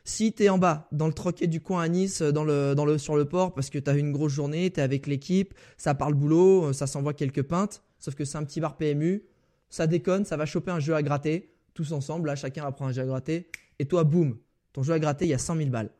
Si 0.06 0.34
tu 0.34 0.44
es 0.44 0.50
en 0.50 0.58
bas, 0.58 0.88
dans 0.92 1.08
le 1.08 1.14
troquet 1.14 1.48
du 1.48 1.62
coin 1.62 1.84
à 1.84 1.88
Nice, 1.88 2.22
dans 2.22 2.44
le, 2.44 2.74
dans 2.74 2.86
le, 2.86 2.98
sur 2.98 3.16
le 3.16 3.26
port, 3.26 3.54
parce 3.54 3.70
que 3.70 3.78
tu 3.78 3.90
as 3.90 3.94
une 3.94 4.12
grosse 4.12 4.32
journée, 4.32 4.72
tu 4.72 4.80
es 4.80 4.84
avec 4.84 5.08
l'équipe, 5.08 5.54
ça 5.78 5.94
parle 5.94 6.14
boulot, 6.14 6.74
ça 6.74 6.88
s'envoie 6.88 7.14
quelques 7.14 7.44
pintes, 7.44 7.84
sauf 8.00 8.16
que 8.16 8.24
c'est 8.26 8.38
un 8.38 8.44
petit 8.44 8.62
bar 8.62 8.78
PMU, 8.78 9.24
ça 9.70 9.86
déconne, 9.86 10.26
ça 10.26 10.38
va 10.38 10.46
choper 10.46 10.72
un 10.72 10.80
jeu 10.80 10.96
à 10.96 11.04
gratter, 11.04 11.54
tous 11.74 11.92
ensemble, 11.92 12.28
là, 12.28 12.36
chacun 12.36 12.64
va 12.64 12.72
prendre 12.72 12.92
un 12.92 12.94
jeu 12.94 13.02
à 13.02 13.06
gratter, 13.06 13.50
et 13.80 13.86
toi, 13.86 14.04
boum, 14.04 14.38
Ton 14.74 14.84
jeu 14.84 14.94
à 14.94 15.00
gratter, 15.00 15.26
il 15.26 15.30
y 15.30 15.34
a 15.34 15.38
100 15.38 15.58
000 15.58 15.70
balles. 15.70 15.92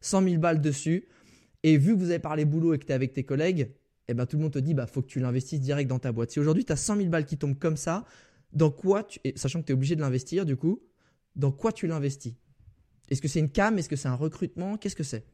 100 0.00 0.22
000 0.22 0.38
balles 0.38 0.60
dessus. 0.60 1.08
Et 1.62 1.76
vu 1.76 1.94
que 1.94 1.98
vous 1.98 2.10
avez 2.10 2.18
parlé 2.18 2.44
boulot 2.44 2.74
et 2.74 2.78
que 2.78 2.84
tu 2.84 2.92
es 2.92 2.94
avec 2.94 3.12
tes 3.12 3.24
collègues, 3.24 3.70
eh 4.08 4.14
ben, 4.14 4.26
tout 4.26 4.36
le 4.36 4.42
monde 4.42 4.52
te 4.52 4.58
dit 4.58 4.74
bah 4.74 4.86
faut 4.86 5.02
que 5.02 5.06
tu 5.06 5.20
l'investisses 5.20 5.60
direct 5.60 5.88
dans 5.88 5.98
ta 5.98 6.12
boîte. 6.12 6.30
Si 6.30 6.40
aujourd'hui 6.40 6.64
tu 6.64 6.72
as 6.72 6.76
100 6.76 6.96
000 6.96 7.08
balles 7.08 7.26
qui 7.26 7.38
tombent 7.38 7.58
comme 7.58 7.76
ça, 7.76 8.04
dans 8.52 8.70
quoi 8.70 9.04
tu, 9.04 9.20
sachant 9.36 9.60
que 9.60 9.66
tu 9.66 9.72
es 9.72 9.74
obligé 9.74 9.96
de 9.96 10.00
l'investir 10.00 10.44
du 10.44 10.56
coup, 10.56 10.82
dans 11.36 11.52
quoi 11.52 11.72
tu 11.72 11.86
l'investis? 11.86 12.34
Est-ce 13.08 13.22
que 13.22 13.28
c'est 13.28 13.40
une 13.40 13.50
cam? 13.50 13.78
Est-ce 13.78 13.88
que 13.88 13.96
c'est 13.96 14.08
un 14.08 14.14
recrutement? 14.14 14.76
Qu'est-ce 14.76 14.96
que 14.96 15.02
c'est? 15.02 15.26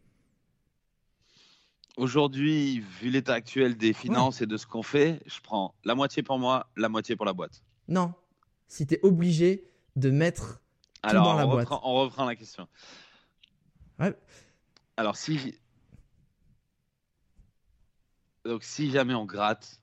Aujourd'hui, 1.97 2.81
vu 3.01 3.11
l'état 3.11 3.35
actuel 3.35 3.77
des 3.77 3.93
finances 3.93 4.41
et 4.41 4.47
de 4.47 4.57
ce 4.57 4.67
qu'on 4.67 4.85
fait, 4.85 5.21
je 5.27 5.41
prends 5.41 5.75
la 5.85 5.97
moitié 5.97 6.23
pour 6.23 6.39
moi, 6.39 6.71
la 6.77 6.89
moitié 6.89 7.17
pour 7.17 7.27
la 7.27 7.33
boîte. 7.33 7.65
Non. 7.89 8.15
Si 8.69 8.87
tu 8.87 8.95
es 8.95 9.01
obligé 9.03 9.65
de 9.97 10.11
mettre 10.11 10.61
tout 11.03 11.15
dans 11.15 11.35
la 11.35 11.47
boîte. 11.47 11.69
on 11.71 11.95
reprend 11.95 12.25
la 12.25 12.37
question. 12.37 12.69
Ouais. 13.99 14.17
Alors, 14.97 15.17
si. 15.17 15.59
Donc, 18.49 18.65
si 18.65 18.91
jamais 18.91 19.15
on 19.15 19.27
gratte, 19.27 19.81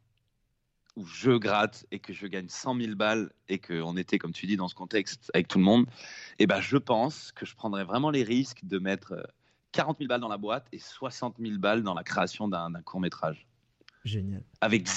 ou 0.95 1.05
je 1.05 1.31
gratte, 1.31 1.85
et 1.91 1.99
que 1.99 2.13
je 2.13 2.25
gagne 2.25 2.49
100 2.49 2.79
000 2.79 2.95
balles, 2.95 3.31
et 3.47 3.59
qu'on 3.59 3.95
était, 3.95 4.17
comme 4.17 4.33
tu 4.33 4.47
dis, 4.47 4.57
dans 4.57 4.67
ce 4.67 4.75
contexte 4.75 5.29
avec 5.33 5.47
tout 5.47 5.59
le 5.59 5.63
monde, 5.63 5.85
eh 6.39 6.47
ben, 6.47 6.59
je 6.61 6.77
pense 6.77 7.31
que 7.31 7.45
je 7.45 7.55
prendrais 7.55 7.83
vraiment 7.83 8.09
les 8.09 8.23
risques 8.23 8.65
de 8.65 8.79
mettre 8.79 9.15
40 9.73 9.97
euh, 9.97 9.99
000 9.99 10.07
balles 10.07 10.21
dans 10.21 10.29
la 10.29 10.37
boîte 10.37 10.67
et 10.71 10.79
60 10.79 11.35
000 11.39 11.59
balles 11.59 11.83
dans 11.83 11.93
la 11.93 12.03
création 12.03 12.47
d'un 12.47 12.81
court-métrage. 12.81 13.45
Génial. 14.03 14.41
Avec, 14.61 14.87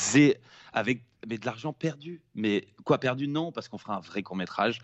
avec 0.72 1.02
mais 1.26 1.36
de 1.36 1.44
l'argent 1.44 1.74
perdu. 1.74 2.22
Mais 2.34 2.68
quoi 2.84 2.98
perdu? 2.98 3.28
Non, 3.28 3.52
parce 3.52 3.68
qu'on 3.68 3.78
fera 3.78 3.96
un 3.96 4.00
vrai 4.00 4.22
court-métrage 4.22 4.80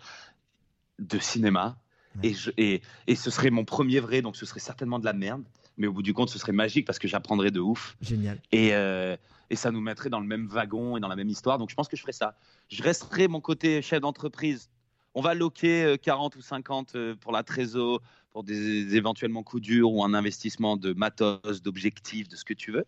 de 0.99 1.17
cinéma. 1.17 1.77
Et, 2.23 2.33
je, 2.33 2.51
et, 2.55 2.81
et, 3.07 3.15
ce 3.15 3.29
serait 3.29 3.49
mon 3.49 3.65
premier 3.65 3.99
vrai, 3.99 4.21
donc 4.21 4.37
ce 4.37 4.45
serait 4.45 4.61
certainement 4.61 4.99
de 4.99 5.05
la 5.05 5.11
merde. 5.11 5.43
Mais 5.77 5.87
au 5.87 5.93
bout 5.93 6.03
du 6.03 6.13
compte, 6.13 6.29
ce 6.29 6.39
serait 6.39 6.53
magique 6.53 6.85
parce 6.85 6.99
que 6.99 7.07
j'apprendrais 7.07 7.51
de 7.51 7.59
ouf. 7.59 7.97
Génial. 8.01 8.41
Et, 8.51 8.73
euh, 8.73 9.17
et 9.49 9.55
ça 9.55 9.71
nous 9.71 9.81
mettrait 9.81 10.09
dans 10.09 10.19
le 10.19 10.27
même 10.27 10.47
wagon 10.47 10.97
et 10.97 10.99
dans 10.99 11.07
la 11.07 11.15
même 11.15 11.29
histoire. 11.29 11.57
Donc 11.57 11.69
je 11.69 11.75
pense 11.75 11.87
que 11.87 11.97
je 11.97 12.01
ferais 12.01 12.13
ça. 12.13 12.37
Je 12.69 12.81
resterai 12.81 13.27
mon 13.27 13.41
côté 13.41 13.81
chef 13.81 13.99
d'entreprise. 13.99 14.69
On 15.13 15.21
va 15.21 15.33
loquer 15.33 15.97
40 16.01 16.35
euh, 16.35 16.39
ou 16.39 16.41
50 16.41 16.95
euh, 16.95 17.15
pour 17.15 17.31
la 17.31 17.43
trésor, 17.43 18.01
pour 18.31 18.43
des, 18.43 18.95
éventuellement 18.95 19.43
coups 19.43 19.61
durs 19.61 19.91
ou 19.91 20.03
un 20.03 20.13
investissement 20.13 20.77
de 20.77 20.93
matos, 20.93 21.61
d'objectifs, 21.61 22.27
de 22.27 22.35
ce 22.35 22.43
que 22.43 22.53
tu 22.53 22.71
veux. 22.71 22.85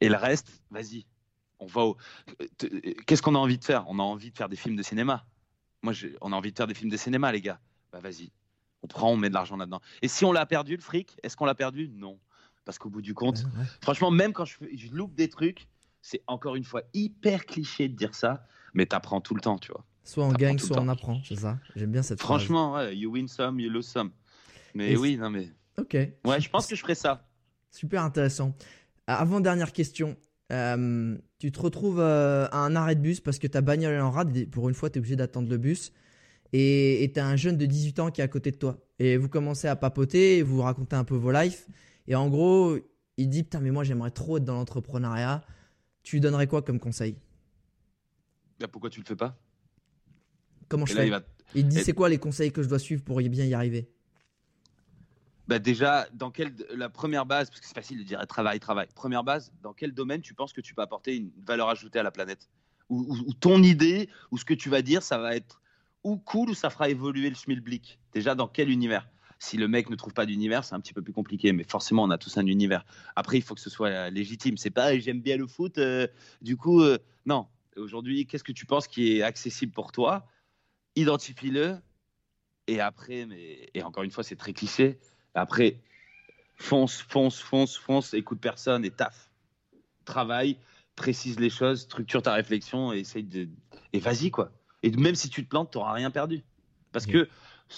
Et 0.00 0.08
le 0.08 0.16
reste, 0.16 0.62
vas-y. 0.70 1.06
On 1.58 1.66
va 1.66 1.82
au... 1.82 1.96
Qu'est-ce 3.06 3.22
qu'on 3.22 3.34
a 3.34 3.38
envie 3.38 3.58
de 3.58 3.64
faire? 3.64 3.84
On 3.88 3.98
a 3.98 4.02
envie 4.02 4.30
de 4.30 4.36
faire 4.36 4.48
des 4.48 4.56
films 4.56 4.76
de 4.76 4.82
cinéma. 4.82 5.26
Moi, 5.82 5.94
on 6.20 6.32
a 6.32 6.36
envie 6.36 6.52
de 6.52 6.56
faire 6.56 6.66
des 6.66 6.74
films 6.74 6.90
de 6.90 6.96
cinéma, 6.96 7.32
les 7.32 7.40
gars. 7.40 7.60
Bah 7.92 8.00
vas-y, 8.00 8.30
on 8.82 8.86
prend, 8.86 9.10
on 9.10 9.16
met 9.16 9.28
de 9.28 9.34
l'argent 9.34 9.56
là-dedans. 9.56 9.80
Et 10.02 10.08
si 10.08 10.24
on 10.24 10.32
l'a 10.32 10.46
perdu, 10.46 10.76
le 10.76 10.82
fric, 10.82 11.16
est-ce 11.22 11.36
qu'on 11.36 11.44
l'a 11.44 11.54
perdu? 11.54 11.88
Non. 11.88 12.18
Parce 12.64 12.78
qu'au 12.78 12.90
bout 12.90 13.02
du 13.02 13.14
compte, 13.14 13.44
franchement, 13.80 14.10
même 14.10 14.32
quand 14.32 14.44
je, 14.44 14.56
je, 14.74 14.92
loupe 14.92 15.14
des 15.14 15.28
trucs, 15.28 15.68
c'est 16.02 16.22
encore 16.26 16.56
une 16.56 16.64
fois 16.64 16.82
hyper 16.94 17.46
cliché 17.46 17.88
de 17.88 17.96
dire 17.96 18.14
ça, 18.14 18.46
mais 18.74 18.86
t'apprends 18.86 19.20
tout 19.20 19.34
le 19.34 19.40
temps, 19.40 19.58
tu 19.58 19.72
vois. 19.72 19.84
Soit 20.04 20.24
on 20.24 20.32
gagne, 20.32 20.58
soit 20.58 20.80
on 20.80 20.88
apprend, 20.88 21.20
c'est 21.24 21.36
ça 21.36 21.58
J'aime 21.76 21.92
bien 21.92 22.02
cette 22.02 22.20
Franchement, 22.20 22.74
ouais, 22.74 22.96
you 22.96 23.10
win 23.12 23.28
some, 23.28 23.60
you 23.60 23.70
lose 23.70 23.86
some. 23.86 24.10
Mais 24.74 24.96
oui, 24.96 25.16
non 25.16 25.30
mais. 25.30 25.48
Ok. 25.78 25.94
Ouais, 26.24 26.40
je 26.40 26.50
pense 26.50 26.66
que 26.66 26.74
je 26.74 26.80
ferais 26.80 26.94
ça. 26.94 27.28
Super 27.70 28.02
intéressant. 28.02 28.54
Avant 29.06 29.40
dernière 29.40 29.72
question, 29.72 30.16
euh, 30.52 31.16
tu 31.38 31.52
te 31.52 31.60
retrouves 31.60 32.00
euh, 32.00 32.46
à 32.50 32.58
un 32.58 32.76
arrêt 32.76 32.94
de 32.94 33.00
bus 33.00 33.20
parce 33.20 33.38
que 33.38 33.46
ta 33.46 33.60
bagnole 33.60 33.94
est 33.94 34.00
en 34.00 34.10
rade. 34.10 34.50
pour 34.50 34.68
une 34.68 34.74
fois, 34.74 34.90
tu 34.90 34.96
es 34.96 34.98
obligé 34.98 35.16
d'attendre 35.16 35.48
le 35.48 35.58
bus. 35.58 35.92
Et 36.52 37.10
tu 37.14 37.20
as 37.20 37.26
un 37.26 37.36
jeune 37.36 37.56
de 37.56 37.64
18 37.64 38.00
ans 38.00 38.10
qui 38.10 38.20
est 38.20 38.24
à 38.24 38.28
côté 38.28 38.50
de 38.50 38.56
toi. 38.56 38.78
Et 38.98 39.16
vous 39.16 39.28
commencez 39.28 39.68
à 39.68 39.76
papoter, 39.76 40.42
vous 40.42 40.62
racontez 40.62 40.96
un 40.96 41.04
peu 41.04 41.14
vos 41.14 41.30
lives. 41.30 41.64
Et 42.10 42.16
en 42.16 42.28
gros, 42.28 42.76
il 43.16 43.28
dit 43.28 43.44
Putain, 43.44 43.60
mais 43.60 43.70
moi 43.70 43.84
j'aimerais 43.84 44.10
trop 44.10 44.38
être 44.38 44.44
dans 44.44 44.54
l'entrepreneuriat. 44.54 45.42
Tu 46.02 46.16
lui 46.16 46.20
donnerais 46.20 46.48
quoi 46.48 46.60
comme 46.60 46.80
conseil? 46.80 47.16
Bah, 48.58 48.66
Pourquoi 48.66 48.90
tu 48.90 48.98
le 48.98 49.06
fais 49.06 49.14
pas? 49.14 49.38
Comment 50.68 50.86
je 50.86 50.94
fais? 50.94 51.06
il, 51.06 51.22
il, 51.54 51.68
dit 51.68 51.78
C'est 51.78 51.92
quoi 51.92 52.08
les 52.08 52.18
conseils 52.18 52.50
que 52.50 52.64
je 52.64 52.68
dois 52.68 52.80
suivre 52.80 53.04
pour 53.04 53.18
bien 53.18 53.44
y 53.44 53.54
arriver? 53.54 53.88
Bah 55.46 55.60
déjà, 55.60 56.08
dans 56.12 56.32
quelle 56.32 56.52
la 56.74 56.88
première 56.88 57.26
base, 57.26 57.48
parce 57.48 57.60
que 57.60 57.66
c'est 57.66 57.74
facile 57.74 57.98
de 57.98 58.02
dire 58.02 58.24
travail, 58.26 58.58
travail. 58.58 58.88
Première 58.94 59.22
base, 59.22 59.52
dans 59.62 59.72
quel 59.72 59.92
domaine 59.92 60.20
tu 60.20 60.34
penses 60.34 60.52
que 60.52 60.60
tu 60.60 60.74
peux 60.74 60.82
apporter 60.82 61.16
une 61.16 61.30
valeur 61.44 61.68
ajoutée 61.68 62.00
à 62.00 62.02
la 62.02 62.10
planète? 62.10 62.48
Ou, 62.88 63.32
ton 63.34 63.62
idée, 63.62 64.08
ou 64.32 64.38
ce 64.38 64.44
que 64.44 64.54
tu 64.54 64.68
vas 64.68 64.82
dire, 64.82 65.04
ça 65.04 65.16
va 65.18 65.36
être 65.36 65.62
ou 66.02 66.16
cool 66.16 66.50
ou 66.50 66.54
ça 66.54 66.70
fera 66.70 66.88
évoluer 66.88 67.28
le 67.28 67.36
schmilblick. 67.36 68.00
Déjà, 68.12 68.34
dans 68.34 68.48
quel 68.48 68.68
univers? 68.68 69.08
Si 69.42 69.56
le 69.56 69.68
mec 69.68 69.88
ne 69.88 69.96
trouve 69.96 70.12
pas 70.12 70.26
d'univers, 70.26 70.64
c'est 70.64 70.74
un 70.74 70.80
petit 70.80 70.92
peu 70.92 71.00
plus 71.00 71.14
compliqué, 71.14 71.52
mais 71.52 71.64
forcément, 71.64 72.02
on 72.04 72.10
a 72.10 72.18
tous 72.18 72.36
un 72.36 72.46
univers. 72.46 72.84
Après, 73.16 73.38
il 73.38 73.42
faut 73.42 73.54
que 73.54 73.60
ce 73.60 73.70
soit 73.70 74.10
légitime. 74.10 74.58
C'est 74.58 74.70
pas 74.70 74.96
j'aime 74.98 75.22
bien 75.22 75.38
le 75.38 75.46
foot, 75.46 75.78
euh, 75.78 76.06
du 76.42 76.58
coup, 76.58 76.82
euh, 76.82 76.98
non. 77.24 77.46
Aujourd'hui, 77.76 78.26
qu'est-ce 78.26 78.44
que 78.44 78.52
tu 78.52 78.66
penses 78.66 78.86
qui 78.86 79.16
est 79.16 79.22
accessible 79.22 79.72
pour 79.72 79.92
toi? 79.92 80.26
Identifie-le. 80.94 81.78
Et 82.66 82.80
après, 82.80 83.24
mais, 83.24 83.70
et 83.72 83.82
encore 83.82 84.02
une 84.02 84.10
fois, 84.10 84.22
c'est 84.22 84.36
très 84.36 84.52
cliché 84.52 85.00
après, 85.34 85.80
fonce, 86.56 87.00
fonce, 87.00 87.40
fonce, 87.40 87.76
fonce, 87.76 88.14
écoute 88.14 88.40
personne 88.40 88.84
et 88.84 88.90
taf. 88.90 89.30
Travaille, 90.04 90.58
précise 90.96 91.38
les 91.40 91.50
choses, 91.50 91.82
structure 91.82 92.22
ta 92.22 92.34
réflexion 92.34 92.92
et 92.92 93.00
essaye 93.00 93.24
de. 93.24 93.48
Et 93.92 94.00
vas-y, 94.00 94.30
quoi. 94.30 94.52
Et 94.82 94.90
même 94.90 95.14
si 95.14 95.30
tu 95.30 95.44
te 95.44 95.48
plantes, 95.48 95.70
tu 95.70 95.78
n'auras 95.78 95.92
rien 95.92 96.10
perdu. 96.10 96.42
Parce 96.92 97.06
que 97.06 97.28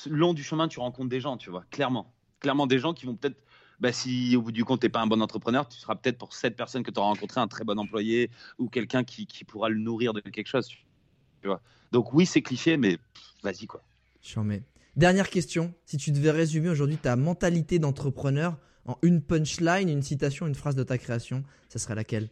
long 0.09 0.35
du 0.35 0.43
chemin, 0.43 0.69
tu 0.69 0.81
rencontres 0.81 1.09
des 1.09 1.21
gens, 1.21 1.37
tu 1.37 1.51
vois, 1.51 1.65
clairement. 1.71 2.13
Clairement, 2.41 2.67
des 2.67 2.79
gens 2.79 2.95
qui 2.95 3.07
vont 3.07 3.15
peut-être. 3.15 3.37
Bah, 3.81 3.93
si 3.93 4.37
au 4.37 4.43
bout 4.43 4.53
du 4.53 4.65
compte, 4.65 4.81
tu 4.81 4.87
n'es 4.87 4.91
pas 4.91 5.01
un 5.01 5.07
bon 5.07 5.21
entrepreneur, 5.21 5.69
tu 5.69 5.79
seras 5.79 5.97
peut-être 5.97 6.19
pour 6.19 6.33
cette 6.35 6.57
personne 6.57 6.85
que 6.85 6.91
tu 6.91 7.01
auras 7.01 7.09
rencontré 7.09 7.41
un 7.41 7.49
très 7.49 7.65
bon 7.65 7.79
employé 7.79 8.31
ou 8.59 8.69
quelqu'un 8.69 9.03
qui, 9.03 9.27
qui, 9.27 9.45
pourra 9.45 9.69
le 9.69 9.79
nourrir 9.79 10.13
de 10.13 10.21
quelque 10.21 10.47
chose. 10.47 10.69
Tu 10.69 11.49
vois. 11.49 11.61
Donc, 11.91 12.13
oui, 12.13 12.25
c'est 12.25 12.43
cliché, 12.43 12.77
mais 12.77 12.99
vas-y, 13.43 13.67
quoi. 13.67 13.83
J'en. 14.23 14.47
Dernière 14.95 15.31
question, 15.31 15.75
si 15.85 15.97
tu 15.97 16.13
devais 16.13 16.31
résumer 16.31 16.69
aujourd'hui 16.69 16.99
ta 16.99 17.17
mentalité 17.17 17.79
d'entrepreneur 17.79 18.57
en 18.85 18.99
une 19.03 19.23
punchline, 19.23 19.89
une 19.89 20.03
citation, 20.03 20.47
une 20.47 20.55
phrase 20.55 20.77
de 20.77 20.83
ta 20.83 20.99
création, 20.99 21.45
ça 21.69 21.79
serait 21.79 21.95
laquelle? 21.95 22.29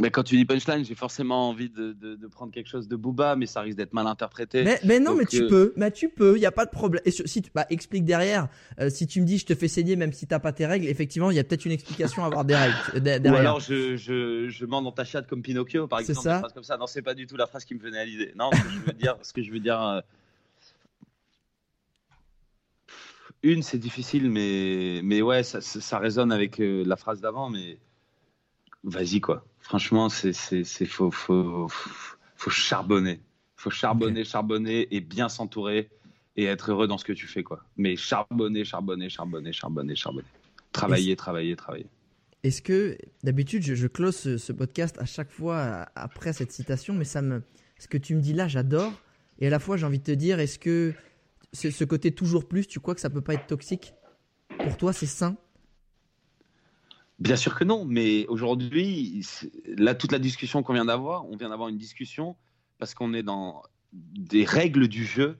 Mais 0.00 0.10
quand 0.10 0.22
tu 0.22 0.36
dis 0.36 0.44
punchline, 0.44 0.84
j'ai 0.84 0.94
forcément 0.94 1.48
envie 1.48 1.70
de, 1.70 2.18
prendre 2.28 2.52
quelque 2.52 2.68
chose 2.68 2.88
de 2.88 2.96
Booba, 2.96 3.36
mais 3.36 3.46
ça 3.46 3.60
risque 3.60 3.76
d'être 3.76 3.92
mal 3.92 4.06
interprété. 4.06 4.64
Mais, 4.84 5.00
non, 5.00 5.14
mais 5.14 5.24
tu 5.24 5.42
euh, 5.42 5.48
peux, 5.48 5.72
mais 5.76 5.90
tu 5.90 6.08
peux, 6.08 6.36
il 6.36 6.40
y 6.40 6.46
a 6.46 6.52
pas 6.52 6.66
de 6.66 6.70
problème. 6.70 7.02
Et 7.04 7.10
si 7.10 7.42
tu, 7.42 7.50
bah, 7.54 7.66
explique 7.70 8.04
derrière. 8.04 8.48
Euh, 8.80 8.90
si 8.90 9.06
tu 9.06 9.20
me 9.20 9.26
dis 9.26 9.38
je 9.38 9.46
te 9.46 9.54
fais 9.54 9.68
saigner 9.68 9.96
même 9.96 10.12
si 10.12 10.26
t'as 10.26 10.38
pas 10.38 10.52
tes 10.52 10.66
règles, 10.66 10.86
effectivement, 10.86 11.30
il 11.30 11.36
y 11.36 11.40
a 11.40 11.44
peut-être 11.44 11.64
une 11.64 11.72
explication 11.72 12.22
à 12.22 12.26
avoir 12.26 12.44
des 12.44 12.54
règles 12.54 12.76
euh, 12.94 13.00
derrière. 13.00 13.32
Ou 13.32 13.36
alors 13.36 13.60
je, 13.60 13.96
je, 13.96 14.48
je 14.48 14.66
mens 14.66 14.82
dans 14.82 14.92
ta 14.92 15.04
chatte 15.04 15.26
comme 15.26 15.42
Pinocchio, 15.42 15.86
par 15.86 16.00
exemple. 16.00 16.20
Ça. 16.20 16.42
comme 16.54 16.64
ça. 16.64 16.76
Non, 16.76 16.86
c'est 16.86 17.02
pas 17.02 17.14
du 17.14 17.26
tout 17.26 17.36
la 17.36 17.46
phrase 17.46 17.64
qui 17.64 17.74
me 17.74 17.80
venait 17.80 17.98
à 17.98 18.04
l'idée. 18.04 18.32
Non, 18.36 18.50
ce 18.52 18.62
que 18.62 18.70
je 18.70 18.86
veux 18.86 18.92
dire, 18.92 19.16
ce 19.22 19.32
que 19.32 19.42
je 19.42 19.50
veux 19.50 19.60
dire. 19.60 20.02
Une, 23.44 23.62
c'est 23.62 23.78
difficile, 23.78 24.30
mais 24.30 25.00
mais 25.04 25.22
ouais, 25.22 25.44
ça, 25.44 25.60
ça, 25.60 25.98
résonne 25.98 26.32
avec 26.32 26.56
la 26.58 26.96
phrase 26.96 27.20
d'avant, 27.20 27.50
mais 27.50 27.78
vas-y 28.84 29.20
quoi. 29.20 29.44
Franchement, 29.60 30.08
c'est 30.08 30.32
c'est 30.32 30.86
faut, 30.86 31.10
faut 31.10 31.68
faut 32.36 32.50
charbonner, 32.50 33.20
faut 33.56 33.70
charbonner, 33.70 34.24
charbonner 34.24 34.88
et 34.94 35.00
bien 35.00 35.28
s'entourer 35.28 35.90
et 36.36 36.44
être 36.44 36.70
heureux 36.70 36.86
dans 36.86 36.98
ce 36.98 37.04
que 37.04 37.12
tu 37.12 37.26
fais 37.26 37.42
quoi. 37.42 37.64
Mais 37.76 37.96
charbonner, 37.96 38.64
charbonner, 38.64 39.08
charbonner, 39.08 39.52
charbonner, 39.52 39.96
charbonner. 39.96 40.28
Travailler, 40.72 41.16
travailler, 41.16 41.56
travailler. 41.56 41.86
Est-ce 42.44 42.62
que 42.62 42.96
d'habitude 43.24 43.62
je, 43.62 43.86
close 43.88 44.36
ce, 44.36 44.52
podcast 44.52 44.96
à 44.98 45.06
chaque 45.06 45.30
fois 45.30 45.88
après 45.96 46.32
cette 46.32 46.52
citation, 46.52 46.94
mais 46.94 47.04
ça 47.04 47.20
me, 47.20 47.42
ce 47.78 47.88
que 47.88 47.98
tu 47.98 48.14
me 48.14 48.20
dis 48.20 48.32
là, 48.32 48.46
j'adore. 48.46 48.92
Et 49.40 49.48
à 49.48 49.50
la 49.50 49.58
fois, 49.58 49.76
j'ai 49.76 49.86
envie 49.86 49.98
de 49.98 50.04
te 50.04 50.12
dire, 50.12 50.38
est-ce 50.38 50.58
que 50.58 50.94
ce 51.52 51.84
côté 51.84 52.12
toujours 52.12 52.46
plus, 52.46 52.66
tu 52.66 52.78
crois 52.78 52.94
que 52.94 53.00
ça 53.00 53.10
peut 53.10 53.20
pas 53.20 53.34
être 53.34 53.46
toxique? 53.46 53.94
Pour 54.58 54.76
toi, 54.76 54.92
c'est 54.92 55.06
sain? 55.06 55.36
Bien 57.18 57.36
sûr 57.36 57.56
que 57.56 57.64
non, 57.64 57.84
mais 57.84 58.26
aujourd'hui, 58.28 59.26
là, 59.64 59.94
toute 59.94 60.12
la 60.12 60.20
discussion 60.20 60.62
qu'on 60.62 60.74
vient 60.74 60.84
d'avoir, 60.84 61.28
on 61.28 61.36
vient 61.36 61.48
d'avoir 61.48 61.68
une 61.68 61.78
discussion 61.78 62.36
parce 62.78 62.94
qu'on 62.94 63.12
est 63.12 63.24
dans 63.24 63.62
des 63.92 64.44
règles 64.44 64.86
du 64.86 65.04
jeu 65.04 65.38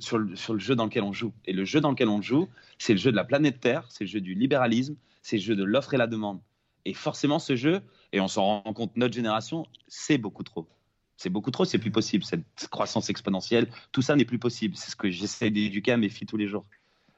sur, 0.00 0.18
le, 0.18 0.36
sur, 0.36 0.54
le, 0.54 0.60
jeu 0.60 0.74
dans 0.74 0.86
lequel 0.86 1.02
on 1.02 1.12
joue. 1.12 1.32
Et 1.44 1.52
le 1.52 1.64
jeu 1.64 1.80
dans 1.80 1.90
lequel 1.90 2.08
on 2.08 2.22
joue, 2.22 2.48
c'est 2.78 2.94
le 2.94 2.98
jeu 2.98 3.10
de 3.10 3.16
la 3.16 3.24
planète 3.24 3.60
Terre, 3.60 3.86
c'est 3.90 4.04
le 4.04 4.08
jeu 4.08 4.20
du 4.20 4.34
libéralisme, 4.34 4.96
c'est 5.20 5.36
le 5.36 5.42
jeu 5.42 5.56
de 5.56 5.64
l'offre 5.64 5.92
et 5.92 5.98
la 5.98 6.06
demande. 6.06 6.40
Et 6.86 6.94
forcément, 6.94 7.38
ce 7.38 7.56
jeu, 7.56 7.82
et 8.12 8.20
on 8.20 8.28
s'en 8.28 8.62
rend 8.62 8.72
compte, 8.72 8.96
notre 8.96 9.14
génération, 9.14 9.66
c'est 9.88 10.18
beaucoup 10.18 10.44
trop. 10.44 10.66
C'est 11.16 11.30
beaucoup 11.30 11.50
trop, 11.50 11.64
c'est 11.64 11.78
plus 11.78 11.90
possible. 11.90 12.24
Cette 12.24 12.68
croissance 12.70 13.10
exponentielle, 13.10 13.68
tout 13.92 14.02
ça 14.02 14.16
n'est 14.16 14.24
plus 14.24 14.38
possible. 14.38 14.76
C'est 14.76 14.90
ce 14.90 14.96
que 14.96 15.10
j'essaie 15.10 15.50
d'éduquer 15.50 15.92
à 15.92 15.96
mes 15.96 16.08
filles 16.08 16.26
tous 16.26 16.36
les 16.36 16.46
jours. 16.46 16.64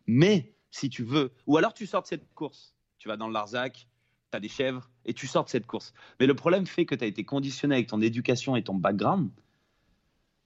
Mais 0.07 0.53
si 0.71 0.89
tu 0.89 1.05
veux, 1.05 1.33
ou 1.47 1.59
alors 1.59 1.75
tu 1.75 1.87
sors 1.87 2.03
de 2.03 2.07
cette 2.07 2.33
course 2.35 2.75
tu 2.99 3.09
vas 3.09 3.17
dans 3.17 3.29
le 3.29 3.33
Larzac, 3.33 3.89
tu 4.31 4.37
as 4.37 4.41
des 4.41 4.49
chèvres 4.49 4.91
et 5.05 5.15
tu 5.15 5.27
sors 5.27 5.45
de 5.45 5.51
cette 5.51 5.67
course. 5.67 5.95
Mais 6.21 6.27
le 6.27 6.35
problème 6.35 6.67
fait 6.67 6.85
que 6.85 6.95
tu 6.95 7.05
as 7.05 7.07
été 7.07 7.25
conditionné 7.25 7.77
avec 7.77 7.89
ton 7.89 8.01
éducation 8.01 8.57
et 8.57 8.63
ton 8.63 8.75
background 8.75 9.31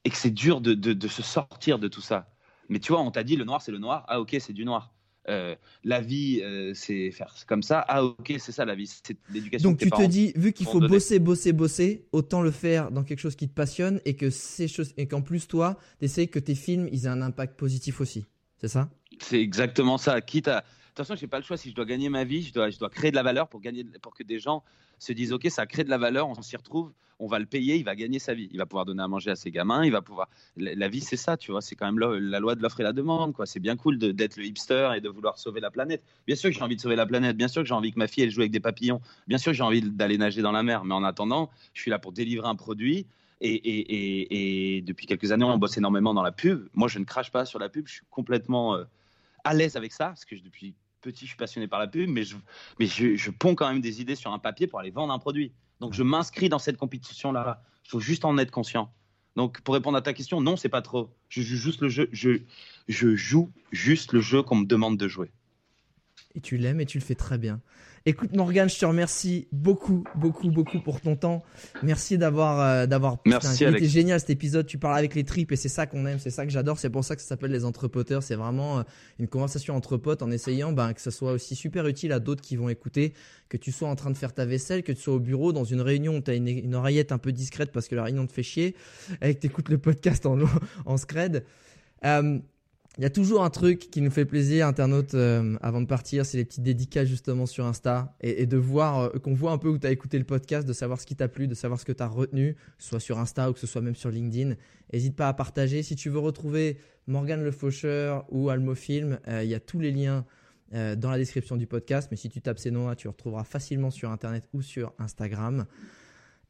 et 0.05 0.11
que 0.11 0.17
c'est 0.17 0.31
dur 0.31 0.61
de, 0.61 0.75
de, 0.75 0.93
de, 0.93 1.09
se 1.09 1.23
sortir 1.23 1.79
de 1.79 1.89
tout 1.89 2.01
ça. 2.01 2.29
Mais 2.69 2.79
tu 2.79 2.93
vois, 2.93 3.03
on 3.03 3.11
t'a 3.11 3.23
dit 3.23 3.37
le 3.37 3.45
noir, 3.45 3.63
c'est 3.63 3.73
le 3.73 3.79
noir. 3.79 4.05
Ah, 4.09 4.21
ok, 4.21 4.37
c'est 4.41 4.53
du 4.53 4.65
noir. 4.65 4.93
Euh, 5.29 5.55
la 5.85 6.01
vie, 6.01 6.41
euh, 6.43 6.73
c'est 6.75 7.13
faire 7.13 7.33
comme 7.47 7.63
ça. 7.63 7.85
Ah, 7.87 8.05
ok, 8.05 8.35
c'est 8.39 8.51
ça 8.51 8.65
la 8.65 8.75
vie. 8.75 8.89
C'est 8.89 9.17
l'éducation. 9.31 9.71
Donc 9.71 9.79
tu 9.79 9.91
te 9.91 10.07
dis, 10.07 10.33
vu 10.35 10.53
qu'il 10.53 10.67
faut 10.67 10.81
bosser, 10.81 11.21
bosser, 11.21 11.53
bosser, 11.53 12.07
autant 12.13 12.43
le 12.43 12.51
faire 12.51 12.91
dans 12.91 13.05
quelque 13.05 13.21
chose 13.21 13.37
qui 13.37 13.49
te 13.49 13.55
passionne 13.55 14.01
et 14.05 14.17
que 14.17 14.31
ces 14.31 14.67
choses 14.67 14.93
et 14.97 15.07
qu'en 15.07 15.23
plus 15.23 15.47
toi, 15.47 15.79
t'essayes 15.99 16.29
que 16.29 16.41
tes 16.41 16.57
films, 16.57 16.89
ils 16.91 17.05
aient 17.05 17.09
un 17.09 17.23
impact 17.23 17.57
positif 17.57 18.01
aussi. 18.01 18.25
C'est 18.59 18.69
ça? 18.69 18.91
C'est 19.21 19.41
exactement 19.41 19.99
ça. 19.99 20.21
Quitte 20.21 20.49
à 20.49 20.65
toute 20.95 21.07
façon, 21.07 21.17
je 21.17 21.23
n'ai 21.23 21.29
pas 21.29 21.39
le 21.39 21.45
choix. 21.45 21.57
Si 21.57 21.71
je 21.71 21.75
dois 21.75 21.85
gagner 21.85 22.09
ma 22.09 22.25
vie, 22.25 22.43
je 22.43 22.53
dois, 22.53 22.71
créer 22.91 23.11
de 23.11 23.17
la 23.17 23.23
valeur 23.23 23.49
pour, 23.49 23.61
gagner, 23.61 23.85
pour 24.03 24.15
que 24.15 24.23
des 24.23 24.39
gens 24.39 24.63
se 24.99 25.13
disent 25.13 25.33
Ok, 25.33 25.47
ça 25.49 25.67
crée 25.67 25.85
de 25.85 25.91
la 25.91 25.99
valeur, 25.99 26.29
on 26.29 26.43
s'y 26.43 26.57
retrouve, 26.57 26.93
on 27.23 27.27
va 27.29 27.39
le 27.39 27.47
payer, 27.47 27.77
il 27.77 27.85
va 27.85 27.95
gagner 27.95 28.19
sa 28.19 28.35
vie. 28.35 28.49
Il 28.51 28.59
va 28.59 28.67
pouvoir 28.67 28.85
donner 28.85 29.03
à 29.03 29.09
manger 29.09 29.31
à 29.31 29.37
ses 29.37 29.51
gamins, 29.51 29.85
il 29.85 29.93
va 29.93 30.03
pouvoir. 30.03 30.29
La, 30.57 30.89
vie, 30.89 31.01
c'est 31.01 31.17
ça, 31.17 31.37
tu 31.37 31.53
vois. 31.53 31.63
C'est 31.63 31.77
quand 31.77 31.87
même 31.87 31.99
la, 31.99 32.41
loi 32.41 32.57
de 32.57 32.63
l'offre 32.63 32.81
et 32.81 32.83
la 32.83 32.93
demande, 32.93 33.33
quoi. 33.33 33.47
C'est 33.47 33.61
bien 33.61 33.77
cool 33.77 33.97
d'être 33.97 34.37
le 34.37 34.45
hipster 34.45 34.91
et 34.97 35.01
de 35.01 35.09
vouloir 35.09 35.39
sauver 35.39 35.61
la 35.61 35.71
planète. 35.71 36.03
Bien 36.27 36.35
sûr 36.37 36.51
que 36.51 36.57
j'ai 36.57 36.63
envie 36.63 36.77
de 36.77 36.81
sauver 36.81 36.97
la 36.97 37.07
planète, 37.07 37.37
bien 37.37 37.49
sûr 37.49 37.63
que 37.63 37.69
j'ai 37.69 37.75
envie 37.75 37.93
que 37.93 37.99
ma 37.99 38.09
fille, 38.09 38.25
elle 38.25 38.31
joue 38.31 38.41
avec 38.41 38.51
des 38.51 38.61
papillons, 38.61 39.01
bien 39.29 39.39
sûr 39.39 39.53
que 39.53 39.57
j'ai 39.57 39.63
envie 39.63 39.83
d'aller 39.83 40.19
nager 40.19 40.43
dans 40.43 40.53
la 40.53 40.65
mer. 40.65 40.85
Mais 40.85 40.95
en 40.95 41.05
attendant, 41.05 41.49
je 41.75 41.81
suis 41.81 41.91
là 41.91 42.01
pour 42.01 42.13
délivrer 42.13 42.49
un 42.49 42.57
produit. 42.57 43.07
Et, 43.41 44.83
depuis 44.85 45.07
quelques 45.07 45.31
années, 45.33 45.45
on 45.45 45.59
bosse 45.59 45.77
énormément 45.77 46.15
dans 46.15 46.23
la 46.23 46.33
pub. 46.33 46.69
Moi, 46.75 46.89
je 46.89 46.99
ne 46.99 47.05
crache 47.05 47.31
pas 47.31 47.45
sur 47.45 47.59
la 47.59 47.69
pub. 47.69 47.87
Je 47.87 47.95
suis 47.95 48.07
complètement 48.11 48.77
euh, 48.77 48.85
à 49.45 49.55
l'aise 49.55 49.77
avec 49.77 49.93
ça, 49.93 50.07
parce 50.07 50.25
que 50.25 50.37
depuis 50.37 50.75
petit, 51.03 51.27
je 51.27 51.31
suis 51.31 51.37
passionné 51.37 51.69
par 51.69 51.79
la 51.79 51.87
pub, 51.87 52.09
mais 52.09 52.25
je, 52.25 52.37
mais 52.79 52.87
je, 52.87 53.17
je 53.17 53.31
ponds 53.31 53.55
quand 53.55 53.69
même 53.69 53.83
des 53.83 54.01
idées 54.01 54.15
sur 54.15 54.33
un 54.33 54.39
papier 54.39 54.67
pour 54.67 54.81
aller 54.81 54.91
vendre 54.91 55.13
un 55.13 55.19
produit. 55.19 55.53
Donc 55.81 55.93
je 55.93 56.03
m'inscris 56.03 56.49
dans 56.49 56.59
cette 56.59 56.79
compétition-là. 56.79 57.63
Il 57.85 57.91
faut 57.91 58.01
juste 58.01 58.25
en 58.25 58.39
être 58.39 58.51
conscient. 58.51 58.91
Donc 59.37 59.61
pour 59.63 59.75
répondre 59.75 59.99
à 59.99 60.03
ta 60.03 60.13
question, 60.13 60.41
non, 60.41 60.57
c'est 60.57 60.69
pas 60.69 60.83
trop. 60.83 61.11
Je 61.29 61.43
joue 61.43 61.57
juste 61.57 61.81
le 61.81 61.89
jeu. 61.89 62.09
Je, 62.13 62.41
je 62.89 63.15
joue 63.17 63.51
juste 63.73 64.13
le 64.13 64.21
jeu 64.21 64.43
qu'on 64.43 64.57
me 64.57 64.65
demande 64.65 64.97
de 64.97 65.09
jouer. 65.09 65.31
Et 66.35 66.41
tu 66.41 66.57
l'aimes 66.57 66.81
et 66.81 66.87
tu 66.87 66.99
le 66.99 67.05
fais 67.05 67.15
très 67.15 67.39
bien. 67.39 67.61
Écoute 68.05 68.35
Morgan, 68.35 68.69
je 68.69 68.77
te 68.77 68.85
remercie 68.85 69.47
beaucoup, 69.53 70.03
beaucoup, 70.17 70.51
beaucoup 70.51 70.81
pour 70.81 71.01
ton 71.01 71.15
temps. 71.15 71.45
Merci 71.85 72.19
d'avoir, 72.19 72.61
euh, 72.61 72.87
d'avoir. 72.87 73.19
Merci. 73.27 73.59
C'était 73.59 73.87
génial 73.87 74.19
cet 74.19 74.31
épisode. 74.31 74.67
Tu 74.67 74.77
parles 74.77 74.99
avec 74.99 75.15
les 75.15 75.23
tripes 75.23 75.53
et 75.53 75.57
c'est 75.57 75.69
ça 75.69 75.87
qu'on 75.87 76.05
aime, 76.07 76.19
c'est 76.19 76.31
ça 76.31 76.45
que 76.45 76.51
j'adore. 76.51 76.81
C'est 76.81 76.91
pour 76.91 77.05
ça 77.05 77.15
que 77.15 77.23
ça 77.23 77.29
s'appelle 77.29 77.53
les 77.53 77.65
entrepoteurs. 77.65 78.25
C'est 78.25 78.35
vraiment 78.35 78.81
euh, 78.81 78.83
une 79.21 79.29
conversation 79.29 79.77
entre 79.77 79.99
potes 79.99 80.23
en 80.23 80.33
essayant 80.33 80.73
ben, 80.73 80.95
que 80.95 81.01
ça 81.01 81.13
soit 81.13 81.31
aussi 81.31 81.55
super 81.55 81.87
utile 81.87 82.11
à 82.11 82.19
d'autres 82.19 82.43
qui 82.43 82.57
vont 82.57 82.69
écouter. 82.69 83.13
Que 83.49 83.57
tu 83.57 83.71
sois 83.71 83.89
en 83.89 83.95
train 83.95 84.11
de 84.11 84.17
faire 84.17 84.35
ta 84.35 84.47
vaisselle, 84.47 84.83
que 84.83 84.91
tu 84.91 85.01
sois 85.01 85.15
au 85.15 85.21
bureau 85.21 85.53
dans 85.53 85.65
une 85.65 85.81
réunion 85.81 86.17
où 86.17 86.21
tu 86.21 86.33
as 86.33 86.35
une, 86.35 86.75
oreillette 86.75 87.13
un 87.13 87.19
peu 87.19 87.31
discrète 87.31 87.71
parce 87.71 87.87
que 87.87 87.95
la 87.95 88.03
réunion 88.03 88.27
te 88.27 88.33
fait 88.33 88.43
chier, 88.43 88.75
et 89.21 89.35
que 89.35 89.41
tu 89.41 89.47
écoutes 89.47 89.69
le 89.69 89.79
podcast 89.79 90.27
en, 90.27 90.39
en 90.87 90.97
scred. 90.97 91.45
Euh, 92.05 92.39
il 92.99 93.03
y 93.03 93.07
a 93.07 93.11
toujours 93.11 93.43
un 93.43 93.49
truc 93.49 93.91
qui 93.91 94.03
nous 94.03 94.11
fait 94.11 94.27
plaisir, 94.27 94.67
internautes, 94.67 95.15
euh, 95.15 95.57
avant 95.63 95.81
de 95.81 95.87
partir, 95.87 96.27
c'est 96.27 96.37
les 96.37 96.45
petites 96.45 96.63
dédicaces 96.63 97.09
justement 97.09 97.47
sur 97.47 97.65
Insta 97.65 98.15
et, 98.21 98.45
de 98.45 98.59
voir, 98.59 99.01
euh, 99.01 99.19
qu'on 99.19 99.33
voit 99.33 99.53
un 99.53 99.59
peu 99.59 99.69
où 99.69 99.79
tu 99.79 99.87
as 99.87 99.91
écouté 99.91 100.19
le 100.19 100.25
podcast, 100.25 100.69
de 100.69 100.75
savoir 100.75 101.01
ce 101.01 101.07
qui 101.07 101.17
t'a 101.17 101.29
plu, 101.29 101.49
de 101.49 101.55
savoir 101.55 101.81
ce 101.81 101.87
que 101.87 101.93
tu 101.93 102.03
as 102.03 102.07
retenu, 102.07 102.55
soit 102.77 103.01
sur 103.01 103.19
Insta 103.19 103.49
ou 103.49 103.55
que 103.55 103.61
ce 103.61 103.67
soit 103.67 103.81
même 103.81 103.95
sur 103.95 104.11
LinkedIn. 104.11 104.57
N'hésite 104.93 105.17
pas 105.17 105.29
à 105.29 105.33
partager. 105.33 105.83
Si 105.83 105.97
tu 105.97 106.11
veux 106.11 106.19
retrouver 106.19 106.77
Morgan 107.07 107.43
Le 107.43 107.51
Faucheur 107.51 108.27
ou 108.31 108.51
Almofilm, 108.51 109.19
euh, 109.27 109.43
il 109.43 109.49
y 109.49 109.55
a 109.55 109.61
tous 109.61 109.81
les 109.81 109.91
liens 109.91 110.25
dans 110.97 111.11
la 111.11 111.19
description 111.19 111.59
du 111.59 111.67
podcast. 111.67 112.09
Mais 112.11 112.17
si 112.17 112.31
tu 112.31 112.41
tapes 112.41 112.59
ces 112.59 112.71
noms-là, 112.71 112.97
tu 112.97 113.07
retrouveras 113.07 113.45
facilement 113.45 113.91
sur 113.91 114.11
Internet 114.11 114.49
ou 114.55 114.63
sur 114.63 114.95
Instagram. 114.99 115.67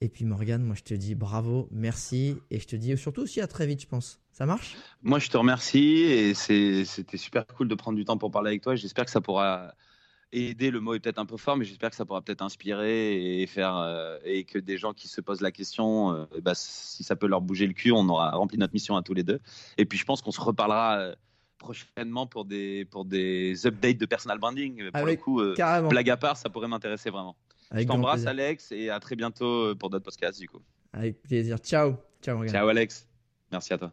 Et 0.03 0.09
puis 0.09 0.24
Morgan, 0.24 0.61
moi 0.61 0.74
je 0.74 0.82
te 0.82 0.94
dis 0.94 1.14
bravo, 1.14 1.68
merci 1.70 2.36
et 2.50 2.59
je 2.59 2.66
te 2.66 2.74
dis 2.74 2.96
surtout 2.98 3.20
aussi 3.20 3.40
à 3.40 3.46
très 3.46 3.68
vite, 3.68 3.82
je 3.82 3.86
pense. 3.86 4.20
Ça 4.32 4.46
marche? 4.46 4.76
Moi, 5.03 5.20
je 5.20 5.28
te 5.28 5.36
remercie 5.36 6.00
et 6.00 6.34
c'était 6.34 7.16
super 7.16 7.46
cool 7.46 7.68
de 7.68 7.74
prendre 7.76 7.96
du 7.96 8.05
temps 8.05 8.18
pour 8.18 8.32
parler 8.32 8.48
avec 8.48 8.62
toi. 8.62 8.74
J'espère 8.74 9.05
que 9.05 9.12
ça 9.12 9.20
pourra 9.20 9.74
aider. 10.32 10.72
Le 10.72 10.80
mot 10.80 10.94
est 10.94 10.98
peut-être 10.98 11.20
un 11.20 11.24
peu 11.24 11.36
fort, 11.36 11.57
mais 11.57 11.64
j'espère 11.64 11.90
que 11.90 11.94
ça 11.94 12.05
pourra 12.05 12.20
peut-être 12.20 12.42
inspirer 12.42 13.42
et 13.42 13.46
faire 13.46 13.76
euh, 13.76 14.18
et 14.24 14.42
que 14.42 14.59
des 14.59 14.76
gens 14.76 14.92
qui 14.92 15.07
se 15.07 15.20
posent 15.20 15.40
la 15.40 15.53
question, 15.53 16.12
euh, 16.12 16.24
bah, 16.42 16.55
si 16.57 17.05
ça 17.05 17.14
peut 17.14 17.28
leur 17.28 17.40
bouger 17.40 17.68
le 17.68 17.72
cul, 17.72 17.92
on 17.92 18.09
aura 18.09 18.32
rempli 18.32 18.59
notre 18.59 18.74
mission 18.74 18.96
à 18.96 19.03
tous 19.03 19.14
les 19.14 19.22
deux. 19.22 19.38
Et 19.78 19.84
puis, 19.84 19.98
je 19.98 20.05
pense 20.05 20.20
qu'on 20.20 20.32
se 20.32 20.40
reparlera. 20.40 20.98
Euh, 20.98 21.14
prochainement 21.59 22.26
pour 22.26 22.44
des, 22.44 22.84
pour 22.86 23.05
des 23.05 23.68
updates 23.68 23.96
de 23.96 24.05
personal 24.05 24.36
branding. 24.40 24.90
Pour 24.90 25.07
le 25.07 25.14
coup, 25.14 25.40
blague 25.88 26.11
à 26.11 26.16
part, 26.16 26.36
ça 26.36 26.50
pourrait 26.50 26.66
m'intéresser 26.66 27.09
vraiment. 27.09 27.36
Je 27.74 27.84
t'embrasse, 27.84 28.26
Alex, 28.26 28.72
et 28.72 28.90
à 28.90 29.00
très 29.00 29.16
bientôt 29.16 29.74
pour 29.76 29.90
d'autres 29.90 30.04
podcasts, 30.04 30.40
du 30.40 30.48
coup. 30.48 30.60
Avec 30.92 31.22
plaisir. 31.22 31.58
Ciao. 31.58 31.94
Ciao, 32.22 32.46
Ciao, 32.46 32.68
Alex. 32.68 33.08
Merci 33.50 33.72
à 33.72 33.78
toi. 33.78 33.92